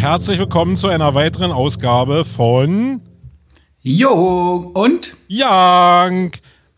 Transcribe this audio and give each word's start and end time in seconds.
und 0.00 0.06
herzlich 0.06 0.38
willkommen 0.38 0.78
zu 0.78 0.88
einer 0.88 1.14
weiteren 1.14 1.52
Ausgabe 1.52 2.24
von 2.24 3.02
Jo 3.82 4.70
und 4.72 5.14
Young. 5.30 6.30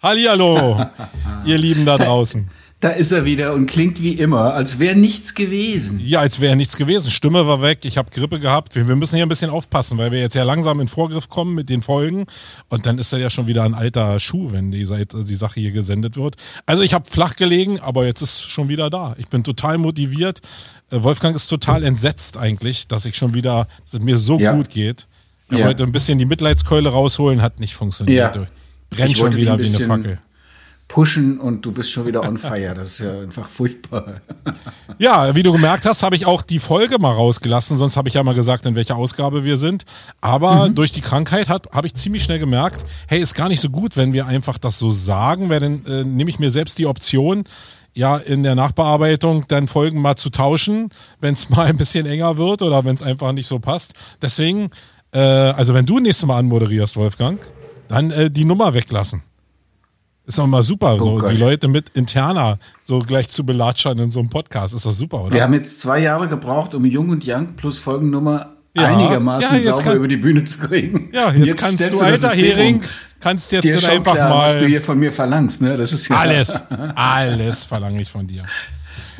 Hallihallo, 0.02 0.84
ihr 1.44 1.56
Lieben 1.56 1.86
da 1.86 1.98
draußen. 1.98 2.50
Da 2.82 2.90
ist 2.90 3.12
er 3.12 3.24
wieder 3.24 3.54
und 3.54 3.66
klingt 3.66 4.02
wie 4.02 4.14
immer, 4.14 4.54
als 4.54 4.80
wäre 4.80 4.96
nichts 4.96 5.36
gewesen. 5.36 6.00
Ja, 6.04 6.18
als 6.18 6.40
wäre 6.40 6.56
nichts 6.56 6.76
gewesen. 6.76 7.12
Stimme 7.12 7.46
war 7.46 7.62
weg, 7.62 7.84
ich 7.84 7.96
habe 7.96 8.10
Grippe 8.10 8.40
gehabt. 8.40 8.74
Wir, 8.74 8.88
wir, 8.88 8.96
müssen 8.96 9.14
hier 9.14 9.24
ein 9.24 9.28
bisschen 9.28 9.50
aufpassen, 9.50 9.98
weil 9.98 10.10
wir 10.10 10.18
jetzt 10.18 10.34
ja 10.34 10.42
langsam 10.42 10.80
in 10.80 10.88
Vorgriff 10.88 11.28
kommen 11.28 11.54
mit 11.54 11.68
den 11.68 11.80
Folgen. 11.80 12.26
Und 12.70 12.84
dann 12.84 12.98
ist 12.98 13.12
er 13.12 13.20
ja 13.20 13.30
schon 13.30 13.46
wieder 13.46 13.62
ein 13.62 13.74
alter 13.74 14.18
Schuh, 14.18 14.50
wenn 14.50 14.72
die, 14.72 14.84
die 14.84 15.34
Sache 15.36 15.60
hier 15.60 15.70
gesendet 15.70 16.16
wird. 16.16 16.34
Also 16.66 16.82
ich 16.82 16.92
habe 16.92 17.08
flach 17.08 17.36
gelegen, 17.36 17.78
aber 17.78 18.04
jetzt 18.04 18.20
ist 18.20 18.42
schon 18.42 18.68
wieder 18.68 18.90
da. 18.90 19.14
Ich 19.16 19.28
bin 19.28 19.44
total 19.44 19.78
motiviert. 19.78 20.40
Äh, 20.90 21.04
Wolfgang 21.04 21.36
ist 21.36 21.46
total 21.46 21.84
entsetzt 21.84 22.36
eigentlich, 22.36 22.88
dass 22.88 23.04
ich 23.04 23.14
schon 23.14 23.32
wieder, 23.32 23.68
dass 23.84 23.94
es 23.94 24.00
mir 24.00 24.18
so 24.18 24.40
ja. 24.40 24.54
gut 24.54 24.70
geht. 24.70 25.06
Er 25.50 25.58
ja. 25.58 25.66
wollte 25.66 25.84
ein 25.84 25.92
bisschen 25.92 26.18
die 26.18 26.24
Mitleidskeule 26.24 26.88
rausholen, 26.88 27.42
hat 27.42 27.60
nicht 27.60 27.76
funktioniert. 27.76 28.34
Ja. 28.34 28.46
Brennt 28.90 29.16
schon 29.16 29.36
wieder 29.36 29.56
wie 29.60 29.68
eine 29.68 29.86
Fackel 29.86 30.18
pushen 30.92 31.40
und 31.40 31.64
du 31.64 31.72
bist 31.72 31.90
schon 31.90 32.06
wieder 32.06 32.22
on 32.22 32.36
fire. 32.36 32.74
Das 32.74 32.88
ist 32.88 32.98
ja 32.98 33.18
einfach 33.18 33.48
furchtbar. 33.48 34.20
Ja, 34.98 35.34
wie 35.34 35.42
du 35.42 35.50
gemerkt 35.50 35.86
hast, 35.86 36.02
habe 36.02 36.16
ich 36.16 36.26
auch 36.26 36.42
die 36.42 36.58
Folge 36.58 36.98
mal 36.98 37.12
rausgelassen, 37.12 37.78
sonst 37.78 37.96
habe 37.96 38.08
ich 38.08 38.14
ja 38.14 38.22
mal 38.22 38.34
gesagt, 38.34 38.66
in 38.66 38.74
welcher 38.74 38.96
Ausgabe 38.96 39.42
wir 39.42 39.56
sind. 39.56 39.84
Aber 40.20 40.68
mhm. 40.68 40.74
durch 40.74 40.92
die 40.92 41.00
Krankheit 41.00 41.48
habe 41.48 41.86
ich 41.86 41.94
ziemlich 41.94 42.24
schnell 42.24 42.38
gemerkt, 42.38 42.84
hey, 43.08 43.22
ist 43.22 43.34
gar 43.34 43.48
nicht 43.48 43.60
so 43.60 43.70
gut, 43.70 43.96
wenn 43.96 44.12
wir 44.12 44.26
einfach 44.26 44.58
das 44.58 44.78
so 44.78 44.90
sagen, 44.90 45.48
weil 45.48 45.60
dann 45.60 45.86
äh, 45.86 46.04
nehme 46.04 46.28
ich 46.28 46.38
mir 46.38 46.50
selbst 46.50 46.78
die 46.78 46.86
Option, 46.86 47.44
ja, 47.94 48.18
in 48.18 48.42
der 48.42 48.54
Nachbearbeitung 48.54 49.46
dann 49.48 49.68
Folgen 49.68 49.98
mal 49.98 50.16
zu 50.16 50.28
tauschen, 50.28 50.90
wenn 51.20 51.32
es 51.32 51.48
mal 51.48 51.68
ein 51.68 51.78
bisschen 51.78 52.04
enger 52.04 52.36
wird 52.36 52.60
oder 52.60 52.84
wenn 52.84 52.94
es 52.94 53.02
einfach 53.02 53.32
nicht 53.32 53.46
so 53.46 53.58
passt. 53.58 53.94
Deswegen, 54.20 54.68
äh, 55.14 55.18
also 55.18 55.72
wenn 55.72 55.86
du 55.86 56.00
nächstes 56.00 56.26
Mal 56.26 56.38
anmoderierst, 56.38 56.98
Wolfgang, 56.98 57.40
dann 57.88 58.10
äh, 58.10 58.30
die 58.30 58.44
Nummer 58.44 58.74
weglassen. 58.74 59.22
Ist 60.24 60.38
doch 60.38 60.46
mal 60.46 60.62
super, 60.62 60.94
oh 60.94 60.98
so 60.98 61.18
Gott. 61.18 61.32
die 61.32 61.36
Leute 61.36 61.66
mit 61.66 61.88
interner 61.90 62.58
so 62.84 63.00
gleich 63.00 63.28
zu 63.28 63.44
belatschern 63.44 63.98
in 63.98 64.10
so 64.10 64.20
einem 64.20 64.30
Podcast. 64.30 64.72
Ist 64.72 64.86
doch 64.86 64.92
super, 64.92 65.24
oder? 65.24 65.34
Wir 65.34 65.42
haben 65.42 65.54
jetzt 65.54 65.80
zwei 65.80 65.98
Jahre 65.98 66.28
gebraucht, 66.28 66.74
um 66.74 66.84
Jung 66.84 67.08
und 67.08 67.26
Young 67.26 67.54
plus 67.56 67.80
Folgennummer 67.80 68.52
ja. 68.76 68.86
einigermaßen 68.86 69.58
ja, 69.58 69.64
sauber 69.64 69.82
kann, 69.82 69.96
über 69.96 70.08
die 70.08 70.16
Bühne 70.16 70.44
zu 70.44 70.60
kriegen. 70.60 71.10
Ja, 71.12 71.32
jetzt, 71.32 71.46
jetzt 71.46 71.58
kannst 71.58 71.92
du, 71.92 72.00
alter 72.00 72.30
Hering, 72.30 72.82
kannst 73.20 73.50
jetzt 73.50 73.64
Dir 73.64 73.74
einfach 73.90 74.14
klar, 74.14 74.28
mal. 74.28 74.46
Was 74.46 74.58
du 74.58 74.66
hier 74.66 74.80
von 74.80 74.98
mir 74.98 75.12
verlangst, 75.12 75.60
ne? 75.60 75.76
Das 75.76 75.92
ist 75.92 76.08
ja 76.08 76.16
alles, 76.16 76.62
alles 76.94 77.64
verlange 77.64 78.00
ich 78.00 78.08
von 78.08 78.26
dir. 78.26 78.44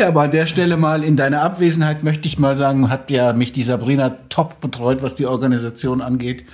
Ja, 0.02 0.08
aber 0.08 0.22
an 0.22 0.32
der 0.32 0.46
Stelle 0.46 0.76
mal 0.76 1.04
in 1.04 1.14
deiner 1.14 1.42
Abwesenheit 1.42 2.02
möchte 2.02 2.26
ich 2.26 2.36
mal 2.36 2.56
sagen, 2.56 2.90
hat 2.90 3.08
ja 3.08 3.32
mich 3.34 3.52
die 3.52 3.62
Sabrina 3.62 4.16
top 4.30 4.60
betreut, 4.60 5.00
was 5.00 5.14
die 5.14 5.26
Organisation 5.26 6.00
angeht. 6.00 6.44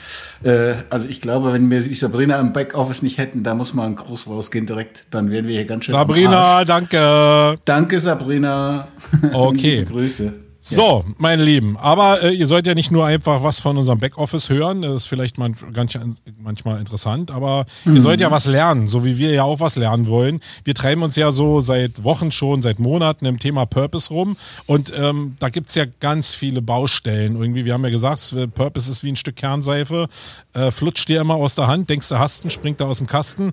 Äh, 0.43 0.75
also 0.91 1.09
ich 1.09 1.23
glaube, 1.23 1.55
wenn 1.55 1.71
wir 1.71 1.81
die 1.81 1.95
Sabrina 1.95 2.39
im 2.41 2.53
Backoffice 2.53 3.03
nicht 3.03 3.17
hätten, 3.17 3.45
da 3.45 3.55
muss 3.55 3.73
man 3.73 3.93
ein 3.93 3.97
Gruß 3.97 4.27
rausgehen 4.27 4.67
direkt, 4.67 5.07
dann 5.13 5.31
wären 5.31 5.47
wir 5.47 5.55
hier 5.55 5.65
ganz 5.65 5.87
schön. 5.87 5.95
Sabrina, 5.95 6.67
danke. 6.67 7.55
Danke, 7.65 7.99
Sabrina. 7.99 8.87
Okay. 9.33 9.85
Grüße. 9.89 10.48
So, 10.77 11.05
meine 11.19 11.43
Lieben, 11.43 11.77
aber 11.77 12.23
äh, 12.23 12.33
ihr 12.33 12.47
sollt 12.47 12.67
ja 12.67 12.75
nicht 12.75 12.91
nur 12.91 13.07
einfach 13.07 13.43
was 13.43 13.61
von 13.61 13.79
unserem 13.79 13.99
Backoffice 13.99 14.51
hören, 14.51 14.83
das 14.83 14.95
ist 14.95 15.07
vielleicht 15.07 15.39
man, 15.39 15.57
ganz, 15.73 15.99
manchmal 16.41 16.79
interessant, 16.81 17.31
aber 17.31 17.65
mhm. 17.85 17.97
ihr 17.97 18.03
sollt 18.03 18.21
ja 18.21 18.31
was 18.31 18.47
lernen, 18.47 18.87
so 18.87 19.05
wie 19.05 19.19
wir 19.19 19.31
ja 19.31 19.45
auch 19.45 19.61
was 19.61 19.77
lernen 19.77 20.07
wollen. 20.09 20.41
Wir 20.65 20.75
treiben 20.75 21.03
uns 21.03 21.17
ja 21.17 21.31
so 21.31 21.61
seit 21.61 22.05
Wochen 22.05 22.31
schon, 22.33 22.63
seit 22.63 22.79
Monaten 22.79 23.25
im 23.27 23.39
Thema 23.39 23.67
Purpose 23.67 24.11
rum 24.11 24.37
und 24.67 24.93
ähm, 24.97 25.37
da 25.39 25.49
gibt's 25.49 25.75
ja 25.75 25.85
ganz 26.01 26.35
viele 26.35 26.63
Baustellen. 26.63 27.37
Irgendwie, 27.37 27.65
wir 27.65 27.75
haben 27.75 27.85
ja 27.85 27.91
gesagt, 27.91 28.35
Purpose 28.55 28.91
ist 28.91 29.05
wie 29.05 29.13
ein 29.13 29.17
Stück 29.17 29.37
Kernseife, 29.37 30.09
äh, 30.55 30.71
flutscht 30.71 31.09
dir 31.09 31.21
immer 31.21 31.35
aus 31.35 31.55
der 31.55 31.67
Hand, 31.67 31.89
denkst 31.89 32.09
du 32.09 32.19
hast 32.19 32.51
springt 32.51 32.81
da 32.81 32.87
aus 32.87 32.99
dem 32.99 33.07
Kasten. 33.07 33.53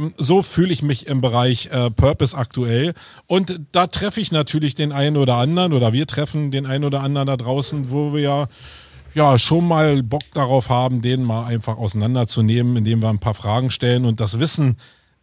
Ähm, 0.00 0.14
so 0.16 0.42
fühle 0.42 0.72
ich 0.72 0.82
mich 0.82 1.06
im 1.06 1.20
Bereich 1.20 1.66
äh, 1.66 1.90
Purpose 1.90 2.36
aktuell. 2.36 2.94
Und 3.26 3.60
da 3.72 3.86
treffe 3.86 4.20
ich 4.20 4.32
natürlich 4.32 4.74
den 4.74 4.92
einen 4.92 5.16
oder 5.16 5.36
anderen 5.36 5.72
oder 5.72 5.92
wir 5.92 6.06
treffen 6.06 6.50
den 6.50 6.66
einen 6.66 6.84
oder 6.84 7.02
anderen 7.02 7.26
da 7.26 7.36
draußen, 7.36 7.90
wo 7.90 8.12
wir 8.12 8.20
ja, 8.20 8.46
ja 9.14 9.38
schon 9.38 9.66
mal 9.68 10.02
Bock 10.02 10.22
darauf 10.32 10.68
haben, 10.68 11.02
den 11.02 11.22
mal 11.22 11.44
einfach 11.44 11.76
auseinanderzunehmen, 11.76 12.76
indem 12.76 13.02
wir 13.02 13.08
ein 13.08 13.18
paar 13.18 13.34
Fragen 13.34 13.70
stellen 13.70 14.04
und 14.04 14.20
das 14.20 14.38
Wissen 14.38 14.76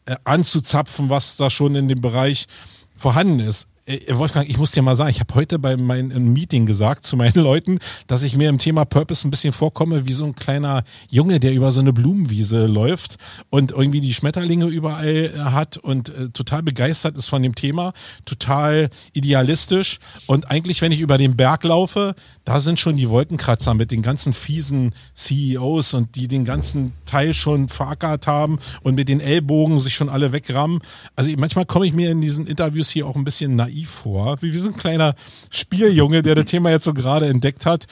äh, 0.05 0.15
anzuzapfen, 0.23 1.09
was 1.09 1.37
da 1.37 1.49
schon 1.49 1.75
in 1.75 1.87
dem 1.87 2.01
Bereich 2.01 2.47
vorhanden 2.95 3.39
ist. 3.39 3.67
Äh, 3.87 3.99
Wolfgang, 4.17 4.49
ich 4.49 4.57
muss 4.57 4.71
dir 4.71 4.81
mal 4.81 4.95
sagen, 4.95 5.09
ich 5.09 5.21
habe 5.21 5.33
heute 5.33 5.59
bei 5.59 5.77
meinem 5.77 6.33
Meeting 6.33 6.65
gesagt 6.65 7.05
zu 7.05 7.15
meinen 7.15 7.35
Leuten, 7.41 7.79
dass 8.07 8.21
ich 8.21 8.35
mir 8.35 8.49
im 8.49 8.57
Thema 8.57 8.83
Purpose 8.83 9.25
ein 9.25 9.31
bisschen 9.31 9.53
vorkomme 9.53 10.05
wie 10.05 10.13
so 10.13 10.25
ein 10.25 10.35
kleiner 10.35 10.83
Junge, 11.09 11.39
der 11.39 11.53
über 11.53 11.71
so 11.71 11.79
eine 11.79 11.93
Blumenwiese 11.93 12.67
läuft 12.67 13.15
und 13.49 13.71
irgendwie 13.71 14.01
die 14.01 14.13
Schmetterlinge 14.13 14.65
überall 14.65 15.31
äh, 15.33 15.39
hat 15.39 15.77
und 15.77 16.09
äh, 16.09 16.29
total 16.29 16.63
begeistert 16.63 17.17
ist 17.17 17.27
von 17.27 17.41
dem 17.41 17.55
Thema, 17.55 17.93
total 18.25 18.89
idealistisch 19.13 19.99
und 20.25 20.51
eigentlich, 20.51 20.81
wenn 20.81 20.91
ich 20.91 20.99
über 20.99 21.17
den 21.17 21.37
Berg 21.37 21.63
laufe, 21.63 22.13
da 22.43 22.59
sind 22.59 22.79
schon 22.79 22.97
die 22.97 23.09
Wolkenkratzer 23.09 23.73
mit 23.73 23.91
den 23.91 24.01
ganzen 24.01 24.33
fiesen 24.33 24.93
CEOs 25.15 25.93
und 25.93 26.15
die 26.15 26.27
den 26.27 26.43
ganzen 26.43 26.91
Teil 27.05 27.33
schon 27.33 27.69
verackert 27.69 28.27
haben 28.27 28.59
und 28.83 28.95
mit 28.95 29.07
den 29.07 29.21
Ellbogen 29.21 29.79
sich 29.79 29.95
schon 29.95 30.09
alle 30.09 30.33
wegrammen. 30.33 30.79
Also 31.15 31.31
manchmal 31.37 31.65
komme 31.65 31.87
ich 31.87 31.93
mir 31.93 32.11
in 32.11 32.19
diesen 32.19 32.47
Interviews 32.47 32.89
hier 32.89 33.07
auch 33.07 33.15
ein 33.15 33.23
bisschen 33.23 33.55
naiv 33.55 33.76
naiv 33.77 33.89
vor, 33.89 34.41
wie, 34.41 34.53
wie 34.53 34.57
so 34.57 34.69
ein 34.69 34.77
kleiner 34.77 35.15
Spieljunge, 35.49 36.23
der 36.23 36.35
das 36.35 36.45
Thema 36.45 36.71
jetzt 36.71 36.85
so 36.85 36.93
gerade 36.93 37.27
entdeckt 37.27 37.65
hat. 37.65 37.85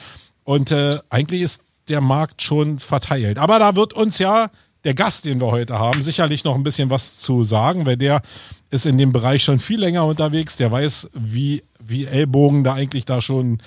Und 0.44 0.70
äh, 0.70 0.98
eigentlich 1.10 1.42
ist 1.42 1.62
der 1.88 2.00
Markt 2.00 2.42
schon 2.42 2.78
verteilt. 2.78 3.38
Aber 3.38 3.58
da 3.58 3.76
wird 3.76 3.92
uns 3.92 4.18
ja 4.18 4.48
der 4.84 4.94
Gast, 4.94 5.24
den 5.24 5.40
wir 5.40 5.50
heute 5.50 5.78
haben, 5.78 6.02
sicherlich 6.02 6.44
noch 6.44 6.54
ein 6.54 6.62
bisschen 6.62 6.90
was 6.90 7.18
zu 7.18 7.44
sagen, 7.44 7.86
weil 7.86 7.96
der 7.96 8.22
ist 8.70 8.86
in 8.86 8.98
dem 8.98 9.12
Bereich 9.12 9.42
schon 9.42 9.58
viel 9.58 9.80
länger 9.80 10.04
unterwegs. 10.04 10.56
Der 10.56 10.70
weiß, 10.70 11.10
wie, 11.14 11.62
wie 11.84 12.06
Ellbogen 12.06 12.64
da 12.64 12.74
eigentlich 12.74 13.04
da 13.04 13.20
schon 13.20 13.58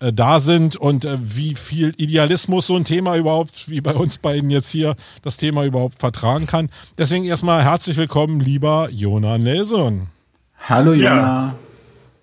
äh, 0.00 0.12
da 0.12 0.40
sind 0.40 0.76
und 0.76 1.04
äh, 1.04 1.16
wie 1.20 1.54
viel 1.54 1.92
Idealismus 1.96 2.68
so 2.68 2.76
ein 2.76 2.84
Thema 2.84 3.16
überhaupt, 3.16 3.68
wie 3.68 3.80
bei 3.80 3.94
uns 3.94 4.18
beiden 4.18 4.50
jetzt 4.50 4.70
hier, 4.70 4.96
das 5.22 5.36
Thema 5.36 5.64
überhaupt 5.64 5.98
vertragen 5.98 6.46
kann. 6.46 6.70
Deswegen 6.98 7.24
erstmal 7.24 7.64
herzlich 7.64 7.96
willkommen, 7.96 8.40
lieber 8.40 8.88
Jona 8.90 9.38
Nelson. 9.38 10.08
Hallo 10.60 10.92
Jona. 10.92 11.54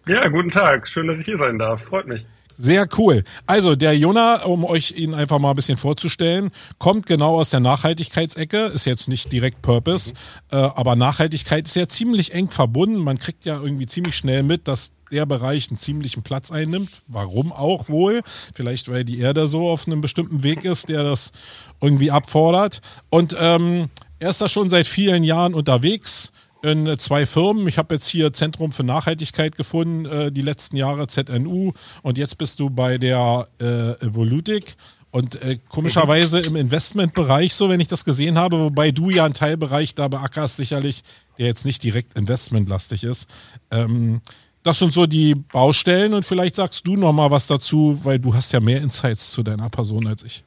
Ja. 0.07 0.15
ja, 0.15 0.27
guten 0.29 0.51
Tag. 0.51 0.87
Schön, 0.87 1.07
dass 1.07 1.19
ich 1.19 1.25
hier 1.25 1.37
sein 1.37 1.57
darf. 1.57 1.83
Freut 1.83 2.07
mich. 2.07 2.25
Sehr 2.59 2.87
cool. 2.97 3.23
Also 3.45 3.75
der 3.75 3.95
Jona, 3.95 4.43
um 4.45 4.65
euch 4.65 4.91
ihn 4.91 5.13
einfach 5.13 5.37
mal 5.37 5.51
ein 5.51 5.55
bisschen 5.55 5.77
vorzustellen, 5.77 6.49
kommt 6.79 7.05
genau 7.05 7.35
aus 7.35 7.51
der 7.51 7.59
Nachhaltigkeitsecke, 7.59 8.65
ist 8.65 8.85
jetzt 8.85 9.07
nicht 9.07 9.31
direkt 9.31 9.61
Purpose, 9.61 10.13
mhm. 10.51 10.57
äh, 10.57 10.61
aber 10.61 10.95
Nachhaltigkeit 10.95 11.67
ist 11.67 11.75
ja 11.75 11.87
ziemlich 11.87 12.33
eng 12.33 12.49
verbunden. 12.49 12.97
Man 12.97 13.19
kriegt 13.19 13.45
ja 13.45 13.61
irgendwie 13.61 13.85
ziemlich 13.85 14.15
schnell 14.15 14.41
mit, 14.41 14.67
dass 14.67 14.93
der 15.11 15.27
Bereich 15.27 15.69
einen 15.69 15.77
ziemlichen 15.77 16.23
Platz 16.23 16.51
einnimmt. 16.51 16.89
Warum 17.07 17.53
auch 17.53 17.89
wohl? 17.89 18.21
Vielleicht, 18.55 18.89
weil 18.89 19.03
die 19.03 19.19
Erde 19.19 19.47
so 19.47 19.69
auf 19.69 19.85
einem 19.85 20.01
bestimmten 20.01 20.41
Weg 20.41 20.65
ist, 20.65 20.89
der 20.89 21.03
das 21.03 21.31
irgendwie 21.79 22.09
abfordert. 22.09 22.81
Und 23.09 23.35
ähm, 23.39 23.89
er 24.19 24.31
ist 24.31 24.41
da 24.41 24.49
schon 24.49 24.69
seit 24.69 24.87
vielen 24.87 25.23
Jahren 25.23 25.53
unterwegs 25.53 26.31
in 26.61 26.97
zwei 26.99 27.25
Firmen. 27.25 27.67
Ich 27.67 27.77
habe 27.77 27.95
jetzt 27.95 28.07
hier 28.07 28.33
Zentrum 28.33 28.71
für 28.71 28.83
Nachhaltigkeit 28.83 29.55
gefunden, 29.55 30.05
äh, 30.05 30.31
die 30.31 30.41
letzten 30.41 30.77
Jahre 30.77 31.07
ZNU 31.07 31.73
und 32.01 32.17
jetzt 32.17 32.37
bist 32.37 32.59
du 32.59 32.69
bei 32.69 32.97
der 32.97 33.47
äh, 33.59 34.05
Evolutic. 34.05 34.75
Und 35.09 35.41
äh, 35.41 35.57
komischerweise 35.69 36.41
im 36.41 36.55
Investmentbereich, 36.55 37.53
so 37.53 37.69
wenn 37.69 37.79
ich 37.79 37.87
das 37.87 38.05
gesehen 38.05 38.37
habe, 38.37 38.59
wobei 38.59 38.91
du 38.91 39.09
ja 39.09 39.25
einen 39.25 39.33
Teilbereich 39.33 39.95
da 39.95 40.09
beackerst, 40.09 40.57
sicherlich, 40.57 41.03
der 41.37 41.47
jetzt 41.47 41.65
nicht 41.65 41.81
direkt 41.83 42.17
investmentlastig 42.17 43.03
ist. 43.03 43.29
Ähm, 43.71 44.21
das 44.63 44.79
sind 44.79 44.91
so 44.91 45.05
die 45.05 45.33
Baustellen 45.33 46.13
und 46.13 46.25
vielleicht 46.25 46.55
sagst 46.55 46.85
du 46.85 46.97
noch 46.97 47.13
mal 47.13 47.31
was 47.31 47.47
dazu, 47.47 47.99
weil 48.03 48.19
du 48.19 48.33
hast 48.33 48.51
ja 48.51 48.59
mehr 48.59 48.81
Insights 48.81 49.31
zu 49.31 49.43
deiner 49.43 49.69
Person 49.69 50.05
als 50.05 50.23
ich. 50.23 50.43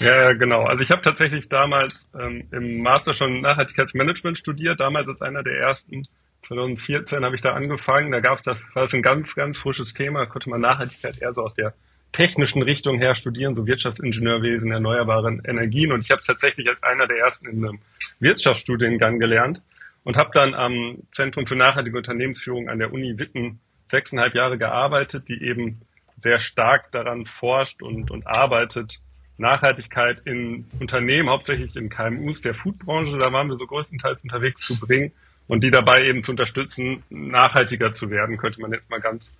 Ja, 0.00 0.32
genau. 0.32 0.64
Also 0.64 0.82
ich 0.82 0.90
habe 0.90 1.02
tatsächlich 1.02 1.48
damals 1.48 2.08
ähm, 2.18 2.48
im 2.50 2.82
Master 2.82 3.14
schon 3.14 3.40
Nachhaltigkeitsmanagement 3.40 4.38
studiert, 4.38 4.80
damals 4.80 5.08
als 5.08 5.22
einer 5.22 5.42
der 5.42 5.58
ersten. 5.58 6.02
2014 6.46 7.24
habe 7.24 7.36
ich 7.36 7.42
da 7.42 7.52
angefangen. 7.52 8.10
Da 8.10 8.20
gab 8.20 8.38
es 8.38 8.44
das, 8.44 8.64
war 8.74 8.82
das 8.82 8.94
ein 8.94 9.02
ganz, 9.02 9.34
ganz 9.34 9.56
frisches 9.56 9.94
Thema. 9.94 10.20
Da 10.20 10.26
konnte 10.26 10.50
man 10.50 10.60
Nachhaltigkeit 10.60 11.22
eher 11.22 11.32
so 11.32 11.42
aus 11.42 11.54
der 11.54 11.74
technischen 12.12 12.62
Richtung 12.62 12.98
her 12.98 13.14
studieren, 13.14 13.54
so 13.54 13.66
Wirtschaftsingenieurwesen, 13.66 14.70
erneuerbaren 14.70 15.42
Energien. 15.44 15.92
Und 15.92 16.00
ich 16.00 16.10
habe 16.10 16.20
es 16.20 16.26
tatsächlich 16.26 16.68
als 16.68 16.82
einer 16.82 17.06
der 17.06 17.18
ersten 17.18 17.48
in 17.48 17.64
einem 17.64 17.78
Wirtschaftsstudiengang 18.20 19.18
gelernt 19.18 19.62
und 20.04 20.16
habe 20.16 20.30
dann 20.32 20.54
am 20.54 20.98
Zentrum 21.12 21.46
für 21.46 21.56
nachhaltige 21.56 21.96
Unternehmensführung 21.96 22.68
an 22.68 22.78
der 22.78 22.92
Uni 22.92 23.18
Witten 23.18 23.58
sechseinhalb 23.90 24.34
Jahre 24.34 24.58
gearbeitet, 24.58 25.28
die 25.28 25.42
eben 25.42 25.80
sehr 26.22 26.38
stark 26.38 26.92
daran 26.92 27.26
forscht 27.26 27.82
und, 27.82 28.10
und 28.10 28.26
arbeitet, 28.26 29.00
Nachhaltigkeit 29.36 30.22
in 30.24 30.66
Unternehmen, 30.80 31.28
hauptsächlich 31.28 31.74
in 31.76 31.88
KMUs 31.88 32.40
der 32.40 32.54
Foodbranche, 32.54 33.18
da 33.18 33.32
waren 33.32 33.48
wir 33.48 33.56
so 33.56 33.66
größtenteils 33.66 34.22
unterwegs 34.22 34.62
zu 34.62 34.78
bringen 34.78 35.12
und 35.48 35.62
die 35.62 35.70
dabei 35.70 36.04
eben 36.04 36.22
zu 36.22 36.32
unterstützen, 36.32 37.02
nachhaltiger 37.10 37.92
zu 37.94 38.10
werden, 38.10 38.36
könnte 38.36 38.60
man 38.60 38.72
jetzt 38.72 38.90
mal 38.90 39.00
ganz, 39.00 39.32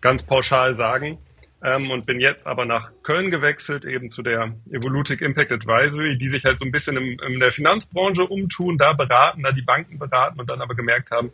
ganz 0.00 0.22
pauschal 0.22 0.76
sagen. 0.76 1.18
ähm, 1.62 1.90
und 1.90 2.06
bin 2.06 2.20
jetzt 2.20 2.46
aber 2.46 2.64
nach 2.64 2.92
Köln 3.02 3.30
gewechselt, 3.30 3.84
eben 3.84 4.10
zu 4.10 4.22
der 4.22 4.54
Evolutic 4.70 5.20
Impact 5.20 5.50
Advisory, 5.50 6.16
die 6.16 6.30
sich 6.30 6.44
halt 6.44 6.58
so 6.58 6.64
ein 6.64 6.70
bisschen 6.70 6.96
im, 6.96 7.18
in 7.26 7.40
der 7.40 7.50
Finanzbranche 7.50 8.24
umtun, 8.24 8.78
da 8.78 8.92
beraten, 8.92 9.42
da 9.42 9.50
die 9.50 9.62
Banken 9.62 9.98
beraten 9.98 10.38
und 10.38 10.48
dann 10.48 10.60
aber 10.60 10.76
gemerkt 10.76 11.10
haben, 11.10 11.32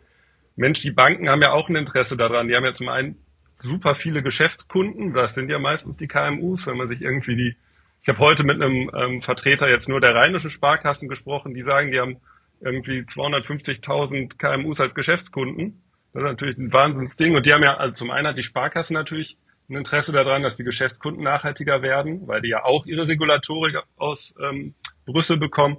Mensch, 0.55 0.81
die 0.81 0.91
Banken 0.91 1.29
haben 1.29 1.41
ja 1.41 1.51
auch 1.51 1.69
ein 1.69 1.75
Interesse 1.75 2.17
daran. 2.17 2.47
Die 2.47 2.55
haben 2.55 2.63
ja 2.63 2.73
zum 2.73 2.89
einen 2.89 3.17
super 3.59 3.95
viele 3.95 4.23
Geschäftskunden, 4.23 5.13
das 5.13 5.35
sind 5.35 5.49
ja 5.49 5.59
meistens 5.59 5.97
die 5.97 6.07
KMUs, 6.07 6.65
wenn 6.67 6.77
man 6.77 6.87
sich 6.87 7.01
irgendwie 7.01 7.35
die, 7.35 7.55
ich 8.05 8.09
habe 8.09 8.19
heute 8.19 8.43
mit 8.43 8.61
einem 8.61 8.91
ähm, 8.95 9.23
Vertreter 9.23 9.67
jetzt 9.67 9.89
nur 9.89 9.99
der 9.99 10.13
rheinischen 10.13 10.51
Sparkassen 10.51 11.09
gesprochen, 11.09 11.55
die 11.55 11.63
sagen, 11.63 11.91
die 11.91 11.99
haben 11.99 12.17
irgendwie 12.61 12.99
250.000 12.99 14.37
KMUs 14.37 14.79
als 14.79 14.93
Geschäftskunden. 14.93 15.81
Das 16.13 16.21
ist 16.21 16.29
natürlich 16.29 16.57
ein 16.59 16.71
Wahnsinnsding. 16.71 17.35
Und 17.35 17.47
die 17.47 17.53
haben 17.53 17.63
ja, 17.63 17.77
also 17.77 17.95
zum 17.95 18.11
einen 18.11 18.27
hat 18.27 18.37
die 18.37 18.43
Sparkasse 18.43 18.93
natürlich 18.93 19.37
ein 19.71 19.77
Interesse 19.77 20.11
daran, 20.11 20.43
dass 20.43 20.55
die 20.55 20.63
Geschäftskunden 20.63 21.23
nachhaltiger 21.23 21.81
werden, 21.81 22.27
weil 22.27 22.41
die 22.41 22.49
ja 22.49 22.63
auch 22.63 22.85
ihre 22.85 23.07
Regulatorik 23.07 23.77
aus 23.97 24.35
ähm, 24.39 24.75
Brüssel 25.07 25.37
bekommen. 25.37 25.77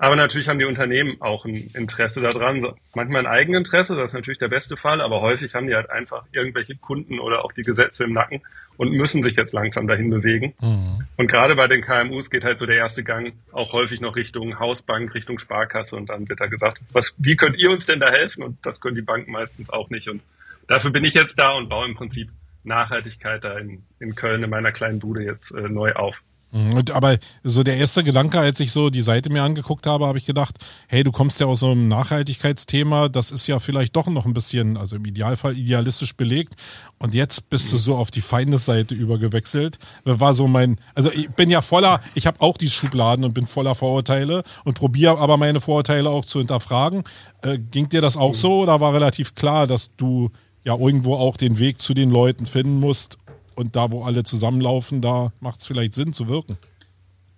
Aber 0.00 0.14
natürlich 0.14 0.48
haben 0.48 0.60
die 0.60 0.64
Unternehmen 0.64 1.20
auch 1.20 1.44
ein 1.44 1.70
Interesse 1.74 2.20
daran. 2.20 2.64
Manchmal 2.94 3.26
ein 3.26 3.32
Eigeninteresse, 3.32 3.96
das 3.96 4.12
ist 4.12 4.14
natürlich 4.14 4.38
der 4.38 4.48
beste 4.48 4.76
Fall, 4.76 5.00
aber 5.00 5.20
häufig 5.20 5.54
haben 5.54 5.66
die 5.66 5.74
halt 5.74 5.90
einfach 5.90 6.24
irgendwelche 6.30 6.76
Kunden 6.76 7.18
oder 7.18 7.44
auch 7.44 7.52
die 7.52 7.62
Gesetze 7.62 8.04
im 8.04 8.12
Nacken 8.12 8.40
und 8.76 8.92
müssen 8.92 9.24
sich 9.24 9.34
jetzt 9.34 9.52
langsam 9.52 9.88
dahin 9.88 10.08
bewegen. 10.08 10.54
Mhm. 10.60 11.04
Und 11.16 11.28
gerade 11.28 11.56
bei 11.56 11.66
den 11.66 11.82
KMUs 11.82 12.30
geht 12.30 12.44
halt 12.44 12.60
so 12.60 12.66
der 12.66 12.76
erste 12.76 13.02
Gang 13.02 13.34
auch 13.50 13.72
häufig 13.72 14.00
noch 14.00 14.14
Richtung 14.14 14.60
Hausbank, 14.60 15.12
Richtung 15.14 15.40
Sparkasse 15.40 15.96
und 15.96 16.10
dann 16.10 16.28
wird 16.28 16.40
da 16.40 16.46
gesagt, 16.46 16.80
was, 16.92 17.12
wie 17.18 17.34
könnt 17.34 17.58
ihr 17.58 17.70
uns 17.70 17.84
denn 17.84 17.98
da 17.98 18.08
helfen? 18.08 18.44
Und 18.44 18.64
das 18.64 18.80
können 18.80 18.94
die 18.94 19.02
Banken 19.02 19.32
meistens 19.32 19.68
auch 19.68 19.90
nicht. 19.90 20.08
Und 20.08 20.22
dafür 20.68 20.92
bin 20.92 21.04
ich 21.04 21.14
jetzt 21.14 21.40
da 21.40 21.56
und 21.56 21.68
baue 21.68 21.88
im 21.88 21.96
Prinzip 21.96 22.30
Nachhaltigkeit 22.62 23.42
da 23.42 23.58
in, 23.58 23.82
in 23.98 24.14
Köln 24.14 24.44
in 24.44 24.50
meiner 24.50 24.70
kleinen 24.70 25.00
Bude 25.00 25.24
jetzt 25.24 25.50
äh, 25.50 25.68
neu 25.68 25.94
auf. 25.94 26.22
Mhm, 26.50 26.82
aber 26.94 27.18
so 27.42 27.62
der 27.62 27.76
erste 27.76 28.02
Gedanke, 28.02 28.38
als 28.38 28.58
ich 28.60 28.72
so 28.72 28.88
die 28.88 29.02
Seite 29.02 29.30
mir 29.30 29.42
angeguckt 29.42 29.86
habe, 29.86 30.06
habe 30.06 30.16
ich 30.16 30.24
gedacht, 30.24 30.56
hey, 30.86 31.04
du 31.04 31.12
kommst 31.12 31.40
ja 31.40 31.46
aus 31.46 31.60
so 31.60 31.72
einem 31.72 31.88
Nachhaltigkeitsthema, 31.88 33.10
das 33.10 33.30
ist 33.30 33.46
ja 33.46 33.58
vielleicht 33.58 33.94
doch 33.96 34.06
noch 34.06 34.24
ein 34.24 34.32
bisschen, 34.32 34.78
also 34.78 34.96
im 34.96 35.04
Idealfall 35.04 35.58
idealistisch 35.58 36.16
belegt. 36.16 36.54
Und 36.98 37.12
jetzt 37.12 37.50
bist 37.50 37.70
du 37.72 37.76
so 37.76 37.96
auf 37.96 38.10
die 38.10 38.22
Feindesseite 38.22 38.94
übergewechselt. 38.94 39.78
War 40.04 40.32
so 40.32 40.48
mein, 40.48 40.76
also 40.94 41.12
ich 41.12 41.28
bin 41.30 41.50
ja 41.50 41.60
voller, 41.60 42.00
ich 42.14 42.26
habe 42.26 42.40
auch 42.40 42.56
die 42.56 42.70
Schubladen 42.70 43.26
und 43.26 43.34
bin 43.34 43.46
voller 43.46 43.74
Vorurteile 43.74 44.42
und 44.64 44.78
probiere 44.78 45.18
aber 45.18 45.36
meine 45.36 45.60
Vorurteile 45.60 46.08
auch 46.08 46.24
zu 46.24 46.38
hinterfragen. 46.38 47.02
Äh, 47.42 47.58
ging 47.58 47.90
dir 47.90 48.00
das 48.00 48.16
auch 48.16 48.34
so 48.34 48.60
oder 48.60 48.80
war 48.80 48.94
relativ 48.94 49.34
klar, 49.34 49.66
dass 49.66 49.94
du 49.96 50.30
ja 50.64 50.76
irgendwo 50.76 51.14
auch 51.14 51.36
den 51.36 51.58
Weg 51.58 51.80
zu 51.80 51.92
den 51.92 52.10
Leuten 52.10 52.46
finden 52.46 52.80
musst 52.80 53.18
und 53.58 53.74
da, 53.76 53.90
wo 53.90 54.04
alle 54.04 54.22
zusammenlaufen, 54.22 55.02
da 55.02 55.32
macht 55.40 55.60
es 55.60 55.66
vielleicht 55.66 55.94
Sinn 55.94 56.12
zu 56.12 56.28
wirken. 56.28 56.56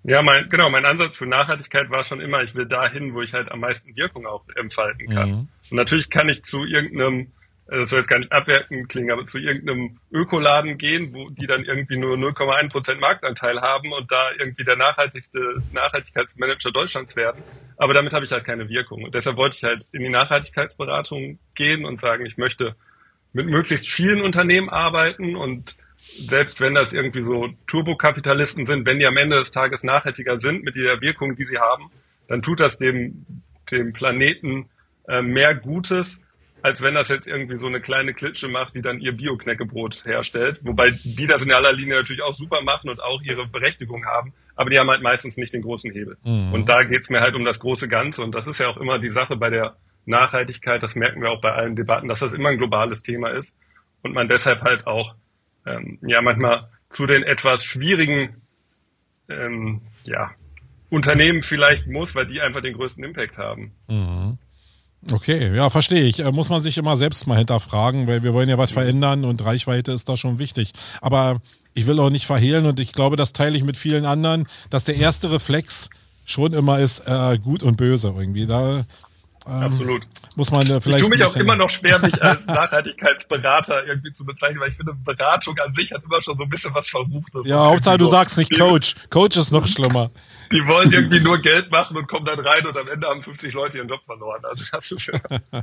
Ja, 0.03 0.23
mein, 0.23 0.49
genau, 0.49 0.71
mein 0.71 0.87
Ansatz 0.87 1.17
für 1.17 1.27
Nachhaltigkeit 1.27 1.91
war 1.91 2.05
schon 2.05 2.21
immer, 2.21 2.43
ich 2.43 2.55
will 2.55 2.67
dahin, 2.67 3.15
wo 3.15 3.21
ich 3.21 3.35
halt 3.35 3.51
am 3.51 3.61
meisten 3.61 3.95
Wirkung 3.97 4.27
auch 4.27 4.45
entfalten 4.57 5.09
kann. 5.09 5.31
Mhm. 5.31 5.49
Und 5.71 5.77
natürlich 5.77 6.09
kann 6.09 6.29
ich 6.29 6.43
zu 6.43 6.65
irgendeinem, 6.65 7.33
äh, 7.69 7.81
das 7.81 7.91
soll 7.91 7.99
jetzt 7.99 8.09
gar 8.09 8.19
nicht 8.19 8.33
abwertend 8.33 8.89
klingen, 8.89 9.11
aber 9.11 9.27
zu 9.27 9.39
irgendeinem 9.39 9.99
Ökoladen 10.11 10.79
gehen, 10.79 11.13
wo 11.13 11.29
die 11.29 11.47
dann 11.47 11.65
irgendwie 11.65 11.99
nur 11.99 12.17
0,1 12.17 12.71
Prozent 12.71 13.01
Marktanteil 13.01 13.61
haben 13.61 13.93
und 13.93 14.11
da 14.11 14.31
irgendwie 14.39 14.65
der 14.65 14.77
nachhaltigste 14.77 15.39
Nachhaltigkeitsmanager 15.73 16.71
Deutschlands 16.71 17.15
werden. 17.15 17.43
Aber 17.77 17.93
damit 17.93 18.15
habe 18.15 18.25
ich 18.25 18.33
halt 18.33 18.45
keine 18.45 18.71
Wirkung. 18.71 19.05
Und 19.05 19.15
deshalb 19.15 19.37
wollte 19.37 19.59
ich 19.59 19.65
halt 19.65 19.87
in 19.93 20.03
die 20.03 20.09
Nachhaltigkeitsberatung 20.09 21.39
gehen 21.55 21.85
und 21.85 22.01
sagen, 22.01 22.25
ich 22.25 22.39
möchte 22.39 22.75
mit 23.35 23.47
möglichst 23.47 23.89
vielen 23.89 24.23
Unternehmen 24.23 24.71
arbeiten 24.71 25.37
und 25.37 25.77
selbst 26.11 26.61
wenn 26.61 26.75
das 26.75 26.93
irgendwie 26.93 27.23
so 27.23 27.49
Turbokapitalisten 27.67 28.67
sind, 28.67 28.87
wenn 28.87 28.99
die 28.99 29.07
am 29.07 29.17
Ende 29.17 29.39
des 29.39 29.51
Tages 29.51 29.85
nachhaltiger 29.85 30.39
sind 30.39 30.65
mit 30.65 30.77
der 30.77 31.01
Wirkung, 31.01 31.37
die 31.37 31.45
sie 31.45 31.59
haben, 31.59 31.91
dann 32.29 32.43
tut 32.43 32.61
das 32.61 32.79
dem, 32.79 33.27
dem 33.71 33.93
Planeten 33.93 34.69
äh, 35.09 35.23
mehr 35.23 35.55
Gutes, 35.55 36.19
als 36.63 36.83
wenn 36.83 36.95
das 36.95 37.09
jetzt 37.09 37.27
irgendwie 37.27 37.57
so 37.57 37.67
eine 37.67 37.81
kleine 37.81 38.13
Klitsche 38.13 38.49
macht, 38.49 38.75
die 38.75 38.83
dann 38.83 39.01
ihr 39.01 39.13
Bio-Knäckebrot 39.13 40.05
herstellt. 40.05 40.61
Wobei 40.63 40.91
die 40.91 41.27
das 41.27 41.43
in 41.43 41.53
aller 41.53 41.73
Linie 41.73 41.97
natürlich 41.97 42.23
auch 42.23 42.35
super 42.35 42.61
machen 42.63 42.91
und 42.91 43.03
auch 43.03 43.23
ihre 43.23 43.47
Berechtigung 43.47 44.05
haben, 44.05 44.33
aber 44.57 44.71
die 44.71 44.79
haben 44.79 44.91
halt 44.91 45.03
meistens 45.03 45.37
nicht 45.37 45.55
den 45.55 45.63
großen 45.63 45.91
Hebel. 45.91 46.17
Mhm. 46.23 46.53
Und 46.53 46.69
da 46.69 46.83
geht's 46.83 47.09
mir 47.09 47.21
halt 47.21 47.35
um 47.35 47.45
das 47.45 47.61
große 47.61 47.89
Ganze 47.89 48.23
und 48.23 48.35
das 48.35 48.47
ist 48.47 48.61
ja 48.61 48.69
auch 48.69 48.77
immer 48.77 48.99
die 48.99 49.11
Sache 49.11 49.37
bei 49.37 49.51
der 49.51 49.77
Nachhaltigkeit, 50.07 50.83
das 50.83 50.95
merken 50.95 51.23
wir 51.23 51.31
auch 51.31 51.41
bei 51.41 51.53
allen 51.53 51.77
Debatten, 51.77 52.09
dass 52.09 52.21
das 52.21 52.33
immer 52.33 52.51
ein 52.51 52.59
globales 52.59 53.03
Thema 53.03 53.31
ist 53.31 53.57
und 54.03 54.15
man 54.15 54.29
deshalb 54.29 54.63
halt 54.63 54.87
auch 54.87 55.15
ähm, 55.67 55.99
ja 56.03 56.23
manchmal 56.23 56.69
zu 56.91 57.07
den 57.07 57.23
etwas 57.23 57.65
schwierigen 57.65 58.37
ähm, 59.29 59.81
ja, 60.05 60.31
Unternehmen 60.91 61.43
vielleicht 61.43 61.87
muss, 61.87 62.15
weil 62.15 62.27
die 62.27 62.41
einfach 62.41 62.63
den 62.63 62.75
größten 62.75 63.05
Impact 63.05 63.39
haben. 63.39 63.73
Mhm. 63.89 64.39
Okay, 65.13 65.55
ja, 65.55 65.71
verstehe 65.71 66.05
ich. 66.05 66.21
Äh, 66.21 66.31
muss 66.33 66.51
man 66.51 66.61
sich 66.61 66.77
immer 66.77 66.97
selbst 66.97 67.27
mal 67.27 67.39
hinterfragen, 67.39 68.07
weil 68.07 68.23
wir 68.23 68.35
wollen 68.35 68.49
ja 68.49 68.59
was 68.59 68.73
verändern 68.73 69.25
und 69.25 69.45
Reichweite 69.45 69.93
ist 69.93 70.09
da 70.09 70.17
schon 70.17 70.39
wichtig. 70.39 70.73
Aber 71.01 71.41
ich 71.73 71.87
will 71.87 71.99
auch 72.01 72.11
nicht 72.11 72.27
verhehlen 72.27 72.67
und 72.67 72.81
ich 72.81 72.93
glaube, 72.93 73.17
das 73.17 73.33
teile 73.33 73.57
ich 73.57 73.65
mit 73.65 73.77
vielen 73.77 74.05
anderen, 74.05 74.47
dass 74.69 74.85
der 74.85 74.97
erste 74.97 75.31
Reflex 75.31 75.89
schon 76.27 76.53
immer 76.53 76.81
ist, 76.81 77.01
äh, 77.07 77.39
gut 77.39 77.63
und 77.63 77.77
böse 77.77 78.13
irgendwie. 78.17 78.47
Da 78.47 78.85
ähm, 79.47 79.63
Absolut. 79.63 80.07
Muss 80.37 80.51
man 80.51 80.67
äh, 80.67 80.81
vielleicht. 80.81 81.03
Ich 81.03 81.09
tue 81.09 81.19
mich 81.19 81.27
auch 81.27 81.37
immer 81.37 81.57
noch 81.57 81.71
schwer, 81.71 81.99
mich 81.99 82.23
als 82.23 82.39
Nachhaltigkeitsberater 82.47 83.87
irgendwie 83.87 84.13
zu 84.13 84.25
bezeichnen, 84.25 84.61
weil 84.61 84.69
ich 84.69 84.77
finde, 84.77 84.95
Beratung 85.05 85.57
an 85.59 85.73
sich 85.75 85.93
hat 85.93 86.05
immer 86.05 86.21
schon 86.21 86.37
so 86.37 86.43
ein 86.43 86.49
bisschen 86.49 86.75
was 86.75 86.89
Verruchtes. 86.89 87.43
Ja, 87.47 87.65
Hauptsache 87.65 87.99
du 87.99 88.07
sagst 88.07 88.37
nicht 88.39 88.57
Coach. 88.57 88.95
Coach 89.09 89.37
ist 89.37 89.51
noch 89.51 89.67
schlimmer. 89.67 90.11
Die 90.53 90.67
wollen 90.67 90.93
irgendwie 90.93 91.21
nur 91.25 91.39
Geld 91.39 91.71
machen 91.71 91.97
und 91.97 92.07
kommen 92.07 92.27
dann 92.27 92.41
rein 92.41 92.67
und 92.67 92.77
am 92.77 92.87
Ende 92.89 93.07
haben 93.07 93.23
50 93.23 93.53
Leute 93.55 93.79
ihren 93.79 93.89
Job 93.89 94.01
verloren. 94.05 94.43
Also 94.45 94.65
das 94.71 94.91
ist 94.91 95.07
ja. 95.07 95.63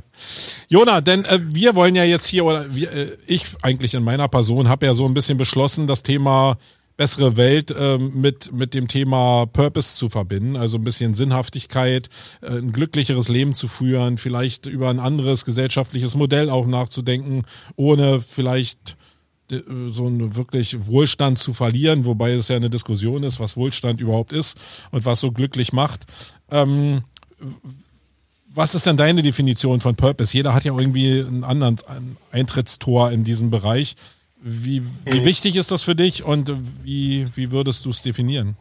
Jona, 0.68 1.00
denn 1.00 1.24
äh, 1.24 1.38
wir 1.40 1.74
wollen 1.74 1.94
ja 1.94 2.04
jetzt 2.04 2.26
hier, 2.26 2.44
oder 2.44 2.74
wir, 2.74 2.92
äh, 2.92 3.16
ich 3.26 3.46
eigentlich 3.62 3.94
in 3.94 4.02
meiner 4.02 4.28
Person 4.28 4.68
habe 4.68 4.86
ja 4.86 4.94
so 4.94 5.06
ein 5.06 5.14
bisschen 5.14 5.38
beschlossen, 5.38 5.86
das 5.86 6.02
Thema 6.02 6.56
bessere 6.98 7.36
Welt 7.36 7.70
äh, 7.70 7.96
mit, 7.96 8.52
mit 8.52 8.74
dem 8.74 8.88
Thema 8.88 9.46
Purpose 9.46 9.94
zu 9.94 10.10
verbinden, 10.10 10.56
also 10.56 10.76
ein 10.78 10.84
bisschen 10.84 11.14
Sinnhaftigkeit, 11.14 12.08
äh, 12.42 12.58
ein 12.58 12.72
glücklicheres 12.72 13.28
Leben 13.28 13.54
zu 13.54 13.68
führen, 13.68 14.18
vielleicht 14.18 14.66
über 14.66 14.90
ein 14.90 14.98
anderes 14.98 15.44
gesellschaftliches 15.44 16.16
Modell 16.16 16.50
auch 16.50 16.66
nachzudenken, 16.66 17.44
ohne 17.76 18.20
vielleicht 18.20 18.96
äh, 19.52 19.60
so 19.88 20.06
einen 20.06 20.34
wirklich 20.34 20.86
Wohlstand 20.86 21.38
zu 21.38 21.54
verlieren, 21.54 22.04
wobei 22.04 22.32
es 22.32 22.48
ja 22.48 22.56
eine 22.56 22.68
Diskussion 22.68 23.22
ist, 23.22 23.38
was 23.38 23.56
Wohlstand 23.56 24.00
überhaupt 24.00 24.32
ist 24.32 24.58
und 24.90 25.04
was 25.04 25.20
so 25.20 25.30
glücklich 25.30 25.72
macht. 25.72 26.04
Ähm, 26.50 27.02
was 28.48 28.74
ist 28.74 28.86
denn 28.86 28.96
deine 28.96 29.22
Definition 29.22 29.80
von 29.80 29.94
Purpose? 29.94 30.36
Jeder 30.36 30.52
hat 30.52 30.64
ja 30.64 30.76
irgendwie 30.76 31.20
einen 31.20 31.44
anderen 31.44 31.76
Eintrittstor 32.32 33.12
in 33.12 33.22
diesem 33.22 33.50
Bereich. 33.50 33.94
Wie, 34.40 34.82
wie 35.04 35.20
mhm. 35.20 35.24
wichtig 35.24 35.56
ist 35.56 35.70
das 35.70 35.82
für 35.82 35.94
dich 35.94 36.22
und 36.22 36.52
wie, 36.84 37.26
wie 37.34 37.50
würdest 37.50 37.84
du 37.84 37.90
es 37.90 38.02
definieren? 38.02 38.56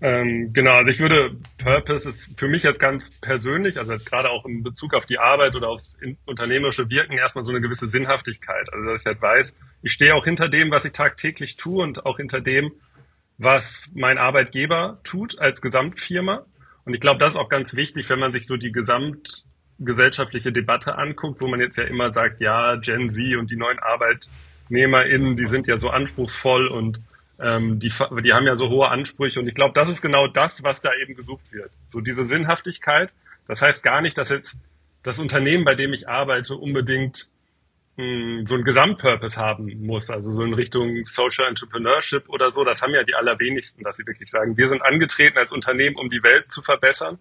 Ähm, 0.00 0.52
genau, 0.52 0.72
also 0.72 0.90
ich 0.90 0.98
würde, 0.98 1.36
Purpose 1.56 2.10
ist 2.10 2.28
für 2.38 2.48
mich 2.48 2.64
jetzt 2.64 2.80
ganz 2.80 3.18
persönlich, 3.20 3.78
also 3.78 3.92
jetzt 3.92 4.08
gerade 4.10 4.28
auch 4.28 4.44
in 4.44 4.62
Bezug 4.62 4.94
auf 4.94 5.06
die 5.06 5.18
Arbeit 5.18 5.54
oder 5.54 5.68
aufs 5.68 5.96
unternehmerische 6.26 6.90
Wirken 6.90 7.16
erstmal 7.16 7.44
so 7.44 7.50
eine 7.50 7.62
gewisse 7.62 7.88
Sinnhaftigkeit. 7.88 8.70
Also 8.72 8.90
dass 8.90 9.00
ich 9.02 9.06
halt 9.06 9.22
weiß, 9.22 9.56
ich 9.82 9.92
stehe 9.92 10.14
auch 10.14 10.24
hinter 10.24 10.48
dem, 10.48 10.70
was 10.70 10.84
ich 10.84 10.92
tagtäglich 10.92 11.56
tue 11.56 11.82
und 11.82 12.04
auch 12.04 12.18
hinter 12.18 12.40
dem, 12.40 12.72
was 13.38 13.90
mein 13.94 14.18
Arbeitgeber 14.18 15.00
tut 15.02 15.38
als 15.38 15.62
Gesamtfirma. 15.62 16.44
Und 16.84 16.94
ich 16.94 17.00
glaube, 17.00 17.18
das 17.18 17.34
ist 17.34 17.40
auch 17.40 17.48
ganz 17.48 17.74
wichtig, 17.74 18.10
wenn 18.10 18.18
man 18.18 18.32
sich 18.32 18.46
so 18.46 18.56
die 18.56 18.72
Gesamt 18.72 19.46
gesellschaftliche 19.78 20.52
Debatte 20.52 20.96
anguckt, 20.96 21.40
wo 21.40 21.48
man 21.48 21.60
jetzt 21.60 21.76
ja 21.76 21.84
immer 21.84 22.12
sagt, 22.12 22.40
ja, 22.40 22.76
Gen 22.76 23.10
Z 23.10 23.36
und 23.36 23.50
die 23.50 23.56
neuen 23.56 23.78
ArbeitnehmerInnen, 23.78 25.36
die 25.36 25.46
sind 25.46 25.66
ja 25.66 25.78
so 25.78 25.90
anspruchsvoll 25.90 26.68
und 26.68 27.00
ähm, 27.38 27.78
die, 27.78 27.90
die 27.90 28.32
haben 28.32 28.46
ja 28.46 28.56
so 28.56 28.68
hohe 28.68 28.88
Ansprüche. 28.88 29.40
Und 29.40 29.48
ich 29.48 29.54
glaube, 29.54 29.74
das 29.74 29.88
ist 29.88 30.00
genau 30.00 30.26
das, 30.26 30.62
was 30.62 30.80
da 30.80 30.90
eben 31.02 31.14
gesucht 31.14 31.52
wird. 31.52 31.70
So 31.90 32.00
diese 32.00 32.24
Sinnhaftigkeit. 32.24 33.12
Das 33.46 33.62
heißt 33.62 33.82
gar 33.82 34.00
nicht, 34.00 34.16
dass 34.18 34.30
jetzt 34.30 34.56
das 35.02 35.18
Unternehmen, 35.18 35.64
bei 35.64 35.74
dem 35.74 35.92
ich 35.92 36.08
arbeite, 36.08 36.54
unbedingt 36.54 37.28
mh, 37.96 38.04
hm, 38.04 38.46
so 38.46 38.54
einen 38.54 38.64
Gesamtpurpose 38.64 39.38
haben 39.38 39.86
muss, 39.86 40.10
also 40.10 40.32
so 40.32 40.42
in 40.42 40.54
Richtung 40.54 41.04
Social 41.04 41.46
Entrepreneurship 41.46 42.28
oder 42.28 42.50
so. 42.50 42.64
Das 42.64 42.82
haben 42.82 42.94
ja 42.94 43.04
die 43.04 43.14
allerwenigsten, 43.14 43.84
dass 43.84 43.96
sie 43.96 44.06
wirklich 44.06 44.30
sagen, 44.30 44.56
wir 44.56 44.68
sind 44.68 44.82
angetreten 44.82 45.38
als 45.38 45.52
Unternehmen, 45.52 45.96
um 45.96 46.10
die 46.10 46.22
Welt 46.22 46.50
zu 46.50 46.62
verbessern. 46.62 47.18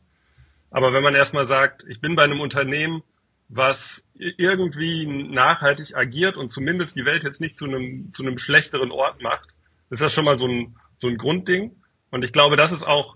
Aber 0.75 0.91
wenn 0.91 1.03
man 1.03 1.15
erstmal 1.15 1.45
sagt, 1.45 1.85
ich 1.87 2.01
bin 2.01 2.17
bei 2.17 2.25
einem 2.25 2.41
Unternehmen, 2.41 3.01
was 3.47 4.05
irgendwie 4.13 5.05
nachhaltig 5.05 5.95
agiert 5.95 6.35
und 6.35 6.51
zumindest 6.51 6.97
die 6.97 7.05
Welt 7.05 7.23
jetzt 7.23 7.39
nicht 7.39 7.57
zu 7.57 7.63
einem, 7.63 8.13
zu 8.13 8.23
einem 8.23 8.37
schlechteren 8.37 8.91
Ort 8.91 9.21
macht, 9.21 9.47
ist 9.89 10.01
das 10.01 10.13
schon 10.13 10.25
mal 10.25 10.37
so 10.37 10.49
ein, 10.49 10.75
so 10.99 11.07
ein 11.07 11.17
Grundding. 11.17 11.77
Und 12.11 12.25
ich 12.25 12.33
glaube, 12.33 12.57
das 12.57 12.73
ist 12.73 12.83
auch 12.83 13.15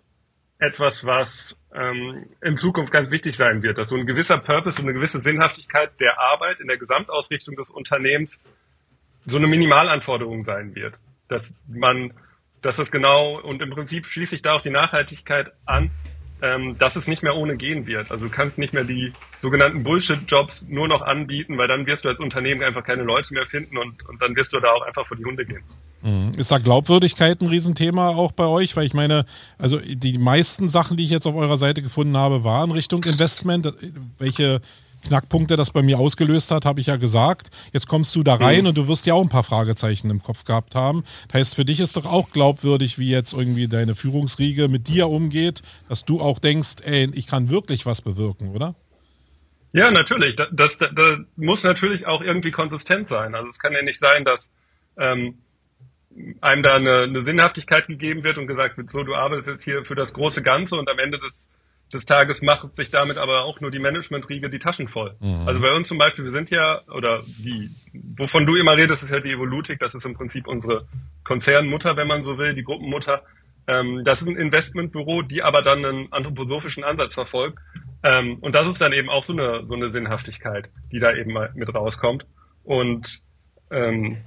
etwas, 0.57 1.03
was 1.03 1.59
ähm, 1.75 2.27
in 2.41 2.55
Zukunft 2.55 2.93
ganz 2.93 3.11
wichtig 3.11 3.35
sein 3.35 3.61
wird, 3.61 3.77
dass 3.77 3.89
so 3.89 3.97
ein 3.97 4.05
gewisser 4.05 4.37
Purpose 4.37 4.79
und 4.79 4.85
eine 4.85 4.93
gewisse 4.93 5.19
Sinnhaftigkeit 5.19 5.91
der 5.99 6.17
Arbeit 6.17 6.61
in 6.61 6.67
der 6.67 6.77
Gesamtausrichtung 6.77 7.57
des 7.57 7.69
Unternehmens 7.69 8.39
so 9.25 9.35
eine 9.35 9.47
Minimalanforderung 9.47 10.45
sein 10.45 10.75
wird. 10.75 11.01
Dass 11.27 11.53
man, 11.67 12.13
dass 12.61 12.79
es 12.79 12.89
genau, 12.89 13.37
und 13.37 13.61
im 13.61 13.69
Prinzip 13.69 14.05
schließt 14.05 14.31
sich 14.31 14.43
da 14.43 14.53
auch 14.53 14.61
die 14.61 14.69
Nachhaltigkeit 14.69 15.51
an, 15.65 15.91
ähm, 16.41 16.77
dass 16.77 16.95
es 16.95 17.07
nicht 17.07 17.23
mehr 17.23 17.35
ohne 17.35 17.57
gehen 17.57 17.87
wird. 17.87 18.11
Also 18.11 18.25
du 18.25 18.31
kannst 18.31 18.57
nicht 18.57 18.73
mehr 18.73 18.83
die 18.83 19.13
sogenannten 19.41 19.83
Bullshit-Jobs 19.83 20.65
nur 20.67 20.87
noch 20.87 21.01
anbieten, 21.01 21.57
weil 21.57 21.67
dann 21.67 21.85
wirst 21.85 22.05
du 22.05 22.09
als 22.09 22.19
Unternehmen 22.19 22.63
einfach 22.63 22.83
keine 22.83 23.03
Leute 23.03 23.33
mehr 23.33 23.45
finden 23.45 23.77
und, 23.77 24.07
und 24.07 24.21
dann 24.21 24.35
wirst 24.35 24.53
du 24.53 24.59
da 24.59 24.71
auch 24.71 24.83
einfach 24.83 25.05
vor 25.07 25.17
die 25.17 25.25
Hunde 25.25 25.45
gehen. 25.45 25.63
Mhm. 26.01 26.31
Ist 26.37 26.51
da 26.51 26.57
Glaubwürdigkeit 26.57 27.41
ein 27.41 27.47
Riesenthema 27.47 28.09
auch 28.09 28.31
bei 28.31 28.47
euch? 28.47 28.75
Weil 28.75 28.85
ich 28.85 28.93
meine, 28.93 29.25
also 29.57 29.79
die 29.79 30.17
meisten 30.17 30.69
Sachen, 30.69 30.97
die 30.97 31.03
ich 31.03 31.09
jetzt 31.09 31.27
auf 31.27 31.35
eurer 31.35 31.57
Seite 31.57 31.81
gefunden 31.81 32.15
habe, 32.15 32.43
waren 32.43 32.71
Richtung 32.71 33.03
Investment. 33.03 33.73
Welche 34.17 34.61
Knackpunkte 35.01 35.55
das 35.55 35.71
bei 35.71 35.81
mir 35.81 35.99
ausgelöst 35.99 36.51
hat, 36.51 36.65
habe 36.65 36.79
ich 36.79 36.87
ja 36.87 36.97
gesagt. 36.97 37.49
Jetzt 37.73 37.87
kommst 37.87 38.15
du 38.15 38.23
da 38.23 38.35
rein 38.35 38.61
mhm. 38.61 38.67
und 38.67 38.77
du 38.77 38.87
wirst 38.87 39.05
ja 39.05 39.13
auch 39.13 39.21
ein 39.21 39.29
paar 39.29 39.43
Fragezeichen 39.43 40.09
im 40.09 40.21
Kopf 40.21 40.43
gehabt 40.45 40.75
haben. 40.75 41.03
Das 41.27 41.39
heißt, 41.39 41.55
für 41.55 41.65
dich 41.65 41.79
ist 41.79 41.97
doch 41.97 42.05
auch 42.05 42.31
glaubwürdig, 42.31 42.99
wie 42.99 43.09
jetzt 43.09 43.33
irgendwie 43.33 43.67
deine 43.67 43.95
Führungsriege 43.95 44.67
mit 44.67 44.87
dir 44.87 45.09
umgeht, 45.09 45.61
dass 45.87 46.05
du 46.05 46.21
auch 46.21 46.39
denkst, 46.39 46.77
ey, 46.83 47.09
ich 47.13 47.27
kann 47.27 47.49
wirklich 47.49 47.85
was 47.85 48.01
bewirken, 48.01 48.49
oder? 48.49 48.75
Ja, 49.71 49.91
natürlich. 49.91 50.35
Das, 50.35 50.49
das, 50.51 50.77
das 50.77 51.19
muss 51.35 51.63
natürlich 51.63 52.07
auch 52.07 52.21
irgendwie 52.21 52.51
konsistent 52.51 53.09
sein. 53.09 53.35
Also 53.35 53.49
es 53.49 53.59
kann 53.59 53.73
ja 53.73 53.81
nicht 53.83 53.99
sein, 53.99 54.25
dass 54.25 54.51
ähm, 54.97 55.37
einem 56.41 56.63
da 56.63 56.75
eine, 56.75 57.03
eine 57.03 57.23
Sinnhaftigkeit 57.23 57.87
gegeben 57.87 58.23
wird 58.23 58.37
und 58.37 58.47
gesagt 58.47 58.77
wird, 58.77 58.89
so, 58.89 59.03
du 59.03 59.15
arbeitest 59.15 59.49
jetzt 59.49 59.63
hier 59.63 59.85
für 59.85 59.95
das 59.95 60.13
große 60.13 60.41
Ganze 60.41 60.75
und 60.75 60.89
am 60.89 60.99
Ende 60.99 61.19
des 61.19 61.47
des 61.93 62.05
Tages 62.05 62.41
macht 62.41 62.75
sich 62.75 62.91
damit 62.91 63.17
aber 63.17 63.43
auch 63.43 63.61
nur 63.61 63.71
die 63.71 63.79
Managementriege 63.79 64.49
die 64.49 64.59
Taschen 64.59 64.87
voll. 64.87 65.15
Mhm. 65.19 65.47
Also 65.47 65.61
bei 65.61 65.71
uns 65.71 65.87
zum 65.87 65.97
Beispiel, 65.97 66.23
wir 66.23 66.31
sind 66.31 66.49
ja, 66.51 66.81
oder 66.87 67.21
die, 67.21 67.71
wovon 68.15 68.45
du 68.45 68.55
immer 68.55 68.75
redest, 68.77 69.03
ist 69.03 69.11
ja 69.11 69.19
die 69.19 69.31
Evolutik, 69.31 69.79
das 69.79 69.95
ist 69.95 70.05
im 70.05 70.13
Prinzip 70.13 70.47
unsere 70.47 70.85
Konzernmutter, 71.23 71.97
wenn 71.97 72.07
man 72.07 72.23
so 72.23 72.37
will, 72.37 72.53
die 72.53 72.63
Gruppenmutter. 72.63 73.23
Ähm, 73.67 74.03
das 74.03 74.21
ist 74.21 74.27
ein 74.27 74.35
Investmentbüro, 74.35 75.21
die 75.23 75.43
aber 75.43 75.61
dann 75.61 75.83
einen 75.85 76.13
anthroposophischen 76.13 76.83
Ansatz 76.83 77.13
verfolgt. 77.13 77.59
Ähm, 78.03 78.37
und 78.41 78.53
das 78.53 78.67
ist 78.67 78.81
dann 78.81 78.93
eben 78.93 79.09
auch 79.09 79.23
so 79.23 79.33
eine, 79.33 79.65
so 79.65 79.75
eine 79.75 79.91
Sinnhaftigkeit, 79.91 80.69
die 80.91 80.99
da 80.99 81.13
eben 81.13 81.33
mal 81.33 81.49
mit 81.55 81.73
rauskommt. 81.73 82.25
Und 82.63 83.21
ähm, 83.71 84.17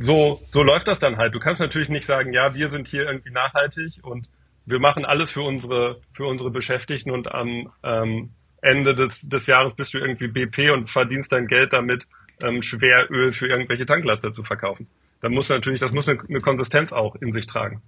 so, 0.00 0.40
so 0.50 0.62
läuft 0.62 0.88
das 0.88 0.98
dann 0.98 1.16
halt. 1.16 1.34
Du 1.34 1.40
kannst 1.40 1.60
natürlich 1.60 1.88
nicht 1.88 2.06
sagen, 2.06 2.32
ja, 2.32 2.54
wir 2.54 2.70
sind 2.70 2.88
hier 2.88 3.04
irgendwie 3.04 3.30
nachhaltig 3.30 4.00
und 4.02 4.28
wir 4.66 4.80
machen 4.80 5.04
alles 5.04 5.30
für 5.30 5.42
unsere, 5.42 5.98
für 6.12 6.26
unsere 6.26 6.50
Beschäftigten 6.50 7.10
und 7.10 7.32
am 7.32 7.70
ähm, 7.82 8.30
Ende 8.60 8.94
des, 8.94 9.20
des 9.28 9.46
Jahres 9.46 9.74
bist 9.74 9.94
du 9.94 9.98
irgendwie 9.98 10.26
BP 10.26 10.70
und 10.72 10.90
verdienst 10.90 11.32
dein 11.32 11.46
Geld 11.46 11.72
damit, 11.72 12.06
ähm, 12.42 12.62
Schweröl 12.62 13.32
für 13.32 13.46
irgendwelche 13.46 13.86
Tanklaster 13.86 14.32
zu 14.32 14.42
verkaufen. 14.42 14.88
Da 15.20 15.28
muss 15.28 15.48
natürlich, 15.48 15.80
das 15.80 15.92
muss 15.92 16.08
eine, 16.08 16.20
eine 16.28 16.40
Konsistenz 16.40 16.92
auch 16.92 17.14
in 17.16 17.32
sich 17.32 17.46
tragen. 17.46 17.80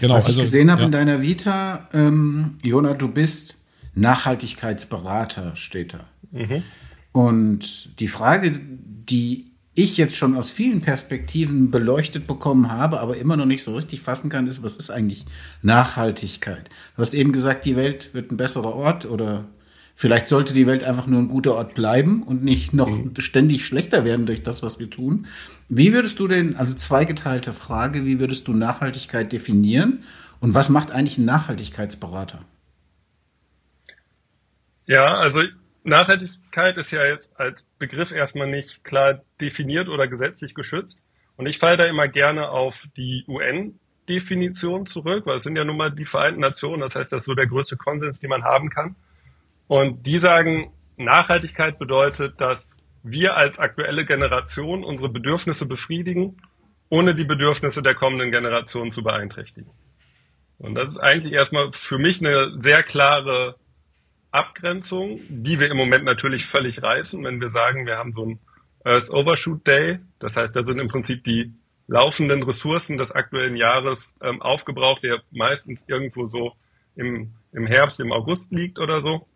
Genau, 0.00 0.14
Was 0.14 0.26
also, 0.26 0.40
ich 0.40 0.46
gesehen 0.46 0.70
habe 0.70 0.82
ja. 0.82 0.86
in 0.86 0.92
deiner 0.92 1.20
Vita, 1.20 1.88
ähm, 1.92 2.58
Jona, 2.62 2.94
du 2.94 3.08
bist 3.08 3.62
Nachhaltigkeitsberater, 3.94 5.56
steht 5.56 5.94
da. 5.94 6.08
Mhm. 6.30 6.62
Und 7.12 8.00
die 8.00 8.08
Frage, 8.08 8.52
die 8.52 9.53
ich 9.74 9.96
jetzt 9.96 10.16
schon 10.16 10.36
aus 10.36 10.52
vielen 10.52 10.80
Perspektiven 10.80 11.70
beleuchtet 11.70 12.26
bekommen 12.26 12.70
habe, 12.70 13.00
aber 13.00 13.16
immer 13.16 13.36
noch 13.36 13.46
nicht 13.46 13.64
so 13.64 13.74
richtig 13.74 14.00
fassen 14.00 14.30
kann, 14.30 14.46
ist, 14.46 14.62
was 14.62 14.76
ist 14.76 14.90
eigentlich 14.90 15.24
Nachhaltigkeit? 15.62 16.68
Du 16.96 17.02
hast 17.02 17.14
eben 17.14 17.32
gesagt, 17.32 17.64
die 17.64 17.74
Welt 17.74 18.14
wird 18.14 18.30
ein 18.30 18.36
besserer 18.36 18.74
Ort 18.74 19.04
oder 19.04 19.46
vielleicht 19.96 20.28
sollte 20.28 20.54
die 20.54 20.68
Welt 20.68 20.84
einfach 20.84 21.08
nur 21.08 21.20
ein 21.20 21.28
guter 21.28 21.56
Ort 21.56 21.74
bleiben 21.74 22.22
und 22.22 22.44
nicht 22.44 22.72
noch 22.72 22.88
mhm. 22.88 23.14
ständig 23.18 23.66
schlechter 23.66 24.04
werden 24.04 24.26
durch 24.26 24.44
das, 24.44 24.62
was 24.62 24.78
wir 24.78 24.90
tun. 24.90 25.26
Wie 25.68 25.92
würdest 25.92 26.20
du 26.20 26.28
denn, 26.28 26.56
also 26.56 26.76
zweigeteilte 26.76 27.52
Frage, 27.52 28.04
wie 28.04 28.20
würdest 28.20 28.46
du 28.46 28.52
Nachhaltigkeit 28.52 29.32
definieren 29.32 30.04
und 30.38 30.54
was 30.54 30.68
macht 30.68 30.92
eigentlich 30.92 31.18
ein 31.18 31.24
Nachhaltigkeitsberater? 31.24 32.44
Ja, 34.86 35.14
also 35.14 35.40
Nachhaltigkeit 35.82 36.43
ist 36.56 36.90
ja 36.92 37.04
jetzt 37.04 37.38
als 37.38 37.64
Begriff 37.78 38.12
erstmal 38.12 38.46
nicht 38.46 38.84
klar 38.84 39.22
definiert 39.40 39.88
oder 39.88 40.08
gesetzlich 40.08 40.54
geschützt. 40.54 40.98
Und 41.36 41.46
ich 41.46 41.58
falle 41.58 41.76
da 41.76 41.84
immer 41.86 42.08
gerne 42.08 42.48
auf 42.48 42.86
die 42.96 43.24
UN-Definition 43.26 44.86
zurück, 44.86 45.26
weil 45.26 45.36
es 45.36 45.42
sind 45.42 45.56
ja 45.56 45.64
nun 45.64 45.76
mal 45.76 45.90
die 45.90 46.04
Vereinten 46.04 46.40
Nationen, 46.40 46.80
das 46.80 46.94
heißt, 46.94 47.12
das 47.12 47.22
ist 47.22 47.26
so 47.26 47.34
der 47.34 47.46
größte 47.46 47.76
Konsens, 47.76 48.20
den 48.20 48.30
man 48.30 48.44
haben 48.44 48.70
kann. 48.70 48.94
Und 49.66 50.06
die 50.06 50.18
sagen, 50.18 50.72
Nachhaltigkeit 50.96 51.78
bedeutet, 51.78 52.40
dass 52.40 52.76
wir 53.02 53.36
als 53.36 53.58
aktuelle 53.58 54.04
Generation 54.04 54.84
unsere 54.84 55.08
Bedürfnisse 55.08 55.66
befriedigen, 55.66 56.36
ohne 56.88 57.14
die 57.14 57.24
Bedürfnisse 57.24 57.82
der 57.82 57.94
kommenden 57.94 58.30
Generation 58.30 58.92
zu 58.92 59.02
beeinträchtigen. 59.02 59.70
Und 60.58 60.76
das 60.76 60.90
ist 60.90 60.98
eigentlich 60.98 61.32
erstmal 61.32 61.72
für 61.72 61.98
mich 61.98 62.20
eine 62.20 62.60
sehr 62.60 62.82
klare 62.82 63.56
Abgrenzung, 64.34 65.20
die 65.28 65.60
wir 65.60 65.70
im 65.70 65.76
Moment 65.76 66.04
natürlich 66.04 66.46
völlig 66.46 66.82
reißen, 66.82 67.22
wenn 67.24 67.40
wir 67.40 67.50
sagen, 67.50 67.86
wir 67.86 67.96
haben 67.96 68.12
so 68.12 68.26
ein 68.26 68.40
Earth 68.84 69.08
Overshoot 69.10 69.66
Day. 69.66 70.00
Das 70.18 70.36
heißt, 70.36 70.54
da 70.56 70.64
sind 70.64 70.78
im 70.78 70.88
Prinzip 70.88 71.22
die 71.24 71.52
laufenden 71.86 72.42
Ressourcen 72.42 72.98
des 72.98 73.12
aktuellen 73.12 73.56
Jahres 73.56 74.16
ähm, 74.22 74.42
aufgebraucht, 74.42 75.02
der 75.02 75.22
meistens 75.30 75.80
irgendwo 75.86 76.26
so 76.26 76.52
im, 76.96 77.32
im 77.52 77.66
Herbst, 77.66 78.00
im 78.00 78.12
August 78.12 78.50
liegt 78.52 78.78
oder 78.78 79.02
so. 79.02 79.26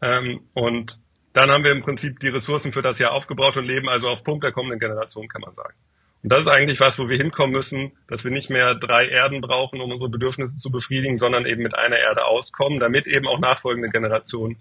Ähm, 0.00 0.40
und 0.54 1.00
dann 1.32 1.50
haben 1.50 1.64
wir 1.64 1.72
im 1.72 1.82
Prinzip 1.82 2.20
die 2.20 2.28
Ressourcen 2.28 2.72
für 2.72 2.82
das 2.82 2.98
Jahr 2.98 3.12
aufgebraucht 3.12 3.56
und 3.56 3.64
leben 3.64 3.88
also 3.88 4.08
auf 4.08 4.22
Punkt 4.22 4.44
der 4.44 4.52
kommenden 4.52 4.78
Generation, 4.78 5.28
kann 5.28 5.40
man 5.40 5.54
sagen. 5.54 5.74
Und 6.22 6.30
das 6.30 6.46
ist 6.46 6.52
eigentlich 6.52 6.78
was, 6.78 6.98
wo 6.98 7.08
wir 7.08 7.16
hinkommen 7.16 7.52
müssen, 7.52 7.92
dass 8.08 8.22
wir 8.22 8.30
nicht 8.30 8.48
mehr 8.48 8.74
drei 8.76 9.08
Erden 9.08 9.40
brauchen, 9.40 9.80
um 9.80 9.90
unsere 9.90 10.10
Bedürfnisse 10.10 10.56
zu 10.56 10.70
befriedigen, 10.70 11.18
sondern 11.18 11.46
eben 11.46 11.62
mit 11.62 11.74
einer 11.74 11.98
Erde 11.98 12.24
auskommen, 12.24 12.78
damit 12.78 13.06
eben 13.08 13.26
auch 13.26 13.40
nachfolgende 13.40 13.88
Generationen 13.88 14.56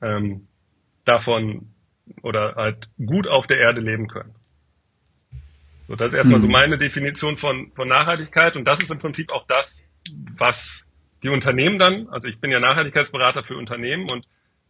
ähm, 0.00 0.46
davon 1.04 1.72
oder 2.22 2.54
halt 2.54 2.88
gut 3.04 3.26
auf 3.26 3.46
der 3.46 3.58
Erde 3.58 3.80
leben 3.80 4.06
können. 4.06 4.34
So, 5.88 5.96
das 5.96 6.08
ist 6.08 6.14
erstmal 6.14 6.38
mhm. 6.38 6.44
so 6.44 6.50
meine 6.50 6.78
Definition 6.78 7.36
von, 7.36 7.72
von 7.74 7.88
Nachhaltigkeit 7.88 8.56
und 8.56 8.64
das 8.64 8.80
ist 8.80 8.90
im 8.90 8.98
Prinzip 8.98 9.32
auch 9.32 9.46
das, 9.48 9.82
was 10.38 10.86
die 11.22 11.28
Unternehmen 11.28 11.78
dann, 11.78 12.08
also 12.10 12.28
ich 12.28 12.40
bin 12.40 12.50
ja 12.50 12.60
Nachhaltigkeitsberater 12.60 13.42
für 13.42 13.56
Unternehmen 13.56 14.08
und 14.10 14.26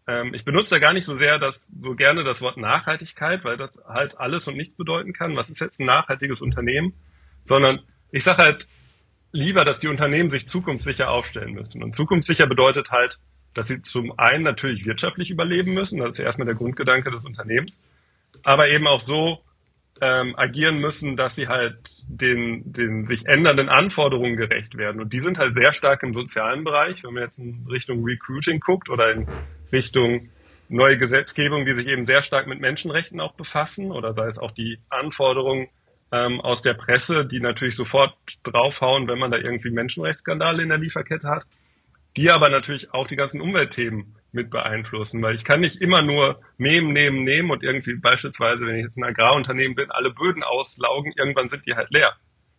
ähm, 0.06 0.34
ich 0.34 0.44
benutze 0.44 0.74
da 0.74 0.78
gar 0.80 0.92
nicht 0.92 1.04
so 1.04 1.16
sehr 1.16 1.38
das, 1.38 1.68
so 1.80 1.94
gerne 1.94 2.24
das 2.24 2.40
Wort 2.40 2.56
Nachhaltigkeit, 2.56 3.44
weil 3.44 3.56
das 3.56 3.80
halt 3.86 4.18
alles 4.18 4.48
und 4.48 4.56
nichts 4.56 4.76
bedeuten 4.76 5.12
kann. 5.12 5.36
Was 5.36 5.50
ist 5.50 5.60
jetzt 5.60 5.80
ein 5.80 5.86
nachhaltiges 5.86 6.40
Unternehmen? 6.40 6.94
Sondern 7.46 7.80
ich 8.10 8.24
sage 8.24 8.38
halt 8.38 8.68
lieber, 9.32 9.64
dass 9.64 9.80
die 9.80 9.88
Unternehmen 9.88 10.30
sich 10.30 10.46
zukunftssicher 10.48 11.10
aufstellen 11.10 11.52
müssen. 11.52 11.82
Und 11.82 11.96
zukunftssicher 11.96 12.46
bedeutet 12.46 12.90
halt, 12.90 13.18
dass 13.54 13.68
sie 13.68 13.82
zum 13.82 14.18
einen 14.18 14.44
natürlich 14.44 14.84
wirtschaftlich 14.86 15.30
überleben 15.30 15.74
müssen. 15.74 15.98
Das 15.98 16.10
ist 16.10 16.18
ja 16.18 16.24
erstmal 16.24 16.46
der 16.46 16.54
Grundgedanke 16.54 17.10
des 17.10 17.24
Unternehmens. 17.24 17.78
Aber 18.42 18.68
eben 18.68 18.86
auch 18.86 19.02
so 19.04 19.40
ähm, 20.00 20.34
agieren 20.36 20.78
müssen, 20.80 21.16
dass 21.16 21.34
sie 21.34 21.48
halt 21.48 21.76
den, 22.08 22.72
den 22.72 23.04
sich 23.04 23.26
ändernden 23.26 23.68
Anforderungen 23.68 24.36
gerecht 24.36 24.76
werden. 24.76 25.00
Und 25.00 25.12
die 25.12 25.20
sind 25.20 25.38
halt 25.38 25.54
sehr 25.54 25.72
stark 25.72 26.02
im 26.02 26.14
sozialen 26.14 26.64
Bereich. 26.64 27.04
Wenn 27.04 27.14
man 27.14 27.22
jetzt 27.22 27.38
in 27.38 27.66
Richtung 27.68 28.04
Recruiting 28.04 28.58
guckt 28.60 28.88
oder 28.88 29.12
in 29.12 29.26
Richtung 29.72 30.28
neue 30.68 30.98
Gesetzgebung, 30.98 31.66
die 31.66 31.74
sich 31.74 31.86
eben 31.86 32.06
sehr 32.06 32.22
stark 32.22 32.46
mit 32.46 32.60
Menschenrechten 32.60 33.20
auch 33.20 33.34
befassen 33.34 33.92
oder 33.92 34.14
sei 34.14 34.26
es 34.26 34.38
auch 34.38 34.52
die 34.52 34.78
Anforderungen 34.88 35.68
ähm, 36.12 36.40
aus 36.40 36.62
der 36.62 36.74
Presse, 36.74 37.24
die 37.26 37.40
natürlich 37.40 37.76
sofort 37.76 38.14
draufhauen, 38.42 39.08
wenn 39.08 39.18
man 39.18 39.30
da 39.30 39.38
irgendwie 39.38 39.70
Menschenrechtsskandale 39.70 40.62
in 40.62 40.70
der 40.70 40.78
Lieferkette 40.78 41.28
hat, 41.28 41.44
die 42.16 42.30
aber 42.30 42.48
natürlich 42.48 42.92
auch 42.92 43.06
die 43.06 43.16
ganzen 43.16 43.40
Umweltthemen 43.40 44.14
mit 44.32 44.50
beeinflussen, 44.50 45.22
weil 45.22 45.34
ich 45.34 45.44
kann 45.44 45.60
nicht 45.60 45.80
immer 45.80 46.02
nur 46.02 46.40
nehmen, 46.56 46.92
nehmen, 46.92 47.24
nehmen 47.24 47.50
und 47.50 47.62
irgendwie 47.62 47.94
beispielsweise, 47.94 48.66
wenn 48.66 48.76
ich 48.76 48.84
jetzt 48.84 48.96
ein 48.96 49.04
Agrarunternehmen 49.04 49.74
bin, 49.74 49.90
alle 49.90 50.10
Böden 50.10 50.42
auslaugen, 50.42 51.12
irgendwann 51.16 51.48
sind 51.48 51.66
die 51.66 51.74
halt 51.74 51.90
leer. 51.90 52.14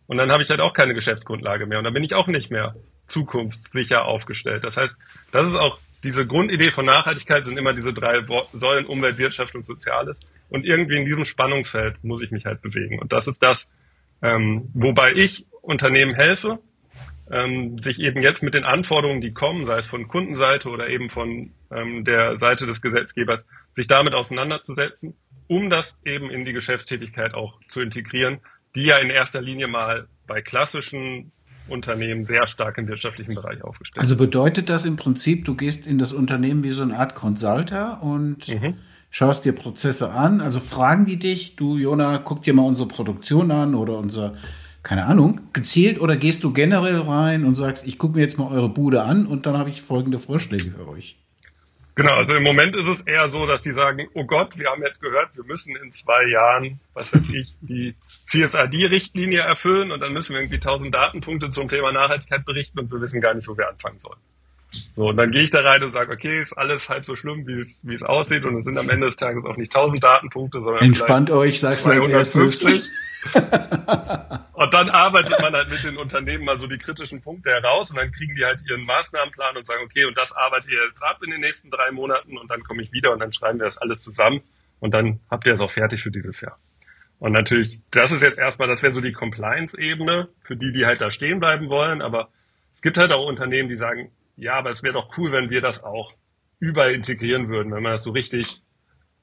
Und 0.06 0.18
dann 0.18 0.30
habe 0.30 0.42
ich 0.42 0.50
halt 0.50 0.60
auch 0.60 0.72
keine 0.72 0.94
Geschäftsgrundlage 0.94 1.66
mehr 1.66 1.78
und 1.78 1.84
dann 1.84 1.94
bin 1.94 2.04
ich 2.04 2.14
auch 2.14 2.26
nicht 2.26 2.50
mehr 2.50 2.74
zukunftssicher 3.08 4.04
aufgestellt. 4.04 4.64
Das 4.64 4.76
heißt, 4.76 4.96
das 5.32 5.48
ist 5.48 5.56
auch 5.56 5.78
diese 6.04 6.26
Grundidee 6.26 6.70
von 6.70 6.84
Nachhaltigkeit 6.84 7.46
sind 7.46 7.56
immer 7.56 7.72
diese 7.72 7.92
drei 7.92 8.22
Säulen 8.52 8.86
Umwelt, 8.86 9.18
Wirtschaft 9.18 9.54
und 9.54 9.66
Soziales. 9.66 10.20
Und 10.50 10.64
irgendwie 10.64 10.98
in 10.98 11.06
diesem 11.06 11.24
Spannungsfeld 11.24 12.04
muss 12.04 12.22
ich 12.22 12.30
mich 12.30 12.44
halt 12.44 12.60
bewegen. 12.60 12.98
Und 12.98 13.12
das 13.12 13.26
ist 13.26 13.42
das, 13.42 13.68
ähm, 14.22 14.70
wobei 14.74 15.12
ich 15.14 15.46
Unternehmen 15.62 16.14
helfe, 16.14 16.58
ähm, 17.30 17.78
sich 17.78 17.98
eben 18.00 18.22
jetzt 18.22 18.42
mit 18.42 18.54
den 18.54 18.64
Anforderungen, 18.64 19.22
die 19.22 19.32
kommen, 19.32 19.64
sei 19.64 19.78
es 19.78 19.86
von 19.86 20.06
Kundenseite 20.06 20.68
oder 20.68 20.88
eben 20.88 21.08
von 21.08 21.52
ähm, 21.70 22.04
der 22.04 22.38
Seite 22.38 22.66
des 22.66 22.82
Gesetzgebers, 22.82 23.46
sich 23.74 23.86
damit 23.86 24.14
auseinanderzusetzen, 24.14 25.16
um 25.48 25.70
das 25.70 25.98
eben 26.04 26.30
in 26.30 26.44
die 26.44 26.52
Geschäftstätigkeit 26.52 27.34
auch 27.34 27.58
zu 27.70 27.80
integrieren, 27.80 28.40
die 28.74 28.84
ja 28.84 28.98
in 28.98 29.08
erster 29.08 29.40
Linie 29.40 29.68
mal 29.68 30.06
bei 30.26 30.42
klassischen 30.42 31.32
Unternehmen 31.68 32.24
sehr 32.24 32.46
stark 32.46 32.78
im 32.78 32.88
wirtschaftlichen 32.88 33.34
Bereich 33.34 33.62
aufgestellt. 33.62 34.00
Also 34.00 34.16
bedeutet 34.16 34.68
das 34.68 34.84
im 34.84 34.96
Prinzip, 34.96 35.44
du 35.44 35.54
gehst 35.54 35.86
in 35.86 35.98
das 35.98 36.12
Unternehmen 36.12 36.62
wie 36.62 36.72
so 36.72 36.82
eine 36.82 36.98
Art 36.98 37.14
Consulter 37.14 38.02
und 38.02 38.48
mhm. 38.48 38.74
schaust 39.10 39.44
dir 39.44 39.52
Prozesse 39.52 40.10
an. 40.10 40.40
Also 40.40 40.60
fragen 40.60 41.06
die 41.06 41.18
dich, 41.18 41.56
du 41.56 41.78
Jona, 41.78 42.18
guck 42.18 42.42
dir 42.42 42.54
mal 42.54 42.66
unsere 42.66 42.88
Produktion 42.88 43.50
an 43.50 43.74
oder 43.74 43.98
unser, 43.98 44.34
keine 44.82 45.06
Ahnung, 45.06 45.40
gezielt 45.52 46.00
oder 46.00 46.16
gehst 46.16 46.44
du 46.44 46.52
generell 46.52 47.00
rein 47.00 47.44
und 47.44 47.56
sagst, 47.56 47.86
ich 47.86 47.98
gucke 47.98 48.16
mir 48.16 48.22
jetzt 48.22 48.38
mal 48.38 48.50
eure 48.50 48.68
Bude 48.68 49.02
an 49.02 49.26
und 49.26 49.46
dann 49.46 49.56
habe 49.56 49.70
ich 49.70 49.80
folgende 49.80 50.18
Vorschläge 50.18 50.70
für 50.70 50.88
euch. 50.88 51.16
Genau, 51.96 52.14
also 52.14 52.34
im 52.34 52.42
Moment 52.42 52.74
ist 52.74 52.88
es 52.88 53.00
eher 53.02 53.28
so, 53.28 53.46
dass 53.46 53.62
die 53.62 53.70
sagen, 53.70 54.08
oh 54.14 54.24
Gott, 54.24 54.58
wir 54.58 54.68
haben 54.68 54.82
jetzt 54.82 55.00
gehört, 55.00 55.36
wir 55.36 55.44
müssen 55.44 55.76
in 55.76 55.92
zwei 55.92 56.28
Jahren, 56.28 56.80
was 56.92 57.14
weiß 57.14 57.32
ich, 57.32 57.54
die 57.60 57.94
CSRD-Richtlinie 58.26 59.40
erfüllen 59.40 59.92
und 59.92 60.00
dann 60.00 60.12
müssen 60.12 60.32
wir 60.32 60.40
irgendwie 60.40 60.58
tausend 60.58 60.92
Datenpunkte 60.92 61.50
zum 61.50 61.68
Thema 61.68 61.92
Nachhaltigkeit 61.92 62.44
berichten 62.44 62.80
und 62.80 62.90
wir 62.90 63.00
wissen 63.00 63.20
gar 63.20 63.34
nicht, 63.34 63.46
wo 63.46 63.56
wir 63.56 63.68
anfangen 63.68 64.00
sollen. 64.00 64.18
So, 64.96 65.08
und 65.08 65.16
dann 65.16 65.30
gehe 65.30 65.42
ich 65.42 65.50
da 65.50 65.60
rein 65.60 65.82
und 65.82 65.90
sage, 65.90 66.12
okay, 66.12 66.42
ist 66.42 66.52
alles 66.52 66.88
halb 66.88 67.06
so 67.06 67.16
schlimm, 67.16 67.46
wie 67.46 67.54
es, 67.54 67.86
wie 67.86 67.94
es 67.94 68.02
aussieht 68.02 68.44
und 68.44 68.56
es 68.56 68.64
sind 68.64 68.78
am 68.78 68.88
Ende 68.88 69.06
des 69.06 69.16
Tages 69.16 69.44
auch 69.44 69.56
nicht 69.56 69.72
tausend 69.72 70.02
Datenpunkte, 70.02 70.60
sondern 70.60 70.82
Entspannt 70.84 71.30
euch, 71.30 71.60
sagst 71.60 71.86
du 71.86 71.90
als 71.90 72.08
erstes. 72.08 72.64
und 74.52 74.74
dann 74.74 74.90
arbeitet 74.90 75.40
man 75.40 75.54
halt 75.54 75.70
mit 75.70 75.82
den 75.82 75.96
Unternehmen 75.96 76.44
mal 76.44 76.60
so 76.60 76.66
die 76.66 76.78
kritischen 76.78 77.22
Punkte 77.22 77.50
heraus 77.50 77.90
und 77.90 77.96
dann 77.96 78.12
kriegen 78.12 78.34
die 78.34 78.44
halt 78.44 78.60
ihren 78.68 78.84
Maßnahmenplan 78.84 79.56
und 79.56 79.66
sagen, 79.66 79.82
okay, 79.84 80.04
und 80.04 80.16
das 80.16 80.32
arbeitet 80.32 80.70
ihr 80.70 80.84
jetzt 80.86 81.02
ab 81.02 81.18
in 81.24 81.30
den 81.30 81.40
nächsten 81.40 81.70
drei 81.70 81.90
Monaten 81.90 82.36
und 82.36 82.50
dann 82.50 82.62
komme 82.62 82.82
ich 82.82 82.92
wieder 82.92 83.12
und 83.12 83.20
dann 83.20 83.32
schreiben 83.32 83.58
wir 83.58 83.66
das 83.66 83.78
alles 83.78 84.02
zusammen 84.02 84.40
und 84.80 84.92
dann 84.92 85.20
habt 85.30 85.46
ihr 85.46 85.54
es 85.54 85.60
auch 85.60 85.70
fertig 85.70 86.02
für 86.02 86.10
dieses 86.10 86.40
Jahr. 86.40 86.58
Und 87.18 87.32
natürlich, 87.32 87.80
das 87.90 88.12
ist 88.12 88.22
jetzt 88.22 88.38
erstmal, 88.38 88.68
das 88.68 88.82
wäre 88.82 88.92
so 88.92 89.00
die 89.00 89.12
Compliance-Ebene 89.12 90.28
für 90.42 90.56
die, 90.56 90.72
die 90.72 90.84
halt 90.84 91.00
da 91.00 91.10
stehen 91.10 91.40
bleiben 91.40 91.70
wollen, 91.70 92.02
aber 92.02 92.28
es 92.76 92.82
gibt 92.82 92.98
halt 92.98 93.12
auch 93.12 93.26
Unternehmen, 93.26 93.68
die 93.68 93.76
sagen, 93.76 94.10
ja, 94.36 94.54
aber 94.54 94.70
es 94.70 94.82
wäre 94.82 94.94
doch 94.94 95.16
cool, 95.18 95.32
wenn 95.32 95.50
wir 95.50 95.60
das 95.60 95.82
auch 95.82 96.12
überall 96.58 96.92
integrieren 96.92 97.48
würden, 97.48 97.72
wenn 97.72 97.82
man 97.82 97.92
das 97.92 98.04
so 98.04 98.10
richtig 98.10 98.62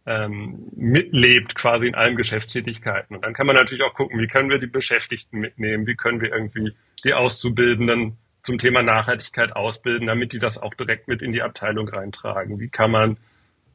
ähm, 0.06 0.68
mitlebt 0.76 1.56
quasi 1.56 1.88
in 1.88 1.96
allen 1.96 2.16
Geschäftstätigkeiten. 2.16 3.16
Und 3.16 3.24
dann 3.24 3.34
kann 3.34 3.48
man 3.48 3.56
natürlich 3.56 3.84
auch 3.84 3.94
gucken, 3.94 4.20
wie 4.20 4.28
können 4.28 4.50
wir 4.50 4.60
die 4.60 4.68
Beschäftigten 4.68 5.40
mitnehmen, 5.40 5.86
wie 5.88 5.96
können 5.96 6.22
wir 6.22 6.32
irgendwie 6.32 6.74
die 7.04 7.14
Auszubildenden 7.14 8.18
zum 8.44 8.58
Thema 8.58 8.82
Nachhaltigkeit 8.82 9.56
ausbilden, 9.56 10.08
damit 10.08 10.34
die 10.34 10.40
das 10.40 10.62
auch 10.62 10.74
direkt 10.74 11.08
mit 11.08 11.22
in 11.22 11.32
die 11.32 11.44
Abteilung 11.44 11.88
reintragen. 11.88 12.60
Wie 12.60 12.70
kann 12.70 12.92
man 12.92 13.18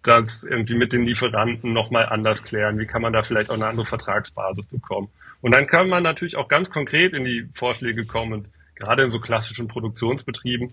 das 0.03 0.45
irgendwie 0.45 0.75
mit 0.75 0.93
den 0.93 1.05
Lieferanten 1.05 1.73
nochmal 1.73 2.07
anders 2.07 2.43
klären? 2.43 2.79
Wie 2.79 2.87
kann 2.87 3.03
man 3.03 3.13
da 3.13 3.23
vielleicht 3.23 3.51
auch 3.51 3.55
eine 3.55 3.67
andere 3.67 3.87
Vertragsbasis 3.87 4.67
bekommen? 4.67 5.09
Und 5.41 5.53
dann 5.53 5.67
kann 5.67 5.89
man 5.89 6.03
natürlich 6.03 6.37
auch 6.37 6.49
ganz 6.49 6.71
konkret 6.71 7.15
in 7.15 7.25
die 7.25 7.49
Vorschläge 7.55 8.05
kommen, 8.05 8.49
gerade 8.75 9.05
in 9.05 9.11
so 9.11 9.21
klassischen 9.21 9.69
Produktionsbetrieben. 9.69 10.73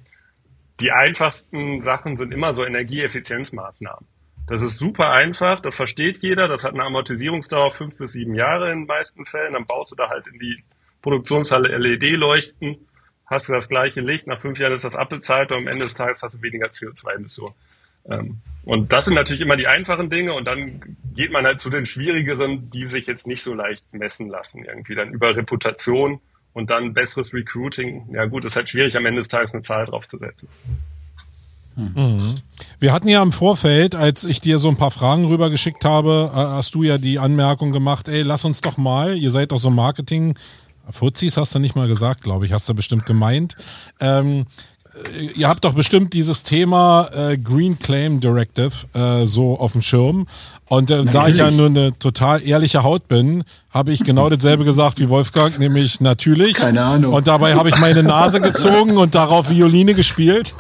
Die 0.80 0.92
einfachsten 0.92 1.84
Sachen 1.84 2.16
sind 2.16 2.34
immer 2.34 2.54
so 2.54 2.66
Energieeffizienzmaßnahmen. 2.66 4.08
Das 4.48 4.62
ist 4.62 4.78
super 4.78 5.12
einfach, 5.12 5.62
das 5.62 5.76
versteht 5.76 6.18
jeder, 6.18 6.48
das 6.48 6.64
hat 6.64 6.74
eine 6.74 6.84
Amortisierungsdauer 6.84 7.72
fünf 7.72 7.96
bis 7.98 8.14
sieben 8.14 8.36
Jahre 8.36 8.72
in 8.72 8.80
den 8.80 8.88
meisten 8.88 9.26
Fällen. 9.26 9.54
Dann 9.54 9.66
baust 9.66 9.92
du 9.92 9.96
da 9.96 10.10
halt 10.10 10.28
in 10.28 10.38
die 10.40 10.62
Produktionshalle 11.02 11.78
LED-Leuchten, 11.78 12.88
hast 13.26 13.48
du 13.48 13.54
das 13.54 13.70
gleiche 13.70 14.02
Licht, 14.02 14.28
nach 14.28 14.42
fünf 14.42 14.60
Jahren 14.60 14.74
ist 14.74 14.84
das 14.84 14.96
abbezahlt 14.96 15.52
und 15.52 15.60
am 15.60 15.68
Ende 15.68 15.86
des 15.86 15.94
Tages 15.94 16.22
hast 16.22 16.36
du 16.36 16.42
weniger 16.42 16.68
CO2-Emissionen. 16.68 17.56
Ähm, 18.10 18.42
und 18.66 18.92
das 18.92 19.06
sind 19.06 19.14
natürlich 19.14 19.42
immer 19.42 19.56
die 19.56 19.68
einfachen 19.68 20.10
Dinge 20.10 20.34
und 20.34 20.46
dann 20.46 20.98
geht 21.16 21.32
man 21.32 21.46
halt 21.46 21.62
zu 21.62 21.70
den 21.70 21.86
schwierigeren, 21.86 22.70
die 22.70 22.88
sich 22.88 23.08
jetzt 23.08 23.28
nicht 23.28 23.44
so 23.44 23.54
leicht 23.54 23.94
messen 23.94 24.28
lassen. 24.30 24.66
Irgendwie 24.66 24.96
dann 24.96 25.14
über 25.14 25.36
Reputation 25.36 26.20
und 26.54 26.70
dann 26.70 26.94
besseres 26.94 27.34
Recruiting. 27.34 28.14
Ja 28.14 28.26
gut, 28.26 28.46
ist 28.46 28.56
halt 28.56 28.70
schwierig 28.70 28.96
am 28.96 29.06
Ende 29.06 29.22
des 29.22 29.28
Tages 29.28 29.54
eine 29.54 29.64
Zahl 29.64 29.86
draufzusetzen. 29.86 30.48
Mhm. 31.76 32.36
Wir 32.80 32.94
hatten 32.94 33.08
ja 33.08 33.24
im 33.24 33.32
Vorfeld, 33.32 33.96
als 33.96 34.26
ich 34.26 34.42
dir 34.42 34.60
so 34.60 34.70
ein 34.70 34.78
paar 34.78 34.92
Fragen 34.92 35.26
rübergeschickt 35.26 35.86
habe, 35.86 36.32
äh, 36.32 36.38
hast 36.38 36.76
du 36.76 36.84
ja 36.84 36.98
die 36.98 37.18
Anmerkung 37.18 37.72
gemacht, 37.72 38.08
ey, 38.08 38.22
lass 38.22 38.46
uns 38.46 38.62
doch 38.62 38.78
mal, 38.78 39.18
ihr 39.18 39.32
seid 39.32 39.52
doch 39.52 39.60
so 39.60 39.72
Marketing, 39.72 40.36
Fuzis 40.90 41.38
hast 41.38 41.56
du 41.56 41.60
nicht 41.60 41.76
mal 41.76 41.88
gesagt, 41.88 42.22
glaube 42.24 42.46
ich, 42.46 42.52
hast 42.52 42.68
du 42.70 42.74
bestimmt 42.74 43.06
gemeint. 43.06 43.56
Ähm, 44.00 44.46
äh, 44.94 45.26
ihr 45.36 45.48
habt 45.48 45.64
doch 45.64 45.74
bestimmt 45.74 46.14
dieses 46.14 46.44
Thema 46.44 47.10
äh, 47.14 47.38
Green 47.38 47.80
Claim 47.80 48.20
Directive 48.20 48.72
äh, 48.94 49.26
so 49.26 49.58
auf 49.58 49.72
dem 49.72 49.82
Schirm. 49.82 50.28
Und 50.68 50.92
äh, 50.92 51.06
da 51.06 51.28
ich 51.28 51.38
ja 51.38 51.52
nur 51.52 51.68
eine 51.68 51.98
total 51.98 52.46
ehrliche 52.46 52.84
Haut 52.84 53.08
bin, 53.08 53.44
habe 53.74 53.92
ich 53.92 54.04
genau 54.04 54.30
dasselbe 54.30 54.66
gesagt 54.66 55.00
wie 55.00 55.10
Wolfgang, 55.10 55.58
nämlich 55.58 56.00
natürlich. 56.00 56.54
Keine 56.54 56.84
Ahnung. 56.84 57.12
Und 57.12 57.26
dabei 57.26 57.56
habe 57.56 57.70
ich 57.70 57.78
meine 57.78 58.04
Nase 58.04 58.40
gezogen 58.40 58.98
und 58.98 59.16
darauf 59.16 59.50
Violine 59.50 59.96
gespielt. 59.96 60.54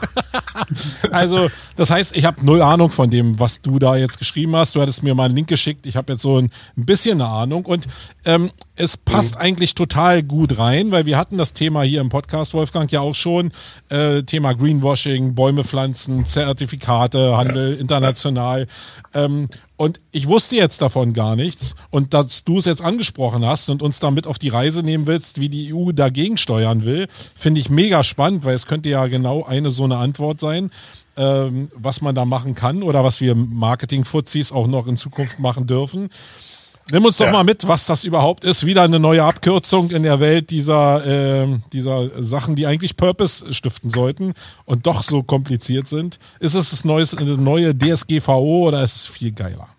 also, 1.12 1.48
das 1.76 1.92
heißt, 1.92 2.18
ich 2.18 2.26
habe 2.26 2.44
null 2.44 2.64
Ahnung 2.64 2.90
von 2.90 3.12
dem, 3.12 3.40
was 3.40 3.62
du 3.62 3.78
da 3.78 3.96
jetzt 3.96 4.18
geschrieben 4.18 4.56
hast. 4.56 4.76
Du 4.76 4.82
hattest 4.82 5.04
mir 5.04 5.14
mal 5.14 5.26
einen 5.26 5.36
Link 5.36 5.48
geschickt. 5.48 5.86
Ich 5.86 5.96
habe 5.96 6.14
jetzt 6.14 6.24
so 6.24 6.40
ein, 6.40 6.50
bisschen 6.76 7.22
eine 7.22 7.30
Ahnung. 7.30 7.66
Und 7.66 7.86
ähm, 8.26 8.50
es 8.76 8.98
passt 8.98 9.36
mhm. 9.36 9.42
eigentlich 9.42 9.76
total 9.76 10.24
gut 10.24 10.58
rein, 10.58 10.90
weil 10.90 11.06
wir 11.06 11.18
hatten 11.18 11.38
das 11.38 11.54
Thema 11.54 11.84
hier 11.84 12.02
im 12.02 12.10
Podcast, 12.10 12.56
Wolfgang, 12.56 12.92
ja 12.92 13.02
auch 13.02 13.16
schon. 13.16 13.52
Äh, 13.90 14.24
Thema 14.24 14.54
Greenwashing, 14.54 15.36
Bäume 15.36 15.64
pflanzen, 15.64 16.26
Zertifikate, 16.26 17.38
Handel 17.38 17.76
international. 17.76 18.66
Ähm, 19.14 19.50
und 19.84 20.00
ich 20.12 20.30
wusste 20.30 20.56
jetzt 20.56 20.82
davon 20.82 21.12
gar 21.12 21.36
nichts. 21.36 21.76
Und 21.90 22.14
dass 22.14 22.46
du 22.46 22.58
es 22.58 22.64
jetzt 22.64 22.82
angesprochen 22.82 23.46
hast 23.46 23.70
und 23.70 23.82
uns 23.82 24.00
damit 24.00 24.28
auf 24.28 24.40
die 24.40 24.48
Reise 24.48 24.82
nehmen 24.82 25.08
willst, 25.08 25.42
wie 25.42 25.50
die 25.50 25.74
EU 25.74 25.92
dagegen 25.92 26.38
steuern 26.38 26.86
will, 26.86 27.08
finde 27.36 27.60
ich 27.60 27.70
mega 27.70 28.02
spannend, 28.06 28.46
weil 28.46 28.56
es 28.56 28.66
könnte 28.66 28.88
ja 28.88 29.08
genau 29.08 29.44
eine 29.44 29.72
so 29.72 29.84
eine 29.84 29.98
Antwort 29.98 30.40
sein, 30.40 30.72
ähm, 31.18 31.68
was 31.76 32.00
man 32.00 32.16
da 32.16 32.24
machen 32.24 32.56
kann 32.56 32.82
oder 32.82 33.04
was 33.04 33.20
wir 33.20 33.36
Marketing-Fuzis 33.36 34.54
auch 34.54 34.68
noch 34.68 34.88
in 34.88 34.96
Zukunft 34.96 35.40
machen 35.40 35.68
dürfen. 35.68 36.10
Nimm 36.92 37.06
uns 37.06 37.18
doch 37.18 37.26
ja. 37.26 37.32
mal 37.32 37.44
mit, 37.44 37.68
was 37.68 37.86
das 37.86 38.04
überhaupt 38.04 38.44
ist. 38.44 38.66
Wieder 38.66 38.84
eine 38.84 39.00
neue 39.00 39.24
Abkürzung 39.24 39.92
in 39.92 40.04
der 40.04 40.20
Welt 40.20 40.50
dieser, 40.50 41.44
äh, 41.44 41.48
dieser 41.72 42.10
Sachen, 42.22 42.56
die 42.56 42.68
eigentlich 42.68 42.98
Purpose 42.98 43.54
stiften 43.54 43.90
sollten 43.90 44.34
und 44.66 44.86
doch 44.86 45.02
so 45.02 45.24
kompliziert 45.24 45.88
sind. 45.88 46.20
Ist 46.40 46.56
es 46.56 46.72
das 46.72 46.84
neue, 46.84 47.06
neue 47.38 47.78
DSGVO 47.78 48.68
oder 48.68 48.84
ist 48.84 48.96
es 48.96 49.06
viel 49.06 49.32
geiler? 49.32 49.73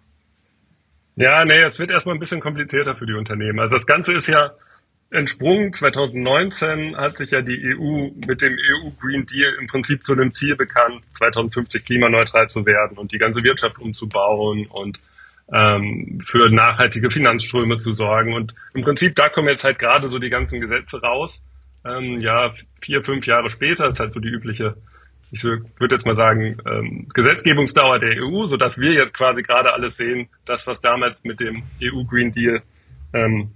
Ja, 1.17 1.45
nee, 1.45 1.63
es 1.63 1.79
wird 1.79 1.91
erstmal 1.91 2.17
ein 2.17 2.21
bisschen 2.21 2.41
komplizierter 2.41 2.95
für 2.95 3.07
die 3.07 3.15
Unternehmen. 3.15 3.61
Also 3.61 3.77
das 3.77 3.87
Ganze 3.87 4.15
ist 4.15 4.27
ja 4.27 4.53
entsprungen. 5.11 5.73
2019 5.73 6.97
hat 6.97 7.17
sich 7.17 7.31
ja 7.31 7.41
die 7.41 7.77
EU 7.77 8.11
mit 8.27 8.43
dem 8.43 8.53
EU 8.53 8.91
Green 9.01 9.25
Deal 9.27 9.55
im 9.61 9.67
Prinzip 9.69 10.05
zu 10.05 10.13
einem 10.13 10.35
Ziel 10.35 10.57
bekannt, 10.57 11.05
2050 11.15 11.85
klimaneutral 11.85 12.49
zu 12.49 12.67
werden 12.67 12.99
und 12.99 13.13
die 13.13 13.19
ganze 13.19 13.43
Wirtschaft 13.45 13.79
umzubauen 13.79 14.67
und 14.67 14.99
ähm, 15.53 16.21
für 16.25 16.51
nachhaltige 16.51 17.11
Finanzströme 17.11 17.79
zu 17.79 17.93
sorgen. 17.93 18.35
Und 18.35 18.55
im 18.73 18.83
Prinzip, 18.83 19.15
da 19.15 19.29
kommen 19.29 19.49
jetzt 19.49 19.65
halt 19.65 19.79
gerade 19.79 20.09
so 20.09 20.19
die 20.19 20.31
ganzen 20.31 20.61
Gesetze 20.61 21.01
raus. 21.01 21.43
Ähm, 21.85 22.21
ja, 22.21 22.53
vier, 22.81 23.05
fünf 23.05 23.27
Jahre 23.27 23.51
später 23.51 23.87
ist 23.89 24.01
halt 24.01 24.15
so 24.15 24.21
die 24.21 24.31
übliche, 24.31 24.75
ich 25.35 25.45
würde 25.45 25.95
jetzt 25.95 26.07
mal 26.07 26.15
sagen, 26.15 26.57
ähm, 26.67 27.09
Gesetzgebungsdauer 27.13 27.99
der 27.99 28.23
EU, 28.23 28.47
so 28.47 28.57
dass 28.57 28.79
wir 28.79 28.93
jetzt 28.93 29.15
quasi 29.15 29.43
gerade 29.43 29.73
alles 29.73 29.97
sehen, 29.97 30.29
das, 30.45 30.67
was 30.67 30.81
damals 30.81 31.25
mit 31.25 31.41
dem 31.41 31.65
EU 31.83 32.05
Green 32.05 32.33
Deal 32.33 32.63
ähm, 33.13 33.51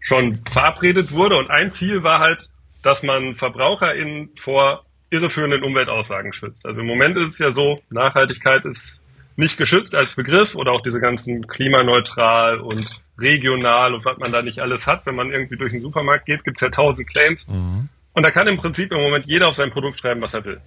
schon 0.00 0.40
verabredet 0.50 1.12
wurde. 1.12 1.36
Und 1.36 1.50
ein 1.50 1.72
Ziel 1.72 2.02
war 2.02 2.20
halt, 2.20 2.48
dass 2.82 3.02
man 3.02 3.34
VerbraucherInnen 3.34 4.30
vor 4.38 4.84
irreführenden 5.08 5.62
Umweltaussagen 5.62 6.32
schützt. 6.32 6.66
Also 6.66 6.80
im 6.80 6.86
Moment 6.86 7.16
ist 7.16 7.32
es 7.32 7.38
ja 7.38 7.52
so, 7.52 7.80
Nachhaltigkeit 7.88 8.64
ist 8.66 9.00
nicht 9.36 9.56
geschützt 9.56 9.94
als 9.94 10.14
Begriff 10.14 10.54
oder 10.54 10.72
auch 10.72 10.82
diese 10.82 11.00
ganzen 11.00 11.46
klimaneutral 11.46 12.60
und 12.60 13.02
regional 13.18 13.94
und 13.94 14.04
was 14.04 14.18
man 14.18 14.30
da 14.30 14.42
nicht 14.42 14.58
alles 14.60 14.86
hat. 14.86 15.06
Wenn 15.06 15.14
man 15.14 15.32
irgendwie 15.32 15.56
durch 15.56 15.72
den 15.72 15.80
Supermarkt 15.80 16.26
geht, 16.26 16.44
gibt 16.44 16.58
es 16.58 16.60
ja 16.60 16.68
tausend 16.68 17.08
Claims. 17.08 17.46
Mhm. 17.48 17.88
Und 18.12 18.22
da 18.22 18.30
kann 18.30 18.46
im 18.46 18.56
Prinzip 18.56 18.92
im 18.92 19.00
Moment 19.00 19.26
jeder 19.26 19.48
auf 19.48 19.54
sein 19.54 19.70
Produkt 19.70 19.98
schreiben, 20.00 20.20
was 20.20 20.34
er 20.34 20.44
will. 20.44 20.60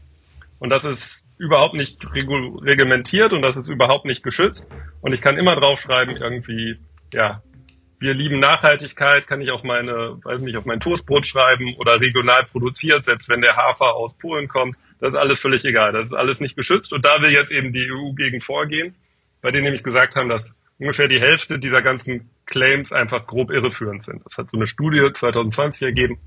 Und 0.60 0.70
das 0.70 0.84
ist 0.86 1.24
überhaupt 1.38 1.76
nicht 1.76 2.00
reglementiert 2.14 3.34
und 3.34 3.42
das 3.42 3.58
ist 3.58 3.68
überhaupt 3.68 4.06
nicht 4.06 4.24
geschützt. 4.24 4.68
Und 5.02 5.14
ich 5.14 5.22
kann 5.22 5.38
immer 5.38 5.56
draufschreiben, 5.56 6.18
irgendwie, 6.18 6.78
ja, 7.14 7.42
wir 8.00 8.14
lieben 8.14 8.40
Nachhaltigkeit, 8.40 9.28
kann 9.28 9.42
ich 9.42 9.52
auf 9.52 9.64
meine, 9.64 10.20
weiß 10.24 10.42
nicht, 10.42 10.58
auf 10.58 10.66
mein 10.66 10.80
Toastbrot 10.80 11.26
schreiben 11.26 11.76
oder 11.78 12.00
regional 12.00 12.46
produziert, 12.46 13.04
selbst 13.04 13.30
wenn 13.30 13.42
der 13.42 13.56
Hafer 13.56 13.96
aus 13.96 14.16
Polen 14.18 14.48
kommt. 14.48 14.76
Das 15.00 15.10
ist 15.10 15.20
alles 15.20 15.40
völlig 15.40 15.64
egal. 15.66 15.94
Das 15.94 16.08
ist 16.08 16.14
alles 16.14 16.40
nicht 16.40 16.56
geschützt. 16.56 16.94
Und 16.94 17.06
da 17.06 17.22
will 17.22 17.32
jetzt 17.32 17.52
eben 17.52 17.74
die 17.74 17.92
EU 17.92 18.14
gegen 18.14 18.42
vorgehen, 18.42 18.96
bei 19.42 19.52
denen 19.52 19.66
nämlich 19.66 19.84
gesagt 19.84 20.16
haben, 20.16 20.30
dass 20.30 20.56
ungefähr 20.80 21.08
die 21.08 21.20
Hälfte 21.20 21.60
dieser 21.60 21.82
ganzen 21.82 22.30
Claims 22.46 22.92
einfach 22.92 23.26
grob 23.26 23.52
irreführend 23.52 24.04
sind. 24.04 24.24
Das 24.26 24.38
hat 24.38 24.50
so 24.50 24.58
eine 24.58 24.68
Studie 24.68 25.12
2020 25.14 25.84
ergeben. 25.84 26.20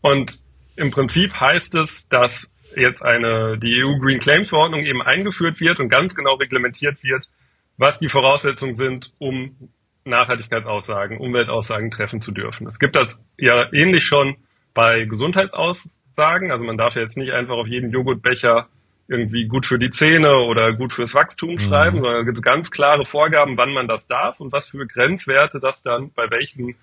Und 0.00 0.40
im 0.76 0.90
Prinzip 0.90 1.38
heißt 1.40 1.76
es, 1.76 2.08
dass 2.08 2.52
jetzt 2.76 3.02
eine, 3.02 3.58
die 3.58 3.82
EU 3.82 3.98
Green 3.98 4.18
Claims 4.18 4.50
Verordnung 4.50 4.84
eben 4.84 5.02
eingeführt 5.02 5.60
wird 5.60 5.80
und 5.80 5.88
ganz 5.88 6.14
genau 6.14 6.34
reglementiert 6.34 7.02
wird, 7.02 7.28
was 7.76 7.98
die 7.98 8.08
Voraussetzungen 8.08 8.76
sind, 8.76 9.12
um 9.18 9.56
Nachhaltigkeitsaussagen, 10.04 11.18
Umweltaussagen 11.18 11.90
treffen 11.90 12.20
zu 12.20 12.32
dürfen. 12.32 12.66
Es 12.66 12.78
gibt 12.78 12.94
das 12.94 13.22
ja 13.38 13.72
ähnlich 13.72 14.04
schon 14.04 14.36
bei 14.74 15.04
Gesundheitsaussagen 15.04 15.92
sagen. 16.14 16.50
Also 16.50 16.64
man 16.64 16.78
darf 16.78 16.94
ja 16.94 17.02
jetzt 17.02 17.18
nicht 17.18 17.32
einfach 17.32 17.56
auf 17.56 17.68
jeden 17.68 17.90
Joghurtbecher 17.90 18.68
irgendwie 19.06 19.46
gut 19.46 19.66
für 19.66 19.78
die 19.78 19.90
Zähne 19.90 20.34
oder 20.36 20.72
gut 20.72 20.92
fürs 20.92 21.14
Wachstum 21.14 21.52
mhm. 21.52 21.58
schreiben, 21.58 22.00
sondern 22.00 22.20
es 22.20 22.26
gibt 22.26 22.42
ganz 22.42 22.70
klare 22.70 23.04
Vorgaben, 23.04 23.58
wann 23.58 23.72
man 23.72 23.86
das 23.86 24.06
darf 24.06 24.40
und 24.40 24.52
was 24.52 24.70
für 24.70 24.86
Grenzwerte 24.86 25.60
das 25.60 25.82
dann 25.82 26.10
bei 26.14 26.30
welchen 26.30 26.76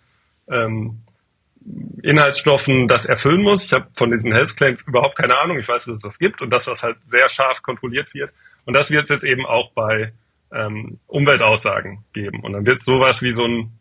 ähm, 0.48 1.00
Inhaltsstoffen 2.02 2.88
das 2.88 3.06
erfüllen 3.06 3.44
muss. 3.44 3.66
Ich 3.66 3.74
habe 3.74 3.88
von 3.96 4.12
diesen 4.12 4.34
Health 4.34 4.58
Claims 4.58 4.82
überhaupt 4.88 5.16
keine 5.16 5.38
Ahnung. 5.38 5.60
Ich 5.60 5.68
weiß, 5.68 5.86
dass 5.86 5.96
es 5.96 6.02
das 6.02 6.20
gibt 6.20 6.42
und 6.42 6.52
dass 6.52 6.66
das 6.66 6.82
halt 6.82 6.98
sehr 7.06 7.30
scharf 7.30 7.62
kontrolliert 7.62 8.14
wird. 8.14 8.34
Und 8.66 8.74
das 8.74 8.90
wird 8.90 9.04
es 9.04 9.10
jetzt 9.10 9.24
eben 9.24 9.46
auch 9.46 9.72
bei 9.74 10.14
ähm, 10.52 11.00
Umweltaussagen 11.08 12.04
geben. 12.14 12.42
Und 12.44 12.54
dann 12.54 12.66
wird 12.66 12.80
es 12.80 12.86
sowas 12.86 13.22
wie 13.22 13.34
so 13.34 13.46
ein, 13.46 13.72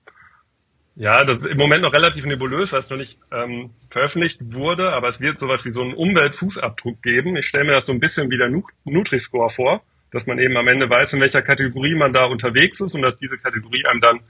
ja, 0.97 1.25
das 1.25 1.39
ist 1.39 1.47
im 1.47 1.57
Moment 1.57 1.83
noch 1.83 1.93
relativ 1.93 2.27
nebulös, 2.27 2.73
weil 2.73 2.81
es 2.81 2.91
noch 2.91 2.99
nicht 2.99 3.19
ähm, 3.33 3.71
veröffentlicht 3.91 4.53
wurde, 4.53 4.93
aber 4.93 5.09
es 5.09 5.21
wird 5.21 5.41
sowas 5.41 5.65
wie 5.65 5.73
so 5.73 5.83
einen 5.83 5.95
Umweltfußabdruck 5.95 7.03
geben. 7.03 7.37
Ich 7.37 7.47
stelle 7.47 7.65
mir 7.65 7.73
das 7.73 7.87
so 7.87 7.93
ein 7.93 8.01
bisschen 8.01 8.31
wie 8.31 8.39
der 8.39 8.51
Nutri-Score 8.85 9.51
vor, 9.51 9.83
dass 10.11 10.27
man 10.27 10.39
eben 10.39 10.57
am 10.57 10.69
Ende 10.69 10.91
weiß, 10.91 11.15
in 11.15 11.21
welcher 11.21 11.43
Kategorie 11.43 11.95
man 11.95 12.13
da 12.13 12.25
unterwegs 12.25 12.81
ist 12.81 12.95
und 12.95 13.03
dass 13.03 13.19
diese 13.19 13.39
Kategorie 13.39 13.87
einem 13.87 14.01
dann 14.01 14.21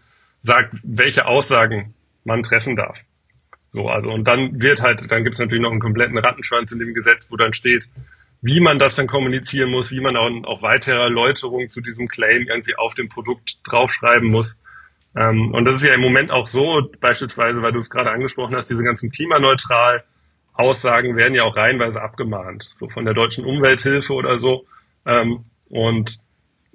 sagt, 0.42 0.74
welche 0.84 1.26
Aussagen 1.26 1.94
man 2.24 2.42
treffen 2.42 2.76
darf. 2.76 2.98
So, 3.72 3.88
also 3.88 4.10
und 4.10 4.24
dann 4.24 4.60
wird 4.60 4.82
halt, 4.82 5.10
dann 5.10 5.22
gibt 5.22 5.34
es 5.34 5.40
natürlich 5.40 5.62
noch 5.62 5.70
einen 5.70 5.80
kompletten 5.80 6.18
Rattenschwanz 6.18 6.72
in 6.72 6.80
dem 6.80 6.94
Gesetz, 6.94 7.26
wo 7.30 7.36
dann 7.36 7.52
steht, 7.52 7.88
wie 8.42 8.60
man 8.60 8.78
das 8.78 8.96
dann 8.96 9.06
kommunizieren 9.06 9.70
muss, 9.70 9.90
wie 9.90 10.00
man 10.00 10.16
auch, 10.16 10.30
auch 10.44 10.62
weitere 10.62 10.98
Erläuterungen 10.98 11.70
zu 11.70 11.80
diesem 11.80 12.08
Claim 12.08 12.46
irgendwie 12.48 12.74
auf 12.76 12.94
dem 12.94 13.08
Produkt 13.08 13.58
draufschreiben 13.64 14.28
muss. 14.28 14.56
Ähm, 15.16 15.52
und 15.52 15.64
das 15.64 15.76
ist 15.76 15.84
ja 15.84 15.94
im 15.94 16.00
Moment 16.00 16.30
auch 16.30 16.48
so, 16.48 16.90
beispielsweise, 17.00 17.62
weil 17.62 17.72
du 17.72 17.78
es 17.78 17.90
gerade 17.90 18.10
angesprochen 18.10 18.56
hast, 18.56 18.70
diese 18.70 18.82
ganzen 18.82 19.10
klimaneutral 19.10 20.04
Aussagen 20.54 21.16
werden 21.16 21.34
ja 21.34 21.44
auch 21.44 21.56
reihenweise 21.56 22.00
abgemahnt, 22.00 22.74
so 22.78 22.88
von 22.88 23.04
der 23.04 23.14
deutschen 23.14 23.44
Umwelthilfe 23.44 24.12
oder 24.12 24.38
so. 24.38 24.66
Ähm, 25.06 25.44
und 25.68 26.18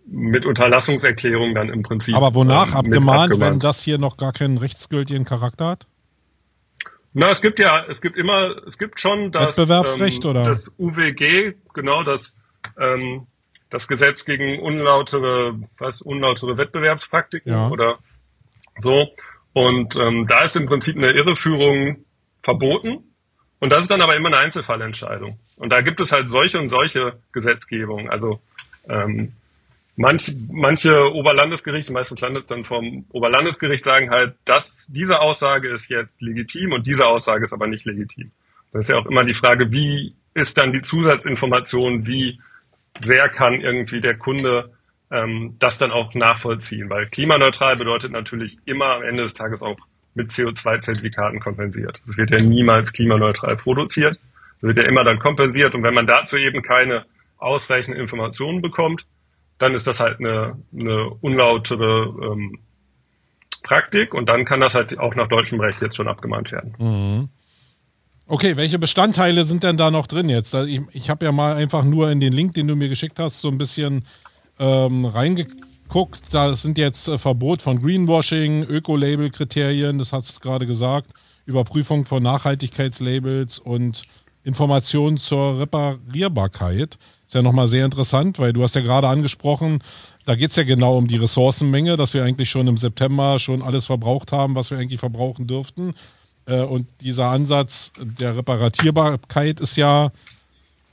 mit 0.08 0.46
Unterlassungserklärung 0.46 1.56
dann 1.56 1.70
im 1.70 1.82
Prinzip. 1.82 2.16
Aber 2.16 2.36
wonach 2.36 2.70
ähm, 2.70 2.76
abgemahnt, 2.76 3.32
abgemahnt, 3.32 3.54
wenn 3.54 3.60
das 3.60 3.82
hier 3.82 3.98
noch 3.98 4.18
gar 4.18 4.34
keinen 4.34 4.58
rechtsgültigen 4.58 5.26
Charakter 5.26 5.68
hat? 5.68 5.88
Na, 7.18 7.32
es 7.32 7.42
gibt 7.42 7.60
ja, 7.60 7.86
es 7.90 8.02
gibt 8.02 8.18
immer, 8.18 8.56
es 8.68 8.78
gibt 8.78 9.00
schon 9.00 9.32
das 9.32 9.58
Wettbewerbsrecht 9.58 10.26
ähm, 10.26 10.32
oder 10.32 10.50
das 10.50 10.70
UWG, 10.78 11.54
genau 11.74 12.04
das 12.04 12.36
ähm, 12.78 13.28
das 13.70 13.88
Gesetz 13.88 14.26
gegen 14.26 14.60
unlautere, 14.60 15.56
was 15.78 16.02
unlautere 16.02 16.58
Wettbewerbspraktiken 16.58 17.52
ja. 17.52 17.70
oder 17.70 18.00
so. 18.82 19.08
Und 19.54 19.96
ähm, 19.96 20.28
da 20.28 20.44
ist 20.44 20.58
im 20.58 20.66
Prinzip 20.66 20.98
eine 20.98 21.14
Irreführung 21.14 22.04
verboten. 22.44 23.06
Und 23.60 23.70
das 23.70 23.84
ist 23.84 23.92
dann 23.92 24.02
aber 24.02 24.18
immer 24.18 24.28
eine 24.28 24.40
Einzelfallentscheidung. 24.40 25.40
Und 25.56 25.70
da 25.70 25.80
gibt 25.80 26.02
es 26.02 26.12
halt 26.12 26.30
solche 26.30 26.60
und 26.60 26.70
solche 26.70 27.20
Gesetzgebungen. 27.32 28.10
Also 28.10 28.42
ähm, 28.90 29.32
Manch, 29.98 30.36
manche 30.52 31.14
Oberlandesgerichte, 31.14 31.94
meistens 31.94 32.20
landet 32.20 32.52
dann 32.52 32.66
vom 32.66 33.06
Oberlandesgericht, 33.12 33.86
sagen 33.86 34.10
halt, 34.10 34.36
dass 34.44 34.88
diese 34.88 35.22
Aussage 35.22 35.70
ist 35.70 35.90
jetzt 35.90 36.22
legitim 36.22 36.74
und 36.74 36.86
diese 36.86 37.06
Aussage 37.06 37.46
ist 37.46 37.54
aber 37.54 37.68
nicht 37.68 37.86
legitim. 37.86 38.32
Das 38.74 38.82
ist 38.82 38.90
ja 38.90 38.98
auch 38.98 39.06
immer 39.06 39.24
die 39.24 39.34
Frage, 39.34 39.72
wie 39.72 40.16
ist 40.34 40.58
dann 40.58 40.74
die 40.74 40.82
Zusatzinformation, 40.82 42.06
wie 42.06 42.42
sehr 43.02 43.30
kann 43.30 43.62
irgendwie 43.62 44.02
der 44.02 44.18
Kunde 44.18 44.74
ähm, 45.12 45.56
das 45.60 45.78
dann 45.78 45.92
auch 45.92 46.14
nachvollziehen? 46.14 46.90
Weil 46.90 47.06
klimaneutral 47.06 47.78
bedeutet 47.78 48.12
natürlich 48.12 48.58
immer 48.66 48.96
am 48.96 49.04
Ende 49.04 49.24
des 49.24 49.34
Tages 49.34 49.62
auch 49.62 49.78
mit 50.14 50.30
CO2-Zertifikaten 50.30 51.40
kompensiert. 51.40 52.02
Es 52.10 52.18
wird 52.18 52.32
ja 52.32 52.38
niemals 52.38 52.92
klimaneutral 52.92 53.56
produziert. 53.56 54.18
Es 54.58 54.64
wird 54.64 54.78
ja 54.78 54.84
immer 54.84 55.06
dann 55.06 55.20
kompensiert. 55.20 55.74
Und 55.74 55.84
wenn 55.84 55.94
man 55.94 56.08
dazu 56.08 56.38
eben 56.38 56.62
keine 56.62 57.06
ausreichenden 57.38 58.02
Informationen 58.02 58.62
bekommt, 58.62 59.06
dann 59.58 59.74
ist 59.74 59.88
das 59.88 60.00
halt 60.00 60.20
eine, 60.20 60.58
eine 60.74 61.10
unlautere 61.22 62.14
ähm, 62.32 62.60
Praktik 63.64 64.14
und 64.14 64.28
dann 64.28 64.46
kann 64.46 64.60
das 64.60 64.76
halt 64.76 64.98
auch 65.00 65.16
nach 65.16 65.28
deutschem 65.28 65.60
Recht 65.60 65.82
jetzt 65.82 65.96
schon 65.96 66.08
abgemahnt 66.08 66.52
werden. 66.52 66.76
Mhm. 66.78 67.30
Okay, 68.28 68.58
welche 68.58 68.80
Bestandteile 68.80 69.44
sind 69.44 69.64
denn 69.64 69.78
da 69.78 69.92
noch 69.92 70.08
drin 70.08 70.30
jetzt? 70.30 70.54
Ich, 70.54 70.82
ich 70.94 71.10
habe 71.10 71.26
ja 71.26 71.32
mal 71.32 71.56
einfach 71.56 71.84
nur 71.84 72.10
in 72.10 72.20
den 72.20 72.34
Link, 72.34 72.54
den 72.54 72.68
du 72.68 72.76
mir 72.76 72.90
geschickt 72.90 73.20
hast, 73.20 73.40
so 73.40 73.50
ein 73.50 73.60
bisschen 73.60 74.04
ähm, 74.60 75.06
reingeguckt. 75.06 76.34
Da 76.34 76.56
sind 76.56 76.78
jetzt 76.78 77.08
äh, 77.08 77.20
Verbot 77.20 77.62
von 77.62 77.82
Greenwashing, 77.82 78.64
Öko-Label-Kriterien, 78.64 80.00
das 80.00 80.12
hast 80.12 80.36
du 80.36 80.40
gerade 80.40 80.66
gesagt, 80.66 81.12
Überprüfung 81.46 82.06
von 82.06 82.24
Nachhaltigkeitslabels 82.24 83.60
und 83.60 84.04
Informationen 84.46 85.18
zur 85.18 85.60
Reparierbarkeit. 85.60 86.98
Ist 87.26 87.34
ja 87.34 87.42
nochmal 87.42 87.68
sehr 87.68 87.84
interessant, 87.84 88.40
weil 88.40 88.54
du 88.54 88.64
hast 88.64 88.76
ja 88.76 88.82
gerade 88.82 89.08
angesprochen, 89.08 89.80
da 90.26 90.36
geht 90.36 90.52
es 90.52 90.56
ja 90.56 90.64
genau 90.64 90.98
um 90.98 91.08
die 91.08 91.18
Ressourcenmenge, 91.18 91.98
dass 91.98 92.14
wir 92.14 92.24
eigentlich 92.24 92.50
schon 92.50 92.68
im 92.68 92.78
September 92.78 93.40
schon 93.40 93.62
alles 93.62 93.86
verbraucht 93.86 94.32
haben, 94.32 94.56
was 94.56 94.72
wir 94.72 94.78
eigentlich 94.78 95.00
verbrauchen 95.00 95.48
dürften. 95.48 95.94
Äh, 96.46 96.62
und 96.62 96.88
dieser 97.02 97.30
Ansatz 97.30 97.92
der 98.00 98.38
Reparatierbarkeit 98.38 99.60
ist 99.60 99.76
ja 99.76 100.12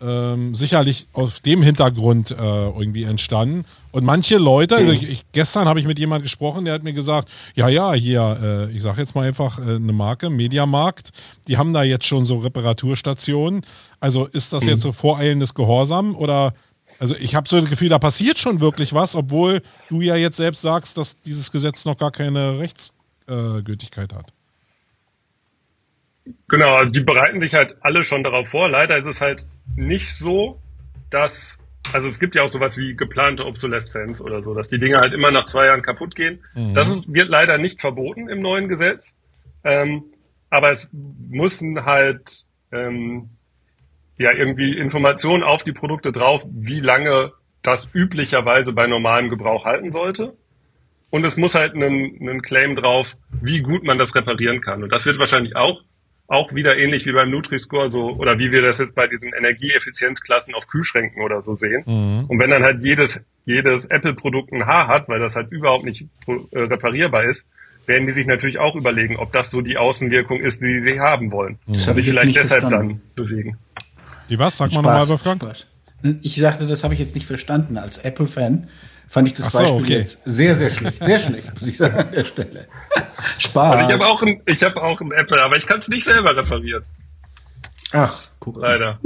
ähm, 0.03 0.55
sicherlich 0.55 1.07
auf 1.13 1.41
dem 1.41 1.63
Hintergrund 1.63 2.31
äh, 2.33 2.35
irgendwie 2.35 3.05
entstanden. 3.05 3.65
Und 3.93 4.05
manche 4.05 4.39
Leute, 4.39 4.77
also 4.77 4.93
ich, 4.93 5.09
ich, 5.09 5.23
gestern 5.33 5.67
habe 5.67 5.81
ich 5.81 5.87
mit 5.87 5.99
jemandem 5.99 6.25
gesprochen, 6.25 6.65
der 6.65 6.75
hat 6.75 6.83
mir 6.83 6.93
gesagt, 6.93 7.29
ja, 7.55 7.69
ja, 7.69 7.93
hier, 7.93 8.39
äh, 8.43 8.77
ich 8.77 8.83
sage 8.83 9.01
jetzt 9.01 9.15
mal 9.15 9.27
einfach 9.27 9.59
äh, 9.59 9.77
eine 9.77 9.93
Marke, 9.93 10.31
Mediamarkt, 10.31 11.11
die 11.47 11.57
haben 11.57 11.73
da 11.73 11.83
jetzt 11.83 12.07
schon 12.07 12.25
so 12.25 12.39
Reparaturstationen. 12.39 13.63
Also 14.01 14.27
ist 14.27 14.53
das 14.53 14.65
mhm. 14.65 14.71
jetzt 14.71 14.81
so 14.81 14.93
voreilendes 14.93 15.55
Gehorsam 15.55 16.15
oder 16.15 16.53
also 16.99 17.17
ich 17.17 17.35
habe 17.35 17.49
so 17.49 17.61
das 17.61 17.69
Gefühl, 17.69 17.89
da 17.89 17.99
passiert 17.99 18.39
schon 18.39 18.61
wirklich 18.61 18.95
was, 18.95 19.17
obwohl 19.17 19.61
du 19.89 20.01
ja 20.01 20.15
jetzt 20.15 20.37
selbst 20.37 20.63
sagst, 20.63 20.97
dass 20.97 21.21
dieses 21.21 21.51
Gesetz 21.51 21.85
noch 21.85 21.97
gar 21.97 22.13
keine 22.13 22.61
Rechtsgültigkeit 22.61 24.15
hat. 24.15 24.33
Genau, 26.49 26.77
also 26.77 26.93
die 26.93 27.01
bereiten 27.01 27.41
sich 27.41 27.55
halt 27.55 27.75
alle 27.81 28.05
schon 28.05 28.23
darauf 28.23 28.51
vor. 28.51 28.69
Leider 28.69 28.99
ist 28.99 29.07
es 29.07 29.21
halt 29.21 29.47
nicht 29.77 30.17
so, 30.17 30.61
dass, 31.11 31.59
also 31.93 32.09
es 32.09 32.19
gibt 32.19 32.35
ja 32.35 32.43
auch 32.43 32.49
sowas 32.49 32.77
wie 32.77 32.93
geplante 32.93 33.47
Obsoleszenz 33.47 34.21
oder 34.21 34.43
so, 34.43 34.55
dass 34.55 34.69
die 34.69 34.79
Dinge 34.79 34.99
halt 34.99 35.13
immer 35.13 35.31
nach 35.31 35.47
zwei 35.47 35.67
Jahren 35.67 35.83
kaputt 35.83 36.15
gehen. 36.15 36.43
Mhm. 36.55 36.75
Das 36.75 36.89
ist, 36.91 37.13
wird 37.13 37.29
leider 37.29 37.59
nicht 37.59 37.81
verboten 37.81 38.29
im 38.29 38.41
neuen 38.41 38.69
Gesetz. 38.69 39.13
Ähm, 39.65 40.05
aber 40.51 40.73
es 40.73 40.89
müssen 40.93 41.85
halt 41.85 42.45
ähm, 42.73 43.31
ja 44.19 44.33
irgendwie 44.33 44.77
Informationen 44.77 45.43
auf 45.43 45.65
die 45.65 45.73
Produkte 45.73 46.13
drauf, 46.13 46.45
wie 46.51 46.81
lange 46.81 47.33
das 47.63 47.89
üblicherweise 47.95 48.73
bei 48.73 48.87
normalem 48.87 49.31
Gebrauch 49.31 49.65
halten 49.65 49.93
sollte. 49.93 50.37
Und 51.11 51.25
es 51.25 51.37
muss 51.37 51.55
halt 51.55 51.75
einen, 51.75 52.19
einen 52.21 52.43
Claim 52.43 52.75
drauf, 52.75 53.17
wie 53.41 53.61
gut 53.61 53.85
man 53.85 53.99
das 53.99 54.15
reparieren 54.15 54.61
kann. 54.61 54.83
Und 54.83 54.91
das 54.91 55.05
wird 55.05 55.19
wahrscheinlich 55.19 55.57
auch 55.57 55.83
auch 56.33 56.55
wieder 56.55 56.79
ähnlich 56.79 57.05
wie 57.05 57.13
beim 57.13 57.31
Nutri-Score 57.31 57.91
so, 57.91 58.11
oder 58.13 58.39
wie 58.39 58.51
wir 58.51 58.63
das 58.63 58.79
jetzt 58.79 58.95
bei 58.95 59.07
diesen 59.07 59.33
Energieeffizienzklassen 59.33 60.55
auf 60.55 60.67
Kühlschränken 60.67 61.23
oder 61.23 61.43
so 61.43 61.57
sehen. 61.57 61.83
Mhm. 61.85 62.25
Und 62.27 62.39
wenn 62.39 62.51
dann 62.51 62.63
halt 62.63 62.83
jedes, 62.83 63.21
jedes 63.45 63.85
Apple-Produkt 63.87 64.53
ein 64.53 64.67
Haar 64.67 64.89
hat, 64.89 65.09
weil 65.09 65.21
das 65.21 65.37
halt 65.37 65.53
überhaupt 65.53 65.85
nicht 65.85 66.07
äh, 66.27 66.59
reparierbar 66.59 67.25
ist, 67.25 67.45
werden 67.87 68.07
die 68.07 68.13
sich 68.13 68.27
natürlich 68.27 68.59
auch 68.59 68.75
überlegen, 68.75 69.17
ob 69.17 69.33
das 69.33 69.51
so 69.51 69.61
die 69.61 69.77
Außenwirkung 69.77 70.41
ist, 70.41 70.63
die 70.63 70.81
sie 70.81 71.01
haben 71.01 71.33
wollen. 71.33 71.59
Mhm. 71.67 71.75
Das 71.75 71.87
habe 71.87 72.01
ich 72.01 72.07
vielleicht 72.07 72.37
deshalb 72.37 72.63
verstanden. 72.63 73.01
dann 73.15 73.27
bewegen. 73.27 73.59
Die 74.31 74.39
was? 74.39 74.57
Sag 74.57 74.73
mal 74.73 74.83
nochmal, 74.83 75.09
Wolfgang. 75.09 75.43
Ich 76.23 76.37
sagte, 76.37 76.67
das 76.67 76.83
habe 76.83 76.95
ich 76.95 77.01
jetzt 77.01 77.15
nicht 77.15 77.27
verstanden. 77.27 77.77
Als 77.77 77.99
Apple-Fan 77.99 78.69
fand 79.13 79.29
ich 79.29 79.35
das 79.35 79.53
so, 79.53 79.59
Beispiel 79.59 79.83
okay. 79.83 79.93
jetzt 79.99 80.23
sehr, 80.25 80.55
sehr 80.55 80.71
schlecht. 80.71 81.05
Sehr 81.05 81.19
schlecht, 81.19 81.53
muss 81.61 81.69
ich 81.69 81.77
sagen 81.77 81.99
an 81.99 82.11
der 82.13 82.25
Stelle. 82.25 82.67
Spaß. 83.39 83.77
Also 83.77 83.87
ich 83.87 84.01
habe 84.01 84.11
auch, 84.11 84.23
ein, 84.23 84.43
ich 84.47 84.63
hab 84.63 84.77
auch 84.79 85.01
ein 85.03 85.13
Apple, 85.13 85.43
aber 85.43 85.59
ich 85.59 85.67
kann 85.67 85.81
es 85.81 85.89
nicht 85.89 86.05
selber 86.05 86.35
reparieren. 86.35 86.83
Ach, 87.93 88.23
guck 88.41 88.57
mal. 88.57 88.73
Leider. 88.73 88.99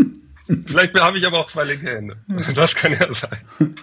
Vielleicht 0.67 0.95
habe 0.95 1.19
ich 1.19 1.27
aber 1.27 1.41
auch 1.41 1.49
zwei 1.51 1.65
linke 1.65 1.89
Hände. 1.89 2.19
Das 2.55 2.77
kann 2.77 2.93
ja 2.93 3.13
sein. 3.13 3.41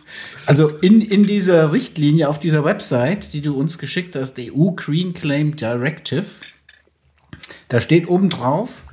Also 0.45 0.69
in, 0.69 1.01
in 1.01 1.25
dieser 1.25 1.73
Richtlinie 1.73 2.29
auf 2.29 2.39
dieser 2.39 2.63
Website, 2.63 3.33
die 3.33 3.41
du 3.41 3.57
uns 3.59 3.77
geschickt 3.77 4.15
hast, 4.15 4.39
EU 4.39 4.71
Green 4.71 5.13
Claim 5.13 5.57
Directive, 5.57 6.25
da 7.67 7.81
steht 7.81 8.07
oben 8.07 8.29
drauf, 8.29 8.83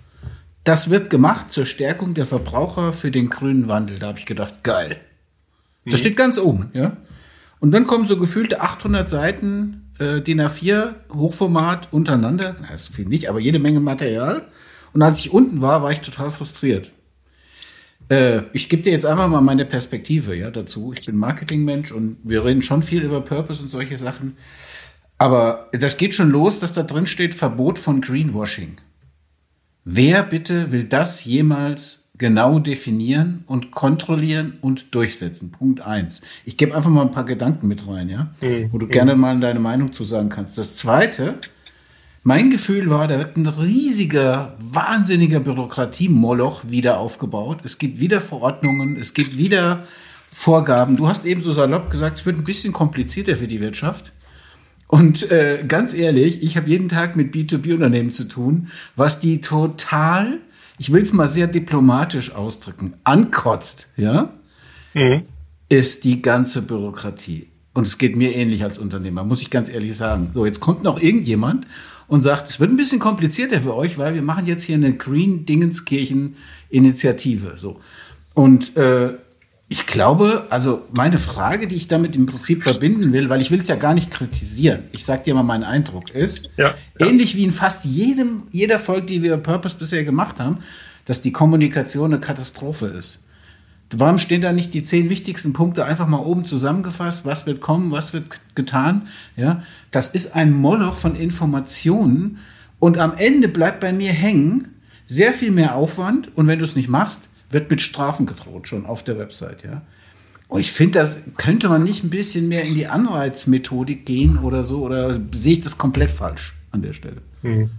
das 0.64 0.90
wird 0.90 1.10
gemacht 1.10 1.52
zur 1.52 1.64
Stärkung 1.64 2.14
der 2.14 2.26
Verbraucher 2.26 2.92
für 2.92 3.12
den 3.12 3.30
grünen 3.30 3.68
Wandel. 3.68 4.00
Da 4.00 4.08
habe 4.08 4.18
ich 4.18 4.26
gedacht, 4.26 4.64
geil. 4.64 4.96
Das 5.84 5.94
mhm. 5.94 5.98
steht 5.98 6.16
ganz 6.16 6.38
oben, 6.38 6.70
ja. 6.72 6.96
Und 7.60 7.72
dann 7.72 7.86
kommen 7.86 8.06
so 8.06 8.16
gefühlte 8.16 8.62
800 8.62 9.08
Seiten 9.08 9.92
äh, 9.98 10.20
DIN 10.20 10.40
A4 10.40 10.94
Hochformat 11.12 11.88
untereinander. 11.92 12.56
Na, 12.60 12.74
ist 12.74 12.94
viel 12.94 13.06
nicht, 13.06 13.28
aber 13.28 13.38
jede 13.38 13.58
Menge 13.58 13.80
Material. 13.80 14.48
Und 14.92 15.02
als 15.02 15.20
ich 15.20 15.32
unten 15.32 15.60
war, 15.60 15.82
war 15.82 15.92
ich 15.92 16.00
total 16.00 16.30
frustriert. 16.30 16.90
Äh, 18.08 18.42
ich 18.54 18.68
gebe 18.68 18.82
dir 18.82 18.92
jetzt 18.92 19.06
einfach 19.06 19.28
mal 19.28 19.42
meine 19.42 19.66
Perspektive 19.66 20.34
ja, 20.34 20.50
dazu. 20.50 20.92
Ich 20.96 21.06
bin 21.06 21.16
Marketingmensch 21.16 21.92
und 21.92 22.16
wir 22.24 22.44
reden 22.44 22.62
schon 22.62 22.82
viel 22.82 23.02
über 23.02 23.20
Purpose 23.20 23.62
und 23.62 23.68
solche 23.68 23.98
Sachen. 23.98 24.36
Aber 25.18 25.68
das 25.72 25.98
geht 25.98 26.14
schon 26.14 26.30
los, 26.30 26.60
dass 26.60 26.72
da 26.72 26.82
drin 26.82 27.06
steht 27.06 27.34
Verbot 27.34 27.78
von 27.78 28.00
Greenwashing. 28.00 28.78
Wer 29.84 30.22
bitte 30.22 30.72
will 30.72 30.84
das 30.84 31.24
jemals 31.24 31.99
genau 32.20 32.58
definieren 32.58 33.44
und 33.46 33.70
kontrollieren 33.70 34.58
und 34.60 34.94
durchsetzen. 34.94 35.50
Punkt 35.50 35.80
eins. 35.80 36.20
Ich 36.44 36.58
gebe 36.58 36.76
einfach 36.76 36.90
mal 36.90 37.02
ein 37.02 37.10
paar 37.10 37.24
Gedanken 37.24 37.66
mit 37.66 37.88
rein, 37.88 38.10
ja, 38.10 38.28
mhm. 38.42 38.68
wo 38.70 38.78
du 38.78 38.86
gerne 38.86 39.16
mal 39.16 39.40
deine 39.40 39.58
Meinung 39.58 39.92
zu 39.94 40.04
sagen 40.04 40.28
kannst. 40.28 40.58
Das 40.58 40.76
zweite, 40.76 41.38
mein 42.22 42.50
Gefühl 42.50 42.90
war, 42.90 43.08
da 43.08 43.16
wird 43.18 43.38
ein 43.38 43.46
riesiger, 43.46 44.54
wahnsinniger 44.58 45.40
Bürokratie-Moloch 45.40 46.64
wieder 46.68 46.98
aufgebaut. 46.98 47.60
Es 47.64 47.78
gibt 47.78 48.00
wieder 48.00 48.20
Verordnungen, 48.20 48.98
es 48.98 49.14
gibt 49.14 49.38
wieder 49.38 49.84
Vorgaben. 50.28 50.96
Du 50.96 51.08
hast 51.08 51.24
eben 51.24 51.40
so 51.40 51.52
salopp 51.52 51.90
gesagt, 51.90 52.18
es 52.18 52.26
wird 52.26 52.36
ein 52.36 52.44
bisschen 52.44 52.74
komplizierter 52.74 53.34
für 53.34 53.48
die 53.48 53.60
Wirtschaft. 53.60 54.12
Und 54.88 55.30
äh, 55.30 55.64
ganz 55.66 55.94
ehrlich, 55.94 56.42
ich 56.42 56.58
habe 56.58 56.68
jeden 56.68 56.90
Tag 56.90 57.16
mit 57.16 57.32
B2B-Unternehmen 57.32 58.12
zu 58.12 58.24
tun, 58.28 58.68
was 58.94 59.20
die 59.20 59.40
total, 59.40 60.40
ich 60.80 60.90
will 60.90 61.02
es 61.02 61.12
mal 61.12 61.28
sehr 61.28 61.46
diplomatisch 61.46 62.34
ausdrücken, 62.34 62.94
ankotzt, 63.04 63.88
ja, 63.98 64.32
mhm. 64.94 65.24
ist 65.68 66.04
die 66.04 66.22
ganze 66.22 66.62
Bürokratie. 66.62 67.48
Und 67.74 67.86
es 67.86 67.98
geht 67.98 68.16
mir 68.16 68.34
ähnlich 68.34 68.64
als 68.64 68.78
Unternehmer, 68.78 69.22
muss 69.22 69.42
ich 69.42 69.50
ganz 69.50 69.68
ehrlich 69.68 69.94
sagen. 69.94 70.30
So, 70.32 70.46
jetzt 70.46 70.58
kommt 70.58 70.82
noch 70.82 70.98
irgendjemand 70.98 71.66
und 72.08 72.22
sagt, 72.22 72.48
es 72.48 72.60
wird 72.60 72.70
ein 72.70 72.78
bisschen 72.78 72.98
komplizierter 72.98 73.60
für 73.60 73.76
euch, 73.76 73.98
weil 73.98 74.14
wir 74.14 74.22
machen 74.22 74.46
jetzt 74.46 74.62
hier 74.62 74.76
eine 74.76 74.94
Green 74.94 75.44
Dingenskirchen 75.44 76.36
Initiative. 76.70 77.58
So. 77.58 77.78
Und 78.32 78.74
äh, 78.78 79.18
ich 79.72 79.86
glaube, 79.86 80.48
also 80.50 80.82
meine 80.90 81.16
Frage, 81.16 81.68
die 81.68 81.76
ich 81.76 81.86
damit 81.86 82.16
im 82.16 82.26
Prinzip 82.26 82.64
verbinden 82.64 83.12
will, 83.12 83.30
weil 83.30 83.40
ich 83.40 83.52
will 83.52 83.60
es 83.60 83.68
ja 83.68 83.76
gar 83.76 83.94
nicht 83.94 84.10
kritisieren. 84.10 84.82
Ich 84.90 85.04
sage 85.04 85.22
dir 85.22 85.34
mal, 85.34 85.44
mein 85.44 85.62
Eindruck 85.62 86.10
ist, 86.10 86.50
ja, 86.56 86.74
ja. 86.98 87.06
ähnlich 87.06 87.36
wie 87.36 87.44
in 87.44 87.52
fast 87.52 87.84
jedem, 87.84 88.42
jeder 88.50 88.80
Folge, 88.80 89.06
die 89.06 89.22
wir 89.22 89.36
Purpose 89.36 89.76
bisher 89.78 90.02
gemacht 90.02 90.40
haben, 90.40 90.58
dass 91.04 91.20
die 91.20 91.30
Kommunikation 91.30 92.12
eine 92.12 92.20
Katastrophe 92.20 92.86
ist. 92.86 93.22
Warum 93.92 94.18
stehen 94.18 94.40
da 94.40 94.52
nicht 94.52 94.74
die 94.74 94.82
zehn 94.82 95.08
wichtigsten 95.08 95.52
Punkte 95.52 95.84
einfach 95.84 96.08
mal 96.08 96.18
oben 96.18 96.44
zusammengefasst? 96.44 97.24
Was 97.24 97.46
wird 97.46 97.60
kommen? 97.60 97.92
Was 97.92 98.12
wird 98.12 98.24
getan? 98.56 99.06
Ja, 99.36 99.62
das 99.92 100.08
ist 100.08 100.34
ein 100.34 100.52
Moloch 100.52 100.96
von 100.96 101.14
Informationen 101.14 102.38
und 102.80 102.98
am 102.98 103.12
Ende 103.16 103.46
bleibt 103.46 103.78
bei 103.78 103.92
mir 103.92 104.10
hängen 104.10 104.74
sehr 105.06 105.32
viel 105.32 105.52
mehr 105.52 105.76
Aufwand 105.76 106.36
und 106.36 106.48
wenn 106.48 106.58
du 106.58 106.64
es 106.64 106.74
nicht 106.74 106.88
machst, 106.88 107.29
wird 107.50 107.70
mit 107.70 107.82
Strafen 107.82 108.26
gedroht, 108.26 108.68
schon 108.68 108.86
auf 108.86 109.04
der 109.04 109.18
Website, 109.18 109.64
ja. 109.64 109.82
Und 110.48 110.60
ich 110.60 110.72
finde, 110.72 110.98
das 110.98 111.22
könnte 111.36 111.68
man 111.68 111.84
nicht 111.84 112.02
ein 112.02 112.10
bisschen 112.10 112.48
mehr 112.48 112.64
in 112.64 112.74
die 112.74 112.88
Anreizmethodik 112.88 114.04
gehen 114.04 114.38
oder 114.38 114.64
so, 114.64 114.82
oder 114.82 115.14
sehe 115.14 115.52
ich 115.54 115.60
das 115.60 115.78
komplett 115.78 116.10
falsch 116.10 116.54
an 116.72 116.82
der 116.82 116.92
Stelle? 116.92 117.22
Mhm. 117.42 117.70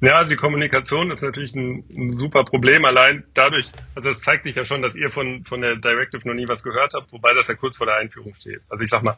Ja, 0.00 0.16
also 0.16 0.30
die 0.30 0.36
Kommunikation 0.36 1.10
ist 1.10 1.22
natürlich 1.22 1.54
ein, 1.54 1.84
ein, 1.90 2.18
super 2.18 2.44
Problem. 2.44 2.84
Allein 2.84 3.24
dadurch, 3.32 3.66
also 3.94 4.10
es 4.10 4.20
zeigt 4.20 4.44
sich 4.44 4.54
ja 4.54 4.64
schon, 4.64 4.82
dass 4.82 4.94
ihr 4.94 5.10
von, 5.10 5.44
von 5.44 5.62
der 5.62 5.76
Directive 5.76 6.26
noch 6.28 6.34
nie 6.34 6.48
was 6.48 6.62
gehört 6.62 6.92
habt, 6.94 7.12
wobei 7.12 7.32
das 7.32 7.48
ja 7.48 7.54
kurz 7.54 7.78
vor 7.78 7.86
der 7.86 7.96
Einführung 7.96 8.34
steht. 8.34 8.60
Also 8.68 8.84
ich 8.84 8.90
sag 8.90 9.02
mal, 9.02 9.16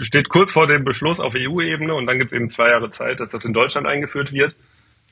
steht 0.00 0.30
kurz 0.30 0.52
vor 0.52 0.66
dem 0.66 0.84
Beschluss 0.84 1.20
auf 1.20 1.34
EU-Ebene 1.36 1.94
und 1.94 2.06
dann 2.06 2.18
gibt 2.18 2.32
es 2.32 2.36
eben 2.36 2.50
zwei 2.50 2.70
Jahre 2.70 2.90
Zeit, 2.90 3.20
dass 3.20 3.28
das 3.28 3.44
in 3.44 3.52
Deutschland 3.52 3.86
eingeführt 3.86 4.32
wird. 4.32 4.56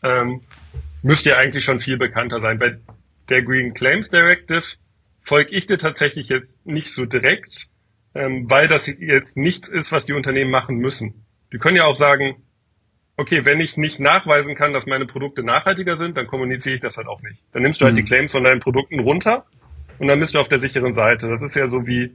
Ähm, 0.02 0.40
müsste 1.02 1.30
ja 1.30 1.36
eigentlich 1.36 1.64
schon 1.64 1.80
viel 1.80 1.98
bekannter 1.98 2.40
sein. 2.40 2.58
Bei 2.58 2.78
der 3.28 3.42
Green 3.42 3.74
Claims 3.74 4.08
Directive 4.08 4.62
folge 5.22 5.50
ich 5.52 5.66
dir 5.66 5.78
tatsächlich 5.78 6.28
jetzt 6.28 6.66
nicht 6.66 6.90
so 6.90 7.06
direkt, 7.06 7.68
ähm, 8.14 8.50
weil 8.50 8.68
das 8.68 8.86
jetzt 8.86 9.36
nichts 9.36 9.68
ist, 9.68 9.92
was 9.92 10.06
die 10.06 10.12
Unternehmen 10.12 10.50
machen 10.50 10.76
müssen. 10.76 11.24
Die 11.52 11.58
können 11.58 11.76
ja 11.76 11.84
auch 11.84 11.96
sagen, 11.96 12.42
okay, 13.16 13.44
wenn 13.44 13.60
ich 13.60 13.76
nicht 13.76 14.00
nachweisen 14.00 14.54
kann, 14.54 14.72
dass 14.72 14.86
meine 14.86 15.06
Produkte 15.06 15.42
nachhaltiger 15.42 15.96
sind, 15.96 16.16
dann 16.16 16.26
kommuniziere 16.26 16.74
ich 16.74 16.80
das 16.80 16.96
halt 16.96 17.06
auch 17.06 17.22
nicht. 17.22 17.42
Dann 17.52 17.62
nimmst 17.62 17.80
du 17.80 17.84
halt 17.84 17.94
mhm. 17.94 17.98
die 17.98 18.04
Claims 18.04 18.32
von 18.32 18.44
deinen 18.44 18.60
Produkten 18.60 19.00
runter 19.00 19.46
und 19.98 20.08
dann 20.08 20.20
bist 20.20 20.34
du 20.34 20.40
auf 20.40 20.48
der 20.48 20.58
sicheren 20.58 20.94
Seite. 20.94 21.28
Das 21.28 21.42
ist 21.42 21.54
ja 21.54 21.68
so 21.68 21.86
wie, 21.86 22.12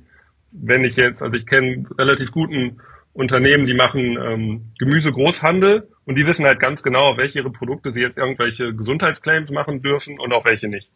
wenn 0.51 0.83
ich 0.83 0.95
jetzt, 0.95 1.21
also 1.21 1.35
ich 1.35 1.45
kenne 1.45 1.85
relativ 1.97 2.31
guten 2.31 2.81
Unternehmen, 3.13 3.65
die 3.65 3.73
machen 3.73 4.17
ähm, 4.21 4.71
Gemüsegroßhandel 4.79 5.87
und 6.07 6.17
die 6.17 6.25
wissen 6.25 6.45
halt 6.45 6.61
ganz 6.61 6.81
genau, 6.83 7.11
auf 7.11 7.17
welche 7.17 7.39
ihre 7.39 7.51
Produkte 7.51 7.91
sie 7.91 7.99
jetzt 7.99 8.17
irgendwelche 8.17 8.73
Gesundheitsclaims 8.73 9.51
machen 9.51 9.81
dürfen 9.81 10.17
und 10.19 10.31
auf 10.31 10.45
welche 10.45 10.69
nicht. 10.69 10.89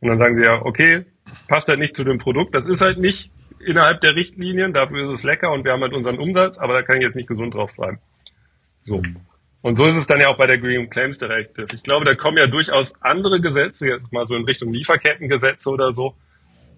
Und 0.00 0.08
dann 0.08 0.18
sagen 0.18 0.34
sie 0.34 0.42
ja, 0.42 0.62
okay, 0.62 1.04
passt 1.46 1.68
halt 1.68 1.78
nicht 1.78 1.94
zu 1.94 2.04
dem 2.04 2.16
Produkt, 2.16 2.54
das 2.54 2.66
ist 2.66 2.80
halt 2.80 2.98
nicht 2.98 3.30
innerhalb 3.64 4.00
der 4.00 4.14
Richtlinien, 4.14 4.72
dafür 4.72 5.04
ist 5.04 5.20
es 5.20 5.22
lecker 5.24 5.52
und 5.52 5.64
wir 5.64 5.72
haben 5.72 5.82
halt 5.82 5.92
unseren 5.92 6.18
Umsatz, 6.18 6.58
aber 6.58 6.72
da 6.72 6.82
kann 6.82 6.96
ich 6.96 7.02
jetzt 7.02 7.16
nicht 7.16 7.28
gesund 7.28 7.54
drauf 7.54 7.74
bleiben. 7.76 7.98
So. 8.84 9.02
Und 9.60 9.76
so 9.76 9.84
ist 9.84 9.96
es 9.96 10.06
dann 10.06 10.20
ja 10.20 10.28
auch 10.28 10.38
bei 10.38 10.46
der 10.46 10.58
Green 10.58 10.88
Claims 10.88 11.18
Directive. 11.18 11.66
Ich 11.74 11.82
glaube, 11.82 12.06
da 12.06 12.14
kommen 12.14 12.38
ja 12.38 12.46
durchaus 12.46 12.94
andere 13.02 13.40
Gesetze, 13.42 13.88
jetzt 13.88 14.10
mal 14.10 14.26
so 14.26 14.34
in 14.36 14.44
Richtung 14.44 14.72
Lieferkettengesetze 14.72 15.68
oder 15.68 15.92
so, 15.92 16.14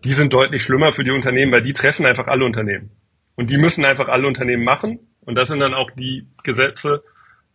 die 0.02 0.14
sind 0.14 0.32
deutlich 0.32 0.64
schlimmer 0.64 0.92
für 0.92 1.04
die 1.04 1.12
Unternehmen, 1.12 1.52
weil 1.52 1.62
die 1.62 1.74
treffen 1.74 2.06
einfach 2.06 2.26
alle 2.26 2.44
Unternehmen. 2.44 2.90
Und 3.36 3.50
die 3.50 3.58
müssen 3.58 3.84
einfach 3.84 4.08
alle 4.08 4.26
Unternehmen 4.26 4.64
machen. 4.64 4.98
Und 5.20 5.36
das 5.36 5.48
sind 5.48 5.60
dann 5.60 5.74
auch 5.74 5.90
die 5.92 6.26
Gesetze, 6.42 7.02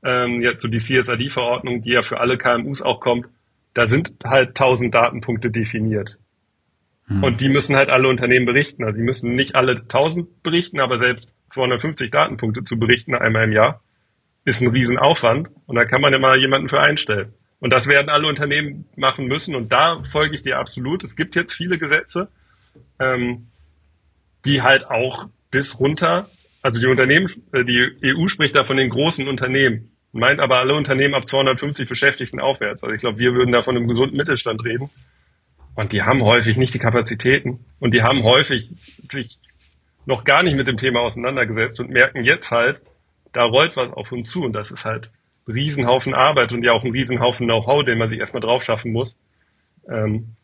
ähm, 0.03 0.41
jetzt 0.41 0.61
so 0.61 0.67
die 0.67 0.79
CSRD-Verordnung, 0.79 1.81
die 1.81 1.91
ja 1.91 2.01
für 2.01 2.19
alle 2.19 2.37
KMUs 2.37 2.81
auch 2.81 2.99
kommt. 2.99 3.27
Da 3.73 3.87
sind 3.87 4.15
halt 4.23 4.55
tausend 4.55 4.93
Datenpunkte 4.93 5.49
definiert. 5.49 6.17
Hm. 7.07 7.23
Und 7.23 7.41
die 7.41 7.49
müssen 7.49 7.75
halt 7.75 7.89
alle 7.89 8.07
Unternehmen 8.07 8.45
berichten. 8.45 8.83
Also 8.83 8.99
die 8.99 9.05
müssen 9.05 9.35
nicht 9.35 9.55
alle 9.55 9.87
tausend 9.87 10.43
berichten, 10.43 10.79
aber 10.79 10.99
selbst 10.99 11.33
250 11.51 12.11
Datenpunkte 12.11 12.63
zu 12.63 12.77
berichten 12.77 13.15
einmal 13.15 13.45
im 13.45 13.51
Jahr 13.51 13.81
ist 14.45 14.61
ein 14.61 14.69
Riesenaufwand. 14.69 15.49
Und 15.65 15.75
da 15.75 15.85
kann 15.85 16.01
man 16.01 16.11
ja 16.11 16.19
mal 16.19 16.37
jemanden 16.37 16.69
für 16.69 16.79
einstellen. 16.79 17.33
Und 17.59 17.71
das 17.71 17.87
werden 17.87 18.09
alle 18.09 18.27
Unternehmen 18.27 18.85
machen 18.97 19.27
müssen. 19.27 19.55
Und 19.55 19.71
da 19.71 20.03
folge 20.11 20.35
ich 20.35 20.43
dir 20.43 20.59
absolut. 20.59 21.03
Es 21.03 21.15
gibt 21.15 21.35
jetzt 21.35 21.53
viele 21.53 21.77
Gesetze, 21.77 22.27
ähm, 22.99 23.47
die 24.43 24.61
halt 24.61 24.85
auch 24.85 25.27
bis 25.49 25.79
runter, 25.79 26.29
also 26.61 26.79
die 26.79 26.87
Unternehmen, 26.87 27.27
äh, 27.53 27.63
die 27.63 27.89
EU 28.03 28.27
spricht 28.27 28.55
da 28.55 28.63
von 28.63 28.75
den 28.75 28.89
großen 28.89 29.27
Unternehmen, 29.29 29.92
meint 30.13 30.39
aber 30.39 30.59
alle 30.59 30.75
Unternehmen 30.75 31.15
ab 31.15 31.27
250 31.27 31.89
Beschäftigten 31.89 32.39
aufwärts. 32.39 32.83
Also 32.83 32.93
ich 32.93 33.01
glaube, 33.01 33.17
wir 33.17 33.33
würden 33.33 33.51
da 33.51 33.63
von 33.63 33.75
einem 33.75 33.87
gesunden 33.87 34.15
Mittelstand 34.15 34.63
reden. 34.63 34.89
Und 35.75 35.91
die 35.91 36.03
haben 36.03 36.23
häufig 36.23 36.55
nicht 36.55 36.73
die 36.73 36.79
Kapazitäten. 36.79 37.65
Und 37.79 37.93
die 37.95 38.03
haben 38.03 38.23
häufig 38.23 38.69
sich 39.11 39.39
noch 40.05 40.23
gar 40.23 40.43
nicht 40.43 40.55
mit 40.55 40.67
dem 40.67 40.77
Thema 40.77 41.01
auseinandergesetzt 41.01 41.79
und 41.79 41.89
merken 41.89 42.23
jetzt 42.23 42.51
halt, 42.51 42.81
da 43.33 43.43
rollt 43.43 43.75
was 43.75 43.91
auf 43.91 44.11
uns 44.11 44.29
zu. 44.29 44.43
Und 44.43 44.53
das 44.53 44.69
ist 44.69 44.85
halt 44.85 45.11
Riesenhaufen 45.47 46.13
Arbeit 46.13 46.53
und 46.53 46.63
ja 46.63 46.73
auch 46.73 46.83
ein 46.83 46.91
Riesenhaufen 46.91 47.47
Know-how, 47.47 47.83
den 47.83 47.97
man 47.97 48.09
sich 48.09 48.19
erstmal 48.19 48.41
drauf 48.41 48.63
schaffen 48.63 48.91
muss. 48.91 49.17
Ähm, 49.89 50.35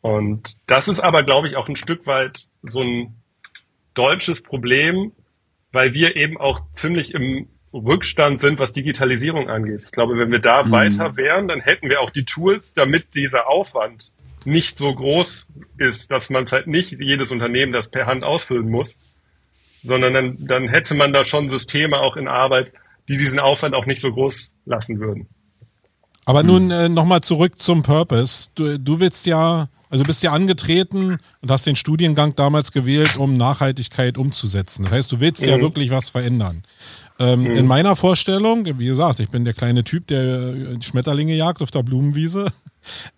und 0.00 0.56
das 0.66 0.88
ist 0.88 1.00
aber, 1.00 1.22
glaube 1.22 1.46
ich, 1.46 1.56
auch 1.56 1.68
ein 1.68 1.76
Stück 1.76 2.06
weit 2.06 2.48
so 2.62 2.80
ein 2.80 3.14
deutsches 3.94 4.42
Problem, 4.42 5.12
weil 5.70 5.94
wir 5.94 6.16
eben 6.16 6.38
auch 6.38 6.60
ziemlich 6.74 7.14
im 7.14 7.48
Rückstand 7.84 8.40
sind, 8.40 8.58
was 8.58 8.72
Digitalisierung 8.72 9.48
angeht. 9.48 9.82
Ich 9.84 9.92
glaube, 9.92 10.18
wenn 10.18 10.30
wir 10.30 10.38
da 10.38 10.62
mhm. 10.62 10.70
weiter 10.70 11.16
wären, 11.16 11.48
dann 11.48 11.60
hätten 11.60 11.88
wir 11.88 12.00
auch 12.00 12.10
die 12.10 12.24
Tools, 12.24 12.74
damit 12.74 13.14
dieser 13.14 13.48
Aufwand 13.48 14.12
nicht 14.44 14.78
so 14.78 14.94
groß 14.94 15.46
ist, 15.78 16.10
dass 16.10 16.30
man 16.30 16.44
es 16.44 16.52
halt 16.52 16.66
nicht 16.66 16.92
jedes 16.92 17.30
Unternehmen 17.30 17.72
das 17.72 17.88
per 17.88 18.06
Hand 18.06 18.24
ausfüllen 18.24 18.70
muss, 18.70 18.96
sondern 19.82 20.14
dann, 20.14 20.36
dann 20.38 20.68
hätte 20.68 20.94
man 20.94 21.12
da 21.12 21.24
schon 21.24 21.50
Systeme 21.50 21.98
auch 21.98 22.16
in 22.16 22.28
Arbeit, 22.28 22.72
die 23.08 23.16
diesen 23.16 23.38
Aufwand 23.38 23.74
auch 23.74 23.86
nicht 23.86 24.00
so 24.00 24.12
groß 24.12 24.52
lassen 24.64 25.00
würden. 25.00 25.28
Aber 26.24 26.40
hm. 26.40 26.46
nun 26.46 26.70
äh, 26.70 26.88
nochmal 26.88 27.20
zurück 27.20 27.58
zum 27.58 27.82
Purpose. 27.82 28.50
Du, 28.54 28.78
du 28.78 29.00
willst 29.00 29.26
ja, 29.26 29.68
also 29.88 30.02
du 30.02 30.06
bist 30.06 30.22
ja 30.22 30.32
angetreten 30.32 31.18
und 31.40 31.50
hast 31.50 31.66
den 31.66 31.76
Studiengang 31.76 32.34
damals 32.34 32.72
gewählt, 32.72 33.16
um 33.16 33.36
Nachhaltigkeit 33.36 34.18
umzusetzen. 34.18 34.84
Das 34.84 34.92
heißt, 34.92 35.12
du 35.12 35.20
willst 35.20 35.42
mhm. 35.42 35.48
ja 35.48 35.60
wirklich 35.60 35.90
was 35.90 36.10
verändern. 36.10 36.62
Ähm, 37.18 37.42
mhm. 37.42 37.52
In 37.52 37.66
meiner 37.66 37.96
Vorstellung, 37.96 38.66
wie 38.78 38.86
gesagt, 38.86 39.20
ich 39.20 39.30
bin 39.30 39.44
der 39.44 39.54
kleine 39.54 39.84
Typ, 39.84 40.06
der 40.08 40.54
Schmetterlinge 40.80 41.34
jagt 41.34 41.62
auf 41.62 41.70
der 41.70 41.82
Blumenwiese. 41.82 42.46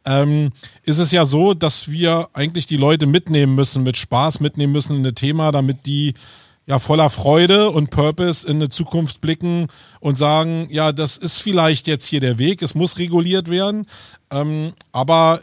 Ähm, 0.06 0.48
ist 0.84 0.96
es 0.96 1.10
ja 1.12 1.26
so, 1.26 1.52
dass 1.52 1.90
wir 1.90 2.30
eigentlich 2.32 2.64
die 2.64 2.78
Leute 2.78 3.04
mitnehmen 3.04 3.54
müssen, 3.54 3.82
mit 3.82 3.98
Spaß 3.98 4.40
mitnehmen 4.40 4.72
müssen 4.72 4.96
in 4.96 5.06
ein 5.06 5.14
Thema, 5.14 5.52
damit 5.52 5.84
die 5.84 6.14
ja 6.66 6.78
voller 6.78 7.10
Freude 7.10 7.70
und 7.70 7.90
Purpose 7.90 8.46
in 8.46 8.56
eine 8.56 8.68
Zukunft 8.68 9.20
blicken 9.20 9.66
und 10.00 10.16
sagen, 10.16 10.68
ja, 10.70 10.92
das 10.92 11.16
ist 11.16 11.38
vielleicht 11.38 11.86
jetzt 11.86 12.06
hier 12.06 12.20
der 12.20 12.38
Weg, 12.38 12.62
es 12.62 12.74
muss 12.74 12.98
reguliert 12.98 13.50
werden. 13.50 13.86
Ähm, 14.30 14.72
aber 14.92 15.40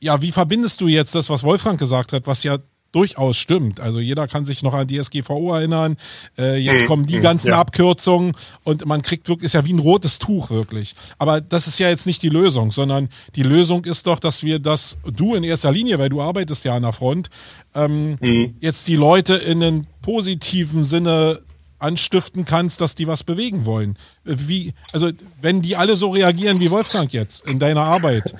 ja, 0.00 0.20
wie 0.22 0.32
verbindest 0.32 0.80
du 0.80 0.88
jetzt 0.88 1.14
das, 1.14 1.30
was 1.30 1.44
Wolfgang 1.44 1.78
gesagt 1.78 2.12
hat, 2.12 2.26
was 2.26 2.42
ja 2.42 2.58
durchaus 2.92 3.36
stimmt. 3.36 3.80
Also 3.80 4.00
jeder 4.00 4.26
kann 4.26 4.44
sich 4.44 4.62
noch 4.62 4.74
an 4.74 4.86
die 4.86 5.02
SGVO 5.02 5.54
erinnern. 5.54 5.96
Äh, 6.36 6.58
jetzt 6.58 6.82
mhm. 6.82 6.86
kommen 6.86 7.06
die 7.06 7.18
mhm. 7.18 7.22
ganzen 7.22 7.48
ja. 7.48 7.60
Abkürzungen 7.60 8.32
und 8.64 8.86
man 8.86 9.02
kriegt 9.02 9.28
wirklich, 9.28 9.46
ist 9.46 9.52
ja 9.52 9.64
wie 9.64 9.72
ein 9.72 9.78
rotes 9.78 10.18
Tuch 10.18 10.50
wirklich. 10.50 10.94
Aber 11.18 11.40
das 11.40 11.66
ist 11.66 11.78
ja 11.78 11.88
jetzt 11.88 12.06
nicht 12.06 12.22
die 12.22 12.28
Lösung, 12.28 12.72
sondern 12.72 13.08
die 13.36 13.42
Lösung 13.42 13.84
ist 13.84 14.06
doch, 14.06 14.18
dass 14.18 14.42
wir 14.42 14.58
das, 14.58 14.96
du 15.04 15.34
in 15.34 15.44
erster 15.44 15.70
Linie, 15.70 15.98
weil 15.98 16.08
du 16.08 16.20
arbeitest 16.20 16.64
ja 16.64 16.74
an 16.74 16.82
der 16.82 16.92
Front, 16.92 17.30
ähm, 17.74 18.18
mhm. 18.20 18.54
jetzt 18.60 18.88
die 18.88 18.96
Leute 18.96 19.34
in 19.34 19.62
einen 19.62 19.86
positiven 20.02 20.84
Sinne 20.84 21.40
anstiften 21.80 22.44
kannst, 22.44 22.80
dass 22.80 22.94
die 22.94 23.06
was 23.06 23.24
bewegen 23.24 23.64
wollen. 23.64 23.96
Wie, 24.24 24.74
also 24.92 25.10
wenn 25.40 25.62
die 25.62 25.76
alle 25.76 25.96
so 25.96 26.10
reagieren 26.10 26.60
wie 26.60 26.70
Wolfgang 26.70 27.12
jetzt 27.12 27.46
in 27.46 27.58
deiner 27.58 27.82
Arbeit, 27.82 28.34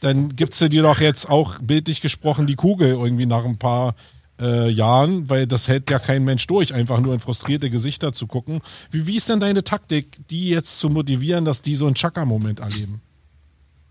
dann 0.00 0.34
gibt's 0.34 0.58
dir 0.58 0.82
doch 0.82 1.00
jetzt 1.00 1.28
auch 1.28 1.58
bildlich 1.60 2.00
gesprochen 2.00 2.46
die 2.46 2.56
Kugel 2.56 2.88
irgendwie 2.88 3.26
nach 3.26 3.44
ein 3.44 3.58
paar 3.58 3.94
äh, 4.40 4.70
Jahren, 4.70 5.28
weil 5.28 5.46
das 5.46 5.68
hält 5.68 5.90
ja 5.90 5.98
kein 5.98 6.24
Mensch 6.24 6.46
durch, 6.46 6.72
einfach 6.74 7.00
nur 7.00 7.14
in 7.14 7.20
frustrierte 7.20 7.70
Gesichter 7.70 8.12
zu 8.12 8.26
gucken. 8.26 8.60
Wie, 8.90 9.06
wie 9.06 9.16
ist 9.16 9.28
denn 9.28 9.40
deine 9.40 9.64
Taktik, 9.64 10.18
die 10.28 10.50
jetzt 10.50 10.78
zu 10.78 10.90
motivieren, 10.90 11.44
dass 11.44 11.62
die 11.62 11.74
so 11.74 11.86
einen 11.86 11.94
Chaka-Moment 11.94 12.60
erleben? 12.60 13.00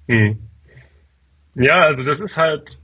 Hm. 0.08 0.40
Ja, 1.56 1.82
also 1.86 2.04
das 2.04 2.22
ist 2.22 2.38
halt, 2.38 2.82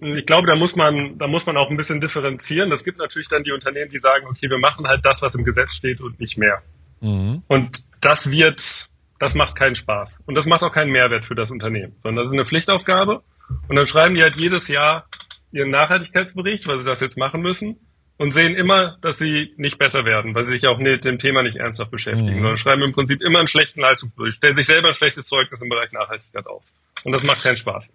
ich 0.00 0.26
glaube, 0.26 0.46
da 0.46 0.54
muss 0.54 0.76
man, 0.76 1.18
da 1.18 1.26
muss 1.26 1.46
man 1.46 1.56
auch 1.56 1.70
ein 1.70 1.76
bisschen 1.76 2.00
differenzieren. 2.00 2.70
Es 2.72 2.84
gibt 2.84 2.98
natürlich 2.98 3.28
dann 3.28 3.44
die 3.44 3.52
Unternehmen, 3.52 3.90
die 3.90 3.98
sagen, 3.98 4.26
okay, 4.26 4.48
wir 4.48 4.58
machen 4.58 4.86
halt 4.86 5.04
das, 5.04 5.22
was 5.22 5.34
im 5.34 5.44
Gesetz 5.44 5.74
steht 5.74 6.00
und 6.00 6.20
nicht 6.20 6.38
mehr. 6.38 6.62
Mhm. 7.00 7.42
Und 7.48 7.84
das 8.00 8.30
wird, 8.30 8.88
das 9.18 9.34
macht 9.34 9.56
keinen 9.56 9.74
Spaß. 9.74 10.22
Und 10.26 10.34
das 10.34 10.46
macht 10.46 10.62
auch 10.62 10.72
keinen 10.72 10.90
Mehrwert 10.90 11.24
für 11.24 11.34
das 11.34 11.50
Unternehmen, 11.50 11.96
sondern 12.02 12.24
das 12.24 12.30
ist 12.30 12.34
eine 12.34 12.44
Pflichtaufgabe. 12.44 13.22
Und 13.68 13.76
dann 13.76 13.86
schreiben 13.86 14.14
die 14.14 14.22
halt 14.22 14.36
jedes 14.36 14.68
Jahr 14.68 15.06
ihren 15.52 15.70
Nachhaltigkeitsbericht, 15.70 16.68
weil 16.68 16.78
sie 16.78 16.84
das 16.84 17.00
jetzt 17.00 17.16
machen 17.16 17.40
müssen 17.40 17.76
und 18.18 18.32
sehen 18.32 18.54
immer, 18.54 18.98
dass 19.00 19.18
sie 19.18 19.54
nicht 19.56 19.78
besser 19.78 20.04
werden, 20.04 20.34
weil 20.34 20.44
sie 20.44 20.52
sich 20.52 20.66
auch 20.66 20.78
mit 20.78 21.04
dem 21.04 21.18
Thema 21.18 21.42
nicht 21.42 21.56
ernsthaft 21.56 21.90
beschäftigen, 21.90 22.36
mhm. 22.36 22.40
sondern 22.40 22.56
schreiben 22.58 22.82
im 22.82 22.92
Prinzip 22.92 23.22
immer 23.22 23.38
einen 23.38 23.48
schlechten 23.48 23.80
Leistungsbericht, 23.80 24.38
stellen 24.38 24.56
sich 24.56 24.66
selber 24.66 24.88
ein 24.88 24.94
schlechtes 24.94 25.26
Zeugnis 25.26 25.60
im 25.60 25.68
Bereich 25.68 25.92
Nachhaltigkeit 25.92 26.46
auf. 26.46 26.62
Und 27.04 27.12
das 27.12 27.22
macht 27.22 27.42
keinen 27.42 27.56
Spaß. 27.56 27.88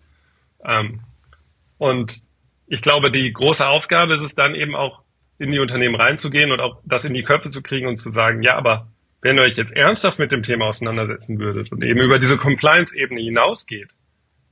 Ähm, 0.66 1.02
und 1.84 2.22
ich 2.66 2.82
glaube, 2.82 3.12
die 3.12 3.34
große 3.34 3.68
Aufgabe 3.68 4.14
ist 4.14 4.22
es 4.22 4.36
dann 4.36 4.56
eben 4.56 4.74
auch, 4.74 5.02
in 5.38 5.52
die 5.52 5.60
Unternehmen 5.60 5.96
reinzugehen 5.96 6.54
und 6.54 6.62
auch 6.62 6.80
das 6.86 7.04
in 7.04 7.14
die 7.14 7.24
Köpfe 7.24 7.50
zu 7.50 7.62
kriegen 7.62 7.88
und 7.88 7.98
zu 7.98 8.12
sagen, 8.12 8.42
ja, 8.42 8.56
aber 8.56 8.88
wenn 9.22 9.38
ihr 9.38 9.44
euch 9.44 9.58
jetzt 9.58 9.76
ernsthaft 9.76 10.18
mit 10.18 10.32
dem 10.32 10.44
Thema 10.44 10.68
auseinandersetzen 10.68 11.40
würdet 11.40 11.74
und 11.74 11.84
eben 11.84 12.00
über 12.00 12.20
diese 12.20 12.38
Compliance-Ebene 12.38 13.20
hinausgeht, 13.20 13.92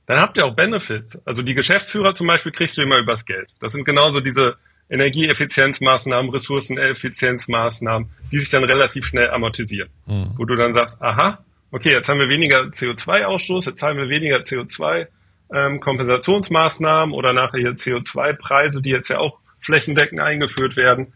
dann 0.04 0.20
habt 0.20 0.36
ihr 0.36 0.44
auch 0.44 0.54
Benefits. 0.54 1.26
Also 1.26 1.40
die 1.40 1.54
Geschäftsführer 1.54 2.14
zum 2.14 2.26
Beispiel 2.26 2.52
kriegst 2.52 2.76
du 2.76 2.82
immer 2.82 2.98
übers 2.98 3.24
Geld. 3.24 3.54
Das 3.60 3.72
sind 3.72 3.86
genauso 3.86 4.20
diese 4.20 4.56
Energieeffizienzmaßnahmen, 4.90 6.30
Ressourceneffizienzmaßnahmen, 6.32 8.10
die 8.30 8.38
sich 8.38 8.50
dann 8.50 8.64
relativ 8.64 9.06
schnell 9.06 9.30
amortisieren. 9.30 9.88
Mhm. 10.04 10.34
Wo 10.36 10.44
du 10.44 10.54
dann 10.56 10.74
sagst, 10.74 11.00
aha, 11.00 11.42
okay, 11.70 11.92
jetzt 11.92 12.10
haben 12.10 12.20
wir 12.20 12.28
weniger 12.28 12.60
CO2-Ausstoß, 12.64 13.68
jetzt 13.68 13.82
haben 13.82 13.96
wir 13.96 14.10
weniger 14.10 14.38
CO2, 14.40 15.06
ähm, 15.54 15.80
Kompensationsmaßnahmen 15.80 17.14
oder 17.14 17.32
nachher 17.32 17.60
hier 17.60 17.72
CO2-Preise, 17.72 18.82
die 18.82 18.90
jetzt 18.90 19.08
ja 19.08 19.18
auch 19.18 19.38
flächendeckend 19.60 20.20
eingeführt 20.20 20.76
werden 20.76 21.12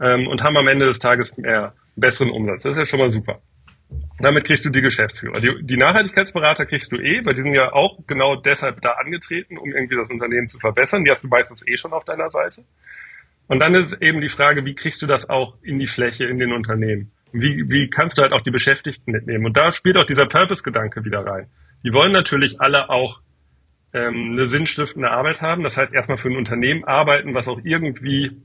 ähm, 0.00 0.26
und 0.26 0.42
haben 0.42 0.56
am 0.56 0.68
Ende 0.68 0.86
des 0.86 0.98
Tages 0.98 1.36
mehr 1.36 1.74
besseren 1.96 2.30
Umsatz. 2.30 2.64
Das 2.64 2.72
ist 2.72 2.78
ja 2.78 2.86
schon 2.86 3.00
mal 3.00 3.10
super. 3.10 3.40
Damit 4.18 4.44
kriegst 4.44 4.64
du 4.64 4.70
die 4.70 4.80
Geschäftsführer. 4.80 5.40
Die, 5.40 5.54
die 5.62 5.76
Nachhaltigkeitsberater 5.76 6.66
kriegst 6.66 6.90
du 6.90 6.96
eh, 6.96 7.24
weil 7.24 7.34
die 7.34 7.42
sind 7.42 7.54
ja 7.54 7.72
auch 7.72 7.98
genau 8.06 8.36
deshalb 8.36 8.80
da 8.80 8.92
angetreten, 8.92 9.58
um 9.58 9.72
irgendwie 9.72 9.96
das 9.96 10.10
Unternehmen 10.10 10.48
zu 10.48 10.58
verbessern. 10.58 11.04
Die 11.04 11.10
hast 11.10 11.22
du 11.22 11.28
meistens 11.28 11.66
eh 11.66 11.76
schon 11.76 11.92
auf 11.92 12.04
deiner 12.04 12.30
Seite. 12.30 12.64
Und 13.46 13.60
dann 13.60 13.74
ist 13.74 13.92
eben 14.02 14.20
die 14.20 14.28
Frage, 14.28 14.64
wie 14.64 14.74
kriegst 14.74 15.02
du 15.02 15.06
das 15.06 15.28
auch 15.28 15.56
in 15.62 15.78
die 15.78 15.86
Fläche, 15.86 16.24
in 16.24 16.38
den 16.38 16.52
Unternehmen? 16.52 17.12
Wie, 17.32 17.70
wie 17.70 17.88
kannst 17.88 18.18
du 18.18 18.22
halt 18.22 18.32
auch 18.32 18.40
die 18.40 18.50
Beschäftigten 18.50 19.12
mitnehmen? 19.12 19.44
Und 19.46 19.56
da 19.56 19.70
spielt 19.72 19.96
auch 19.98 20.04
dieser 20.04 20.26
Purpose-Gedanke 20.26 21.04
wieder 21.04 21.24
rein. 21.24 21.48
Die 21.84 21.92
wollen 21.92 22.12
natürlich 22.12 22.60
alle 22.60 22.88
auch 22.88 23.20
ähm, 23.96 24.32
eine 24.32 24.48
sinnstiftende 24.48 25.10
Arbeit 25.10 25.40
haben. 25.40 25.62
Das 25.62 25.76
heißt, 25.76 25.94
erstmal 25.94 26.18
für 26.18 26.28
ein 26.28 26.36
Unternehmen 26.36 26.84
arbeiten, 26.84 27.34
was 27.34 27.48
auch 27.48 27.60
irgendwie 27.64 28.42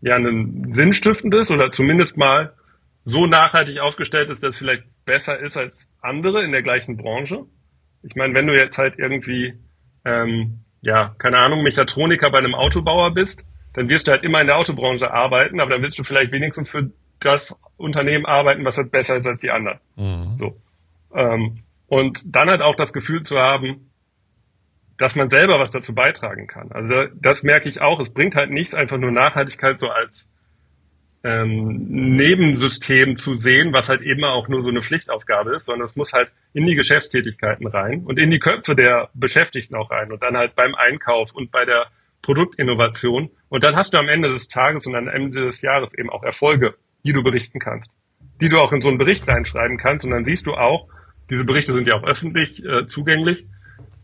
ja 0.00 0.14
ein 0.16 0.72
sinnstiftendes 0.72 1.50
oder 1.50 1.70
zumindest 1.70 2.16
mal 2.16 2.52
so 3.04 3.26
nachhaltig 3.26 3.80
aufgestellt 3.80 4.30
ist, 4.30 4.42
dass 4.42 4.54
es 4.54 4.58
vielleicht 4.58 4.84
besser 5.04 5.38
ist 5.38 5.56
als 5.56 5.92
andere 6.02 6.44
in 6.44 6.52
der 6.52 6.62
gleichen 6.62 6.96
Branche. 6.96 7.44
Ich 8.02 8.14
meine, 8.14 8.34
wenn 8.34 8.46
du 8.46 8.54
jetzt 8.54 8.78
halt 8.78 8.98
irgendwie, 8.98 9.54
ähm, 10.04 10.60
ja, 10.82 11.14
keine 11.18 11.38
Ahnung, 11.38 11.62
Mechatroniker 11.62 12.30
bei 12.30 12.38
einem 12.38 12.54
Autobauer 12.54 13.12
bist, 13.12 13.44
dann 13.74 13.88
wirst 13.88 14.06
du 14.06 14.12
halt 14.12 14.22
immer 14.22 14.40
in 14.40 14.46
der 14.46 14.56
Autobranche 14.56 15.10
arbeiten, 15.12 15.60
aber 15.60 15.70
dann 15.70 15.82
willst 15.82 15.98
du 15.98 16.04
vielleicht 16.04 16.32
wenigstens 16.32 16.68
für 16.68 16.90
das 17.20 17.56
Unternehmen 17.76 18.26
arbeiten, 18.26 18.64
was 18.64 18.78
halt 18.78 18.90
besser 18.90 19.16
ist 19.16 19.26
als 19.26 19.40
die 19.40 19.50
anderen. 19.50 19.78
Mhm. 19.96 20.36
So. 20.36 20.56
Ähm, 21.14 21.62
und 21.88 22.22
dann 22.26 22.50
halt 22.50 22.62
auch 22.62 22.76
das 22.76 22.92
Gefühl 22.92 23.22
zu 23.22 23.38
haben, 23.38 23.90
dass 24.98 25.14
man 25.14 25.28
selber 25.28 25.58
was 25.58 25.70
dazu 25.70 25.94
beitragen 25.94 26.46
kann. 26.46 26.72
Also 26.72 27.06
das 27.14 27.42
merke 27.42 27.68
ich 27.68 27.80
auch. 27.80 28.00
Es 28.00 28.12
bringt 28.12 28.34
halt 28.34 28.50
nichts, 28.50 28.74
einfach 28.74 28.98
nur 28.98 29.10
Nachhaltigkeit 29.10 29.78
so 29.78 29.88
als 29.88 30.28
ähm, 31.22 31.86
Nebensystem 32.16 33.18
zu 33.18 33.34
sehen, 33.34 33.72
was 33.72 33.88
halt 33.88 34.02
eben 34.02 34.24
auch 34.24 34.48
nur 34.48 34.62
so 34.62 34.68
eine 34.68 34.82
Pflichtaufgabe 34.82 35.54
ist, 35.54 35.66
sondern 35.66 35.84
es 35.84 35.96
muss 35.96 36.12
halt 36.12 36.30
in 36.52 36.66
die 36.66 36.76
Geschäftstätigkeiten 36.76 37.66
rein 37.66 38.04
und 38.04 38.18
in 38.18 38.30
die 38.30 38.38
Köpfe 38.38 38.74
der 38.74 39.10
Beschäftigten 39.14 39.74
auch 39.74 39.90
rein 39.90 40.12
und 40.12 40.22
dann 40.22 40.36
halt 40.36 40.54
beim 40.54 40.74
Einkauf 40.74 41.34
und 41.34 41.50
bei 41.50 41.64
der 41.64 41.86
Produktinnovation. 42.22 43.30
Und 43.48 43.64
dann 43.64 43.76
hast 43.76 43.92
du 43.92 43.98
am 43.98 44.08
Ende 44.08 44.28
des 44.28 44.48
Tages 44.48 44.86
und 44.86 44.94
am 44.94 45.08
Ende 45.08 45.44
des 45.44 45.62
Jahres 45.62 45.94
eben 45.98 46.10
auch 46.10 46.22
Erfolge, 46.22 46.74
die 47.04 47.12
du 47.12 47.22
berichten 47.22 47.58
kannst, 47.58 47.90
die 48.40 48.48
du 48.48 48.58
auch 48.58 48.72
in 48.72 48.80
so 48.80 48.88
einen 48.88 48.98
Bericht 48.98 49.26
reinschreiben 49.28 49.78
kannst. 49.78 50.04
Und 50.04 50.12
dann 50.12 50.24
siehst 50.24 50.46
du 50.46 50.54
auch, 50.54 50.88
diese 51.28 51.44
Berichte 51.44 51.72
sind 51.72 51.88
ja 51.88 51.94
auch 51.94 52.04
öffentlich 52.04 52.64
äh, 52.64 52.86
zugänglich, 52.86 53.46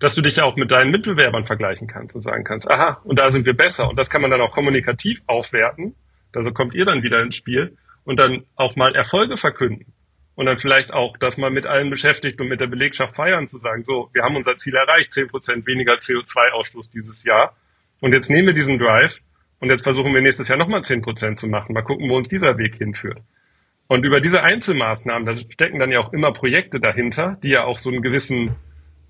dass 0.03 0.17
du 0.17 0.21
dich 0.21 0.35
ja 0.35 0.45
auch 0.45 0.57
mit 0.57 0.73
deinen 0.73 0.91
Mitbewerbern 0.91 1.47
vergleichen 1.47 1.87
kannst 1.87 2.17
und 2.17 2.23
sagen 2.23 2.43
kannst, 2.43 2.69
aha, 2.69 3.01
und 3.05 3.21
da 3.21 3.31
sind 3.31 3.47
wir 3.47 3.55
besser. 3.55 3.89
Und 3.89 3.97
das 3.97 4.11
kann 4.11 4.21
man 4.21 4.33
dann 4.33 4.41
auch 4.41 4.51
kommunikativ 4.51 5.23
aufwerten. 5.29 5.95
Also 6.35 6.51
kommt 6.51 6.75
ihr 6.75 6.85
dann 6.85 7.05
wieder 7.05 7.23
ins 7.23 7.37
Spiel 7.37 7.77
und 8.03 8.19
dann 8.19 8.43
auch 8.57 8.75
mal 8.75 8.97
Erfolge 8.97 9.37
verkünden. 9.37 9.93
Und 10.35 10.47
dann 10.47 10.59
vielleicht 10.59 10.93
auch 10.93 11.17
das 11.19 11.39
mal 11.39 11.53
mit 11.53 11.69
allen 11.69 11.89
beschäftigt 11.89 12.41
und 12.41 12.49
mit 12.49 12.61
der 12.61 12.67
Belegschaft 12.67 13.15
feiern, 13.15 13.47
zu 13.47 13.61
sagen, 13.61 13.85
so, 13.85 14.11
wir 14.13 14.25
haben 14.25 14.35
unser 14.35 14.57
Ziel 14.57 14.75
erreicht, 14.75 15.15
zehn 15.15 15.29
Prozent 15.29 15.69
weniger 15.69 15.93
CO2-Ausstoß 15.93 16.91
dieses 16.91 17.23
Jahr. 17.23 17.55
Und 18.01 18.13
jetzt 18.13 18.29
nehmen 18.29 18.49
wir 18.49 18.55
diesen 18.55 18.81
Drive 18.81 19.21
und 19.61 19.71
jetzt 19.71 19.85
versuchen 19.85 20.13
wir 20.13 20.21
nächstes 20.21 20.49
Jahr 20.49 20.59
nochmal 20.59 20.83
zehn 20.83 21.03
Prozent 21.03 21.39
zu 21.39 21.47
machen. 21.47 21.75
Mal 21.75 21.83
gucken, 21.83 22.11
wo 22.11 22.17
uns 22.17 22.29
dieser 22.29 22.59
Weg 22.59 22.75
hinführt. 22.75 23.21
Und 23.87 24.05
über 24.05 24.21
diese 24.21 24.43
Einzelmaßnahmen, 24.43 25.27
da 25.27 25.37
stecken 25.37 25.79
dann 25.79 25.93
ja 25.93 26.01
auch 26.01 26.13
immer 26.13 26.33
Projekte 26.33 26.81
dahinter, 26.81 27.39
die 27.41 27.51
ja 27.51 27.63
auch 27.63 27.79
so 27.79 27.91
einen 27.91 28.03
gewissen 28.03 28.57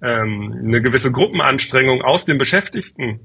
ähm, 0.02 0.54
eine 0.64 0.82
gewisse 0.82 1.12
Gruppenanstrengung 1.12 2.02
aus 2.02 2.24
den 2.24 2.38
Beschäftigten 2.38 3.20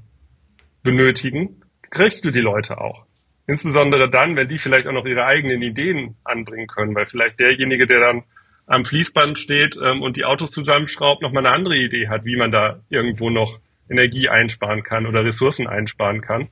benötigen, 0.82 1.62
kriegst 1.90 2.24
du 2.24 2.30
die 2.30 2.40
Leute 2.40 2.80
auch. 2.80 3.06
Insbesondere 3.46 4.10
dann, 4.10 4.36
wenn 4.36 4.48
die 4.48 4.58
vielleicht 4.58 4.86
auch 4.86 4.92
noch 4.92 5.06
ihre 5.06 5.24
eigenen 5.24 5.62
Ideen 5.62 6.16
anbringen 6.22 6.66
können, 6.66 6.94
weil 6.94 7.06
vielleicht 7.06 7.40
derjenige, 7.40 7.86
der 7.86 8.00
dann 8.00 8.22
am 8.66 8.84
Fließband 8.84 9.38
steht 9.38 9.78
ähm, 9.82 10.02
und 10.02 10.16
die 10.16 10.24
Autos 10.24 10.50
zusammenschraubt, 10.50 11.22
noch 11.22 11.32
mal 11.32 11.44
eine 11.44 11.54
andere 11.54 11.76
Idee 11.76 12.08
hat, 12.08 12.24
wie 12.24 12.36
man 12.36 12.52
da 12.52 12.80
irgendwo 12.90 13.30
noch 13.30 13.58
Energie 13.90 14.28
einsparen 14.28 14.82
kann 14.82 15.06
oder 15.06 15.24
Ressourcen 15.24 15.66
einsparen 15.66 16.20
kann. 16.20 16.48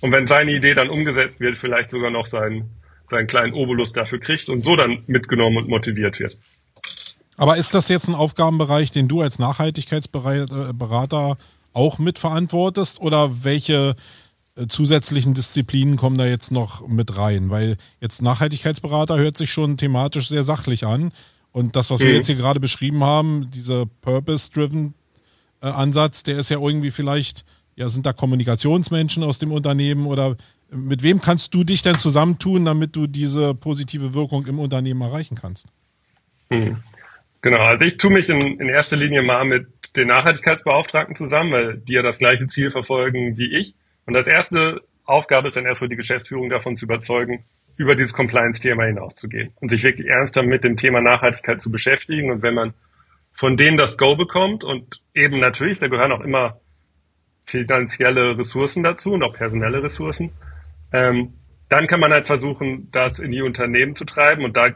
Und 0.00 0.10
wenn 0.10 0.26
seine 0.26 0.52
Idee 0.52 0.74
dann 0.74 0.90
umgesetzt 0.90 1.38
wird, 1.38 1.56
vielleicht 1.56 1.92
sogar 1.92 2.10
noch 2.10 2.26
seinen, 2.26 2.70
seinen 3.08 3.28
kleinen 3.28 3.54
Obolus 3.54 3.92
dafür 3.92 4.18
kriegt 4.18 4.48
und 4.48 4.60
so 4.60 4.74
dann 4.74 5.04
mitgenommen 5.06 5.58
und 5.58 5.68
motiviert 5.68 6.18
wird. 6.18 6.36
Aber 7.36 7.56
ist 7.56 7.74
das 7.74 7.88
jetzt 7.88 8.08
ein 8.08 8.14
Aufgabenbereich, 8.14 8.90
den 8.90 9.08
du 9.08 9.20
als 9.20 9.38
Nachhaltigkeitsberater 9.38 11.36
auch 11.72 11.98
mitverantwortest 11.98 13.00
oder 13.00 13.44
welche 13.44 13.96
äh, 14.56 14.66
zusätzlichen 14.68 15.34
Disziplinen 15.34 15.96
kommen 15.96 16.16
da 16.16 16.26
jetzt 16.26 16.52
noch 16.52 16.86
mit 16.86 17.16
rein? 17.18 17.50
Weil 17.50 17.76
jetzt 18.00 18.22
Nachhaltigkeitsberater 18.22 19.18
hört 19.18 19.36
sich 19.36 19.50
schon 19.50 19.76
thematisch 19.76 20.28
sehr 20.28 20.44
sachlich 20.44 20.86
an. 20.86 21.12
Und 21.50 21.76
das, 21.76 21.90
was 21.90 22.00
mhm. 22.00 22.04
wir 22.04 22.14
jetzt 22.14 22.26
hier 22.26 22.36
gerade 22.36 22.60
beschrieben 22.60 23.02
haben, 23.04 23.50
dieser 23.50 23.86
Purpose-Driven 24.02 24.94
äh, 25.60 25.66
Ansatz, 25.66 26.22
der 26.22 26.38
ist 26.38 26.50
ja 26.50 26.60
irgendwie 26.60 26.90
vielleicht, 26.90 27.44
ja, 27.76 27.88
sind 27.88 28.06
da 28.06 28.12
Kommunikationsmenschen 28.12 29.24
aus 29.24 29.38
dem 29.38 29.50
Unternehmen 29.50 30.06
oder 30.06 30.36
mit 30.70 31.02
wem 31.02 31.20
kannst 31.20 31.54
du 31.54 31.64
dich 31.64 31.82
denn 31.82 31.98
zusammentun, 31.98 32.64
damit 32.64 32.96
du 32.96 33.06
diese 33.06 33.54
positive 33.54 34.14
Wirkung 34.14 34.46
im 34.46 34.58
Unternehmen 34.58 35.00
erreichen 35.02 35.36
kannst? 35.36 35.66
Mhm. 36.50 36.82
Genau, 37.44 37.58
also 37.58 37.84
ich 37.84 37.98
tue 37.98 38.10
mich 38.10 38.30
in, 38.30 38.40
in 38.58 38.70
erster 38.70 38.96
Linie 38.96 39.22
mal 39.22 39.44
mit 39.44 39.66
den 39.98 40.08
Nachhaltigkeitsbeauftragten 40.08 41.14
zusammen, 41.14 41.52
weil 41.52 41.76
die 41.76 41.92
ja 41.92 42.00
das 42.00 42.18
gleiche 42.18 42.46
Ziel 42.46 42.70
verfolgen 42.70 43.36
wie 43.36 43.54
ich. 43.60 43.74
Und 44.06 44.14
das 44.14 44.26
erste 44.26 44.80
Aufgabe 45.04 45.48
ist 45.48 45.56
dann 45.58 45.66
erstmal 45.66 45.90
die 45.90 45.96
Geschäftsführung 45.96 46.48
davon 46.48 46.74
zu 46.74 46.86
überzeugen, 46.86 47.44
über 47.76 47.96
dieses 47.96 48.14
Compliance-Thema 48.14 48.86
hinauszugehen 48.86 49.52
und 49.60 49.68
sich 49.68 49.82
wirklich 49.82 50.08
ernsthaft 50.08 50.46
mit 50.46 50.64
dem 50.64 50.78
Thema 50.78 51.02
Nachhaltigkeit 51.02 51.60
zu 51.60 51.70
beschäftigen. 51.70 52.30
Und 52.30 52.40
wenn 52.40 52.54
man 52.54 52.72
von 53.34 53.58
denen 53.58 53.76
das 53.76 53.98
Go 53.98 54.16
bekommt 54.16 54.64
und 54.64 55.02
eben 55.14 55.38
natürlich, 55.38 55.78
da 55.78 55.88
gehören 55.88 56.12
auch 56.12 56.22
immer 56.22 56.60
finanzielle 57.44 58.38
Ressourcen 58.38 58.82
dazu 58.82 59.12
und 59.12 59.22
auch 59.22 59.34
personelle 59.34 59.82
Ressourcen, 59.82 60.32
ähm, 60.94 61.34
dann 61.68 61.88
kann 61.88 62.00
man 62.00 62.10
halt 62.10 62.26
versuchen, 62.26 62.88
das 62.90 63.18
in 63.18 63.32
die 63.32 63.42
Unternehmen 63.42 63.96
zu 63.96 64.06
treiben. 64.06 64.46
Und 64.46 64.56
da 64.56 64.70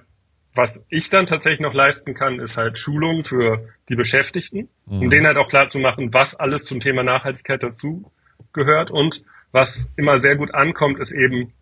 was 0.55 0.85
ich 0.89 1.11
dann 1.11 1.27
tatsächlich 1.27 1.61
noch 1.61 1.75
leisten 1.75 2.15
kann, 2.15 2.41
ist 2.41 2.57
halt 2.57 2.79
Schulung 2.79 3.25
für 3.25 3.69
die 3.89 3.95
Beschäftigten, 3.95 4.69
um 4.87 5.01
mhm. 5.01 5.11
denen 5.11 5.27
halt 5.27 5.37
auch 5.37 5.49
klar 5.49 5.69
zu 5.69 5.79
machen, 5.79 6.13
was 6.13 6.35
alles 6.35 6.65
zum 6.65 6.81
Thema 6.81 7.03
Nachhaltigkeit 7.03 7.63
dazu 7.63 8.11
gehört. 8.53 8.91
Und 8.91 9.23
was 9.53 9.91
immer 9.97 10.19
sehr 10.19 10.37
gut 10.37 10.55
ankommt, 10.55 10.99
ist 10.99 11.13
eben 11.13 11.53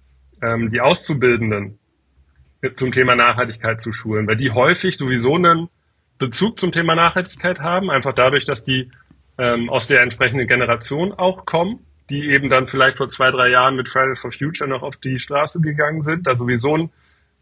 ähm, 0.43 0.71
die 0.71 0.81
Auszubildenden 0.81 1.79
zum 2.77 2.93
Thema 2.93 3.15
Nachhaltigkeit 3.15 3.81
zu 3.81 3.93
schulen, 3.93 4.27
weil 4.27 4.37
die 4.37 4.51
häufig 4.51 4.97
sowieso 4.97 5.37
einen 5.37 5.69
Bezug 6.19 6.59
zum 6.59 6.73
Thema 6.73 6.95
Nachhaltigkeit 6.95 7.61
haben, 7.61 7.91
einfach 7.91 8.15
dadurch, 8.15 8.45
dass 8.45 8.65
die 8.65 8.91
ähm, 9.39 9.69
aus 9.69 9.87
der 9.87 10.03
entsprechenden 10.03 10.47
Generation 10.47 11.13
auch 11.13 11.45
kommen, 11.45 11.81
die 12.09 12.31
eben 12.31 12.49
dann 12.49 12.67
vielleicht 12.67 12.97
vor 12.97 13.09
zwei, 13.09 13.31
drei 13.31 13.51
Jahren 13.51 13.77
mit 13.77 13.89
Fridays 13.89 14.21
for 14.21 14.33
Future 14.33 14.69
noch 14.69 14.83
auf 14.83 14.97
die 14.97 15.19
Straße 15.19 15.61
gegangen 15.61 16.03
sind, 16.03 16.27
da 16.27 16.37
sowieso 16.37 16.77
ein 16.77 16.91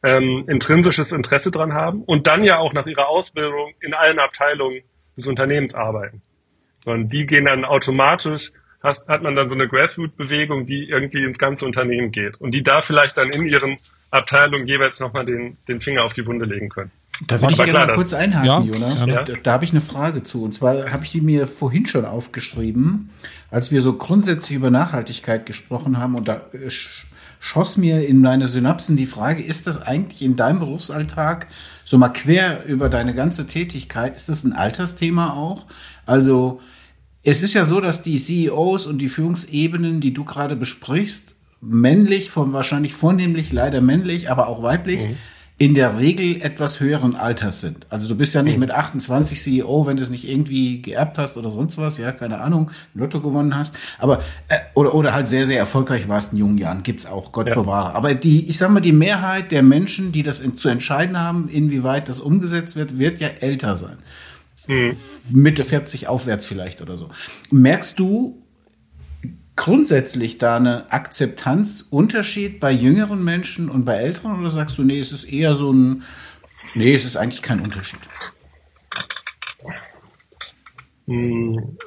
ähm, 0.04 0.44
intrinsisches 0.48 1.12
Interesse 1.12 1.50
dran 1.50 1.72
haben 1.72 2.02
und 2.02 2.26
dann 2.26 2.44
ja 2.44 2.58
auch 2.58 2.72
nach 2.72 2.86
ihrer 2.86 3.08
Ausbildung 3.08 3.72
in 3.80 3.94
allen 3.94 4.18
Abteilungen 4.18 4.82
des 5.16 5.26
Unternehmens 5.26 5.74
arbeiten. 5.74 6.20
Und 6.84 7.08
die 7.10 7.26
gehen 7.26 7.46
dann 7.46 7.64
automatisch, 7.64 8.52
hat, 8.82 9.02
hat 9.08 9.22
man 9.22 9.34
dann 9.34 9.48
so 9.48 9.54
eine 9.54 9.66
Grassroot-Bewegung, 9.66 10.66
die 10.66 10.88
irgendwie 10.88 11.24
ins 11.24 11.38
ganze 11.38 11.64
Unternehmen 11.64 12.12
geht 12.12 12.38
und 12.40 12.52
die 12.52 12.62
da 12.62 12.82
vielleicht 12.82 13.16
dann 13.16 13.30
in 13.30 13.46
ihren 13.46 13.78
Abteilungen 14.10 14.68
jeweils 14.68 15.00
nochmal 15.00 15.24
den, 15.24 15.56
den 15.66 15.80
Finger 15.80 16.04
auf 16.04 16.12
die 16.12 16.26
Wunde 16.26 16.44
legen 16.44 16.68
können. 16.68 16.90
Da 17.26 17.40
würde 17.40 17.52
ich 17.52 17.58
gerne 17.58 17.70
klar, 17.70 17.86
mal 17.86 17.94
kurz 17.94 18.12
einhaken, 18.12 18.46
ja, 18.46 18.60
Jona. 18.60 19.06
Ja. 19.06 19.22
Da, 19.22 19.34
da 19.40 19.52
habe 19.52 19.64
ich 19.64 19.70
eine 19.70 19.80
Frage 19.80 20.22
zu. 20.22 20.44
Und 20.44 20.52
zwar 20.52 20.92
habe 20.92 21.04
ich 21.04 21.12
die 21.12 21.20
mir 21.20 21.46
vorhin 21.46 21.86
schon 21.86 22.04
aufgeschrieben, 22.04 23.10
als 23.50 23.70
wir 23.70 23.82
so 23.82 23.94
grundsätzlich 23.94 24.56
über 24.56 24.70
Nachhaltigkeit 24.70 25.46
gesprochen 25.46 25.98
haben. 25.98 26.16
Und 26.16 26.26
da 26.26 26.42
schoss 27.44 27.76
mir 27.76 28.08
in 28.08 28.22
meine 28.22 28.46
Synapsen 28.46 28.96
die 28.96 29.04
Frage, 29.04 29.42
ist 29.42 29.66
das 29.66 29.82
eigentlich 29.82 30.22
in 30.22 30.34
deinem 30.34 30.60
Berufsalltag 30.60 31.46
so 31.84 31.98
mal 31.98 32.08
quer 32.08 32.64
über 32.64 32.88
deine 32.88 33.14
ganze 33.14 33.46
Tätigkeit, 33.46 34.16
ist 34.16 34.30
das 34.30 34.44
ein 34.44 34.54
Altersthema 34.54 35.34
auch? 35.34 35.66
Also 36.06 36.62
es 37.22 37.42
ist 37.42 37.52
ja 37.52 37.66
so, 37.66 37.82
dass 37.82 38.00
die 38.00 38.16
CEOs 38.16 38.86
und 38.86 38.96
die 38.96 39.10
Führungsebenen, 39.10 40.00
die 40.00 40.14
du 40.14 40.24
gerade 40.24 40.56
besprichst, 40.56 41.36
männlich, 41.60 42.30
von 42.30 42.54
wahrscheinlich 42.54 42.94
vornehmlich 42.94 43.52
leider 43.52 43.82
männlich, 43.82 44.30
aber 44.30 44.48
auch 44.48 44.62
weiblich, 44.62 45.02
mhm 45.02 45.16
in 45.56 45.74
der 45.74 45.98
Regel 46.00 46.42
etwas 46.42 46.80
höheren 46.80 47.14
Alters 47.14 47.60
sind. 47.60 47.86
Also 47.88 48.08
du 48.08 48.16
bist 48.16 48.34
ja 48.34 48.42
nicht 48.42 48.58
mit 48.58 48.72
28 48.72 49.40
CEO, 49.40 49.86
wenn 49.86 49.96
du 49.96 50.02
es 50.02 50.10
nicht 50.10 50.28
irgendwie 50.28 50.82
geerbt 50.82 51.16
hast 51.16 51.36
oder 51.36 51.52
sonst 51.52 51.78
was, 51.78 51.96
ja, 51.96 52.10
keine 52.10 52.40
Ahnung, 52.40 52.72
Lotto 52.92 53.20
gewonnen 53.20 53.56
hast, 53.56 53.76
aber 54.00 54.18
äh, 54.48 54.58
oder 54.74 54.94
oder 54.94 55.14
halt 55.14 55.28
sehr 55.28 55.46
sehr 55.46 55.58
erfolgreich 55.58 56.08
warst 56.08 56.32
in 56.32 56.40
jungen 56.40 56.58
Jahren, 56.58 56.82
gibt's 56.82 57.06
auch, 57.06 57.30
Gott 57.30 57.46
ja. 57.46 57.54
bewahre. 57.54 57.94
Aber 57.94 58.14
die, 58.14 58.48
ich 58.48 58.58
sag 58.58 58.70
mal, 58.70 58.80
die 58.80 58.92
Mehrheit 58.92 59.52
der 59.52 59.62
Menschen, 59.62 60.10
die 60.10 60.24
das 60.24 60.40
in, 60.40 60.56
zu 60.56 60.68
entscheiden 60.68 61.20
haben, 61.20 61.48
inwieweit 61.48 62.08
das 62.08 62.18
umgesetzt 62.18 62.74
wird, 62.74 62.98
wird 62.98 63.20
ja 63.20 63.28
älter 63.28 63.76
sein. 63.76 63.98
Mhm. 64.66 64.96
Mitte 65.30 65.62
40 65.62 66.08
aufwärts 66.08 66.46
vielleicht 66.46 66.82
oder 66.82 66.96
so. 66.96 67.10
Merkst 67.50 67.98
du 68.00 68.43
grundsätzlich 69.56 70.38
da 70.38 70.56
eine 70.56 70.90
Akzeptanzunterschied 70.90 72.60
bei 72.60 72.72
jüngeren 72.72 73.22
Menschen 73.22 73.68
und 73.68 73.84
bei 73.84 73.96
älteren 73.96 74.38
oder 74.38 74.50
sagst 74.50 74.78
du, 74.78 74.82
nee, 74.82 74.98
es 74.98 75.12
ist 75.12 75.24
eher 75.24 75.54
so 75.54 75.72
ein, 75.72 76.02
nee, 76.74 76.94
es 76.94 77.04
ist 77.04 77.16
eigentlich 77.16 77.42
kein 77.42 77.60
Unterschied? 77.60 78.00
Hm. 81.06 81.78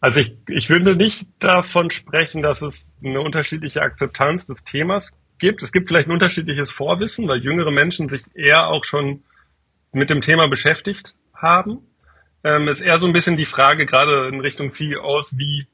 Also 0.00 0.20
ich, 0.20 0.36
ich 0.48 0.68
würde 0.68 0.96
nicht 0.96 1.28
davon 1.38 1.90
sprechen, 1.90 2.42
dass 2.42 2.60
es 2.60 2.92
eine 3.04 3.20
unterschiedliche 3.20 3.82
Akzeptanz 3.82 4.44
des 4.46 4.64
Themas 4.64 5.12
gibt. 5.38 5.62
Es 5.62 5.70
gibt 5.70 5.88
vielleicht 5.88 6.08
ein 6.08 6.12
unterschiedliches 6.12 6.72
Vorwissen, 6.72 7.28
weil 7.28 7.38
jüngere 7.38 7.70
Menschen 7.70 8.08
sich 8.08 8.22
eher 8.34 8.66
auch 8.66 8.84
schon 8.84 9.22
mit 9.92 10.10
dem 10.10 10.20
Thema 10.20 10.48
beschäftigt 10.48 11.14
haben. 11.34 11.86
Ähm, 12.44 12.66
ist 12.66 12.80
eher 12.80 12.98
so 12.98 13.06
ein 13.06 13.12
bisschen 13.12 13.36
die 13.36 13.46
Frage, 13.46 13.86
gerade 13.86 14.26
in 14.26 14.40
Richtung 14.40 14.70
CEOs, 14.70 15.38
wie 15.38 15.68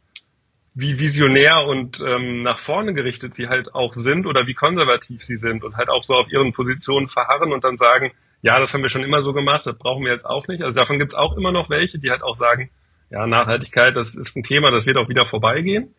wie 0.74 0.98
visionär 0.98 1.64
und 1.66 2.04
ähm, 2.06 2.42
nach 2.42 2.58
vorne 2.58 2.94
gerichtet 2.94 3.34
sie 3.34 3.48
halt 3.48 3.74
auch 3.74 3.94
sind 3.94 4.26
oder 4.26 4.46
wie 4.46 4.54
konservativ 4.54 5.22
sie 5.22 5.36
sind 5.36 5.64
und 5.64 5.76
halt 5.76 5.88
auch 5.88 6.04
so 6.04 6.14
auf 6.14 6.30
ihren 6.30 6.52
Positionen 6.52 7.08
verharren 7.08 7.52
und 7.52 7.64
dann 7.64 7.78
sagen, 7.78 8.12
ja, 8.42 8.60
das 8.60 8.72
haben 8.72 8.82
wir 8.82 8.88
schon 8.88 9.02
immer 9.02 9.22
so 9.22 9.32
gemacht, 9.32 9.66
das 9.66 9.76
brauchen 9.76 10.04
wir 10.04 10.12
jetzt 10.12 10.26
auch 10.26 10.46
nicht. 10.46 10.62
Also 10.62 10.78
davon 10.80 10.98
gibt 10.98 11.12
es 11.12 11.18
auch 11.18 11.36
immer 11.36 11.50
noch 11.50 11.70
welche, 11.70 11.98
die 11.98 12.10
halt 12.10 12.22
auch 12.22 12.36
sagen, 12.36 12.70
ja, 13.10 13.26
Nachhaltigkeit, 13.26 13.96
das 13.96 14.14
ist 14.14 14.36
ein 14.36 14.42
Thema, 14.42 14.70
das 14.70 14.86
wird 14.86 14.96
auch 14.96 15.08
wieder 15.08 15.24
vorbeigehen. 15.24 15.94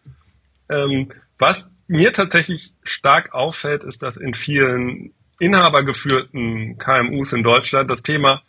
Ähm, 0.70 1.12
was 1.38 1.70
mir 1.88 2.14
tatsächlich 2.14 2.72
stark 2.84 3.34
auffällt, 3.34 3.84
ist, 3.84 4.04
dass 4.04 4.16
in 4.16 4.34
vielen 4.34 5.14
inhabergeführten 5.40 6.78
KMUs 6.78 7.34
in 7.34 7.44
Deutschland 7.44 7.90
das 7.90 8.04
Thema 8.04 8.44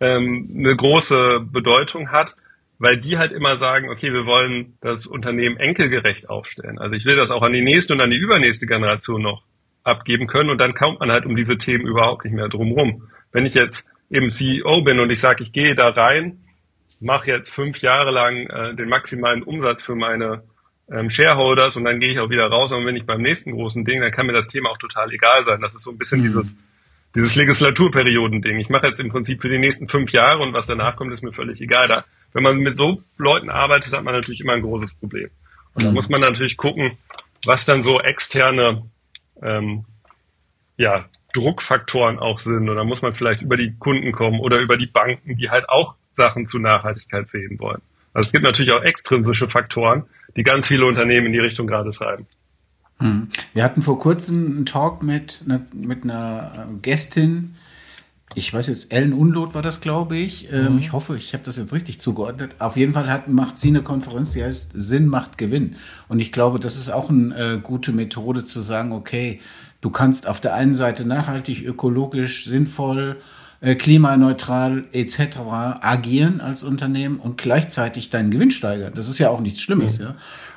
ähm, 0.00 0.50
eine 0.56 0.74
große 0.74 1.40
Bedeutung 1.40 2.10
hat 2.10 2.36
weil 2.78 2.98
die 2.98 3.16
halt 3.16 3.32
immer 3.32 3.56
sagen, 3.56 3.88
okay, 3.90 4.12
wir 4.12 4.26
wollen 4.26 4.76
das 4.80 5.06
Unternehmen 5.06 5.56
enkelgerecht 5.56 6.28
aufstellen. 6.28 6.78
Also 6.78 6.94
ich 6.94 7.04
will 7.04 7.16
das 7.16 7.30
auch 7.30 7.42
an 7.42 7.52
die 7.52 7.62
nächste 7.62 7.94
und 7.94 8.00
an 8.00 8.10
die 8.10 8.18
übernächste 8.18 8.66
Generation 8.66 9.22
noch 9.22 9.42
abgeben 9.82 10.26
können 10.26 10.50
und 10.50 10.58
dann 10.58 10.72
kommt 10.72 11.00
man 11.00 11.12
halt 11.12 11.26
um 11.26 11.36
diese 11.36 11.56
Themen 11.58 11.86
überhaupt 11.86 12.24
nicht 12.24 12.34
mehr 12.34 12.48
drumherum. 12.48 13.08
Wenn 13.32 13.46
ich 13.46 13.54
jetzt 13.54 13.86
eben 14.10 14.30
CEO 14.30 14.82
bin 14.82 15.00
und 15.00 15.10
ich 15.10 15.20
sage, 15.20 15.42
ich 15.42 15.52
gehe 15.52 15.74
da 15.74 15.88
rein, 15.88 16.40
mache 17.00 17.30
jetzt 17.30 17.50
fünf 17.50 17.78
Jahre 17.78 18.10
lang 18.10 18.46
äh, 18.48 18.74
den 18.74 18.88
maximalen 18.88 19.42
Umsatz 19.42 19.84
für 19.84 19.94
meine 19.94 20.42
ähm, 20.90 21.10
Shareholders 21.10 21.76
und 21.76 21.84
dann 21.84 22.00
gehe 22.00 22.12
ich 22.12 22.18
auch 22.18 22.30
wieder 22.30 22.46
raus 22.46 22.72
und 22.72 22.84
wenn 22.84 22.96
ich 22.96 23.06
beim 23.06 23.22
nächsten 23.22 23.52
großen 23.52 23.84
Ding, 23.84 24.00
dann 24.00 24.10
kann 24.10 24.26
mir 24.26 24.32
das 24.32 24.48
Thema 24.48 24.70
auch 24.70 24.78
total 24.78 25.12
egal 25.12 25.44
sein. 25.44 25.60
Das 25.60 25.74
ist 25.74 25.82
so 25.82 25.90
ein 25.90 25.98
bisschen 25.98 26.20
mhm. 26.20 26.24
dieses 26.24 26.58
dieses 27.16 27.34
Legislaturperioden-Ding. 27.34 28.58
Ich 28.58 28.68
mache 28.68 28.88
jetzt 28.88 29.00
im 29.00 29.08
Prinzip 29.08 29.40
für 29.40 29.48
die 29.48 29.58
nächsten 29.58 29.88
fünf 29.88 30.12
Jahre 30.12 30.42
und 30.42 30.52
was 30.52 30.66
danach 30.66 30.96
kommt, 30.96 31.12
ist 31.12 31.22
mir 31.22 31.32
völlig 31.32 31.60
egal. 31.62 31.88
Da 31.88 32.04
wenn 32.36 32.42
man 32.42 32.58
mit 32.58 32.76
so 32.76 33.02
Leuten 33.16 33.48
arbeitet, 33.48 33.94
hat 33.94 34.04
man 34.04 34.12
natürlich 34.12 34.42
immer 34.42 34.52
ein 34.52 34.60
großes 34.60 34.92
Problem. 34.92 35.30
Und 35.72 35.84
da 35.84 35.88
mhm. 35.88 35.94
muss 35.94 36.10
man 36.10 36.20
natürlich 36.20 36.58
gucken, 36.58 36.98
was 37.46 37.64
dann 37.64 37.82
so 37.82 37.98
externe 37.98 38.78
ähm, 39.42 39.86
ja, 40.76 41.06
Druckfaktoren 41.32 42.18
auch 42.18 42.38
sind. 42.38 42.68
Und 42.68 42.76
da 42.76 42.84
muss 42.84 43.00
man 43.00 43.14
vielleicht 43.14 43.40
über 43.40 43.56
die 43.56 43.74
Kunden 43.78 44.12
kommen 44.12 44.40
oder 44.40 44.58
über 44.58 44.76
die 44.76 44.86
Banken, 44.86 45.36
die 45.36 45.48
halt 45.48 45.70
auch 45.70 45.94
Sachen 46.12 46.46
zu 46.46 46.58
Nachhaltigkeit 46.58 47.26
sehen 47.30 47.58
wollen. 47.58 47.80
Also 48.12 48.26
es 48.26 48.32
gibt 48.32 48.44
natürlich 48.44 48.72
auch 48.72 48.82
extrinsische 48.82 49.48
Faktoren, 49.48 50.04
die 50.36 50.42
ganz 50.42 50.68
viele 50.68 50.84
Unternehmen 50.84 51.28
in 51.28 51.32
die 51.32 51.38
Richtung 51.38 51.66
gerade 51.66 51.90
treiben. 51.92 52.26
Mhm. 53.00 53.28
Wir 53.54 53.64
hatten 53.64 53.80
vor 53.80 53.98
kurzem 53.98 54.56
einen 54.56 54.66
Talk 54.66 55.02
mit, 55.02 55.42
mit 55.72 56.04
einer 56.04 56.68
Gästin, 56.82 57.54
ich 58.36 58.52
weiß 58.52 58.66
jetzt, 58.66 58.92
Ellen 58.92 59.14
Unlot 59.14 59.54
war 59.54 59.62
das, 59.62 59.80
glaube 59.80 60.14
ich. 60.18 60.52
Ähm, 60.52 60.74
mhm. 60.74 60.78
Ich 60.78 60.92
hoffe, 60.92 61.16
ich 61.16 61.32
habe 61.32 61.42
das 61.42 61.56
jetzt 61.56 61.72
richtig 61.72 62.02
zugeordnet. 62.02 62.54
Auf 62.58 62.76
jeden 62.76 62.92
Fall 62.92 63.10
hat, 63.10 63.28
macht 63.28 63.58
sie 63.58 63.68
eine 63.68 63.80
Konferenz, 63.80 64.32
die 64.32 64.44
heißt 64.44 64.72
Sinn 64.74 65.06
macht 65.06 65.38
Gewinn. 65.38 65.76
Und 66.08 66.20
ich 66.20 66.32
glaube, 66.32 66.60
das 66.60 66.76
ist 66.76 66.90
auch 66.90 67.08
eine 67.08 67.54
äh, 67.54 67.58
gute 67.58 67.92
Methode 67.92 68.44
zu 68.44 68.60
sagen, 68.60 68.92
okay, 68.92 69.40
du 69.80 69.88
kannst 69.88 70.28
auf 70.28 70.42
der 70.42 70.52
einen 70.52 70.74
Seite 70.74 71.06
nachhaltig, 71.06 71.64
ökologisch, 71.64 72.44
sinnvoll, 72.44 73.16
äh, 73.62 73.74
klimaneutral 73.74 74.84
etc. 74.92 75.38
agieren 75.80 76.42
als 76.42 76.62
Unternehmen 76.62 77.16
und 77.16 77.38
gleichzeitig 77.38 78.10
deinen 78.10 78.30
Gewinn 78.30 78.50
steigern. 78.50 78.92
Das 78.94 79.08
ist 79.08 79.18
ja 79.18 79.30
auch 79.30 79.40
nichts 79.40 79.62
Schlimmes, 79.62 79.98
mhm. 79.98 80.04
ja. 80.04 80.14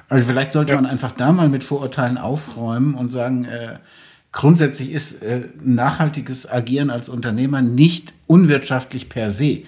Also 0.10 0.28
vielleicht 0.28 0.52
sollte 0.52 0.74
ja. 0.74 0.82
man 0.82 0.90
einfach 0.90 1.12
da 1.12 1.32
mal 1.32 1.48
mit 1.48 1.64
Vorurteilen 1.64 2.18
aufräumen 2.18 2.94
und 2.96 3.10
sagen, 3.10 3.46
äh, 3.46 3.76
grundsätzlich 4.32 4.92
ist 4.92 5.24
äh, 5.24 5.42
nachhaltiges 5.64 6.50
Agieren 6.50 6.90
als 6.90 7.10
Unternehmer 7.10 7.62
nicht 7.62 8.14
unwirtschaftlich 8.28 9.10
per 9.10 9.32
se. 9.32 9.60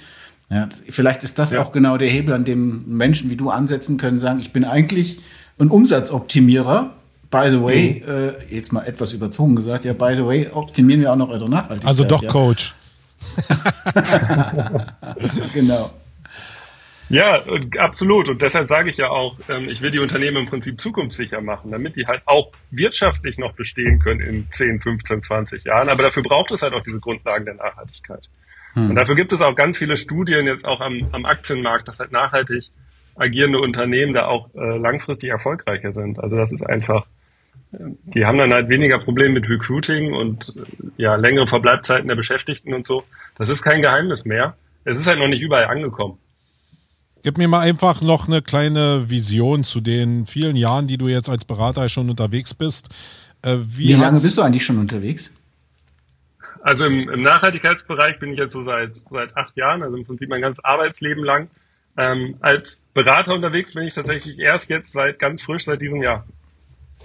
Ja, 0.50 0.68
vielleicht 0.90 1.24
ist 1.24 1.40
das 1.40 1.52
ja. 1.52 1.62
auch 1.62 1.72
genau 1.72 1.98
der 1.98 2.10
Hebel, 2.10 2.34
an 2.34 2.44
dem 2.44 2.84
Menschen 2.86 3.30
wie 3.30 3.38
du 3.38 3.50
ansetzen 3.50 3.98
können, 3.98 4.20
sagen, 4.20 4.40
ich 4.40 4.52
bin 4.52 4.66
eigentlich 4.66 5.20
ein 5.60 5.70
Umsatzoptimierer. 5.70 6.94
By 7.30 7.48
the 7.50 7.62
way, 7.62 8.04
mhm. 8.06 8.12
äh, 8.12 8.54
jetzt 8.54 8.74
mal 8.74 8.82
etwas 8.82 9.14
überzogen 9.14 9.56
gesagt, 9.56 9.86
ja, 9.86 9.94
by 9.94 10.16
the 10.18 10.26
way, 10.26 10.50
optimieren 10.52 11.00
wir 11.00 11.14
auch 11.14 11.16
noch 11.16 11.30
eure 11.30 11.50
Nachhaltigkeit. 11.50 11.88
Also 11.88 12.04
doch 12.04 12.22
ja. 12.22 12.30
Coach. 12.30 12.76
genau. 15.54 15.92
Ja, 17.12 17.44
absolut. 17.78 18.30
Und 18.30 18.42
deshalb 18.42 18.70
sage 18.70 18.90
ich 18.90 18.98
ja 18.98 19.10
auch, 19.10 19.38
ähm, 19.50 19.68
ich 19.70 19.82
will 19.82 19.92
die 19.92 20.00
Unternehmen 20.00 20.38
im 20.38 20.46
Prinzip 20.46 20.80
zukunftssicher 20.80 21.42
machen, 21.42 21.72
damit 21.72 21.98
die 21.98 22.08
halt 22.08 22.22
auch 22.26 22.52
wirtschaftlich 22.72 23.38
noch 23.38 23.54
bestehen 23.54 24.00
können 24.00 24.22
in 24.22 24.48
10, 24.50 24.80
15, 24.80 25.22
20 25.22 25.64
Jahren. 25.66 25.90
Aber 25.90 26.04
dafür 26.04 26.24
braucht 26.24 26.52
es 26.52 26.62
halt 26.62 26.74
auch 26.74 26.84
diese 26.84 27.00
Grundlagen 27.00 27.46
der 27.46 27.56
Nachhaltigkeit. 27.56 28.30
Hm. 28.74 28.92
Und 28.92 28.96
dafür 28.96 29.16
gibt 29.16 29.34
es 29.34 29.42
auch 29.42 29.56
ganz 29.56 29.78
viele 29.78 29.98
Studien 29.98 30.48
jetzt 30.48 30.64
auch 30.64 30.80
am, 30.80 31.10
am 31.12 31.26
Aktienmarkt, 31.26 31.88
dass 31.88 32.00
halt 32.00 32.14
nachhaltig 32.14 32.72
agierende 33.16 33.60
Unternehmen 33.60 34.14
da 34.14 34.28
auch 34.28 34.50
äh, 34.56 34.78
langfristig 34.78 35.32
erfolgreicher 35.32 35.92
sind. 35.92 36.18
Also 36.20 36.38
das 36.38 36.54
ist 36.54 36.66
einfach, 36.66 37.06
äh, 37.74 37.78
die 38.06 38.26
haben 38.26 38.38
dann 38.38 38.54
halt 38.54 38.70
weniger 38.70 39.00
Probleme 39.00 39.34
mit 39.34 39.50
Recruiting 39.50 40.14
und 40.14 40.54
äh, 40.56 40.62
ja, 40.96 41.16
längere 41.16 41.48
Verbleibzeiten 41.48 42.08
der 42.08 42.16
Beschäftigten 42.16 42.74
und 42.74 42.88
so. 42.88 43.04
Das 43.36 43.50
ist 43.50 43.62
kein 43.62 43.82
Geheimnis 43.82 44.24
mehr. 44.24 44.56
Es 44.86 44.98
ist 44.98 45.08
halt 45.08 45.20
noch 45.20 45.28
nicht 45.28 45.42
überall 45.42 45.66
angekommen. 45.66 46.18
Gib 47.24 47.38
mir 47.38 47.48
mal 47.48 47.60
einfach 47.60 48.02
noch 48.02 48.28
eine 48.28 48.42
kleine 48.42 49.10
Vision 49.10 49.64
zu 49.64 49.80
den 49.80 50.26
vielen 50.26 50.56
Jahren, 50.56 50.88
die 50.88 50.98
du 50.98 51.08
jetzt 51.08 51.30
als 51.30 51.46
Berater 51.46 51.88
schon 51.88 52.10
unterwegs 52.10 52.54
bist. 52.54 52.90
Äh, 53.44 53.58
wie, 53.60 53.90
wie 53.90 53.94
lange 53.94 54.20
bist 54.20 54.38
du 54.38 54.42
eigentlich 54.42 54.66
schon 54.66 54.80
unterwegs? 54.80 55.32
Also 56.64 56.86
im, 56.86 57.10
im, 57.10 57.24
Nachhaltigkeitsbereich 57.24 58.20
bin 58.20 58.32
ich 58.32 58.38
jetzt 58.38 58.54
so 58.54 58.64
seit, 58.64 58.96
seit 59.10 59.36
acht 59.36 59.56
Jahren, 59.58 59.82
also 59.84 59.98
im 59.98 60.06
Prinzip 60.06 60.30
mein 60.30 60.42
ganzes 60.42 60.64
Arbeitsleben 60.64 61.24
lang. 61.24 61.48
Ähm, 61.98 62.36
als 62.40 62.78
Berater 62.94 63.34
unterwegs 63.34 63.74
bin 63.74 63.84
ich 63.84 63.94
tatsächlich 63.94 64.40
erst 64.40 64.70
jetzt 64.70 64.92
seit 64.92 65.20
ganz 65.20 65.42
frisch, 65.42 65.66
seit 65.66 65.82
diesem 65.82 66.02
Jahr. 66.02 66.26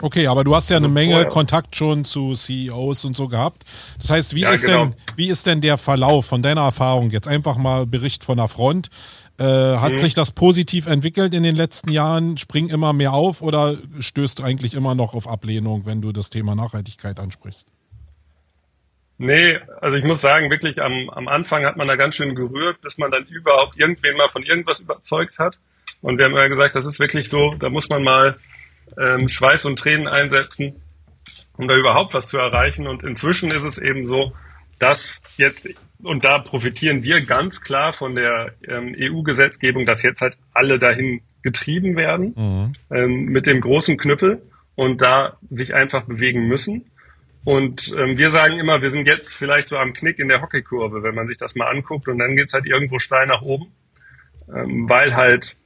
Okay, 0.03 0.27
aber 0.27 0.45
du 0.45 0.55
hast 0.55 0.69
ja 0.69 0.77
eine 0.77 0.87
also 0.87 0.95
Menge 0.95 1.13
vorher. 1.13 1.29
Kontakt 1.31 1.75
schon 1.75 2.05
zu 2.05 2.35
CEOs 2.35 3.07
und 3.07 3.17
so 3.17 3.29
gehabt. 3.29 3.65
Das 3.99 4.11
heißt, 4.11 4.35
wie, 4.35 4.41
ja, 4.41 4.51
ist 4.51 4.67
genau. 4.67 4.87
denn, 4.87 4.95
wie 5.17 5.29
ist 5.29 5.47
denn 5.47 5.63
der 5.63 5.79
Verlauf 5.79 6.27
von 6.27 6.43
deiner 6.43 6.63
Erfahrung? 6.63 7.11
Jetzt 7.11 7.29
einfach 7.29 7.57
mal 7.57 7.87
Bericht 7.87 8.25
von 8.25 8.37
der 8.37 8.49
Front. 8.49 8.91
Äh, 9.39 9.45
hat 9.45 9.93
mhm. 9.93 9.97
sich 9.97 10.15
das 10.15 10.31
positiv 10.31 10.87
entwickelt 10.87 11.35
in 11.35 11.43
den 11.43 11.57
letzten 11.57 11.93
Jahren? 11.93 12.39
Spring 12.39 12.69
immer 12.69 12.93
mehr 12.93 13.13
auf 13.13 13.43
oder 13.43 13.77
stößt 13.99 14.43
eigentlich 14.43 14.75
immer 14.75 14.95
noch 14.95 15.15
auf 15.15 15.29
Ablehnung, 15.29 15.85
wenn 15.85 16.01
du 16.01 16.13
das 16.13 16.31
Thema 16.31 16.55
Nachhaltigkeit 16.55 17.21
ansprichst? 17.21 17.69
Nee, 19.19 19.59
also 19.81 19.97
ich 19.97 20.05
muss 20.05 20.21
sagen, 20.21 20.51
wirklich 20.51 20.81
am, 20.81 21.09
am 21.11 21.29
Anfang 21.29 21.65
hat 21.65 21.77
man 21.77 21.87
da 21.87 21.97
ganz 21.97 22.17
schön 22.17 22.35
gerührt, 22.35 22.81
bis 22.83 22.99
man 22.99 23.11
dann 23.11 23.25
überhaupt 23.25 23.79
irgendwen 23.79 24.17
mal 24.17 24.29
von 24.29 24.43
irgendwas 24.43 24.81
überzeugt 24.81 25.39
hat. 25.39 25.59
Und 26.03 26.19
wir 26.19 26.27
haben 26.27 26.35
ja 26.35 26.49
gesagt, 26.49 26.77
das 26.77 26.87
ist 26.87 26.99
wirklich 26.99 27.29
so, 27.29 27.55
da 27.59 27.71
muss 27.71 27.89
man 27.89 28.03
mal 28.03 28.37
ähm, 28.99 29.29
Schweiß 29.29 29.65
und 29.65 29.79
Tränen 29.79 30.07
einsetzen, 30.07 30.83
um 31.57 31.67
da 31.67 31.75
überhaupt 31.75 32.13
was 32.13 32.29
zu 32.29 32.39
erreichen. 32.39 32.87
Und 32.87 33.03
inzwischen 33.05 33.49
ist 33.49 33.65
es 33.65 33.79
eben 33.79 34.07
so, 34.07 34.33
dass 34.79 35.23
jetzt, 35.39 35.69
und 36.07 36.25
da 36.25 36.39
profitieren 36.39 37.03
wir 37.03 37.21
ganz 37.21 37.61
klar 37.61 37.93
von 37.93 38.15
der 38.15 38.55
ähm, 38.67 38.95
EU-Gesetzgebung, 38.99 39.87
dass 39.87 40.03
jetzt 40.03 40.21
halt 40.21 40.37
alle 40.55 40.79
dahin 40.79 41.21
getrieben 41.43 41.97
werden 41.97 42.35
mhm. 42.37 42.73
ähm, 42.91 43.25
mit 43.27 43.47
dem 43.47 43.61
großen 43.61 43.97
Knüppel 43.97 44.43
und 44.75 45.03
da 45.03 45.37
sich 45.51 45.75
einfach 45.75 46.05
bewegen 46.05 46.49
müssen. 46.49 46.91
Und 47.45 47.95
ähm, 47.97 48.19
wir 48.19 48.31
sagen 48.31 48.59
immer, 48.59 48.83
wir 48.83 48.91
sind 48.91 49.07
jetzt 49.07 49.35
vielleicht 49.35 49.69
so 49.69 49.77
am 49.77 49.93
Knick 49.93 50.19
in 50.19 50.29
der 50.29 50.43
Hockeykurve, 50.43 51.03
wenn 51.03 51.15
man 51.15 51.29
sich 51.29 51.37
das 51.37 51.55
mal 51.55 51.69
anguckt 51.69 52.09
und 52.09 52.19
dann 52.19 52.35
geht's 52.35 52.55
halt 52.55 52.67
irgendwo 52.67 52.99
steil 52.99 53.27
nach 53.27 53.43
oben, 53.43 53.67
ähm, 54.55 54.89
weil 54.89 55.15
halt 55.15 55.57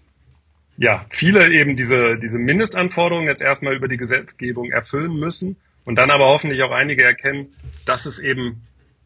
ja, 0.76 1.04
viele 1.10 1.52
eben 1.52 1.76
diese, 1.76 2.18
diese 2.18 2.38
Mindestanforderungen 2.38 3.28
jetzt 3.28 3.42
erstmal 3.42 3.74
über 3.74 3.88
die 3.88 3.98
Gesetzgebung 3.98 4.70
erfüllen 4.70 5.14
müssen 5.14 5.56
und 5.84 5.96
dann 5.96 6.10
aber 6.10 6.26
hoffentlich 6.26 6.62
auch 6.62 6.70
einige 6.70 7.02
erkennen, 7.02 7.48
dass 7.84 8.06
es 8.06 8.18
eben 8.18 8.62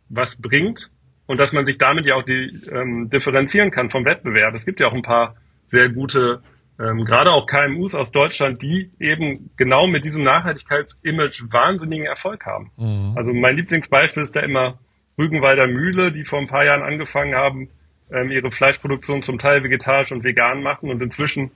was 0.09 0.37
bringt 0.37 0.91
und 1.27 1.39
dass 1.39 1.53
man 1.53 1.67
sich 1.67 1.79
damit 1.79 2.07
ja 2.07 2.15
auch 2.17 2.23
die, 2.23 2.51
ähm, 2.73 3.11
differenzieren 3.11 3.71
kann 3.71 3.91
vom 3.91 4.05
Wettbewerb. 4.05 4.55
Es 4.55 4.65
gibt 4.65 4.81
ja 4.81 4.89
auch 4.89 4.93
ein 4.93 5.03
paar 5.03 5.37
sehr 5.71 5.89
gute, 5.89 6.43
ähm, 6.79 7.05
gerade 7.05 7.31
auch 7.31 7.47
KMUs 7.47 7.95
aus 7.95 8.11
Deutschland, 8.11 8.63
die 8.63 8.91
eben 9.01 9.51
genau 9.57 9.87
mit 9.87 10.05
diesem 10.05 10.25
Nachhaltigkeitsimage 10.25 11.45
wahnsinnigen 11.51 12.07
Erfolg 12.07 12.45
haben. 12.47 12.71
Mhm. 12.77 13.13
Also 13.17 13.33
mein 13.33 13.57
Lieblingsbeispiel 13.57 14.23
ist 14.23 14.37
da 14.37 14.41
immer 14.41 14.79
Rügenwalder 15.19 15.67
Mühle, 15.67 16.13
die 16.13 16.25
vor 16.25 16.41
ein 16.41 16.49
paar 16.49 16.65
Jahren 16.65 16.83
angefangen 16.83 17.35
haben, 17.35 17.69
ähm, 18.11 18.31
ihre 18.31 18.51
Fleischproduktion 18.51 19.23
zum 19.23 19.39
Teil 19.39 19.63
vegetarisch 19.63 20.13
und 20.13 20.25
vegan 20.25 20.63
machen 20.63 20.91
und 20.91 21.03
inzwischen 21.03 21.53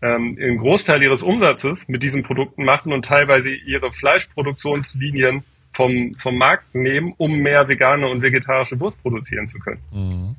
ähm, 0.00 0.38
einen 0.40 0.58
Großteil 0.58 1.02
ihres 1.02 1.22
Umsatzes 1.22 1.88
mit 1.88 2.02
diesen 2.02 2.22
Produkten 2.22 2.64
machen 2.64 2.92
und 2.92 3.04
teilweise 3.04 3.50
ihre 3.50 3.92
Fleischproduktionslinien 3.92 5.42
vom, 5.78 6.12
vom 6.14 6.36
Markt 6.36 6.74
nehmen, 6.74 7.14
um 7.18 7.36
mehr 7.38 7.68
vegane 7.68 8.08
und 8.08 8.20
vegetarische 8.20 8.78
Wurst 8.80 9.00
produzieren 9.00 9.48
zu 9.48 9.60
können. 9.60 9.80
Mhm. 9.92 10.36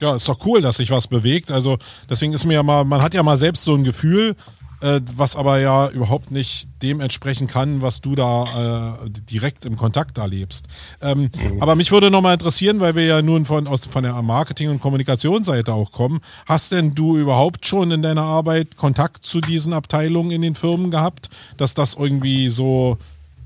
Ja, 0.00 0.16
ist 0.16 0.26
doch 0.26 0.44
cool, 0.46 0.62
dass 0.62 0.78
sich 0.78 0.90
was 0.90 1.06
bewegt. 1.06 1.50
Also 1.50 1.76
deswegen 2.08 2.32
ist 2.32 2.46
mir 2.46 2.54
ja 2.54 2.62
mal, 2.62 2.84
man 2.84 3.02
hat 3.02 3.12
ja 3.12 3.22
mal 3.22 3.36
selbst 3.36 3.64
so 3.64 3.74
ein 3.74 3.84
Gefühl, 3.84 4.34
äh, 4.80 5.00
was 5.16 5.36
aber 5.36 5.60
ja 5.60 5.90
überhaupt 5.90 6.30
nicht 6.30 6.68
dem 6.82 7.00
entsprechen 7.00 7.46
kann, 7.46 7.82
was 7.82 8.00
du 8.00 8.14
da 8.14 8.96
äh, 9.04 9.10
direkt 9.30 9.66
im 9.66 9.76
Kontakt 9.76 10.16
erlebst. 10.16 10.66
Ähm, 11.02 11.30
mhm. 11.34 11.62
Aber 11.62 11.76
mich 11.76 11.92
würde 11.92 12.10
nochmal 12.10 12.32
interessieren, 12.32 12.80
weil 12.80 12.94
wir 12.94 13.04
ja 13.04 13.20
nun 13.20 13.44
von, 13.44 13.66
aus, 13.66 13.84
von 13.84 14.02
der 14.02 14.14
Marketing- 14.22 14.70
und 14.70 14.80
Kommunikationsseite 14.80 15.74
auch 15.74 15.92
kommen. 15.92 16.20
Hast 16.46 16.72
denn 16.72 16.94
du 16.94 17.18
überhaupt 17.18 17.66
schon 17.66 17.90
in 17.90 18.00
deiner 18.00 18.22
Arbeit 18.22 18.78
Kontakt 18.78 19.26
zu 19.26 19.42
diesen 19.42 19.74
Abteilungen 19.74 20.30
in 20.30 20.40
den 20.40 20.54
Firmen 20.54 20.90
gehabt, 20.90 21.28
dass 21.58 21.74
das 21.74 21.94
irgendwie 21.94 22.48
so 22.48 22.96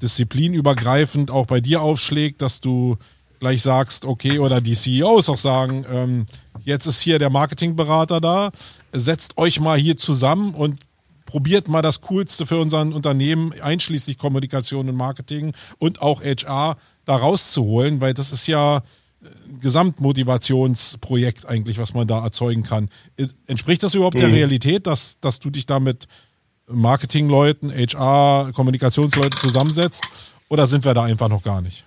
disziplinübergreifend 0.03 1.30
auch 1.30 1.46
bei 1.46 1.61
dir 1.61 1.82
aufschlägt, 1.82 2.42
dass 2.42 2.61
du 2.61 2.96
gleich 3.38 3.62
sagst, 3.62 4.05
okay, 4.05 4.38
oder 4.38 4.61
die 4.61 4.74
CEOs 4.74 5.28
auch 5.28 5.38
sagen, 5.38 5.84
ähm, 5.90 6.26
jetzt 6.64 6.86
ist 6.86 7.01
hier 7.01 7.18
der 7.18 7.30
Marketingberater 7.30 8.20
da, 8.20 8.51
setzt 8.92 9.38
euch 9.38 9.61
mal 9.61 9.78
hier 9.78 9.96
zusammen 9.96 10.55
und 10.55 10.80
probiert 11.24 11.68
mal 11.68 11.82
das 11.82 12.01
Coolste 12.01 12.46
für 12.46 12.59
unser 12.59 12.80
Unternehmen, 12.80 13.53
einschließlich 13.61 14.16
Kommunikation 14.18 14.88
und 14.88 14.96
Marketing 14.96 15.53
und 15.78 16.01
auch 16.01 16.22
HR, 16.22 16.76
da 17.05 17.16
rauszuholen, 17.16 18.01
weil 18.01 18.14
das 18.14 18.32
ist 18.32 18.46
ja 18.46 18.82
ein 19.22 19.61
Gesamtmotivationsprojekt 19.61 21.46
eigentlich, 21.46 21.78
was 21.78 21.92
man 21.92 22.07
da 22.07 22.22
erzeugen 22.22 22.62
kann. 22.62 22.88
Entspricht 23.46 23.82
das 23.82 23.94
überhaupt 23.94 24.16
mhm. 24.16 24.20
der 24.20 24.32
Realität, 24.32 24.86
dass, 24.86 25.20
dass 25.20 25.40
du 25.40 25.51
dich 25.51 25.66
da 25.66 25.80
mit 25.80 26.07
Marketingleuten, 26.71 27.71
HR, 27.71 28.53
Kommunikationsleuten 28.55 29.39
zusammensetzt? 29.39 30.05
Oder 30.49 30.66
sind 30.66 30.85
wir 30.85 30.95
da 30.95 31.05
einfach 31.05 31.29
noch 31.29 31.43
gar 31.43 31.61
nicht? 31.61 31.85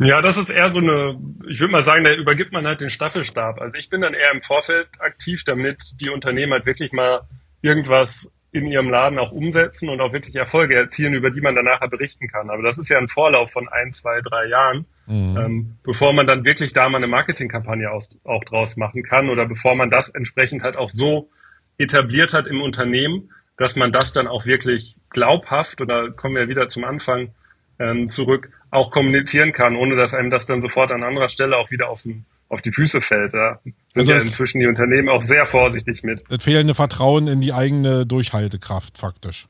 Ja, 0.00 0.22
das 0.22 0.36
ist 0.36 0.50
eher 0.50 0.72
so 0.72 0.78
eine, 0.78 1.18
ich 1.48 1.58
würde 1.58 1.72
mal 1.72 1.82
sagen, 1.82 2.04
da 2.04 2.14
übergibt 2.14 2.52
man 2.52 2.66
halt 2.66 2.80
den 2.80 2.90
Staffelstab. 2.90 3.60
Also 3.60 3.76
ich 3.76 3.90
bin 3.90 4.00
dann 4.00 4.14
eher 4.14 4.30
im 4.32 4.42
Vorfeld 4.42 4.88
aktiv, 5.00 5.42
damit 5.44 6.00
die 6.00 6.10
Unternehmen 6.10 6.52
halt 6.52 6.66
wirklich 6.66 6.92
mal 6.92 7.22
irgendwas 7.62 8.30
in 8.52 8.66
ihrem 8.66 8.88
Laden 8.88 9.18
auch 9.18 9.32
umsetzen 9.32 9.88
und 9.88 10.00
auch 10.00 10.12
wirklich 10.12 10.34
Erfolge 10.36 10.74
erzielen, 10.74 11.14
über 11.14 11.30
die 11.30 11.40
man 11.40 11.54
dann 11.54 11.66
nachher 11.66 11.88
berichten 11.88 12.28
kann. 12.28 12.48
Aber 12.48 12.62
das 12.62 12.78
ist 12.78 12.88
ja 12.88 12.98
ein 12.98 13.08
Vorlauf 13.08 13.50
von 13.50 13.68
ein, 13.68 13.92
zwei, 13.92 14.20
drei 14.22 14.46
Jahren, 14.46 14.86
mhm. 15.06 15.36
ähm, 15.36 15.76
bevor 15.82 16.12
man 16.12 16.26
dann 16.26 16.44
wirklich 16.44 16.72
da 16.72 16.88
mal 16.88 16.98
eine 16.98 17.08
Marketingkampagne 17.08 17.90
auch, 17.90 18.04
auch 18.24 18.44
draus 18.44 18.76
machen 18.76 19.02
kann 19.02 19.28
oder 19.28 19.46
bevor 19.46 19.74
man 19.74 19.90
das 19.90 20.08
entsprechend 20.08 20.62
halt 20.62 20.76
auch 20.76 20.90
so 20.94 21.28
etabliert 21.76 22.32
hat 22.32 22.46
im 22.46 22.62
Unternehmen, 22.62 23.30
dass 23.58 23.76
man 23.76 23.92
das 23.92 24.12
dann 24.12 24.26
auch 24.26 24.46
wirklich 24.46 24.96
glaubhaft, 25.10 25.80
oder 25.80 26.10
kommen 26.10 26.36
wir 26.36 26.48
wieder 26.48 26.68
zum 26.68 26.84
Anfang 26.84 27.30
ähm, 27.78 28.08
zurück, 28.08 28.50
auch 28.70 28.90
kommunizieren 28.90 29.52
kann, 29.52 29.76
ohne 29.76 29.96
dass 29.96 30.14
einem 30.14 30.30
das 30.30 30.46
dann 30.46 30.62
sofort 30.62 30.90
an 30.90 31.02
anderer 31.02 31.28
Stelle 31.28 31.56
auch 31.56 31.70
wieder 31.70 31.90
auf 31.90 32.02
den 32.02 32.24
auf 32.48 32.62
die 32.62 32.72
Füße 32.72 33.00
fällt. 33.00 33.34
Ja. 33.34 33.60
Sind 33.62 33.74
also 33.94 34.12
ja 34.12 34.16
inzwischen 34.16 34.60
die 34.60 34.66
Unternehmen 34.66 35.08
auch 35.08 35.22
sehr 35.22 35.46
vorsichtig 35.46 36.02
mit. 36.02 36.22
Das 36.30 36.42
fehlende 36.42 36.74
Vertrauen 36.74 37.28
in 37.28 37.40
die 37.40 37.52
eigene 37.52 38.06
Durchhaltekraft 38.06 38.98
faktisch. 38.98 39.48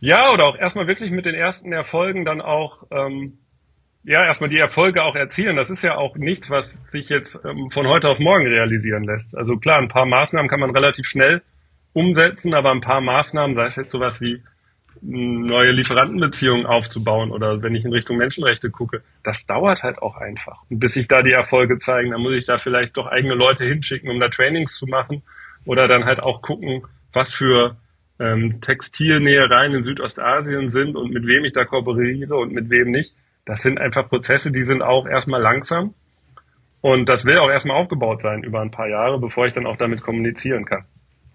Ja, 0.00 0.30
oder 0.32 0.44
auch 0.44 0.56
erstmal 0.56 0.86
wirklich 0.86 1.10
mit 1.10 1.26
den 1.26 1.34
ersten 1.34 1.72
Erfolgen 1.72 2.24
dann 2.24 2.40
auch, 2.40 2.84
ähm, 2.90 3.38
ja, 4.04 4.24
erstmal 4.24 4.48
die 4.50 4.58
Erfolge 4.58 5.02
auch 5.02 5.16
erzielen. 5.16 5.56
Das 5.56 5.70
ist 5.70 5.82
ja 5.82 5.96
auch 5.96 6.16
nichts, 6.16 6.50
was 6.50 6.80
sich 6.92 7.08
jetzt 7.08 7.40
ähm, 7.44 7.70
von 7.70 7.86
heute 7.86 8.08
auf 8.08 8.20
morgen 8.20 8.46
realisieren 8.46 9.04
lässt. 9.04 9.36
Also 9.36 9.56
klar, 9.56 9.78
ein 9.78 9.88
paar 9.88 10.06
Maßnahmen 10.06 10.48
kann 10.48 10.60
man 10.60 10.70
relativ 10.70 11.06
schnell 11.06 11.42
umsetzen, 11.92 12.54
aber 12.54 12.70
ein 12.70 12.80
paar 12.80 13.00
Maßnahmen, 13.00 13.56
sei 13.56 13.66
es 13.66 13.76
jetzt 13.76 13.90
sowas 13.90 14.20
wie 14.20 14.42
neue 15.00 15.70
Lieferantenbeziehungen 15.72 16.66
aufzubauen 16.66 17.30
oder 17.30 17.62
wenn 17.62 17.74
ich 17.74 17.84
in 17.84 17.92
Richtung 17.92 18.16
Menschenrechte 18.16 18.70
gucke, 18.70 19.02
das 19.22 19.46
dauert 19.46 19.82
halt 19.82 19.98
auch 20.02 20.16
einfach. 20.16 20.62
Und 20.70 20.80
bis 20.80 20.94
sich 20.94 21.08
da 21.08 21.22
die 21.22 21.32
Erfolge 21.32 21.78
zeigen, 21.78 22.10
dann 22.10 22.20
muss 22.20 22.34
ich 22.34 22.46
da 22.46 22.58
vielleicht 22.58 22.96
doch 22.96 23.06
eigene 23.06 23.34
Leute 23.34 23.64
hinschicken, 23.64 24.10
um 24.10 24.18
da 24.18 24.28
Trainings 24.28 24.76
zu 24.76 24.86
machen 24.86 25.22
oder 25.64 25.88
dann 25.88 26.04
halt 26.04 26.22
auch 26.22 26.42
gucken, 26.42 26.82
was 27.12 27.32
für 27.32 27.76
ähm, 28.18 28.60
Textilnähereien 28.60 29.74
in 29.74 29.82
Südostasien 29.82 30.68
sind 30.68 30.96
und 30.96 31.12
mit 31.12 31.26
wem 31.26 31.44
ich 31.44 31.52
da 31.52 31.64
kooperiere 31.64 32.36
und 32.36 32.52
mit 32.52 32.70
wem 32.70 32.90
nicht. 32.90 33.14
Das 33.44 33.62
sind 33.62 33.78
einfach 33.78 34.08
Prozesse, 34.08 34.50
die 34.50 34.64
sind 34.64 34.82
auch 34.82 35.06
erstmal 35.06 35.40
langsam 35.40 35.94
und 36.80 37.08
das 37.08 37.24
will 37.24 37.38
auch 37.38 37.50
erstmal 37.50 37.76
aufgebaut 37.76 38.22
sein 38.22 38.42
über 38.42 38.60
ein 38.60 38.70
paar 38.70 38.88
Jahre, 38.88 39.18
bevor 39.18 39.46
ich 39.46 39.52
dann 39.52 39.66
auch 39.66 39.76
damit 39.76 40.02
kommunizieren 40.02 40.64
kann. 40.64 40.84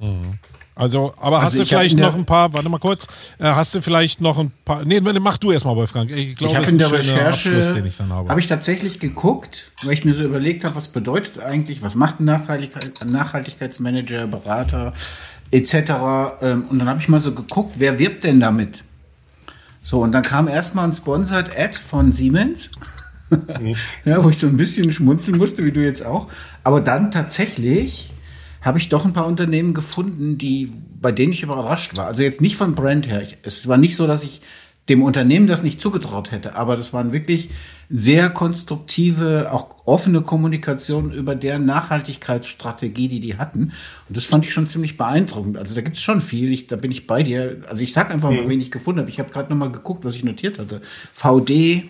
Mhm. 0.03 0.39
Also, 0.75 1.13
aber 1.17 1.37
also 1.37 1.45
hast 1.45 1.59
du 1.59 1.65
vielleicht 1.67 1.97
noch 1.97 2.15
ein 2.15 2.25
paar, 2.25 2.51
warte 2.53 2.67
mal 2.67 2.79
kurz, 2.79 3.05
äh, 3.37 3.43
hast 3.43 3.75
du 3.75 3.81
vielleicht 3.81 4.21
noch 4.21 4.39
ein 4.39 4.51
paar, 4.65 4.83
nee, 4.83 4.99
mach 5.01 5.37
du 5.37 5.51
erstmal, 5.51 5.75
Wolfgang. 5.75 6.09
Ich 6.09 6.35
glaube, 6.35 6.55
das 6.55 6.69
ist 6.69 6.73
ein 6.73 6.79
schöner 6.79 6.99
Recherche, 6.99 7.27
Abschluss, 7.27 7.71
den 7.71 7.85
ich 7.85 7.97
dann 7.97 8.11
habe. 8.11 8.29
Habe 8.29 8.39
ich 8.39 8.47
tatsächlich 8.47 8.99
geguckt, 8.99 9.71
weil 9.83 9.93
ich 9.93 10.03
mir 10.03 10.15
so 10.15 10.23
überlegt 10.23 10.63
habe, 10.63 10.75
was 10.75 10.87
bedeutet 10.87 11.39
eigentlich, 11.39 11.83
was 11.83 11.93
macht 11.93 12.19
ein 12.19 12.25
Nachhaltigkeit, 12.25 13.05
Nachhaltigkeitsmanager, 13.05 14.25
Berater, 14.25 14.93
etc. 15.51 15.75
Ähm, 16.41 16.65
und 16.69 16.79
dann 16.79 16.89
habe 16.89 16.99
ich 16.99 17.07
mal 17.07 17.19
so 17.19 17.35
geguckt, 17.35 17.75
wer 17.77 17.99
wirbt 17.99 18.23
denn 18.23 18.39
damit? 18.39 18.83
So, 19.83 20.01
und 20.01 20.11
dann 20.11 20.23
kam 20.23 20.47
erstmal 20.47 20.87
ein 20.87 20.93
Sponsored 20.93 21.51
Ad 21.55 21.77
von 21.77 22.11
Siemens. 22.11 22.71
Mhm. 23.29 23.75
ja, 24.05 24.23
wo 24.23 24.29
ich 24.29 24.39
so 24.39 24.47
ein 24.47 24.57
bisschen 24.57 24.91
schmunzeln 24.91 25.37
musste, 25.37 25.63
wie 25.65 25.71
du 25.71 25.83
jetzt 25.83 26.03
auch. 26.03 26.29
Aber 26.63 26.81
dann 26.81 27.11
tatsächlich 27.11 28.12
habe 28.63 28.77
ich 28.77 28.89
doch 28.89 29.05
ein 29.05 29.13
paar 29.13 29.27
Unternehmen 29.27 29.73
gefunden, 29.73 30.37
die, 30.37 30.71
bei 30.99 31.11
denen 31.11 31.33
ich 31.33 31.43
überrascht 31.43 31.95
war. 31.97 32.07
Also 32.07 32.23
jetzt 32.23 32.41
nicht 32.41 32.55
von 32.55 32.75
Brand 32.75 33.07
her. 33.07 33.27
Es 33.43 33.67
war 33.67 33.77
nicht 33.77 33.95
so, 33.95 34.07
dass 34.07 34.23
ich 34.23 34.41
dem 34.89 35.01
Unternehmen 35.01 35.47
das 35.47 35.63
nicht 35.63 35.79
zugetraut 35.79 36.31
hätte, 36.31 36.55
aber 36.55 36.75
das 36.75 36.91
waren 36.91 37.13
wirklich 37.13 37.49
sehr 37.89 38.29
konstruktive, 38.29 39.49
auch 39.51 39.75
offene 39.85 40.21
Kommunikation 40.21 41.11
über 41.11 41.35
deren 41.35 41.65
Nachhaltigkeitsstrategie, 41.65 43.07
die 43.07 43.19
die 43.19 43.37
hatten. 43.37 43.71
Und 44.07 44.17
das 44.17 44.25
fand 44.25 44.45
ich 44.45 44.53
schon 44.53 44.67
ziemlich 44.67 44.97
beeindruckend. 44.97 45.57
Also 45.57 45.75
da 45.75 45.81
gibt 45.81 45.97
es 45.97 46.03
schon 46.03 46.19
viel, 46.19 46.51
ich, 46.51 46.67
da 46.67 46.75
bin 46.75 46.91
ich 46.91 47.07
bei 47.07 47.23
dir. 47.23 47.63
Also 47.69 47.83
ich 47.83 47.93
sag 47.93 48.11
einfach 48.11 48.29
mal, 48.29 48.43
mhm. 48.43 48.49
wen 48.49 48.61
ich 48.61 48.71
gefunden 48.71 49.01
habe. 49.01 49.09
Ich 49.09 49.19
habe 49.19 49.31
gerade 49.31 49.49
noch 49.49 49.57
mal 49.57 49.71
geguckt, 49.71 50.03
was 50.03 50.15
ich 50.15 50.23
notiert 50.23 50.59
hatte. 50.59 50.81
VD, 51.13 51.83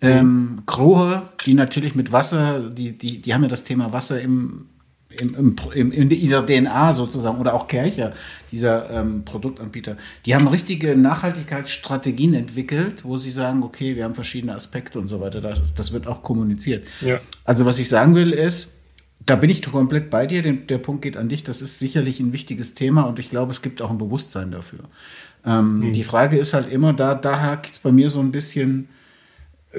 ähm, 0.00 0.62
Krohe, 0.66 1.22
die 1.44 1.54
natürlich 1.54 1.94
mit 1.94 2.12
Wasser, 2.12 2.70
die, 2.70 2.96
die, 2.96 3.20
die 3.20 3.34
haben 3.34 3.42
ja 3.42 3.48
das 3.48 3.64
Thema 3.64 3.92
Wasser 3.92 4.20
im 4.20 4.66
im, 5.20 5.56
im, 5.74 5.92
in 5.92 6.08
der 6.08 6.46
DNA 6.46 6.94
sozusagen 6.94 7.38
oder 7.38 7.54
auch 7.54 7.66
Kercher, 7.68 8.12
dieser 8.52 8.90
ähm, 8.90 9.24
Produktanbieter, 9.24 9.96
die 10.24 10.34
haben 10.34 10.46
richtige 10.48 10.96
Nachhaltigkeitsstrategien 10.96 12.34
entwickelt, 12.34 13.04
wo 13.04 13.16
sie 13.16 13.30
sagen, 13.30 13.62
okay, 13.62 13.96
wir 13.96 14.04
haben 14.04 14.14
verschiedene 14.14 14.54
Aspekte 14.54 14.98
und 14.98 15.08
so 15.08 15.20
weiter. 15.20 15.40
Das, 15.40 15.62
das 15.74 15.92
wird 15.92 16.06
auch 16.06 16.22
kommuniziert. 16.22 16.86
Ja. 17.00 17.20
Also 17.44 17.66
was 17.66 17.78
ich 17.78 17.88
sagen 17.88 18.14
will 18.14 18.32
ist, 18.32 18.72
da 19.26 19.34
bin 19.34 19.50
ich 19.50 19.62
komplett 19.62 20.08
bei 20.08 20.26
dir. 20.26 20.42
Der, 20.42 20.52
der 20.52 20.78
Punkt 20.78 21.02
geht 21.02 21.16
an 21.16 21.28
dich. 21.28 21.42
Das 21.42 21.60
ist 21.60 21.78
sicherlich 21.78 22.20
ein 22.20 22.32
wichtiges 22.32 22.74
Thema 22.74 23.02
und 23.02 23.18
ich 23.18 23.28
glaube, 23.28 23.50
es 23.50 23.60
gibt 23.60 23.82
auch 23.82 23.90
ein 23.90 23.98
Bewusstsein 23.98 24.52
dafür. 24.52 24.80
Ähm, 25.44 25.80
mhm. 25.80 25.92
Die 25.92 26.04
Frage 26.04 26.38
ist 26.38 26.54
halt 26.54 26.70
immer, 26.70 26.92
da, 26.92 27.14
da 27.14 27.40
hakt 27.40 27.70
es 27.70 27.78
bei 27.78 27.92
mir 27.92 28.10
so 28.10 28.20
ein 28.20 28.32
bisschen, 28.32 28.88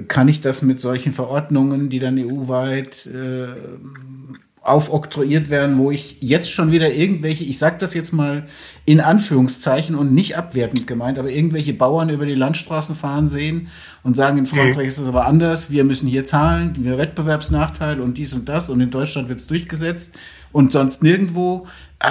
kann 0.07 0.27
ich 0.27 0.41
das 0.41 0.61
mit 0.61 0.79
solchen 0.79 1.11
Verordnungen, 1.11 1.89
die 1.89 1.99
dann 1.99 2.19
EU-weit 2.19 3.07
äh, 3.07 3.47
aufoktroyiert 4.67 5.49
werden, 5.49 5.77
wo 5.77 5.91
ich 5.91 6.17
jetzt 6.21 6.51
schon 6.51 6.71
wieder 6.71 6.93
irgendwelche, 6.93 7.45
ich 7.45 7.57
sage 7.57 7.77
das 7.79 7.93
jetzt 7.93 8.11
mal 8.11 8.45
in 8.85 8.99
Anführungszeichen 8.99 9.95
und 9.95 10.13
nicht 10.13 10.35
abwertend 10.35 10.87
gemeint, 10.87 11.17
aber 11.17 11.29
irgendwelche 11.29 11.73
Bauern 11.73 12.09
über 12.09 12.25
die 12.25 12.35
Landstraßen 12.35 12.95
fahren 12.95 13.29
sehen 13.29 13.69
und 14.03 14.15
sagen, 14.15 14.37
in 14.37 14.43
mhm. 14.43 14.47
Frankreich 14.47 14.83
mhm. 14.83 14.89
ist 14.89 14.97
es 14.97 15.07
aber 15.07 15.25
anders, 15.25 15.71
wir 15.71 15.83
müssen 15.83 16.07
hier 16.07 16.25
zahlen, 16.25 16.73
wir 16.79 16.97
Wettbewerbsnachteil 16.97 18.01
und 18.01 18.17
dies 18.17 18.33
und 18.33 18.49
das 18.49 18.69
und 18.69 18.81
in 18.81 18.91
Deutschland 18.91 19.29
wird 19.29 19.39
es 19.39 19.47
durchgesetzt 19.47 20.17
und 20.51 20.73
sonst 20.73 21.01
nirgendwo. 21.01 21.67
Äh, 21.99 22.09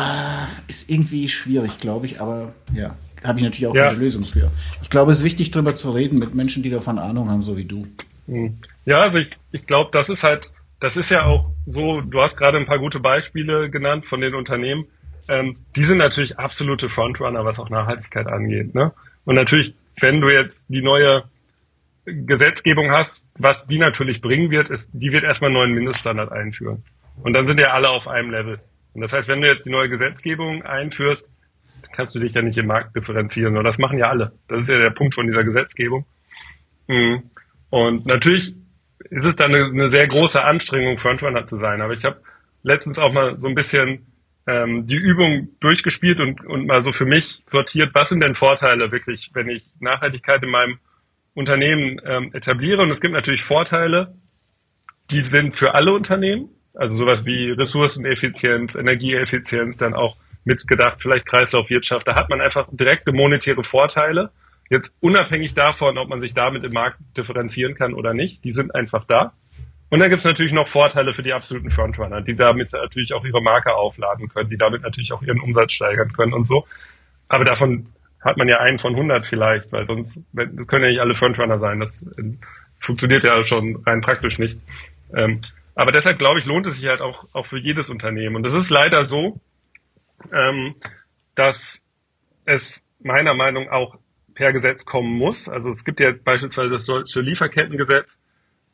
ist 0.67 0.91
irgendwie 0.91 1.29
schwierig, 1.29 1.79
glaube 1.79 2.07
ich, 2.07 2.21
aber 2.21 2.55
ja 2.75 2.97
habe 3.25 3.39
ich 3.39 3.45
natürlich 3.45 3.67
auch 3.67 3.75
ja. 3.75 3.87
keine 3.87 3.99
Lösung 3.99 4.25
für. 4.25 4.51
Ich 4.83 4.91
glaube, 4.91 5.11
es 5.11 5.19
ist 5.19 5.25
wichtig, 5.25 5.51
darüber 5.51 5.75
zu 5.75 5.91
reden 5.91 6.19
mit 6.19 6.35
Menschen, 6.35 6.63
die 6.63 6.71
davon 6.71 6.99
Ahnung 6.99 7.29
haben, 7.29 7.43
so 7.43 7.57
wie 7.57 7.65
du. 7.65 7.87
Hm. 8.29 8.59
Ja, 8.85 9.01
also 9.01 9.19
ich, 9.19 9.31
ich 9.53 9.67
glaube, 9.67 9.91
das 9.93 10.09
ist 10.09 10.23
halt, 10.23 10.53
das 10.81 10.97
ist 10.97 11.11
ja 11.11 11.25
auch 11.25 11.53
so, 11.67 12.01
du 12.01 12.21
hast 12.21 12.37
gerade 12.37 12.59
ein 12.59 12.67
paar 12.67 12.79
gute 12.79 13.01
Beispiele 13.01 13.71
genannt 13.71 14.07
von 14.07 14.21
den 14.21 14.35
Unternehmen. 14.35 14.87
Ähm, 15.29 15.57
die 15.75 15.85
sind 15.85 15.99
natürlich 15.99 16.39
absolute 16.39 16.89
Frontrunner, 16.89 17.45
was 17.45 17.59
auch 17.59 17.71
Nachhaltigkeit 17.71 18.27
angeht. 18.27 18.75
Ne? 18.75 18.93
Und 19.25 19.35
natürlich, 19.35 19.75
wenn 20.01 20.21
du 20.21 20.29
jetzt 20.29 20.67
die 20.69 20.83
neue 20.83 21.25
Gesetzgebung 22.05 22.93
hast, 22.93 23.25
was 23.37 23.67
die 23.67 23.79
natürlich 23.79 24.21
bringen 24.21 24.51
wird, 24.51 24.71
ist, 24.71 24.91
die 24.93 25.11
wird 25.11 25.25
erstmal 25.25 25.49
einen 25.49 25.59
neuen 25.59 25.73
Mindeststandard 25.73 26.31
einführen. 26.31 26.85
Und 27.23 27.33
dann 27.33 27.49
sind 27.49 27.59
ja 27.59 27.73
alle 27.73 27.89
auf 27.89 28.07
einem 28.07 28.31
Level. 28.31 28.61
Und 28.95 29.01
das 29.01 29.13
heißt, 29.13 29.29
wenn 29.29 29.41
du 29.41 29.49
jetzt 29.49 29.67
die 29.67 29.71
neue 29.71 29.89
Gesetzgebung 29.89 30.63
einführst, 30.63 31.29
kannst 31.93 32.15
du 32.15 32.21
dich 32.21 32.35
ja 32.35 32.43
nicht 32.43 32.59
im 32.59 32.67
Markt 32.67 32.95
differenzieren. 32.95 33.57
Und 33.57 33.65
das 33.65 33.79
machen 33.79 33.99
ja 33.99 34.09
alle. 34.09 34.33
Das 34.49 34.63
ist 34.63 34.69
ja 34.69 34.79
der 34.79 34.91
Punkt 34.91 35.15
von 35.15 35.27
dieser 35.27 35.43
Gesetzgebung. 35.43 36.07
Mhm. 36.87 37.31
Und 37.71 38.07
natürlich 38.07 38.55
ist 39.11 39.25
es 39.25 39.37
dann 39.37 39.55
eine, 39.55 39.67
eine 39.67 39.91
sehr 39.91 40.07
große 40.07 40.43
Anstrengung, 40.43 40.99
Frontrunner 40.99 41.47
zu 41.47 41.57
sein. 41.57 41.81
Aber 41.81 41.93
ich 41.93 42.05
habe 42.05 42.21
letztens 42.63 42.99
auch 42.99 43.13
mal 43.13 43.39
so 43.39 43.49
ein 43.49 43.55
bisschen 43.55 44.07
ähm, 44.47 44.87
die 44.87 44.97
Übung 44.97 45.49
durchgespielt 45.61 46.21
und, 46.21 46.45
und 46.47 46.67
mal 46.67 46.83
so 46.83 46.93
für 46.93 47.07
mich 47.07 47.43
sortiert, 47.51 47.91
was 47.95 48.09
sind 48.09 48.21
denn 48.21 48.35
Vorteile 48.35 48.93
wirklich, 48.93 49.31
wenn 49.35 49.49
ich 49.49 49.65
Nachhaltigkeit 49.81 50.43
in 50.43 50.51
meinem 50.51 50.79
Unternehmen 51.35 52.01
ähm, 52.05 52.31
etabliere. 52.33 52.83
Und 52.83 52.91
es 52.91 53.01
gibt 53.01 53.15
natürlich 53.15 53.43
Vorteile, 53.43 54.15
die 55.11 55.25
sind 55.25 55.55
für 55.55 55.75
alle 55.75 55.93
Unternehmen, 55.93 56.49
also 56.75 56.97
sowas 56.97 57.25
wie 57.25 57.51
Ressourceneffizienz, 57.51 58.75
Energieeffizienz, 58.75 59.77
dann 59.77 59.95
auch 59.95 60.17
mitgedacht, 60.45 61.03
vielleicht 61.03 61.27
Kreislaufwirtschaft. 61.27 62.07
Da 62.07 62.15
hat 62.15 62.31
man 62.31 62.41
einfach 62.41 62.69
direkte 62.71 63.13
monetäre 63.13 63.65
Vorteile. 63.65 64.31
Jetzt 64.69 64.93
unabhängig 65.01 65.55
davon, 65.55 65.99
ob 65.99 66.09
man 66.09 66.21
sich 66.21 66.35
damit 66.35 66.65
im 66.65 66.73
Markt 66.73 66.99
differenzieren 67.17 67.75
kann 67.75 67.95
oder 67.95 68.15
nicht, 68.15 68.43
die 68.45 68.53
sind 68.53 68.75
einfach 68.75 69.05
da. 69.05 69.33
Und 69.89 70.01
dann 70.01 70.11
gibt 70.11 70.21
es 70.21 70.27
natürlich 70.27 70.53
noch 70.53 70.67
Vorteile 70.67 71.13
für 71.13 71.23
die 71.23 71.33
absoluten 71.33 71.71
Frontrunner, 71.71 72.21
die 72.21 72.35
damit 72.35 72.73
natürlich 72.73 73.15
auch 73.15 73.25
ihre 73.25 73.41
Marke 73.41 73.75
aufladen 73.75 74.29
können, 74.29 74.51
die 74.51 74.57
damit 74.57 74.83
natürlich 74.83 75.13
auch 75.13 75.23
ihren 75.23 75.41
Umsatz 75.41 75.73
steigern 75.73 76.09
können 76.11 76.33
und 76.33 76.47
so. 76.47 76.67
Aber 77.29 77.45
davon 77.45 77.87
hat 78.21 78.37
man 78.37 78.49
ja 78.49 78.59
einen 78.59 78.81
von 78.81 78.95
100 78.95 79.27
vielleicht, 79.27 79.71
weil 79.71 79.87
sonst 79.87 80.21
das 80.33 80.67
können 80.67 80.85
ja 80.85 80.91
nicht 80.91 81.01
alle 81.01 81.15
Frontrunner 81.15 81.61
sein. 81.61 81.79
Das 81.79 82.03
äh, 82.19 82.37
funktioniert 82.81 83.23
ja 83.23 83.45
schon 83.45 83.83
rein 83.87 84.01
praktisch 84.01 84.39
nicht. 84.39 84.59
Ähm, 85.15 85.41
aber 85.77 85.93
deshalb 85.93 86.19
glaube 86.19 86.41
ich, 86.41 86.47
lohnt 86.47 86.67
es 86.67 86.79
sich 86.79 86.89
halt 86.89 87.01
auch, 87.01 87.27
auch 87.33 87.47
für 87.47 87.59
jedes 87.59 87.89
Unternehmen. 87.89 88.35
Und 88.35 88.47
es 88.47 88.55
ist 88.55 88.71
leider 88.71 89.05
so, 89.05 89.39
ähm, 90.33 90.75
dass 91.37 91.83
es 92.45 92.83
meiner 93.01 93.35
Meinung 93.35 93.67
nach 93.67 93.73
auch 93.73 93.99
per 94.37 94.53
Gesetz 94.53 94.85
kommen 94.85 95.19
muss. 95.19 95.49
Also 95.49 95.71
es 95.71 95.85
gibt 95.85 95.99
ja 95.99 96.13
beispielsweise 96.13 96.71
das 96.71 96.87
deutsche 96.87 97.21
Lieferkettengesetz, 97.21 98.21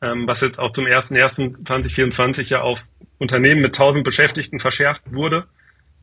ähm, 0.01 0.27
was 0.27 0.41
jetzt 0.41 0.59
auch 0.59 0.71
zum 0.71 0.85
01.01.2024 0.85 2.49
ja 2.49 2.61
auf 2.61 2.83
Unternehmen 3.17 3.61
mit 3.61 3.73
1000 3.73 4.03
Beschäftigten 4.03 4.59
verschärft 4.59 5.01
wurde. 5.11 5.45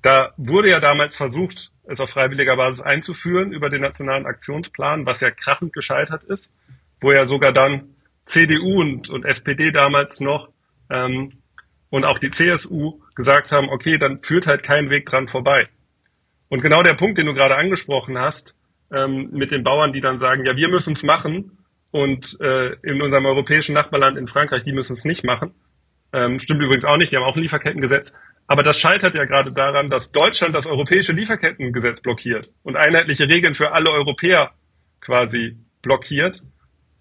Da 0.03 0.33
wurde 0.39 0.71
ja 0.71 0.81
damals 0.81 1.15
versucht, 1.15 1.71
es 1.85 2.01
auf 2.01 2.11
freiwilliger 2.11 2.57
Basis 2.57 2.81
einzuführen 2.81 3.53
über 3.53 3.69
den 3.69 3.83
nationalen 3.83 4.27
Aktionsplan, 4.27 5.05
was 5.05 5.21
ja 5.21 5.31
krachend 5.31 5.75
gescheitert 5.75 6.25
ist, 6.25 6.51
wo 7.01 7.13
ja 7.13 7.27
sogar 7.27 7.53
dann 7.53 7.95
CDU 8.25 8.81
und, 8.81 9.11
und 9.11 9.27
SPD 9.27 9.73
damals 9.73 10.21
noch 10.21 10.49
ähm, 10.89 11.35
und 11.91 12.05
auch 12.05 12.19
die 12.19 12.31
CSU 12.31 13.01
gesagt 13.15 13.53
haben, 13.53 13.69
okay, 13.69 13.99
dann 13.99 14.23
führt 14.23 14.47
halt 14.47 14.63
kein 14.63 14.89
Weg 14.89 15.05
dran 15.05 15.29
vorbei. 15.29 15.69
Und 16.49 16.63
genau 16.63 16.83
der 16.83 16.95
Punkt, 16.95 17.19
den 17.19 17.27
du 17.27 17.35
gerade 17.35 17.57
angesprochen 17.57 18.19
hast, 18.19 18.57
ähm, 18.93 19.31
mit 19.33 19.51
den 19.51 19.63
Bauern, 19.63 19.93
die 19.93 20.01
dann 20.01 20.19
sagen, 20.19 20.45
ja, 20.45 20.57
wir 20.57 20.69
müssen 20.69 20.95
es 20.95 21.03
machen 21.03 21.59
und 21.91 22.39
äh, 22.41 22.75
in 22.83 23.03
unserem 23.03 23.27
europäischen 23.27 23.75
Nachbarland 23.75 24.17
in 24.17 24.27
Frankreich, 24.27 24.65
die 24.65 24.73
müssen 24.73 24.95
es 24.95 25.05
nicht 25.05 25.25
machen. 25.25 25.55
Ähm, 26.13 26.39
stimmt 26.41 26.63
übrigens 26.63 26.85
auch 26.85 26.97
nicht, 26.97 27.13
die 27.13 27.17
haben 27.17 27.25
auch 27.25 27.37
ein 27.37 27.43
Lieferkettengesetz. 27.43 28.13
Aber 28.47 28.63
das 28.63 28.79
scheitert 28.79 29.15
ja 29.15 29.25
gerade 29.25 29.53
daran, 29.53 29.91
dass 29.91 30.11
Deutschland 30.11 30.55
das 30.55 30.67
europäische 30.67 31.13
Lieferkettengesetz 31.13 32.01
blockiert 32.01 32.51
und 32.65 32.77
einheitliche 32.77 33.29
Regeln 33.29 33.55
für 33.55 33.73
alle 33.73 33.91
Europäer 33.91 34.51
quasi 35.01 35.57
blockiert. 35.83 36.43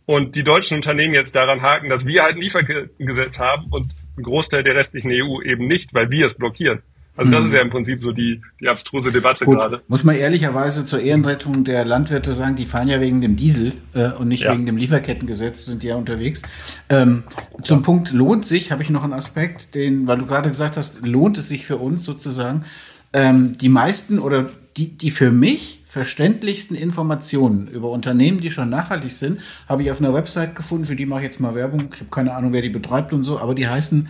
Und 0.05 0.35
die 0.35 0.43
deutschen 0.43 0.77
Unternehmen 0.77 1.13
jetzt 1.13 1.35
daran 1.35 1.61
haken, 1.61 1.89
dass 1.89 2.05
wir 2.05 2.23
halt 2.23 2.35
ein 2.35 2.41
Lieferkettengesetz 2.41 3.39
haben 3.39 3.67
und 3.71 3.93
ein 4.17 4.23
Großteil 4.23 4.63
der 4.63 4.75
restlichen 4.75 5.11
EU 5.11 5.41
eben 5.41 5.67
nicht, 5.67 5.93
weil 5.93 6.09
wir 6.09 6.25
es 6.25 6.35
blockieren. 6.35 6.81
Also 7.19 7.33
das 7.33 7.45
ist 7.47 7.53
ja 7.53 7.61
im 7.61 7.69
Prinzip 7.69 8.01
so 8.01 8.13
die, 8.13 8.41
die 8.61 8.69
abstruse 8.69 9.11
Debatte 9.11 9.43
Gut, 9.43 9.57
gerade. 9.57 9.81
Muss 9.89 10.05
man 10.05 10.15
ehrlicherweise 10.15 10.85
zur 10.85 11.01
Ehrenrettung 11.01 11.65
der 11.65 11.83
Landwirte 11.83 12.31
sagen, 12.31 12.55
die 12.55 12.63
fahren 12.63 12.87
ja 12.87 13.01
wegen 13.01 13.19
dem 13.19 13.35
Diesel 13.35 13.73
äh, 13.93 14.11
und 14.11 14.29
nicht 14.29 14.43
ja. 14.43 14.53
wegen 14.53 14.65
dem 14.65 14.77
Lieferkettengesetz 14.77 15.65
sind 15.65 15.83
ja 15.83 15.97
unterwegs. 15.97 16.43
Ähm, 16.87 17.23
zum. 17.61 17.79
Punkt 17.81 18.11
lohnt 18.11 18.45
sich, 18.45 18.71
habe 18.71 18.83
ich 18.83 18.89
noch 18.89 19.03
einen 19.03 19.13
Aspekt, 19.13 19.75
den, 19.75 20.07
weil 20.07 20.17
du 20.17 20.25
gerade 20.25 20.49
gesagt 20.49 20.77
hast, 20.77 21.05
lohnt 21.05 21.37
es 21.37 21.49
sich 21.49 21.65
für 21.65 21.77
uns 21.77 22.05
sozusagen. 22.05 22.63
Ähm, 23.11 23.57
die 23.57 23.69
meisten 23.69 24.19
oder 24.19 24.49
die, 24.77 24.97
die 24.97 25.11
für 25.11 25.31
mich 25.31 25.81
verständlichsten 25.85 26.77
Informationen 26.77 27.67
über 27.67 27.89
Unternehmen, 27.89 28.39
die 28.39 28.51
schon 28.51 28.69
nachhaltig 28.69 29.11
sind, 29.11 29.41
habe 29.67 29.81
ich 29.81 29.91
auf 29.91 29.99
einer 29.99 30.13
Website 30.13 30.55
gefunden, 30.55 30.85
für 30.85 30.95
die 30.95 31.05
mache 31.05 31.21
ich 31.21 31.25
jetzt 31.25 31.39
mal 31.39 31.55
Werbung. 31.55 31.89
Ich 31.93 31.99
habe 31.99 32.11
keine 32.11 32.33
Ahnung, 32.33 32.53
wer 32.53 32.61
die 32.61 32.69
betreibt 32.69 33.11
und 33.11 33.23
so, 33.23 33.39
aber 33.39 33.55
die 33.55 33.67
heißen 33.67 34.07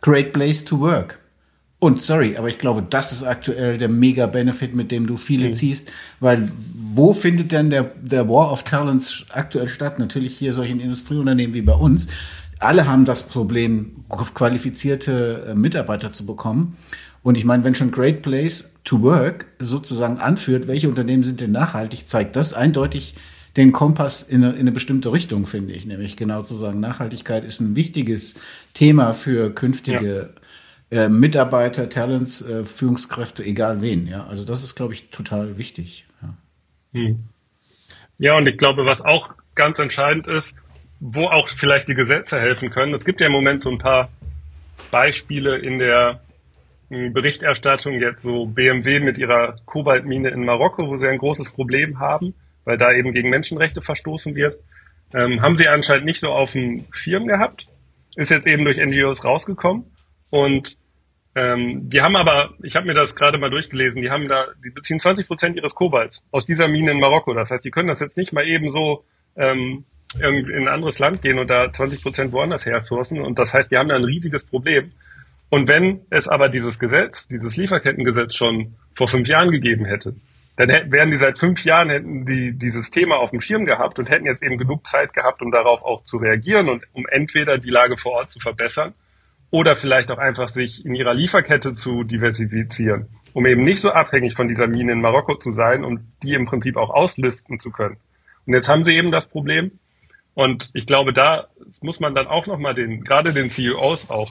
Great 0.00 0.32
Place 0.32 0.64
to 0.64 0.78
Work. 0.78 1.21
Und 1.82 2.00
sorry, 2.00 2.36
aber 2.36 2.48
ich 2.48 2.60
glaube, 2.60 2.84
das 2.88 3.10
ist 3.10 3.24
aktuell 3.24 3.76
der 3.76 3.88
Mega-Benefit, 3.88 4.72
mit 4.72 4.92
dem 4.92 5.08
du 5.08 5.16
viele 5.16 5.48
mhm. 5.48 5.52
ziehst, 5.52 5.90
weil 6.20 6.48
wo 6.72 7.12
findet 7.12 7.50
denn 7.50 7.70
der, 7.70 7.90
der 8.00 8.28
War 8.28 8.52
of 8.52 8.62
Talents 8.62 9.26
aktuell 9.30 9.68
statt? 9.68 9.98
Natürlich 9.98 10.38
hier 10.38 10.52
solchen 10.52 10.78
Industrieunternehmen 10.78 11.54
wie 11.54 11.62
bei 11.62 11.72
uns. 11.72 12.06
Alle 12.60 12.86
haben 12.86 13.04
das 13.04 13.26
Problem, 13.26 14.04
qualifizierte 14.32 15.46
äh, 15.48 15.54
Mitarbeiter 15.56 16.12
zu 16.12 16.24
bekommen. 16.24 16.76
Und 17.24 17.34
ich 17.34 17.44
meine, 17.44 17.64
wenn 17.64 17.74
schon 17.74 17.90
Great 17.90 18.22
Place 18.22 18.74
to 18.84 19.02
Work 19.02 19.46
sozusagen 19.58 20.18
anführt, 20.18 20.68
welche 20.68 20.88
Unternehmen 20.88 21.24
sind 21.24 21.40
denn 21.40 21.50
nachhaltig, 21.50 22.06
zeigt 22.06 22.36
das 22.36 22.54
eindeutig 22.54 23.16
den 23.56 23.72
Kompass 23.72 24.22
in 24.22 24.44
eine, 24.44 24.52
in 24.52 24.60
eine 24.60 24.72
bestimmte 24.72 25.12
Richtung, 25.12 25.46
finde 25.46 25.72
ich. 25.72 25.84
Nämlich 25.84 26.16
genau 26.16 26.42
zu 26.42 26.54
sagen, 26.54 26.78
Nachhaltigkeit 26.78 27.44
ist 27.44 27.58
ein 27.58 27.74
wichtiges 27.74 28.36
Thema 28.72 29.14
für 29.14 29.52
künftige 29.52 30.30
ja 30.32 30.41
äh, 30.92 31.08
Mitarbeiter, 31.08 31.88
Talents, 31.88 32.42
äh, 32.42 32.64
Führungskräfte, 32.64 33.42
egal 33.42 33.80
wen. 33.80 34.06
Ja, 34.06 34.26
also 34.26 34.44
das 34.44 34.62
ist, 34.62 34.74
glaube 34.74 34.92
ich, 34.92 35.08
total 35.08 35.56
wichtig. 35.56 36.06
Ja. 36.20 36.34
Hm. 36.92 37.16
ja, 38.18 38.36
und 38.36 38.46
ich 38.46 38.58
glaube, 38.58 38.84
was 38.84 39.00
auch 39.00 39.32
ganz 39.54 39.78
entscheidend 39.78 40.26
ist, 40.26 40.54
wo 41.00 41.28
auch 41.28 41.48
vielleicht 41.48 41.88
die 41.88 41.94
Gesetze 41.94 42.38
helfen 42.38 42.70
können. 42.70 42.92
Es 42.92 43.06
gibt 43.06 43.22
ja 43.22 43.26
im 43.26 43.32
Moment 43.32 43.62
so 43.62 43.70
ein 43.70 43.78
paar 43.78 44.10
Beispiele 44.90 45.56
in 45.56 45.78
der 45.78 46.20
hm, 46.90 47.14
Berichterstattung 47.14 47.98
jetzt 47.98 48.22
so 48.22 48.44
BMW 48.44 49.00
mit 49.00 49.16
ihrer 49.16 49.56
Kobaltmine 49.64 50.28
in 50.28 50.44
Marokko, 50.44 50.88
wo 50.88 50.98
sie 50.98 51.08
ein 51.08 51.18
großes 51.18 51.52
Problem 51.52 52.00
haben, 52.00 52.34
weil 52.64 52.76
da 52.76 52.92
eben 52.92 53.14
gegen 53.14 53.30
Menschenrechte 53.30 53.80
verstoßen 53.80 54.34
wird. 54.34 54.56
Ähm, 55.14 55.40
haben 55.40 55.56
sie 55.56 55.68
anscheinend 55.68 56.04
nicht 56.04 56.20
so 56.20 56.28
auf 56.28 56.52
dem 56.52 56.84
Schirm 56.92 57.26
gehabt. 57.26 57.66
Ist 58.14 58.30
jetzt 58.30 58.46
eben 58.46 58.66
durch 58.66 58.76
NGOs 58.76 59.24
rausgekommen. 59.24 59.86
Und 60.28 60.78
ähm, 61.34 61.88
die 61.88 62.02
haben 62.02 62.16
aber, 62.16 62.50
ich 62.62 62.76
habe 62.76 62.86
mir 62.86 62.94
das 62.94 63.16
gerade 63.16 63.38
mal 63.38 63.50
durchgelesen, 63.50 64.02
die 64.02 64.10
haben 64.10 64.28
da, 64.28 64.48
die 64.64 64.70
beziehen 64.70 65.00
20 65.00 65.26
Prozent 65.26 65.56
ihres 65.56 65.74
Kobalts 65.74 66.22
aus 66.30 66.44
dieser 66.44 66.68
Mine 66.68 66.90
in 66.90 67.00
Marokko. 67.00 67.32
Das 67.32 67.50
heißt, 67.50 67.64
die 67.64 67.70
können 67.70 67.88
das 67.88 68.00
jetzt 68.00 68.18
nicht 68.18 68.32
mal 68.32 68.46
eben 68.46 68.70
so 68.70 69.04
ähm, 69.36 69.84
in 70.20 70.54
ein 70.54 70.68
anderes 70.68 70.98
Land 70.98 71.22
gehen 71.22 71.38
und 71.38 71.48
da 71.48 71.72
20 71.72 72.02
Prozent 72.02 72.32
woanders 72.32 72.66
her 72.66 72.80
sourcen. 72.80 73.22
Und 73.22 73.38
das 73.38 73.54
heißt, 73.54 73.72
die 73.72 73.78
haben 73.78 73.88
da 73.88 73.96
ein 73.96 74.04
riesiges 74.04 74.44
Problem. 74.44 74.92
Und 75.48 75.68
wenn 75.68 76.02
es 76.10 76.28
aber 76.28 76.50
dieses 76.50 76.78
Gesetz, 76.78 77.28
dieses 77.28 77.56
Lieferkettengesetz 77.56 78.34
schon 78.34 78.74
vor 78.94 79.08
fünf 79.08 79.26
Jahren 79.26 79.50
gegeben 79.50 79.86
hätte, 79.86 80.14
dann 80.56 80.68
hätten, 80.68 80.92
wären 80.92 81.10
die 81.10 81.16
seit 81.16 81.38
fünf 81.38 81.64
Jahren 81.64 81.88
hätten 81.88 82.26
die 82.26 82.52
dieses 82.52 82.90
Thema 82.90 83.16
auf 83.16 83.30
dem 83.30 83.40
Schirm 83.40 83.64
gehabt 83.64 83.98
und 83.98 84.10
hätten 84.10 84.26
jetzt 84.26 84.42
eben 84.42 84.58
genug 84.58 84.86
Zeit 84.86 85.14
gehabt, 85.14 85.40
um 85.40 85.50
darauf 85.50 85.82
auch 85.82 86.04
zu 86.04 86.18
reagieren 86.18 86.68
und 86.68 86.84
um 86.92 87.06
entweder 87.10 87.56
die 87.56 87.70
Lage 87.70 87.96
vor 87.96 88.12
Ort 88.12 88.30
zu 88.30 88.38
verbessern 88.38 88.92
oder 89.52 89.76
vielleicht 89.76 90.10
auch 90.10 90.18
einfach 90.18 90.48
sich 90.48 90.84
in 90.84 90.94
ihrer 90.94 91.14
Lieferkette 91.14 91.74
zu 91.74 92.04
diversifizieren, 92.04 93.06
um 93.34 93.46
eben 93.46 93.62
nicht 93.62 93.80
so 93.80 93.92
abhängig 93.92 94.34
von 94.34 94.48
dieser 94.48 94.66
Mine 94.66 94.92
in 94.92 95.00
Marokko 95.00 95.36
zu 95.36 95.52
sein, 95.52 95.84
um 95.84 96.00
die 96.22 96.32
im 96.32 96.46
Prinzip 96.46 96.76
auch 96.76 96.90
auslisten 96.90 97.60
zu 97.60 97.70
können. 97.70 97.98
Und 98.46 98.54
jetzt 98.54 98.68
haben 98.68 98.84
sie 98.84 98.96
eben 98.96 99.12
das 99.12 99.26
Problem. 99.26 99.72
Und 100.34 100.70
ich 100.72 100.86
glaube, 100.86 101.12
da 101.12 101.48
muss 101.82 102.00
man 102.00 102.14
dann 102.14 102.26
auch 102.26 102.46
nochmal 102.46 102.74
den, 102.74 103.04
gerade 103.04 103.34
den 103.34 103.50
CEOs 103.50 104.08
auch 104.08 104.30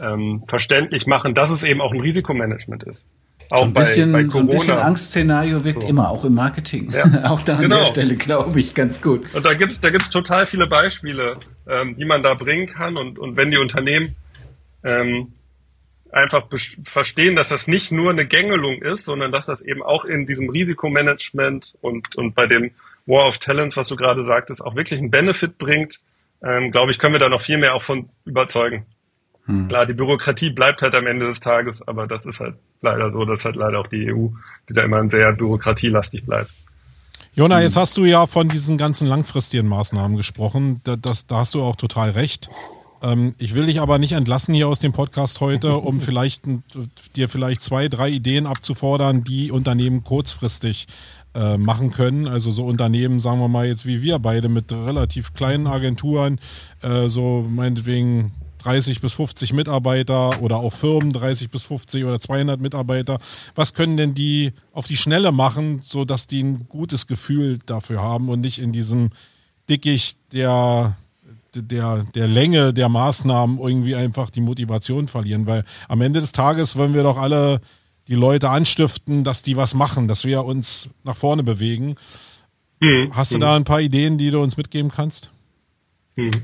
ähm, 0.00 0.44
verständlich 0.46 1.08
machen, 1.08 1.34
dass 1.34 1.50
es 1.50 1.64
eben 1.64 1.80
auch 1.80 1.92
ein 1.92 2.00
Risikomanagement 2.00 2.84
ist. 2.84 3.04
Auch 3.50 3.64
ein 3.64 3.74
bisschen, 3.74 4.12
bei, 4.12 4.22
bei 4.22 4.28
Corona. 4.28 4.46
So 4.46 4.52
ein 4.52 4.58
bisschen 4.58 4.78
Angstszenario 4.78 5.64
wirkt 5.64 5.82
so. 5.82 5.88
immer, 5.88 6.08
auch 6.08 6.24
im 6.24 6.34
Marketing. 6.34 6.92
Ja. 6.92 7.24
auch 7.32 7.42
da 7.42 7.56
an 7.56 7.62
genau. 7.62 7.78
der 7.80 7.86
Stelle, 7.86 8.14
glaube 8.14 8.60
ich, 8.60 8.76
ganz 8.76 9.02
gut. 9.02 9.26
Und 9.34 9.44
da 9.44 9.54
gibt 9.54 9.72
es 9.72 9.80
da 9.80 9.90
gibt's 9.90 10.08
total 10.08 10.46
viele 10.46 10.68
Beispiele, 10.68 11.36
ähm, 11.68 11.96
die 11.96 12.04
man 12.04 12.22
da 12.22 12.34
bringen 12.34 12.68
kann. 12.68 12.96
Und, 12.96 13.18
und 13.18 13.36
wenn 13.36 13.50
die 13.50 13.58
Unternehmen 13.58 14.14
ähm, 14.84 15.32
einfach 16.10 16.48
verstehen, 16.84 17.36
dass 17.36 17.48
das 17.48 17.66
nicht 17.68 17.90
nur 17.90 18.10
eine 18.10 18.26
Gängelung 18.26 18.82
ist, 18.82 19.04
sondern 19.04 19.32
dass 19.32 19.46
das 19.46 19.62
eben 19.62 19.82
auch 19.82 20.04
in 20.04 20.26
diesem 20.26 20.50
Risikomanagement 20.50 21.74
und, 21.80 22.14
und 22.16 22.34
bei 22.34 22.46
dem 22.46 22.72
War 23.06 23.26
of 23.26 23.38
Talents, 23.38 23.76
was 23.76 23.88
du 23.88 23.96
gerade 23.96 24.24
sagtest, 24.24 24.64
auch 24.64 24.76
wirklich 24.76 25.00
einen 25.00 25.10
Benefit 25.10 25.58
bringt, 25.58 26.00
ähm, 26.44 26.70
glaube 26.70 26.92
ich, 26.92 26.98
können 26.98 27.14
wir 27.14 27.20
da 27.20 27.28
noch 27.28 27.40
viel 27.40 27.58
mehr 27.58 27.74
auch 27.74 27.82
von 27.82 28.08
überzeugen. 28.24 28.84
Hm. 29.46 29.68
Klar, 29.68 29.86
die 29.86 29.94
Bürokratie 29.94 30.50
bleibt 30.50 30.82
halt 30.82 30.94
am 30.94 31.06
Ende 31.06 31.26
des 31.26 31.40
Tages, 31.40 31.86
aber 31.86 32.06
das 32.06 32.26
ist 32.26 32.40
halt 32.40 32.56
leider 32.80 33.10
so, 33.10 33.24
dass 33.24 33.44
halt 33.44 33.56
leider 33.56 33.80
auch 33.80 33.86
die 33.86 34.12
EU, 34.12 34.28
die 34.68 34.74
da 34.74 34.82
immer 34.82 35.08
sehr 35.08 35.32
bürokratielastig 35.32 36.26
bleibt. 36.26 36.50
Jona, 37.34 37.62
jetzt 37.62 37.76
hast 37.76 37.96
du 37.96 38.04
ja 38.04 38.26
von 38.26 38.48
diesen 38.48 38.76
ganzen 38.76 39.08
langfristigen 39.08 39.66
Maßnahmen 39.66 40.16
gesprochen. 40.16 40.80
Da, 40.84 40.96
das, 40.96 41.26
da 41.26 41.38
hast 41.38 41.54
du 41.54 41.62
auch 41.62 41.76
total 41.76 42.10
recht. 42.10 42.50
Ähm, 43.02 43.34
ich 43.38 43.54
will 43.54 43.66
dich 43.66 43.80
aber 43.80 43.98
nicht 43.98 44.12
entlassen 44.12 44.54
hier 44.54 44.68
aus 44.68 44.78
dem 44.78 44.92
Podcast 44.92 45.40
heute, 45.40 45.76
um 45.76 46.00
vielleicht 46.00 46.44
dir 47.16 47.28
vielleicht 47.28 47.60
zwei, 47.60 47.88
drei 47.88 48.08
Ideen 48.10 48.46
abzufordern, 48.46 49.24
die 49.24 49.50
Unternehmen 49.50 50.04
kurzfristig 50.04 50.86
äh, 51.34 51.58
machen 51.58 51.90
können. 51.90 52.28
Also 52.28 52.50
so 52.50 52.64
Unternehmen, 52.64 53.20
sagen 53.20 53.40
wir 53.40 53.48
mal 53.48 53.66
jetzt 53.66 53.86
wie 53.86 54.02
wir 54.02 54.18
beide 54.18 54.48
mit 54.48 54.72
relativ 54.72 55.34
kleinen 55.34 55.66
Agenturen, 55.66 56.38
äh, 56.82 57.08
so 57.08 57.46
meinetwegen 57.48 58.32
30 58.58 59.00
bis 59.00 59.14
50 59.14 59.52
Mitarbeiter 59.54 60.40
oder 60.40 60.58
auch 60.58 60.72
Firmen 60.72 61.12
30 61.12 61.50
bis 61.50 61.64
50 61.64 62.04
oder 62.04 62.20
200 62.20 62.60
Mitarbeiter. 62.60 63.18
Was 63.56 63.74
können 63.74 63.96
denn 63.96 64.14
die 64.14 64.52
auf 64.72 64.86
die 64.86 64.96
Schnelle 64.96 65.32
machen, 65.32 65.80
so 65.82 66.04
dass 66.04 66.28
die 66.28 66.42
ein 66.42 66.68
gutes 66.68 67.08
Gefühl 67.08 67.58
dafür 67.66 68.00
haben 68.02 68.28
und 68.28 68.40
nicht 68.40 68.60
in 68.60 68.70
diesem 68.70 69.10
Dickicht 69.68 70.18
der 70.32 70.96
der, 71.54 72.04
der 72.14 72.26
Länge 72.26 72.72
der 72.72 72.88
Maßnahmen 72.88 73.58
irgendwie 73.58 73.94
einfach 73.94 74.30
die 74.30 74.40
Motivation 74.40 75.08
verlieren, 75.08 75.46
weil 75.46 75.64
am 75.88 76.00
Ende 76.00 76.20
des 76.20 76.32
Tages 76.32 76.76
wollen 76.76 76.94
wir 76.94 77.02
doch 77.02 77.18
alle 77.18 77.60
die 78.08 78.14
Leute 78.14 78.50
anstiften, 78.50 79.24
dass 79.24 79.42
die 79.42 79.56
was 79.56 79.74
machen, 79.74 80.08
dass 80.08 80.24
wir 80.24 80.44
uns 80.44 80.90
nach 81.04 81.16
vorne 81.16 81.42
bewegen. 81.42 81.94
Mhm. 82.80 83.12
Hast 83.14 83.32
du 83.32 83.38
da 83.38 83.54
ein 83.54 83.64
paar 83.64 83.80
Ideen, 83.80 84.18
die 84.18 84.30
du 84.30 84.42
uns 84.42 84.56
mitgeben 84.56 84.90
kannst? 84.90 85.30
Mhm. 86.16 86.42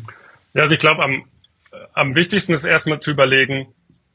Ja, 0.54 0.62
also 0.62 0.74
ich 0.74 0.80
glaube, 0.80 1.02
am 1.02 1.24
am 1.92 2.14
wichtigsten 2.14 2.54
ist 2.54 2.64
erstmal 2.64 3.00
zu 3.00 3.10
überlegen, 3.10 3.68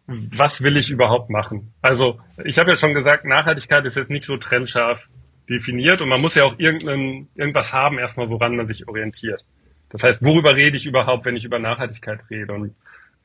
was 0.08 0.62
will 0.62 0.78
ich 0.78 0.90
überhaupt 0.90 1.30
machen? 1.30 1.74
Also 1.82 2.20
ich 2.44 2.58
habe 2.58 2.72
ja 2.72 2.78
schon 2.78 2.94
gesagt, 2.94 3.26
Nachhaltigkeit 3.26 3.86
ist 3.86 3.96
jetzt 3.96 4.10
nicht 4.10 4.26
so 4.26 4.38
trennscharf 4.38 5.02
definiert 5.50 6.02
und 6.02 6.10
man 6.10 6.22
muss 6.22 6.36
ja 6.36 6.44
auch 6.46 6.58
irgendein, 6.60 7.28
irgendwas 7.36 7.74
haben 7.74 8.00
erstmal, 8.00 8.30
woran 8.30 8.56
man 8.56 8.68
sich 8.68 8.88
orientiert. 8.88 9.46
Das 9.94 10.04
heißt, 10.04 10.24
worüber 10.24 10.56
rede 10.56 10.76
ich 10.76 10.86
überhaupt, 10.86 11.24
wenn 11.26 11.38
ich 11.38 11.46
über 11.46 11.60
Nachhaltigkeit 11.60 12.20
rede? 12.30 12.54
Und 12.54 12.76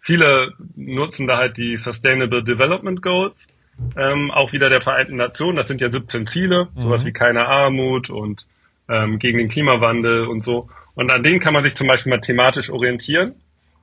viele 0.01 0.53
nutzen 0.77 1.27
da 1.27 1.37
halt 1.37 1.57
die 1.57 1.77
Sustainable 1.77 2.45
Development 2.45 3.03
Goals, 3.03 3.49
ähm, 3.97 4.31
auch 4.31 4.53
wieder 4.53 4.69
der 4.69 4.81
Vereinten 4.81 5.17
Nationen. 5.17 5.57
Das 5.57 5.67
sind 5.67 5.81
ja 5.81 5.91
17 5.91 6.29
Ziele, 6.29 6.69
mhm. 6.75 6.81
sowas 6.81 7.05
wie 7.05 7.13
keine 7.13 7.47
Armut 7.47 8.11
und 8.11 8.47
ähm, 8.89 9.19
gegen 9.19 9.39
den 9.39 9.49
Klimawandel 9.49 10.27
und 10.27 10.43
so. 10.43 10.69
Und 10.95 11.11
an 11.11 11.25
denen 11.25 11.41
kann 11.41 11.55
man 11.55 11.65
sich 11.65 11.75
zum 11.75 11.89
Beispiel 11.89 12.11
mal 12.11 12.21
thematisch 12.21 12.71
orientieren 12.71 13.35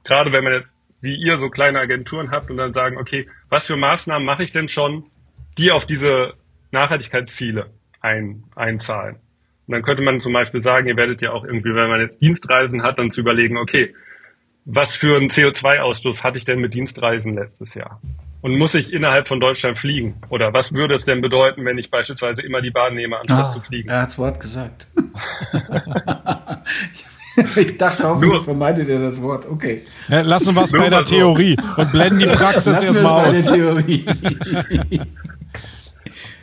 gerade 0.05 0.31
wenn 0.31 0.43
man 0.43 0.53
jetzt 0.53 0.73
wie 1.01 1.15
ihr 1.15 1.37
so 1.37 1.49
kleine 1.49 1.79
Agenturen 1.79 2.31
habt 2.31 2.49
und 2.49 2.57
dann 2.57 2.73
sagen, 2.73 2.97
okay, 2.97 3.27
was 3.49 3.65
für 3.67 3.75
Maßnahmen 3.75 4.25
mache 4.25 4.43
ich 4.43 4.53
denn 4.53 4.69
schon, 4.69 5.05
die 5.57 5.71
auf 5.71 5.85
diese 5.85 6.33
Nachhaltigkeitsziele 6.71 7.69
ein, 7.99 8.43
einzahlen? 8.55 9.17
Und 9.67 9.71
dann 9.71 9.81
könnte 9.81 10.03
man 10.03 10.19
zum 10.19 10.33
Beispiel 10.33 10.61
sagen, 10.61 10.87
ihr 10.87 10.95
werdet 10.95 11.21
ja 11.21 11.31
auch 11.31 11.43
irgendwie, 11.43 11.73
wenn 11.73 11.89
man 11.89 11.99
jetzt 11.99 12.21
Dienstreisen 12.21 12.83
hat, 12.83 12.99
dann 12.99 13.09
zu 13.09 13.21
überlegen, 13.21 13.57
okay, 13.57 13.95
was 14.65 14.95
für 14.95 15.17
einen 15.17 15.29
CO2-Ausstoß 15.29 16.23
hatte 16.23 16.37
ich 16.37 16.45
denn 16.45 16.59
mit 16.59 16.73
Dienstreisen 16.73 17.35
letztes 17.35 17.75
Jahr? 17.75 17.99
Und 18.41 18.57
muss 18.57 18.75
ich 18.75 18.93
innerhalb 18.93 19.27
von 19.27 19.39
Deutschland 19.39 19.79
fliegen? 19.79 20.15
Oder 20.29 20.53
was 20.53 20.73
würde 20.73 20.95
es 20.95 21.05
denn 21.05 21.21
bedeuten, 21.21 21.65
wenn 21.65 21.79
ich 21.79 21.89
beispielsweise 21.89 22.43
immer 22.43 22.61
die 22.61 22.69
Bahn 22.69 22.93
nehme, 22.93 23.17
anstatt 23.17 23.45
ah, 23.45 23.51
zu 23.51 23.59
fliegen? 23.59 23.89
Er 23.89 24.03
hat's 24.03 24.19
Wort 24.19 24.39
gesagt. 24.39 24.87
ich 27.55 27.77
dachte, 27.77 28.07
hoffentlich 28.07 28.43
vermeidet 28.43 28.89
er 28.89 28.99
das 28.99 29.21
Wort. 29.21 29.47
Okay. 29.47 29.83
Ja, 30.09 30.21
lassen 30.21 30.55
wir 30.55 30.63
es 30.63 30.71
bei 30.71 30.89
der 30.89 31.03
Theorie 31.03 31.57
und 31.77 31.91
blenden 31.91 32.19
die 32.19 32.27
Praxis 32.27 32.67
erstmal 32.67 33.29
aus. 33.29 33.45
Theorie. 33.45 34.05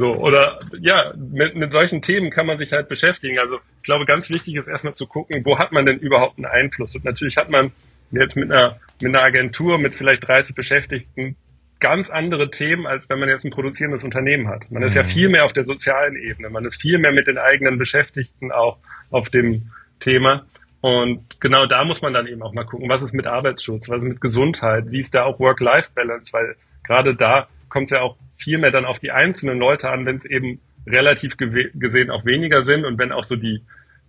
so, 0.03 0.17
oder 0.17 0.59
ja, 0.81 1.15
mit, 1.17 1.55
mit 1.55 1.71
solchen 1.71 2.03
Themen 2.03 2.31
kann 2.31 2.45
man 2.45 2.59
sich 2.59 2.73
halt 2.73 2.89
beschäftigen. 2.89 3.39
Also 3.39 3.61
ich 3.77 3.85
glaube, 3.85 4.05
ganz 4.05 4.29
wichtig 4.31 4.57
ist 4.57 4.67
erstmal 4.67 4.95
zu 4.95 5.07
gucken, 5.07 5.45
wo 5.45 5.61
hat 5.61 5.71
man 5.71 5.87
denn 5.87 6.01
überhaupt 6.01 6.39
einen 6.39 6.47
Einfluss? 6.47 6.97
Und 6.97 7.05
natürlich 7.05 7.37
hat 7.37 7.51
man 7.51 7.71
jetzt 8.11 8.35
mit 8.35 8.51
einer, 8.51 8.81
mit 9.01 9.15
einer 9.15 9.23
Agentur 9.25 9.79
mit 9.79 9.95
vielleicht 9.95 10.27
30 10.27 10.57
Beschäftigten 10.57 11.37
ganz 11.79 12.11
andere 12.11 12.51
Themen, 12.51 12.85
als 12.85 13.09
wenn 13.09 13.21
man 13.21 13.29
jetzt 13.29 13.45
ein 13.45 13.53
produzierendes 13.53 14.03
Unternehmen 14.03 14.49
hat. 14.49 14.73
Man 14.73 14.83
ist 14.83 14.97
ja 14.97 15.05
mhm. 15.05 15.07
viel 15.07 15.29
mehr 15.29 15.45
auf 15.45 15.53
der 15.53 15.65
sozialen 15.65 16.17
Ebene, 16.17 16.51
man 16.51 16.65
ist 16.65 16.83
viel 16.83 16.99
mehr 16.99 17.13
mit 17.13 17.29
den 17.29 17.39
eigenen 17.39 17.79
Beschäftigten 17.79 18.51
auch 18.51 18.79
auf 19.13 19.29
dem 19.29 19.71
Thema. 20.01 20.47
Und 20.81 21.41
genau 21.41 21.67
da 21.67 21.85
muss 21.85 22.03
man 22.03 22.13
dann 22.13 22.27
eben 22.27 22.43
auch 22.43 22.53
mal 22.53 22.65
gucken, 22.65 22.89
was 22.89 23.05
ist 23.05 23.15
mit 23.15 23.29
Arbeitsschutz, 23.29 23.89
was 23.89 23.99
ist 23.99 24.09
mit 24.09 24.21
Gesundheit, 24.21 24.91
wie 24.91 25.01
ist 25.01 25.15
da 25.15 25.23
auch 25.23 25.39
Work-Life-Balance, 25.39 26.33
weil 26.33 26.57
gerade 26.83 27.15
da 27.15 27.47
kommt 27.73 27.87
es 27.87 27.93
ja 27.93 28.03
auch 28.03 28.17
viel 28.37 28.59
mehr 28.59 28.71
dann 28.71 28.85
auf 28.85 28.99
die 28.99 29.11
einzelnen 29.11 29.59
Leute 29.59 29.89
an, 29.91 30.05
wenn 30.05 30.17
es 30.17 30.27
eben 30.27 30.61
relativ 30.87 31.37
gesehen 31.39 32.11
auch 32.11 32.27
weniger 32.27 32.65
sind 32.65 32.85
und 32.85 32.99
wenn 32.99 33.13
auch 33.13 33.25
so 33.25 33.35
die, 33.35 33.63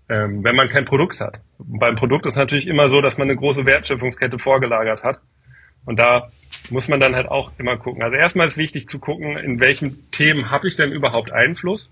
ähm, 0.10 0.44
wenn 0.44 0.56
man 0.56 0.68
kein 0.68 0.84
Produkt 0.84 1.22
hat. 1.22 1.42
beim 1.60 1.96
Produkt 1.96 2.28
ist 2.28 2.36
natürlich 2.36 2.68
immer 2.68 2.90
so, 2.90 3.00
dass 3.00 3.18
man 3.18 3.30
eine 3.30 3.38
große 3.38 3.66
Wertschöpfungskette 3.66 4.38
vorgelagert 4.38 5.04
hat. 5.04 5.22
Und 5.86 5.98
da 5.98 6.30
muss 6.70 6.90
man 6.90 7.00
dann 7.00 7.16
halt 7.16 7.30
auch 7.30 7.52
immer 7.58 7.78
gucken. 7.78 8.04
Also 8.04 8.18
erstmal 8.18 8.48
ist 8.48 8.58
wichtig 8.58 8.90
zu 8.90 9.00
gucken, 9.00 9.38
in 9.38 9.60
welchen 9.60 10.12
Themen 10.12 10.52
habe 10.52 10.68
ich 10.68 10.76
denn 10.76 10.92
überhaupt 10.92 11.32
Einfluss. 11.32 11.90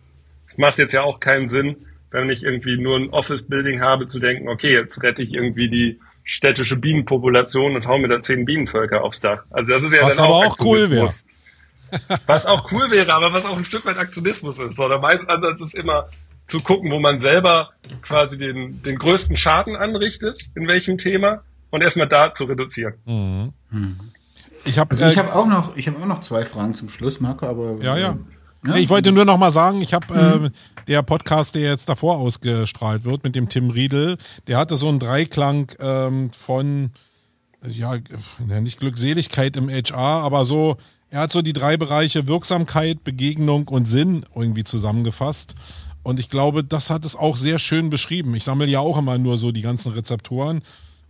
Es 0.50 0.58
macht 0.58 0.78
jetzt 0.78 0.94
ja 0.94 1.04
auch 1.04 1.20
keinen 1.22 1.50
Sinn, 1.50 1.78
wenn 2.10 2.30
ich 2.30 2.44
irgendwie 2.44 2.78
nur 2.78 2.98
ein 2.98 3.10
Office-Building 3.10 3.82
habe, 3.82 4.08
zu 4.08 4.20
denken, 4.20 4.50
okay, 4.50 4.74
jetzt 4.74 5.02
rette 5.04 5.24
ich 5.24 5.34
irgendwie 5.34 5.70
die 5.70 6.00
städtische 6.24 6.76
Bienenpopulation 6.76 7.76
und 7.76 7.88
hau 7.88 7.98
mir 7.98 8.10
da 8.10 8.22
zehn 8.22 8.46
Bienenvölker 8.46 9.04
aufs 9.04 9.22
Dach. 9.22 9.44
Also 9.50 9.74
das 9.74 9.84
ist 9.84 9.94
ja 9.94 10.04
was 10.04 10.18
dann 10.18 10.28
auch, 10.28 10.46
auch 10.46 10.66
cool 10.66 10.90
wäre. 10.90 11.10
Was 12.26 12.46
auch 12.46 12.72
cool 12.72 12.90
wäre, 12.92 13.14
aber 13.14 13.34
was 13.34 13.46
auch 13.46 13.58
ein 13.58 13.66
Stück 13.66 13.86
weit 13.86 13.98
Aktionismus 13.98 14.60
ist. 14.60 14.76
So, 14.76 14.88
der 14.88 15.00
mein 15.00 15.28
Ansatz 15.30 15.62
ist 15.62 15.76
immer 15.76 16.08
zu 16.48 16.60
gucken, 16.60 16.92
wo 16.92 17.00
man 17.00 17.20
selber 17.22 17.70
quasi 18.02 18.38
den, 18.38 18.82
den 18.84 18.98
größten 18.98 19.38
Schaden 19.38 19.76
anrichtet, 19.76 20.50
in 20.56 20.68
welchem 20.68 20.98
Thema, 20.98 21.44
und 21.70 21.82
erstmal 21.82 22.08
da 22.08 22.34
zu 22.34 22.46
reduzieren. 22.46 22.96
Mhm. 23.06 23.54
Ich 24.66 24.78
habe 24.78 24.92
also 24.92 25.06
ich 25.06 25.16
äh, 25.16 25.20
hab 25.20 25.36
auch 25.36 25.48
noch, 25.48 25.76
ich 25.78 25.88
habe 25.88 26.02
auch 26.02 26.06
noch 26.06 26.20
zwei 26.20 26.44
Fragen 26.46 26.76
zum 26.76 26.90
Schluss, 26.90 27.20
Marco, 27.20 27.48
aber 27.48 27.78
ja, 27.82 27.98
ja. 27.98 28.18
Ja? 28.66 28.76
Ich 28.76 28.90
wollte 28.90 29.12
nur 29.12 29.26
noch 29.26 29.38
mal 29.38 29.52
sagen, 29.52 29.82
ich 29.82 29.94
habe 29.94 30.14
mhm. 30.14 30.46
äh, 30.46 30.50
der 30.88 31.02
Podcast, 31.02 31.56
der 31.56 31.64
jetzt 31.64 31.90
davor 31.90 32.18
ausgestrahlt 32.18 33.06
wird 33.06 33.24
mit 33.24 33.36
dem 33.36 33.50
Tim 33.50 33.70
Riedel, 33.70 34.18
der 34.48 34.58
hatte 34.58 34.76
so 34.76 34.88
einen 34.90 35.00
Dreiklang 35.00 35.72
ähm, 35.80 36.32
von 36.32 36.92
ja 37.68 37.96
nicht 38.60 38.80
Glückseligkeit 38.80 39.56
im 39.56 39.70
HR, 39.70 40.24
aber 40.24 40.46
so 40.46 40.78
er 41.12 41.20
hat 41.20 41.32
so 41.32 41.42
die 41.42 41.54
drei 41.54 41.76
Bereiche 41.76 42.28
Wirksamkeit, 42.28 43.04
Begegnung 43.04 43.68
und 43.68 43.86
Sinn 43.86 44.26
irgendwie 44.34 44.64
zusammengefasst. 44.64 45.56
Und 46.04 46.20
ich 46.20 46.30
glaube, 46.30 46.64
das 46.64 46.90
hat 46.90 47.06
es 47.06 47.18
auch 47.18 47.36
sehr 47.38 47.60
schön 47.60 47.90
beschrieben. 47.90 48.34
Ich 48.34 48.46
sammle 48.46 48.66
ja 48.66 48.80
auch 48.80 48.98
immer 48.98 49.18
nur 49.18 49.38
so 49.38 49.52
die 49.52 49.62
ganzen 49.62 49.92
Rezeptoren. 49.92 50.62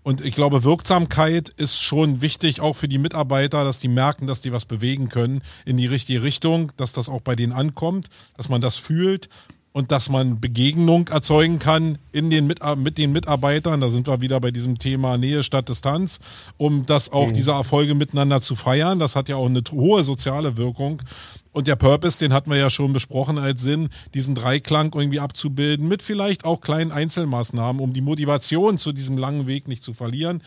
Und 0.03 0.21
ich 0.21 0.33
glaube, 0.33 0.63
Wirksamkeit 0.63 1.49
ist 1.49 1.79
schon 1.83 2.21
wichtig, 2.21 2.59
auch 2.61 2.75
für 2.75 2.87
die 2.87 2.97
Mitarbeiter, 2.97 3.63
dass 3.63 3.79
die 3.79 3.87
merken, 3.87 4.25
dass 4.25 4.41
die 4.41 4.51
was 4.51 4.65
bewegen 4.65 5.09
können 5.09 5.43
in 5.63 5.77
die 5.77 5.85
richtige 5.85 6.23
Richtung, 6.23 6.71
dass 6.77 6.93
das 6.93 7.07
auch 7.07 7.21
bei 7.21 7.35
denen 7.35 7.53
ankommt, 7.53 8.07
dass 8.35 8.49
man 8.49 8.59
das 8.59 8.77
fühlt. 8.77 9.29
Und 9.73 9.91
dass 9.91 10.09
man 10.09 10.39
Begegnung 10.39 11.07
erzeugen 11.07 11.59
kann 11.59 11.97
in 12.11 12.29
den 12.29 12.45
mit, 12.45 12.59
mit 12.77 12.97
den 12.97 13.11
Mitarbeitern. 13.11 13.79
Da 13.79 13.89
sind 13.89 14.07
wir 14.07 14.21
wieder 14.21 14.39
bei 14.39 14.51
diesem 14.51 14.77
Thema 14.77 15.17
Nähe 15.17 15.43
statt 15.43 15.69
Distanz, 15.69 16.19
um 16.57 16.85
das 16.85 17.11
auch 17.11 17.27
mhm. 17.27 17.33
diese 17.33 17.51
Erfolge 17.51 17.95
miteinander 17.95 18.41
zu 18.41 18.55
feiern. 18.55 18.99
Das 18.99 19.15
hat 19.15 19.29
ja 19.29 19.37
auch 19.37 19.45
eine 19.45 19.61
hohe 19.71 20.03
soziale 20.03 20.57
Wirkung. 20.57 21.01
Und 21.53 21.67
der 21.67 21.75
Purpose, 21.75 22.19
den 22.19 22.33
hatten 22.33 22.49
wir 22.49 22.57
ja 22.57 22.69
schon 22.69 22.93
besprochen 22.93 23.37
als 23.37 23.61
Sinn, 23.61 23.89
diesen 24.13 24.35
Dreiklang 24.35 24.93
irgendwie 24.93 25.19
abzubilden, 25.19 25.87
mit 25.87 26.01
vielleicht 26.01 26.45
auch 26.45 26.61
kleinen 26.61 26.91
Einzelmaßnahmen, 26.91 27.81
um 27.81 27.93
die 27.93 28.01
Motivation 28.01 28.77
zu 28.77 28.91
diesem 28.91 29.17
langen 29.17 29.47
Weg 29.47 29.67
nicht 29.67 29.83
zu 29.83 29.93
verlieren 29.93 30.41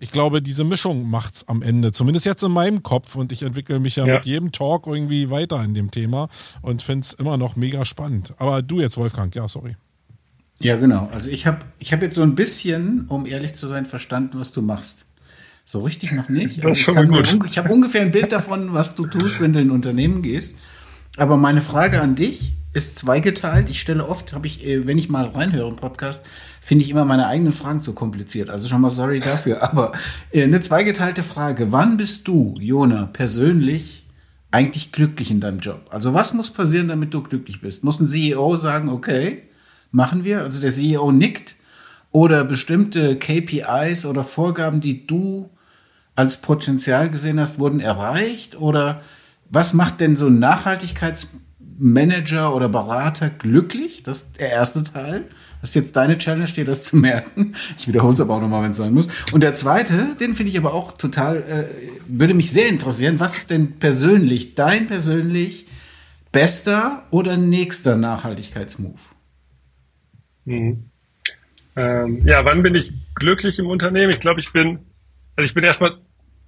ich 0.00 0.10
glaube, 0.10 0.42
diese 0.42 0.64
Mischung 0.64 1.08
macht's 1.08 1.46
am 1.48 1.62
Ende. 1.62 1.92
Zumindest 1.92 2.26
jetzt 2.26 2.42
in 2.42 2.52
meinem 2.52 2.82
Kopf. 2.82 3.14
Und 3.16 3.32
ich 3.32 3.42
entwickle 3.42 3.78
mich 3.78 3.96
ja, 3.96 4.06
ja. 4.06 4.14
mit 4.14 4.26
jedem 4.26 4.52
Talk 4.52 4.86
irgendwie 4.86 5.30
weiter 5.30 5.62
in 5.62 5.74
dem 5.74 5.90
Thema 5.90 6.28
und 6.62 6.82
finde 6.82 7.02
es 7.02 7.12
immer 7.12 7.36
noch 7.36 7.56
mega 7.56 7.84
spannend. 7.84 8.34
Aber 8.38 8.62
du 8.62 8.80
jetzt, 8.80 8.96
Wolfgang, 8.96 9.34
ja, 9.34 9.48
sorry. 9.48 9.76
Ja, 10.60 10.76
genau. 10.76 11.08
Also 11.12 11.30
ich 11.30 11.46
habe 11.46 11.58
ich 11.78 11.92
hab 11.92 12.02
jetzt 12.02 12.14
so 12.14 12.22
ein 12.22 12.34
bisschen, 12.34 13.06
um 13.08 13.26
ehrlich 13.26 13.54
zu 13.54 13.66
sein, 13.66 13.86
verstanden, 13.86 14.38
was 14.40 14.52
du 14.52 14.62
machst. 14.62 15.06
So 15.64 15.80
richtig 15.80 16.12
noch 16.12 16.28
nicht. 16.28 16.58
Also 16.58 16.68
das 16.68 16.78
ist 16.78 16.84
schon 16.84 16.94
mal 16.94 17.06
gut. 17.06 17.46
ich 17.46 17.58
habe 17.58 17.72
ungefähr 17.72 18.02
ein 18.02 18.10
Bild 18.10 18.32
davon, 18.32 18.74
was 18.74 18.94
du 18.94 19.06
tust, 19.06 19.40
wenn 19.40 19.52
du 19.52 19.60
in 19.60 19.68
ein 19.68 19.70
Unternehmen 19.70 20.22
gehst. 20.22 20.58
Aber 21.16 21.36
meine 21.36 21.60
Frage 21.60 22.00
an 22.00 22.14
dich 22.14 22.54
ist 22.72 22.98
zweigeteilt. 22.98 23.70
Ich 23.70 23.80
stelle 23.80 24.06
oft, 24.06 24.32
habe 24.32 24.48
ich, 24.48 24.66
äh, 24.66 24.86
wenn 24.86 24.98
ich 24.98 25.08
mal 25.08 25.26
reinhöre 25.26 25.68
im 25.68 25.76
Podcast, 25.76 26.26
finde 26.60 26.84
ich 26.84 26.90
immer 26.90 27.04
meine 27.04 27.28
eigenen 27.28 27.52
Fragen 27.52 27.80
zu 27.80 27.92
kompliziert. 27.92 28.50
Also 28.50 28.68
schon 28.68 28.80
mal 28.80 28.90
sorry 28.90 29.20
dafür. 29.20 29.62
Aber 29.62 29.92
äh, 30.32 30.42
eine 30.42 30.60
zweigeteilte 30.60 31.22
Frage. 31.22 31.70
Wann 31.70 31.96
bist 31.96 32.26
du, 32.26 32.56
Jona, 32.58 33.06
persönlich 33.06 34.04
eigentlich 34.50 34.90
glücklich 34.90 35.30
in 35.30 35.40
deinem 35.40 35.60
Job? 35.60 35.86
Also 35.90 36.14
was 36.14 36.34
muss 36.34 36.50
passieren, 36.50 36.88
damit 36.88 37.14
du 37.14 37.22
glücklich 37.22 37.60
bist? 37.60 37.84
Muss 37.84 38.00
ein 38.00 38.08
CEO 38.08 38.56
sagen, 38.56 38.88
okay, 38.88 39.44
machen 39.92 40.24
wir? 40.24 40.42
Also 40.42 40.60
der 40.60 40.70
CEO 40.70 41.12
nickt 41.12 41.54
oder 42.10 42.44
bestimmte 42.44 43.16
KPIs 43.16 44.04
oder 44.04 44.24
Vorgaben, 44.24 44.80
die 44.80 45.06
du 45.06 45.48
als 46.16 46.40
Potenzial 46.40 47.08
gesehen 47.08 47.38
hast, 47.38 47.60
wurden 47.60 47.78
erreicht? 47.78 48.56
Oder 48.56 49.00
was 49.54 49.72
macht 49.72 50.00
denn 50.00 50.16
so 50.16 50.26
ein 50.26 50.38
Nachhaltigkeits 50.38 51.40
Manager 51.78 52.54
oder 52.54 52.68
Berater 52.68 53.30
glücklich? 53.30 54.02
Das 54.02 54.22
ist 54.22 54.40
der 54.40 54.50
erste 54.50 54.84
Teil. 54.84 55.24
Das 55.60 55.70
ist 55.70 55.76
jetzt 55.76 55.96
deine 55.96 56.18
Challenge, 56.18 56.44
dir 56.44 56.64
das 56.64 56.84
zu 56.84 56.96
merken. 56.96 57.54
Ich 57.78 57.88
wiederhole 57.88 58.12
es 58.12 58.20
aber 58.20 58.34
auch 58.34 58.40
nochmal, 58.40 58.64
wenn 58.64 58.72
es 58.72 58.76
sein 58.76 58.92
muss. 58.92 59.08
Und 59.32 59.42
der 59.42 59.54
zweite, 59.54 60.14
den 60.20 60.34
finde 60.34 60.50
ich 60.50 60.58
aber 60.58 60.74
auch 60.74 60.92
total, 60.92 61.38
äh, 61.38 61.64
würde 62.06 62.34
mich 62.34 62.52
sehr 62.52 62.68
interessieren. 62.68 63.18
Was 63.18 63.36
ist 63.36 63.50
denn 63.50 63.78
persönlich, 63.78 64.54
dein 64.54 64.88
persönlich 64.88 65.66
bester 66.32 67.04
oder 67.10 67.36
nächster 67.36 67.96
Nachhaltigkeitsmove? 67.96 69.14
Mhm. 70.44 70.90
Ähm, 71.76 72.26
ja, 72.26 72.44
wann 72.44 72.62
bin 72.62 72.74
ich 72.74 72.92
glücklich 73.14 73.58
im 73.58 73.66
Unternehmen? 73.66 74.10
Ich 74.10 74.20
glaube, 74.20 74.40
ich 74.40 74.52
bin, 74.52 74.80
also 75.36 75.46
ich 75.46 75.54
bin 75.54 75.64
erstmal 75.64 75.96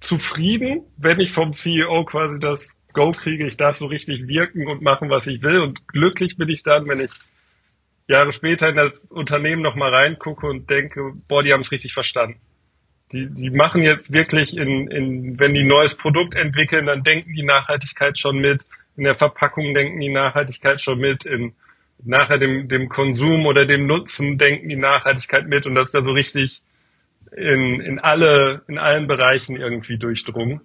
zufrieden, 0.01 0.81
wenn 0.97 1.19
ich 1.19 1.31
vom 1.31 1.55
CEO 1.55 2.05
quasi 2.05 2.39
das 2.39 2.76
Go 2.97 3.11
kriege, 3.11 3.45
ich 3.45 3.57
darf 3.57 3.77
so 3.77 3.85
richtig 3.85 4.27
wirken 4.27 4.67
und 4.67 4.81
machen, 4.81 5.11
was 5.11 5.27
ich 5.27 5.43
will. 5.43 5.61
Und 5.61 5.87
glücklich 5.87 6.35
bin 6.35 6.49
ich 6.49 6.63
dann, 6.63 6.87
wenn 6.87 6.99
ich 6.99 7.11
Jahre 8.07 8.31
später 8.31 8.69
in 8.69 8.75
das 8.75 9.05
Unternehmen 9.05 9.61
nochmal 9.61 9.93
reingucke 9.93 10.47
und 10.47 10.67
denke, 10.67 11.13
boah, 11.27 11.43
die 11.43 11.53
haben 11.53 11.61
es 11.61 11.71
richtig 11.71 11.93
verstanden. 11.93 12.39
Die, 13.11 13.29
die 13.29 13.51
machen 13.51 13.83
jetzt 13.83 14.11
wirklich 14.11 14.57
in, 14.57 14.87
in, 14.87 15.39
wenn 15.39 15.53
die 15.53 15.61
ein 15.61 15.67
neues 15.67 15.93
Produkt 15.93 16.33
entwickeln, 16.33 16.87
dann 16.87 17.03
denken 17.03 17.35
die 17.35 17.43
Nachhaltigkeit 17.43 18.17
schon 18.17 18.39
mit. 18.39 18.65
In 18.95 19.03
der 19.03 19.15
Verpackung 19.15 19.75
denken 19.75 19.99
die 19.99 20.11
Nachhaltigkeit 20.11 20.81
schon 20.81 20.97
mit. 20.97 21.23
In, 21.23 21.53
nachher 22.03 22.39
dem, 22.39 22.67
dem 22.67 22.89
Konsum 22.89 23.45
oder 23.45 23.67
dem 23.67 23.85
Nutzen 23.85 24.39
denken 24.39 24.69
die 24.69 24.75
Nachhaltigkeit 24.75 25.47
mit. 25.47 25.67
Und 25.67 25.75
das 25.75 25.85
ist 25.85 25.95
da 25.95 26.01
so 26.01 26.13
richtig 26.13 26.63
in, 27.35 27.79
in 27.79 27.99
alle, 27.99 28.63
in 28.67 28.79
allen 28.79 29.05
Bereichen 29.05 29.55
irgendwie 29.55 29.99
durchdrungen. 29.99 30.61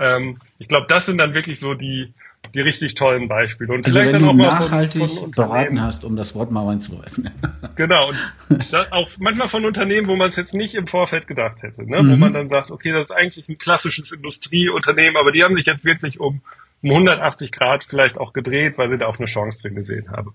Ähm, 0.00 0.38
ich 0.58 0.66
glaube, 0.66 0.86
das 0.88 1.06
sind 1.06 1.18
dann 1.18 1.34
wirklich 1.34 1.60
so 1.60 1.74
die, 1.74 2.12
die 2.54 2.60
richtig 2.60 2.94
tollen 2.94 3.28
Beispiele. 3.28 3.74
Und 3.74 3.86
also 3.86 3.98
vielleicht 4.00 4.14
wenn 4.14 4.26
dann 4.26 4.36
du 4.38 4.44
auch 4.44 4.60
nachhaltig 4.60 5.02
von, 5.02 5.18
von 5.18 5.30
beraten 5.30 5.82
hast, 5.82 6.04
um 6.04 6.16
das 6.16 6.34
Wort 6.34 6.50
mal 6.50 6.66
reinzuwerfen. 6.66 7.30
genau. 7.76 8.08
Und 8.48 8.92
auch 8.92 9.10
manchmal 9.18 9.48
von 9.48 9.64
Unternehmen, 9.66 10.08
wo 10.08 10.16
man 10.16 10.30
es 10.30 10.36
jetzt 10.36 10.54
nicht 10.54 10.74
im 10.74 10.86
Vorfeld 10.86 11.26
gedacht 11.26 11.62
hätte, 11.62 11.88
ne? 11.88 12.02
Mhm. 12.02 12.12
wo 12.12 12.16
man 12.16 12.32
dann 12.32 12.48
sagt, 12.48 12.70
okay, 12.70 12.92
das 12.92 13.10
ist 13.10 13.12
eigentlich 13.12 13.48
ein 13.48 13.58
klassisches 13.58 14.10
Industrieunternehmen, 14.10 15.18
aber 15.18 15.32
die 15.32 15.44
haben 15.44 15.54
sich 15.54 15.66
jetzt 15.66 15.84
wirklich 15.84 16.18
um, 16.18 16.40
um 16.82 16.90
180 16.90 17.52
Grad 17.52 17.84
vielleicht 17.84 18.16
auch 18.16 18.32
gedreht, 18.32 18.78
weil 18.78 18.88
sie 18.88 18.98
da 18.98 19.06
auch 19.06 19.18
eine 19.18 19.26
Chance 19.26 19.62
drin 19.62 19.74
gesehen 19.74 20.10
haben. 20.10 20.34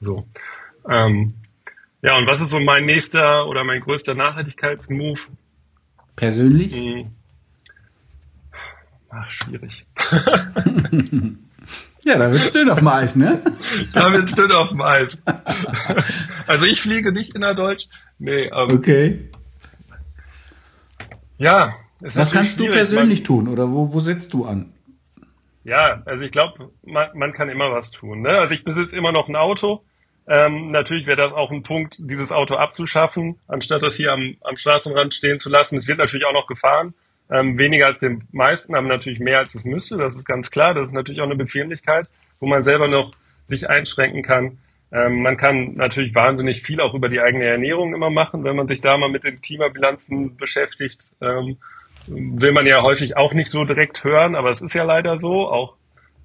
So. 0.00 0.26
Ähm, 0.88 1.34
ja, 2.02 2.16
und 2.16 2.26
was 2.26 2.42
ist 2.42 2.50
so 2.50 2.60
mein 2.60 2.84
nächster 2.84 3.46
oder 3.48 3.64
mein 3.64 3.80
größter 3.80 4.14
Nachhaltigkeitsmove? 4.14 5.28
Persönlich? 6.14 6.76
Mhm. 6.76 7.12
Ach, 9.10 9.30
schwierig. 9.30 9.86
ja, 12.04 12.18
da 12.18 12.30
wird's 12.30 12.52
dünn 12.52 12.68
auf 12.68 12.78
dem 12.78 12.88
Eis, 12.88 13.16
ne? 13.16 13.42
da 13.94 14.12
wird's 14.12 14.34
dünn 14.34 14.52
auf 14.52 14.68
dem 14.68 14.82
Eis. 14.82 15.22
also 16.46 16.66
ich 16.66 16.82
fliege 16.82 17.12
nicht 17.12 17.34
innerdeutsch. 17.34 17.86
Nee, 18.18 18.50
aber. 18.50 18.74
Okay. 18.74 19.30
Ja. 21.38 21.76
Was 22.00 22.30
kannst 22.30 22.60
du 22.60 22.68
persönlich 22.68 23.20
man, 23.20 23.26
tun 23.26 23.48
oder 23.48 23.70
wo, 23.70 23.92
wo 23.92 24.00
setzt 24.00 24.32
du 24.32 24.44
an? 24.44 24.72
Ja, 25.64 26.02
also 26.04 26.22
ich 26.22 26.30
glaube, 26.30 26.70
man, 26.84 27.08
man 27.14 27.32
kann 27.32 27.48
immer 27.48 27.72
was 27.72 27.90
tun. 27.90 28.22
Ne? 28.22 28.30
Also 28.30 28.54
ich 28.54 28.64
besitze 28.64 28.96
immer 28.96 29.12
noch 29.12 29.28
ein 29.28 29.36
Auto. 29.36 29.82
Ähm, 30.26 30.70
natürlich 30.70 31.06
wäre 31.06 31.16
das 31.16 31.32
auch 31.32 31.50
ein 31.50 31.62
Punkt, 31.62 31.96
dieses 32.00 32.32
Auto 32.32 32.56
abzuschaffen, 32.56 33.36
anstatt 33.48 33.82
das 33.82 33.96
hier 33.96 34.12
am, 34.12 34.36
am 34.42 34.56
Straßenrand 34.56 35.14
stehen 35.14 35.40
zu 35.40 35.48
lassen. 35.48 35.78
Es 35.78 35.88
wird 35.88 35.98
natürlich 35.98 36.26
auch 36.26 36.34
noch 36.34 36.46
gefahren. 36.46 36.94
Ähm, 37.30 37.58
weniger 37.58 37.86
als 37.86 37.98
den 37.98 38.26
meisten, 38.32 38.74
aber 38.74 38.88
natürlich 38.88 39.20
mehr 39.20 39.38
als 39.38 39.54
es 39.54 39.64
müsste. 39.64 39.98
Das 39.98 40.16
ist 40.16 40.24
ganz 40.24 40.50
klar. 40.50 40.74
Das 40.74 40.88
ist 40.88 40.94
natürlich 40.94 41.20
auch 41.20 41.26
eine 41.26 41.36
Bequemlichkeit, 41.36 42.08
wo 42.40 42.46
man 42.46 42.62
selber 42.62 42.88
noch 42.88 43.10
sich 43.46 43.68
einschränken 43.68 44.22
kann. 44.22 44.58
Ähm, 44.90 45.20
man 45.20 45.36
kann 45.36 45.74
natürlich 45.74 46.14
wahnsinnig 46.14 46.62
viel 46.62 46.80
auch 46.80 46.94
über 46.94 47.08
die 47.08 47.20
eigene 47.20 47.44
Ernährung 47.44 47.94
immer 47.94 48.10
machen, 48.10 48.44
wenn 48.44 48.56
man 48.56 48.68
sich 48.68 48.80
da 48.80 48.96
mal 48.96 49.10
mit 49.10 49.24
den 49.24 49.40
Klimabilanzen 49.40 50.36
beschäftigt. 50.36 51.00
Ähm, 51.20 51.58
will 52.06 52.52
man 52.52 52.66
ja 52.66 52.82
häufig 52.82 53.16
auch 53.16 53.34
nicht 53.34 53.50
so 53.50 53.64
direkt 53.64 54.02
hören, 54.04 54.34
aber 54.34 54.50
es 54.50 54.62
ist 54.62 54.74
ja 54.74 54.84
leider 54.84 55.20
so. 55.20 55.48
Auch 55.48 55.76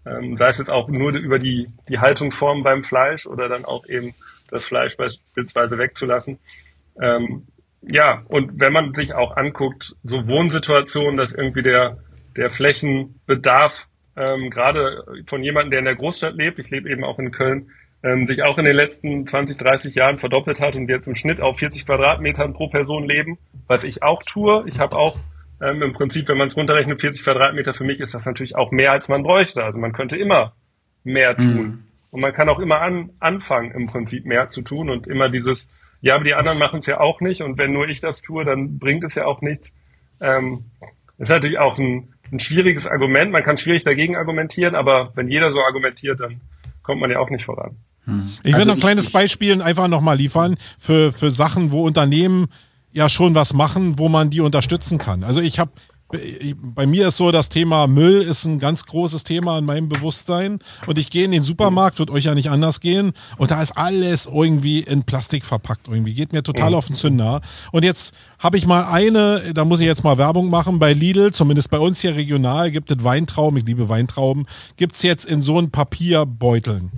ähm, 0.05 0.37
sei 0.37 0.49
es 0.49 0.57
jetzt 0.57 0.69
auch 0.69 0.87
nur 0.87 1.11
über 1.11 1.39
die, 1.39 1.69
die 1.89 1.99
Haltungsform 1.99 2.63
beim 2.63 2.83
Fleisch 2.83 3.25
oder 3.25 3.49
dann 3.49 3.65
auch 3.65 3.85
eben 3.87 4.13
das 4.49 4.65
Fleisch 4.65 4.95
beispielsweise 4.95 5.77
wegzulassen. 5.77 6.39
Ähm, 7.01 7.47
ja, 7.89 8.23
und 8.27 8.59
wenn 8.59 8.73
man 8.73 8.93
sich 8.93 9.13
auch 9.13 9.35
anguckt, 9.35 9.95
so 10.03 10.27
Wohnsituationen, 10.27 11.17
dass 11.17 11.31
irgendwie 11.31 11.63
der, 11.63 11.97
der 12.37 12.49
Flächenbedarf 12.49 13.87
ähm, 14.15 14.49
gerade 14.49 15.03
von 15.27 15.43
jemandem, 15.43 15.71
der 15.71 15.79
in 15.79 15.85
der 15.85 15.95
Großstadt 15.95 16.35
lebt, 16.35 16.59
ich 16.59 16.69
lebe 16.69 16.89
eben 16.89 17.03
auch 17.03 17.19
in 17.19 17.31
Köln, 17.31 17.71
ähm, 18.03 18.27
sich 18.27 18.43
auch 18.43 18.57
in 18.57 18.65
den 18.65 18.75
letzten 18.75 19.25
20, 19.25 19.57
30 19.57 19.95
Jahren 19.95 20.19
verdoppelt 20.19 20.59
hat 20.59 20.75
und 20.75 20.89
jetzt 20.89 21.07
im 21.07 21.15
Schnitt 21.15 21.41
auf 21.41 21.59
40 21.59 21.85
Quadratmetern 21.85 22.53
pro 22.53 22.67
Person 22.67 23.07
leben, 23.07 23.37
was 23.67 23.83
ich 23.83 24.03
auch 24.03 24.21
tue. 24.23 24.63
Ich 24.67 24.79
habe 24.79 24.97
auch 24.97 25.17
ähm, 25.61 25.81
im 25.81 25.93
Prinzip, 25.93 26.27
wenn 26.27 26.37
man 26.37 26.49
es 26.49 26.57
runterrechnet, 26.57 26.99
40 26.99 27.23
Quadratmeter, 27.23 27.73
für 27.73 27.85
mich 27.85 27.99
ist 27.99 28.13
das 28.13 28.25
natürlich 28.25 28.55
auch 28.55 28.71
mehr, 28.71 28.91
als 28.91 29.07
man 29.07 29.23
bräuchte. 29.23 29.63
Also 29.63 29.79
man 29.79 29.93
könnte 29.93 30.17
immer 30.17 30.53
mehr 31.03 31.35
tun. 31.35 31.65
Mhm. 31.65 31.83
Und 32.11 32.21
man 32.21 32.33
kann 32.33 32.49
auch 32.49 32.59
immer 32.59 32.81
an, 32.81 33.09
anfangen, 33.19 33.71
im 33.71 33.87
Prinzip 33.87 34.25
mehr 34.25 34.49
zu 34.49 34.61
tun 34.61 34.89
und 34.89 35.07
immer 35.07 35.29
dieses 35.29 35.67
ja, 36.03 36.15
aber 36.15 36.25
die 36.25 36.33
anderen 36.33 36.59
machen 36.59 36.79
es 36.79 36.85
ja 36.85 36.99
auch 36.99 37.21
nicht 37.21 37.41
und 37.41 37.57
wenn 37.57 37.71
nur 37.71 37.87
ich 37.87 38.01
das 38.01 38.21
tue, 38.21 38.43
dann 38.43 38.77
bringt 38.77 39.05
es 39.05 39.15
ja 39.15 39.25
auch 39.25 39.39
nichts. 39.39 39.71
Ähm, 40.19 40.65
ist 41.17 41.29
natürlich 41.29 41.57
auch 41.57 41.77
ein, 41.77 42.13
ein 42.29 42.41
schwieriges 42.41 42.85
Argument. 42.85 43.31
Man 43.31 43.41
kann 43.41 43.55
schwierig 43.55 43.85
dagegen 43.85 44.17
argumentieren, 44.17 44.75
aber 44.75 45.13
wenn 45.15 45.29
jeder 45.29 45.51
so 45.53 45.61
argumentiert, 45.61 46.19
dann 46.19 46.41
kommt 46.81 46.99
man 46.99 47.09
ja 47.09 47.19
auch 47.19 47.29
nicht 47.29 47.45
voran. 47.45 47.77
Hm. 48.03 48.29
Ich 48.43 48.53
also 48.53 48.57
will 48.57 48.65
noch 48.65 48.73
ein 48.75 48.81
kleines 48.81 49.09
Beispiel 49.11 49.61
einfach 49.61 49.87
nochmal 49.87 50.17
liefern 50.17 50.57
für, 50.77 51.13
für 51.13 51.31
Sachen, 51.31 51.71
wo 51.71 51.83
Unternehmen 51.83 52.47
ja 52.91 53.07
schon 53.07 53.33
was 53.33 53.53
machen, 53.53 53.97
wo 53.97 54.09
man 54.09 54.29
die 54.29 54.41
unterstützen 54.41 54.97
kann. 54.97 55.23
Also 55.23 55.39
ich 55.39 55.57
habe 55.57 55.71
bei 56.75 56.85
mir 56.85 57.07
ist 57.07 57.17
so, 57.17 57.31
das 57.31 57.49
Thema 57.49 57.87
Müll 57.87 58.21
ist 58.21 58.45
ein 58.45 58.59
ganz 58.59 58.85
großes 58.85 59.23
Thema 59.23 59.57
in 59.57 59.65
meinem 59.65 59.89
Bewusstsein. 59.89 60.59
Und 60.87 60.97
ich 60.97 61.09
gehe 61.09 61.25
in 61.25 61.31
den 61.31 61.41
Supermarkt, 61.41 61.99
wird 61.99 62.11
euch 62.11 62.25
ja 62.25 62.35
nicht 62.35 62.49
anders 62.49 62.79
gehen. 62.79 63.13
Und 63.37 63.51
da 63.51 63.61
ist 63.61 63.77
alles 63.77 64.27
irgendwie 64.27 64.79
in 64.79 65.03
Plastik 65.03 65.45
verpackt 65.45 65.87
irgendwie. 65.87 66.13
Geht 66.13 66.33
mir 66.33 66.43
total 66.43 66.73
auf 66.73 66.87
den 66.87 66.95
Zünder. 66.95 67.41
Und 67.71 67.83
jetzt 67.83 68.13
habe 68.39 68.57
ich 68.57 68.65
mal 68.65 68.85
eine, 68.85 69.53
da 69.53 69.65
muss 69.65 69.79
ich 69.79 69.85
jetzt 69.85 70.03
mal 70.03 70.17
Werbung 70.17 70.49
machen, 70.49 70.79
bei 70.79 70.93
Lidl, 70.93 71.31
zumindest 71.31 71.69
bei 71.71 71.79
uns 71.79 72.01
hier 72.01 72.15
regional, 72.15 72.71
gibt 72.71 72.91
es 72.91 73.03
Weintrauben, 73.03 73.57
ich 73.57 73.65
liebe 73.65 73.89
Weintrauben, 73.89 74.45
gibt 74.77 74.95
es 74.95 75.01
jetzt 75.01 75.25
in 75.25 75.41
so 75.41 75.57
einen 75.57 75.71
Papierbeuteln. 75.71 76.91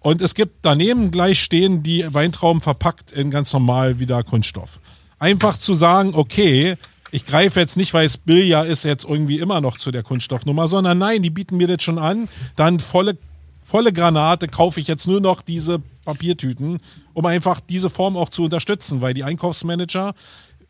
Und 0.00 0.20
es 0.20 0.34
gibt 0.34 0.58
daneben 0.62 1.10
gleich 1.10 1.40
stehen 1.40 1.82
die 1.82 2.04
Weintrauben 2.12 2.60
verpackt 2.60 3.10
in 3.12 3.30
ganz 3.30 3.52
normal 3.52 3.98
wieder 3.98 4.22
Kunststoff. 4.22 4.80
Einfach 5.18 5.56
zu 5.56 5.72
sagen, 5.72 6.10
okay, 6.14 6.76
ich 7.14 7.24
greife 7.24 7.60
jetzt 7.60 7.76
nicht, 7.76 7.94
weil 7.94 8.06
es 8.06 8.16
Billja 8.16 8.62
ist, 8.62 8.84
jetzt 8.84 9.04
irgendwie 9.04 9.38
immer 9.38 9.60
noch 9.60 9.78
zu 9.78 9.92
der 9.92 10.02
Kunststoffnummer, 10.02 10.66
sondern 10.66 10.98
nein, 10.98 11.22
die 11.22 11.30
bieten 11.30 11.56
mir 11.56 11.68
das 11.68 11.82
schon 11.82 11.98
an, 11.98 12.28
dann 12.56 12.80
volle 12.80 13.16
volle 13.62 13.92
Granate, 13.92 14.46
kaufe 14.46 14.78
ich 14.78 14.88
jetzt 14.88 15.06
nur 15.06 15.20
noch 15.20 15.40
diese 15.40 15.80
Papiertüten, 16.04 16.80
um 17.14 17.26
einfach 17.26 17.60
diese 17.60 17.88
Form 17.88 18.16
auch 18.16 18.28
zu 18.28 18.44
unterstützen, 18.44 19.00
weil 19.00 19.14
die 19.14 19.24
Einkaufsmanager 19.24 20.12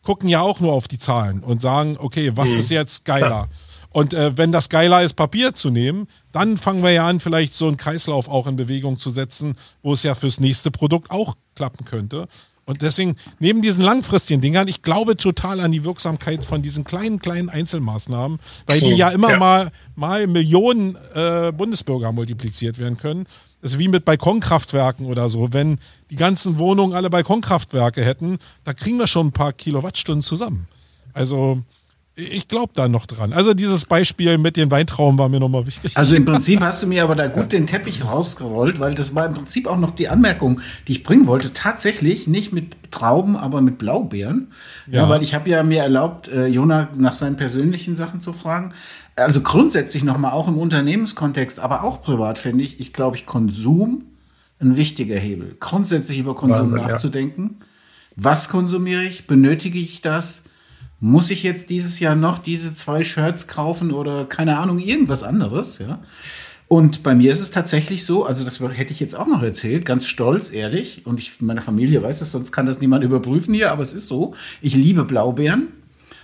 gucken 0.02 0.28
ja 0.28 0.42
auch 0.42 0.60
nur 0.60 0.72
auf 0.72 0.86
die 0.86 0.98
Zahlen 0.98 1.42
und 1.42 1.60
sagen, 1.60 1.96
okay, 1.98 2.32
was 2.34 2.50
mhm. 2.50 2.60
ist 2.60 2.70
jetzt 2.70 3.04
geiler? 3.04 3.48
Und 3.90 4.12
äh, 4.12 4.36
wenn 4.36 4.52
das 4.52 4.68
geiler 4.68 5.02
ist, 5.02 5.14
Papier 5.14 5.54
zu 5.54 5.70
nehmen, 5.70 6.08
dann 6.32 6.58
fangen 6.58 6.82
wir 6.82 6.90
ja 6.90 7.06
an, 7.06 7.20
vielleicht 7.20 7.54
so 7.54 7.68
einen 7.68 7.76
Kreislauf 7.76 8.28
auch 8.28 8.46
in 8.46 8.56
Bewegung 8.56 8.98
zu 8.98 9.10
setzen, 9.10 9.54
wo 9.82 9.94
es 9.94 10.02
ja 10.02 10.14
fürs 10.14 10.40
nächste 10.40 10.70
Produkt 10.70 11.10
auch 11.10 11.36
klappen 11.54 11.84
könnte. 11.84 12.28
Und 12.66 12.80
deswegen, 12.80 13.16
neben 13.38 13.60
diesen 13.60 13.82
langfristigen 13.82 14.40
Dingern, 14.40 14.68
ich 14.68 14.82
glaube 14.82 15.16
total 15.16 15.60
an 15.60 15.70
die 15.70 15.84
Wirksamkeit 15.84 16.44
von 16.44 16.62
diesen 16.62 16.84
kleinen, 16.84 17.18
kleinen 17.18 17.50
Einzelmaßnahmen, 17.50 18.38
weil 18.66 18.80
die 18.80 18.94
ja 18.94 19.10
immer 19.10 19.30
ja. 19.30 19.38
mal, 19.38 19.70
mal 19.96 20.26
Millionen 20.26 20.96
äh, 21.14 21.52
Bundesbürger 21.52 22.12
multipliziert 22.12 22.78
werden 22.78 22.96
können. 22.96 23.26
Das 23.60 23.72
ist 23.72 23.78
wie 23.78 23.88
mit 23.88 24.04
Balkonkraftwerken 24.04 25.06
oder 25.06 25.28
so. 25.28 25.52
Wenn 25.52 25.78
die 26.10 26.16
ganzen 26.16 26.58
Wohnungen 26.58 26.94
alle 26.94 27.10
Balkonkraftwerke 27.10 28.02
hätten, 28.02 28.38
da 28.64 28.72
kriegen 28.72 28.98
wir 28.98 29.06
schon 29.06 29.28
ein 29.28 29.32
paar 29.32 29.52
Kilowattstunden 29.52 30.22
zusammen. 30.22 30.66
Also, 31.12 31.62
ich 32.16 32.46
glaube 32.46 32.72
da 32.74 32.86
noch 32.86 33.06
dran. 33.06 33.32
Also 33.32 33.54
dieses 33.54 33.86
Beispiel 33.86 34.38
mit 34.38 34.56
den 34.56 34.70
Weintrauben 34.70 35.18
war 35.18 35.28
mir 35.28 35.40
nochmal 35.40 35.66
wichtig. 35.66 35.96
Also 35.96 36.14
im 36.14 36.24
Prinzip 36.26 36.60
hast 36.60 36.82
du 36.82 36.86
mir 36.86 37.02
aber 37.02 37.16
da 37.16 37.26
gut 37.26 37.52
den 37.52 37.66
Teppich 37.66 38.04
rausgerollt, 38.04 38.78
weil 38.78 38.94
das 38.94 39.16
war 39.16 39.26
im 39.26 39.34
Prinzip 39.34 39.66
auch 39.66 39.78
noch 39.78 39.90
die 39.90 40.08
Anmerkung, 40.08 40.60
die 40.86 40.92
ich 40.92 41.02
bringen 41.02 41.26
wollte. 41.26 41.52
Tatsächlich 41.52 42.28
nicht 42.28 42.52
mit 42.52 42.92
Trauben, 42.92 43.36
aber 43.36 43.60
mit 43.60 43.78
Blaubeeren. 43.78 44.52
Ja, 44.86 45.02
ja 45.02 45.08
weil 45.08 45.24
ich 45.24 45.34
habe 45.34 45.50
ja 45.50 45.64
mir 45.64 45.82
erlaubt, 45.82 46.28
äh, 46.28 46.46
Jona 46.46 46.88
nach 46.96 47.12
seinen 47.12 47.36
persönlichen 47.36 47.96
Sachen 47.96 48.20
zu 48.20 48.32
fragen. 48.32 48.72
Also 49.16 49.40
grundsätzlich 49.40 50.04
nochmal 50.04 50.32
auch 50.32 50.46
im 50.46 50.56
Unternehmenskontext, 50.56 51.58
aber 51.58 51.82
auch 51.82 52.00
privat 52.00 52.38
finde 52.38 52.62
ich, 52.62 52.78
ich 52.78 52.92
glaube, 52.92 53.16
ich 53.16 53.26
Konsum 53.26 54.04
ein 54.60 54.76
wichtiger 54.76 55.16
Hebel. 55.16 55.56
Grundsätzlich 55.58 56.18
über 56.18 56.36
Konsum 56.36 56.72
Wahnsinn, 56.72 56.88
nachzudenken. 56.88 57.56
Ja. 57.58 57.66
Was 58.16 58.48
konsumiere 58.48 59.02
ich? 59.02 59.26
Benötige 59.26 59.80
ich 59.80 60.00
das? 60.00 60.44
Muss 61.04 61.30
ich 61.30 61.42
jetzt 61.42 61.68
dieses 61.68 62.00
Jahr 62.00 62.16
noch 62.16 62.38
diese 62.38 62.72
zwei 62.72 63.04
Shirts 63.04 63.46
kaufen 63.46 63.92
oder 63.92 64.24
keine 64.24 64.56
Ahnung, 64.56 64.78
irgendwas 64.78 65.22
anderes, 65.22 65.78
ja. 65.78 65.98
Und 66.66 67.02
bei 67.02 67.14
mir 67.14 67.30
ist 67.30 67.42
es 67.42 67.50
tatsächlich 67.50 68.06
so, 68.06 68.24
also 68.24 68.42
das 68.42 68.58
hätte 68.58 68.94
ich 68.94 69.00
jetzt 69.00 69.14
auch 69.14 69.26
noch 69.26 69.42
erzählt, 69.42 69.84
ganz 69.84 70.06
stolz, 70.06 70.50
ehrlich, 70.50 71.04
und 71.04 71.20
ich, 71.20 71.42
meine 71.42 71.60
Familie 71.60 72.02
weiß 72.02 72.22
es, 72.22 72.30
sonst 72.32 72.52
kann 72.52 72.64
das 72.64 72.80
niemand 72.80 73.04
überprüfen 73.04 73.52
hier, 73.52 73.70
aber 73.70 73.82
es 73.82 73.92
ist 73.92 74.06
so, 74.06 74.34
ich 74.62 74.76
liebe 74.76 75.04
Blaubeeren, 75.04 75.68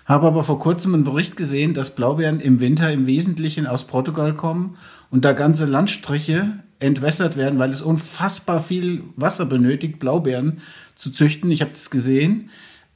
habe 0.07 0.27
aber 0.27 0.45
vor 0.45 0.59
kurzem 0.59 0.95
einen 0.95 1.05
Bericht 1.05 1.37
gesehen, 1.37 1.75
dass 1.75 1.95
Blaubeeren 1.95 2.41
im 2.41 2.61
Winter 2.61 2.91
im 2.91 3.07
Wesentlichen 3.07 3.67
aus 3.67 3.87
Portugal 3.87 4.33
kommen 4.33 4.79
und 5.11 5.27
da 5.27 5.35
ganze 5.35 5.67
Landstriche 5.67 6.55
entwässert 6.79 7.37
werden, 7.37 7.59
weil 7.59 7.71
es 7.71 7.83
unfassbar 7.83 8.63
viel 8.63 9.05
Wasser 9.15 9.45
benötigt, 9.45 9.99
Blaubeeren 9.99 10.63
zu 10.95 11.11
züchten. 11.11 11.51
Ich 11.51 11.61
habe 11.61 11.73
das 11.73 11.91
gesehen. 11.91 12.49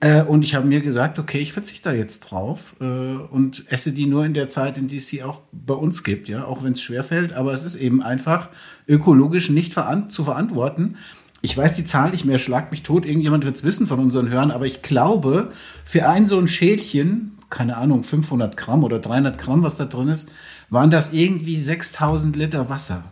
Äh, 0.05 0.22
und 0.22 0.42
ich 0.44 0.55
habe 0.55 0.66
mir 0.66 0.82
gesagt, 0.82 1.18
okay, 1.18 1.38
ich 1.38 1.55
verzichte 1.55 1.88
da 1.88 1.94
jetzt 1.94 2.20
drauf 2.20 2.74
äh, 2.78 2.84
und 2.84 3.64
esse 3.72 3.92
die 3.92 4.05
nur 4.05 4.26
in 4.26 4.34
der 4.34 4.48
Zeit, 4.50 4.76
in 4.76 4.86
die 4.86 4.98
es 4.98 5.07
sie 5.07 5.22
auch 5.22 5.40
bei 5.50 5.72
uns 5.72 6.05
gibt, 6.05 6.28
ja, 6.28 6.44
auch 6.44 6.62
wenn 6.62 6.74
es 6.74 6.82
schwerfällt. 6.82 7.32
Aber 7.32 7.55
es 7.55 7.64
ist 7.64 7.74
eben 7.76 8.02
einfach 8.02 8.50
ökologisch 8.86 9.48
nicht 9.48 9.72
veran 9.72 10.11
zu 10.11 10.24
verantworten. 10.24 10.96
Ich 11.40 11.57
weiß 11.57 11.76
die 11.76 11.84
Zahl 11.84 12.11
nicht 12.11 12.26
mehr, 12.26 12.38
schlag 12.38 12.70
mich 12.70 12.82
tot, 12.82 13.07
irgendjemand 13.07 13.46
wird 13.46 13.57
es 13.57 13.64
wissen 13.64 13.86
von 13.86 13.98
unseren 13.98 14.28
Hörern, 14.28 14.50
aber 14.50 14.66
ich 14.66 14.82
glaube, 14.82 15.50
für 15.86 16.07
ein 16.07 16.26
so 16.26 16.38
ein 16.38 16.48
Schälchen, 16.48 17.38
keine 17.48 17.78
Ahnung, 17.78 18.02
500 18.02 18.59
Gramm 18.59 18.84
oder 18.84 18.98
300 18.98 19.38
Gramm, 19.38 19.62
was 19.62 19.76
da 19.76 19.86
drin 19.86 20.09
ist, 20.09 20.30
waren 20.68 20.90
das 20.90 21.14
irgendwie 21.14 21.59
6000 21.59 22.36
Liter 22.36 22.68
Wasser. 22.68 23.05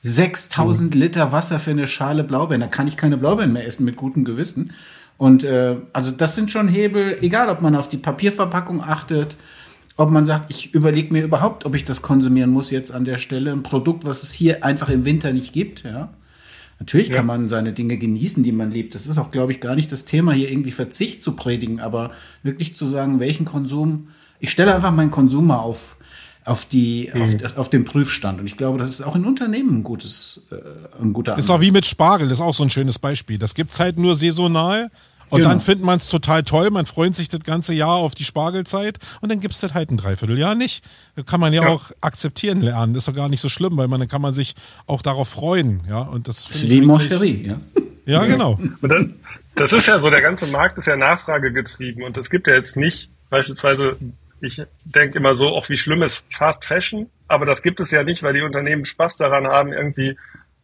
6000 0.00 0.94
mhm. 0.94 1.00
Liter 1.00 1.32
Wasser 1.32 1.58
für 1.58 1.70
eine 1.70 1.86
Schale 1.86 2.24
Blaubeeren. 2.24 2.60
Da 2.60 2.66
kann 2.66 2.88
ich 2.88 2.96
keine 2.96 3.16
Blaubeeren 3.16 3.52
mehr 3.52 3.66
essen 3.66 3.84
mit 3.84 3.96
gutem 3.96 4.24
Gewissen. 4.24 4.72
Und 5.18 5.44
äh, 5.44 5.76
also 5.92 6.12
das 6.12 6.36
sind 6.36 6.50
schon 6.50 6.68
Hebel, 6.68 7.18
egal 7.20 7.50
ob 7.50 7.60
man 7.60 7.74
auf 7.74 7.88
die 7.88 7.96
Papierverpackung 7.98 8.82
achtet, 8.82 9.36
ob 9.96 10.10
man 10.10 10.24
sagt, 10.24 10.50
ich 10.50 10.72
überlege 10.74 11.12
mir 11.12 11.24
überhaupt, 11.24 11.66
ob 11.66 11.74
ich 11.74 11.84
das 11.84 12.02
konsumieren 12.02 12.50
muss 12.50 12.70
jetzt 12.70 12.92
an 12.92 13.04
der 13.04 13.18
Stelle. 13.18 13.52
Ein 13.52 13.64
Produkt, 13.64 14.04
was 14.06 14.22
es 14.22 14.32
hier 14.32 14.64
einfach 14.64 14.88
im 14.88 15.04
Winter 15.04 15.32
nicht 15.32 15.52
gibt, 15.52 15.82
ja. 15.82 16.10
Natürlich 16.78 17.08
ja. 17.08 17.16
kann 17.16 17.26
man 17.26 17.48
seine 17.48 17.72
Dinge 17.72 17.98
genießen, 17.98 18.44
die 18.44 18.52
man 18.52 18.70
liebt. 18.70 18.94
Das 18.94 19.08
ist 19.08 19.18
auch, 19.18 19.32
glaube 19.32 19.50
ich, 19.50 19.58
gar 19.60 19.74
nicht 19.74 19.90
das 19.90 20.04
Thema, 20.04 20.32
hier 20.32 20.48
irgendwie 20.48 20.70
Verzicht 20.70 21.24
zu 21.24 21.32
predigen, 21.32 21.80
aber 21.80 22.12
wirklich 22.44 22.76
zu 22.76 22.86
sagen, 22.86 23.18
welchen 23.18 23.44
Konsum. 23.44 24.08
Ich 24.38 24.52
stelle 24.52 24.72
einfach 24.72 24.92
meinen 24.92 25.10
Konsum 25.10 25.48
mal 25.48 25.58
auf, 25.58 25.96
auf, 26.44 26.66
die, 26.66 27.10
mhm. 27.12 27.22
auf, 27.22 27.56
auf 27.56 27.68
den 27.68 27.84
Prüfstand. 27.84 28.38
Und 28.38 28.46
ich 28.46 28.56
glaube, 28.56 28.78
das 28.78 28.90
ist 28.90 29.02
auch 29.02 29.16
in 29.16 29.24
Unternehmen 29.24 29.78
ein 29.78 29.82
gutes, 29.82 30.42
äh, 30.52 31.02
ein 31.02 31.12
guter 31.12 31.32
Ansatz. 31.32 31.46
Ist 31.46 31.50
auch 31.50 31.60
wie 31.60 31.72
mit 31.72 31.84
Spargel, 31.84 32.28
das 32.28 32.38
ist 32.38 32.44
auch 32.44 32.54
so 32.54 32.62
ein 32.62 32.70
schönes 32.70 33.00
Beispiel. 33.00 33.38
Das 33.38 33.54
gibt's 33.56 33.80
halt 33.80 33.98
nur 33.98 34.14
saisonal. 34.14 34.92
Und 35.30 35.38
genau. 35.38 35.50
dann 35.50 35.60
findet 35.60 35.84
man 35.84 35.98
es 35.98 36.08
total 36.08 36.42
toll, 36.42 36.70
man 36.70 36.86
freut 36.86 37.14
sich 37.14 37.28
das 37.28 37.40
ganze 37.40 37.74
Jahr 37.74 37.96
auf 37.96 38.14
die 38.14 38.24
Spargelzeit 38.24 38.98
und 39.20 39.30
dann 39.30 39.40
gibt's 39.40 39.60
das 39.60 39.74
halt 39.74 39.90
ein 39.90 39.96
Dreivierteljahr 39.96 40.54
nicht. 40.54 40.84
Kann 41.26 41.40
man 41.40 41.52
ja, 41.52 41.62
ja, 41.62 41.68
auch 41.68 41.90
akzeptieren 42.00 42.60
lernen. 42.60 42.94
Das 42.94 43.02
ist 43.02 43.08
doch 43.08 43.16
gar 43.16 43.28
nicht 43.28 43.40
so 43.40 43.48
schlimm, 43.48 43.76
weil 43.76 43.88
man 43.88 44.00
dann 44.00 44.08
kann 44.08 44.22
man 44.22 44.32
sich 44.32 44.54
auch 44.86 45.02
darauf 45.02 45.28
freuen. 45.28 45.82
Ja, 45.88 46.00
und 46.00 46.28
das, 46.28 46.44
das 46.44 46.62
ist 46.62 46.70
wie 46.70 46.80
Moncherie, 46.80 47.46
ja. 47.46 47.60
Ja, 48.06 48.24
genau. 48.24 48.58
Und 48.80 48.88
dann, 48.88 49.14
das 49.54 49.70
ist 49.72 49.86
ja 49.86 49.98
so, 49.98 50.08
der 50.08 50.22
ganze 50.22 50.46
Markt 50.46 50.78
ist 50.78 50.86
ja 50.86 50.96
nachfragegetrieben 50.96 52.04
und 52.04 52.16
es 52.16 52.30
gibt 52.30 52.46
ja 52.46 52.54
jetzt 52.54 52.74
nicht 52.74 53.10
beispielsweise 53.28 53.98
ich 54.40 54.62
denke 54.84 55.18
immer 55.18 55.34
so, 55.34 55.48
auch 55.48 55.68
wie 55.68 55.76
schlimm 55.76 56.02
ist 56.02 56.24
Fast 56.30 56.64
Fashion, 56.64 57.10
aber 57.26 57.46
das 57.46 57.62
gibt 57.62 57.80
es 57.80 57.90
ja 57.90 58.02
nicht, 58.02 58.22
weil 58.22 58.34
die 58.34 58.42
Unternehmen 58.42 58.84
Spaß 58.84 59.16
daran 59.16 59.46
haben, 59.46 59.72
irgendwie 59.72 60.16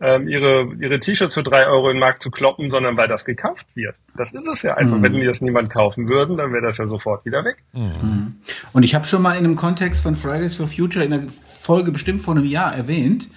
ähm, 0.05 0.29
ihre, 0.29 0.69
ihre 0.81 1.01
T-Shirts 1.01 1.35
für 1.35 1.43
drei 1.43 1.67
Euro 1.67 1.89
in 1.89 1.97
den 1.97 2.01
Markt 2.01 2.23
zu 2.23 2.31
kloppen, 2.31 2.71
sondern 2.71 2.97
weil 2.97 3.09
das 3.09 3.25
gekauft 3.25 3.67
wird. 3.75 3.97
Das 4.17 4.33
ist 4.33 4.47
es 4.47 4.63
ja 4.63 4.75
einfach. 4.75 4.99
Mhm. 4.99 5.03
Wenn 5.03 5.13
die 5.15 5.25
das 5.25 5.41
niemand 5.41 5.71
kaufen 5.71 6.09
würden, 6.09 6.37
dann 6.37 6.53
wäre 6.53 6.63
das 6.67 6.77
ja 6.77 6.87
sofort 6.87 7.25
wieder 7.25 7.45
weg. 7.45 7.57
Mhm. 7.73 8.37
Und 8.73 8.83
ich 8.83 8.95
habe 8.95 9.07
schon 9.07 9.23
mal 9.23 9.33
in 9.33 9.45
einem 9.45 9.57
Kontext 9.57 10.03
von 10.03 10.15
Fridays 10.15 10.57
for 10.57 10.67
Future 10.67 11.05
in 11.05 11.11
der 11.11 11.23
Folge 11.29 11.91
bestimmt 11.91 12.21
vor 12.21 12.37
einem 12.37 12.45
Jahr 12.45 12.75
erwähnt, 12.75 13.31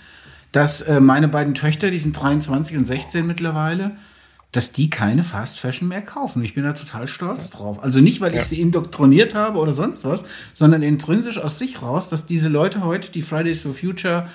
dass 0.52 0.82
äh, 0.82 1.00
meine 1.00 1.30
beiden 1.30 1.54
Töchter, 1.54 1.90
die 1.90 2.00
sind 2.00 2.20
23 2.20 2.78
und 2.78 2.86
16 2.86 3.26
mittlerweile, 3.26 3.96
dass 4.52 4.72
die 4.72 4.90
keine 4.90 5.24
Fast 5.24 5.60
Fashion 5.60 5.88
mehr 5.88 6.02
kaufen. 6.02 6.44
Ich 6.44 6.54
bin 6.54 6.64
da 6.64 6.74
total 6.74 7.08
stolz 7.08 7.50
drauf. 7.50 7.84
Also 7.84 8.00
nicht, 8.00 8.22
weil 8.22 8.36
ich 8.36 8.44
sie 8.44 8.60
indoktriniert 8.60 9.36
habe 9.36 9.60
oder 9.60 9.74
sonst 9.74 10.04
was, 10.06 10.26
sondern 10.54 10.84
intrinsisch 10.84 11.38
aus 11.38 11.60
sich 11.60 11.82
raus, 11.82 12.10
dass 12.10 12.28
diese 12.28 12.50
Leute 12.50 12.84
heute, 12.84 13.12
die 13.12 13.22
Fridays 13.22 13.62
for 13.62 13.74
Future 13.74 14.28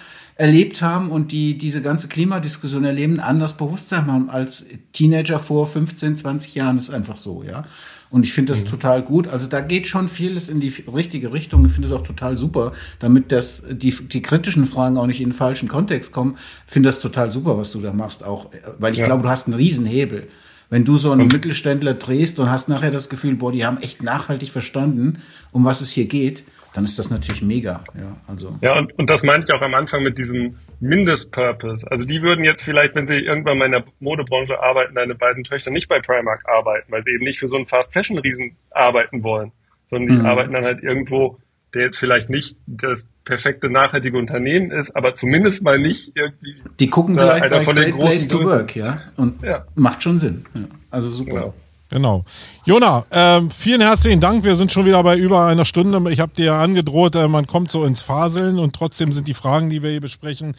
erlebt 0.43 0.83
haben 0.83 1.11
und 1.11 1.31
die 1.31 1.57
diese 1.57 1.83
ganze 1.83 2.09
Klimadiskussion 2.09 2.85
erleben, 2.85 3.21
anders 3.21 3.57
Bewusstsein 3.57 4.07
haben 4.07 4.29
als 4.29 4.67
Teenager 4.93 5.39
vor 5.39 5.67
15, 5.67 6.17
20 6.17 6.57
Jahren. 6.57 6.77
Das 6.77 6.89
ist 6.89 6.95
einfach 6.95 7.17
so, 7.17 7.45
ja. 7.45 7.63
Und 8.11 8.25
ich 8.25 8.33
finde 8.33 8.53
das 8.53 8.65
mhm. 8.65 8.69
total 8.69 9.03
gut. 9.03 9.29
Also 9.29 9.47
da 9.47 9.61
geht 9.61 9.87
schon 9.87 10.09
vieles 10.09 10.49
in 10.49 10.59
die 10.59 10.75
richtige 10.93 11.33
Richtung. 11.33 11.65
Ich 11.65 11.71
finde 11.71 11.87
es 11.87 11.93
auch 11.93 12.03
total 12.03 12.37
super, 12.37 12.73
damit 12.99 13.31
das, 13.31 13.63
die, 13.71 13.93
die 13.93 14.21
kritischen 14.21 14.67
Fragen 14.67 14.99
auch 14.99 15.07
nicht 15.07 15.21
in 15.21 15.29
den 15.29 15.33
falschen 15.33 15.69
Kontext 15.69 16.13
kommen. 16.13 16.37
Ich 16.67 16.73
finde 16.73 16.89
das 16.89 17.01
total 17.01 17.33
super, 17.33 17.57
was 17.57 17.71
du 17.71 17.81
da 17.81 17.93
machst 17.93 18.25
auch. 18.25 18.51
Weil 18.81 18.95
ich 18.95 18.99
ja. 18.99 19.05
glaube, 19.05 19.23
du 19.23 19.29
hast 19.29 19.47
einen 19.47 19.55
Riesenhebel. 19.55 20.27
Wenn 20.71 20.85
du 20.85 20.97
so 20.97 21.13
einen 21.13 21.23
und 21.23 21.33
Mittelständler 21.33 21.95
drehst 21.95 22.41
und 22.41 22.51
hast 22.51 22.69
nachher 22.69 22.91
das 22.91 23.09
Gefühl, 23.09 23.37
boah, 23.37 23.53
die 23.53 23.65
haben 23.65 23.77
echt 23.79 24.03
nachhaltig 24.03 24.51
verstanden, 24.51 25.23
um 25.53 25.65
was 25.65 25.83
es 25.83 25.93
hier 25.93 26.07
geht, 26.07 26.43
dann 26.75 26.85
ist 26.85 26.99
das 26.99 27.11
natürlich 27.11 27.43
mega. 27.43 27.83
Ja, 27.95 28.17
also. 28.27 28.57
ja 28.61 28.79
und, 28.79 28.99
und 28.99 29.11
das 29.11 29.23
meinte 29.23 29.47
ich 29.49 29.55
auch 29.55 29.63
am 29.63 29.75
Anfang 29.75 30.03
mit 30.03 30.19
diesem 30.19 30.57
Mindestpurpose. 30.81 31.91
Also 31.91 32.05
die 32.05 32.23
würden 32.23 32.45
jetzt 32.45 32.63
vielleicht, 32.63 32.95
wenn 32.95 33.07
sie 33.07 33.19
irgendwann 33.19 33.59
mal 33.59 33.67
in 33.67 33.73
der 33.73 33.85
Modebranche 34.01 34.61
arbeiten, 34.63 34.95
deine 34.95 35.15
beiden 35.15 35.45
Töchter 35.45 35.71
nicht 35.71 35.89
bei 35.89 36.01
Primark 36.01 36.49
arbeiten, 36.49 36.91
weil 36.91 37.03
sie 37.05 37.11
eben 37.11 37.25
nicht 37.25 37.39
für 37.39 37.49
so 37.49 37.57
einen 37.57 37.67
Fast-Fashion-Riesen 37.67 38.57
arbeiten 38.71 39.23
wollen, 39.23 39.53
sondern 39.91 40.17
die 40.17 40.21
mhm. 40.23 40.27
arbeiten 40.27 40.53
dann 40.53 40.65
halt 40.65 40.83
irgendwo, 40.83 41.39
der 41.75 41.83
jetzt 41.83 41.99
vielleicht 41.99 42.31
nicht 42.31 42.57
das 42.67 43.07
perfekte 43.25 43.71
nachhaltige 43.71 44.17
Unternehmen 44.17 44.71
ist, 44.71 44.95
aber 44.97 45.15
zumindest 45.15 45.63
mal 45.63 45.79
nicht 45.79 46.13
irgendwie. 46.15 46.57
Die 46.81 46.89
gucken 46.89 47.17
vielleicht 47.17 47.51
bei 47.51 47.65
Great 47.65 47.99
Place 47.99 48.29
to 48.29 48.45
Work, 48.45 48.77
ja, 48.77 49.03
und 49.17 49.43
ja. 49.43 49.67
macht 49.75 50.03
schon 50.03 50.19
Sinn. 50.19 50.45
Ja. 50.55 50.63
Also 50.91 51.11
super. 51.11 51.33
Genau. 51.33 51.55
Genau. 51.93 52.25
Jona, 52.65 53.05
äh, 53.11 53.43
vielen 53.55 53.83
herzlichen 53.83 54.21
Dank. 54.21 54.45
Wir 54.45 54.57
sind 54.57 54.73
schon 54.73 54.87
wieder 54.87 55.03
bei 55.03 55.19
über 55.19 55.45
einer 55.45 55.67
Stunde. 55.67 56.01
Ich 56.11 56.21
habe 56.21 56.33
dir 56.33 56.47
ja 56.47 56.63
angedroht, 56.63 57.15
äh, 57.17 57.29
man 57.29 57.47
kommt 57.47 57.71
so 57.71 57.85
ins 57.85 58.01
Faseln 58.01 58.59
und 58.59 58.75
trotzdem 58.75 59.13
sind 59.13 59.29
die 59.29 59.35
Fragen, 59.35 59.69
die 59.69 59.83
wir 59.83 59.91
hier 59.91 60.01
besprechen, 60.01 60.55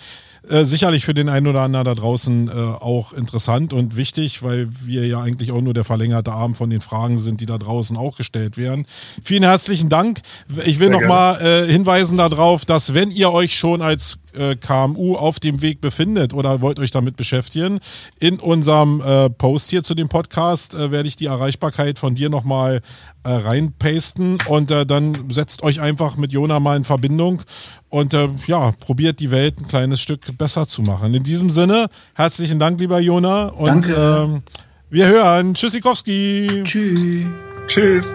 äh, 0.47 0.63
sicherlich 0.63 1.03
für 1.03 1.15
den 1.15 1.29
einen 1.29 1.47
oder 1.47 1.61
anderen 1.61 1.86
da 1.86 1.95
draußen 1.95 2.49
äh, 2.49 2.51
auch 2.51 3.13
interessant 3.13 3.73
und 3.73 3.95
wichtig, 3.95 4.43
weil 4.43 4.67
wir 4.84 5.07
ja 5.07 5.21
eigentlich 5.21 5.51
auch 5.51 5.61
nur 5.61 5.73
der 5.73 5.86
verlängerte 5.86 6.34
Arm 6.34 6.53
von 6.53 6.69
den 6.69 6.81
Fragen 6.81 7.17
sind, 7.17 7.41
die 7.41 7.47
da 7.47 7.57
draußen 7.57 7.97
auch 7.97 8.15
gestellt 8.15 8.55
werden. 8.55 8.86
Vielen 9.23 9.43
herzlichen 9.43 9.89
Dank. 9.89 10.21
Ich 10.65 10.79
will 10.79 10.91
nochmal 10.91 11.41
äh, 11.41 11.71
hinweisen 11.71 12.17
darauf, 12.19 12.63
dass 12.65 12.93
wenn 12.93 13.09
ihr 13.09 13.34
euch 13.34 13.57
schon 13.57 13.81
als 13.81 14.19
äh, 14.36 14.55
KMU 14.55 15.15
auf 15.15 15.39
dem 15.39 15.61
Weg 15.61 15.81
befindet 15.81 16.34
oder 16.34 16.61
wollt 16.61 16.79
euch 16.79 16.91
damit 16.91 17.15
beschäftigen, 17.15 17.79
in 18.19 18.39
unserem 18.39 19.01
äh, 19.01 19.29
Post 19.29 19.69
hier 19.69 19.84
zu 19.84 19.95
dem 19.95 20.09
Podcast 20.09 20.73
äh, 20.73 20.91
werde 20.91 21.07
ich 21.07 21.15
die 21.15 21.25
Erreichbarkeit 21.25 21.99
von 21.99 22.15
dir 22.15 22.29
nochmal 22.29 22.81
äh, 23.23 23.31
reinpasten 23.31 24.39
und 24.47 24.71
äh, 24.71 24.86
dann 24.86 25.29
setzt 25.29 25.63
euch 25.63 25.81
einfach 25.81 26.17
mit 26.17 26.31
Jona 26.31 26.59
mal 26.59 26.77
in 26.77 26.84
Verbindung 26.84 27.41
und 27.89 28.13
äh, 28.13 28.29
ja, 28.47 28.71
probiert 28.79 29.19
die 29.19 29.31
Welt 29.31 29.59
ein 29.59 29.67
kleines 29.67 30.01
Stück 30.01 30.38
besser 30.38 30.67
zu 30.67 30.81
machen. 30.81 31.13
In 31.13 31.23
diesem 31.23 31.49
Sinne, 31.49 31.88
herzlichen 32.15 32.59
Dank, 32.59 32.79
lieber 32.79 32.99
Jona. 32.99 33.47
Und 33.47 33.88
Danke. 33.88 33.93
Ähm, 33.93 34.41
wir 34.89 35.07
hören. 35.07 35.55
Tschüssikowski. 35.55 36.61
Tschüss. 36.65 37.25
Tschüss. 37.67 38.05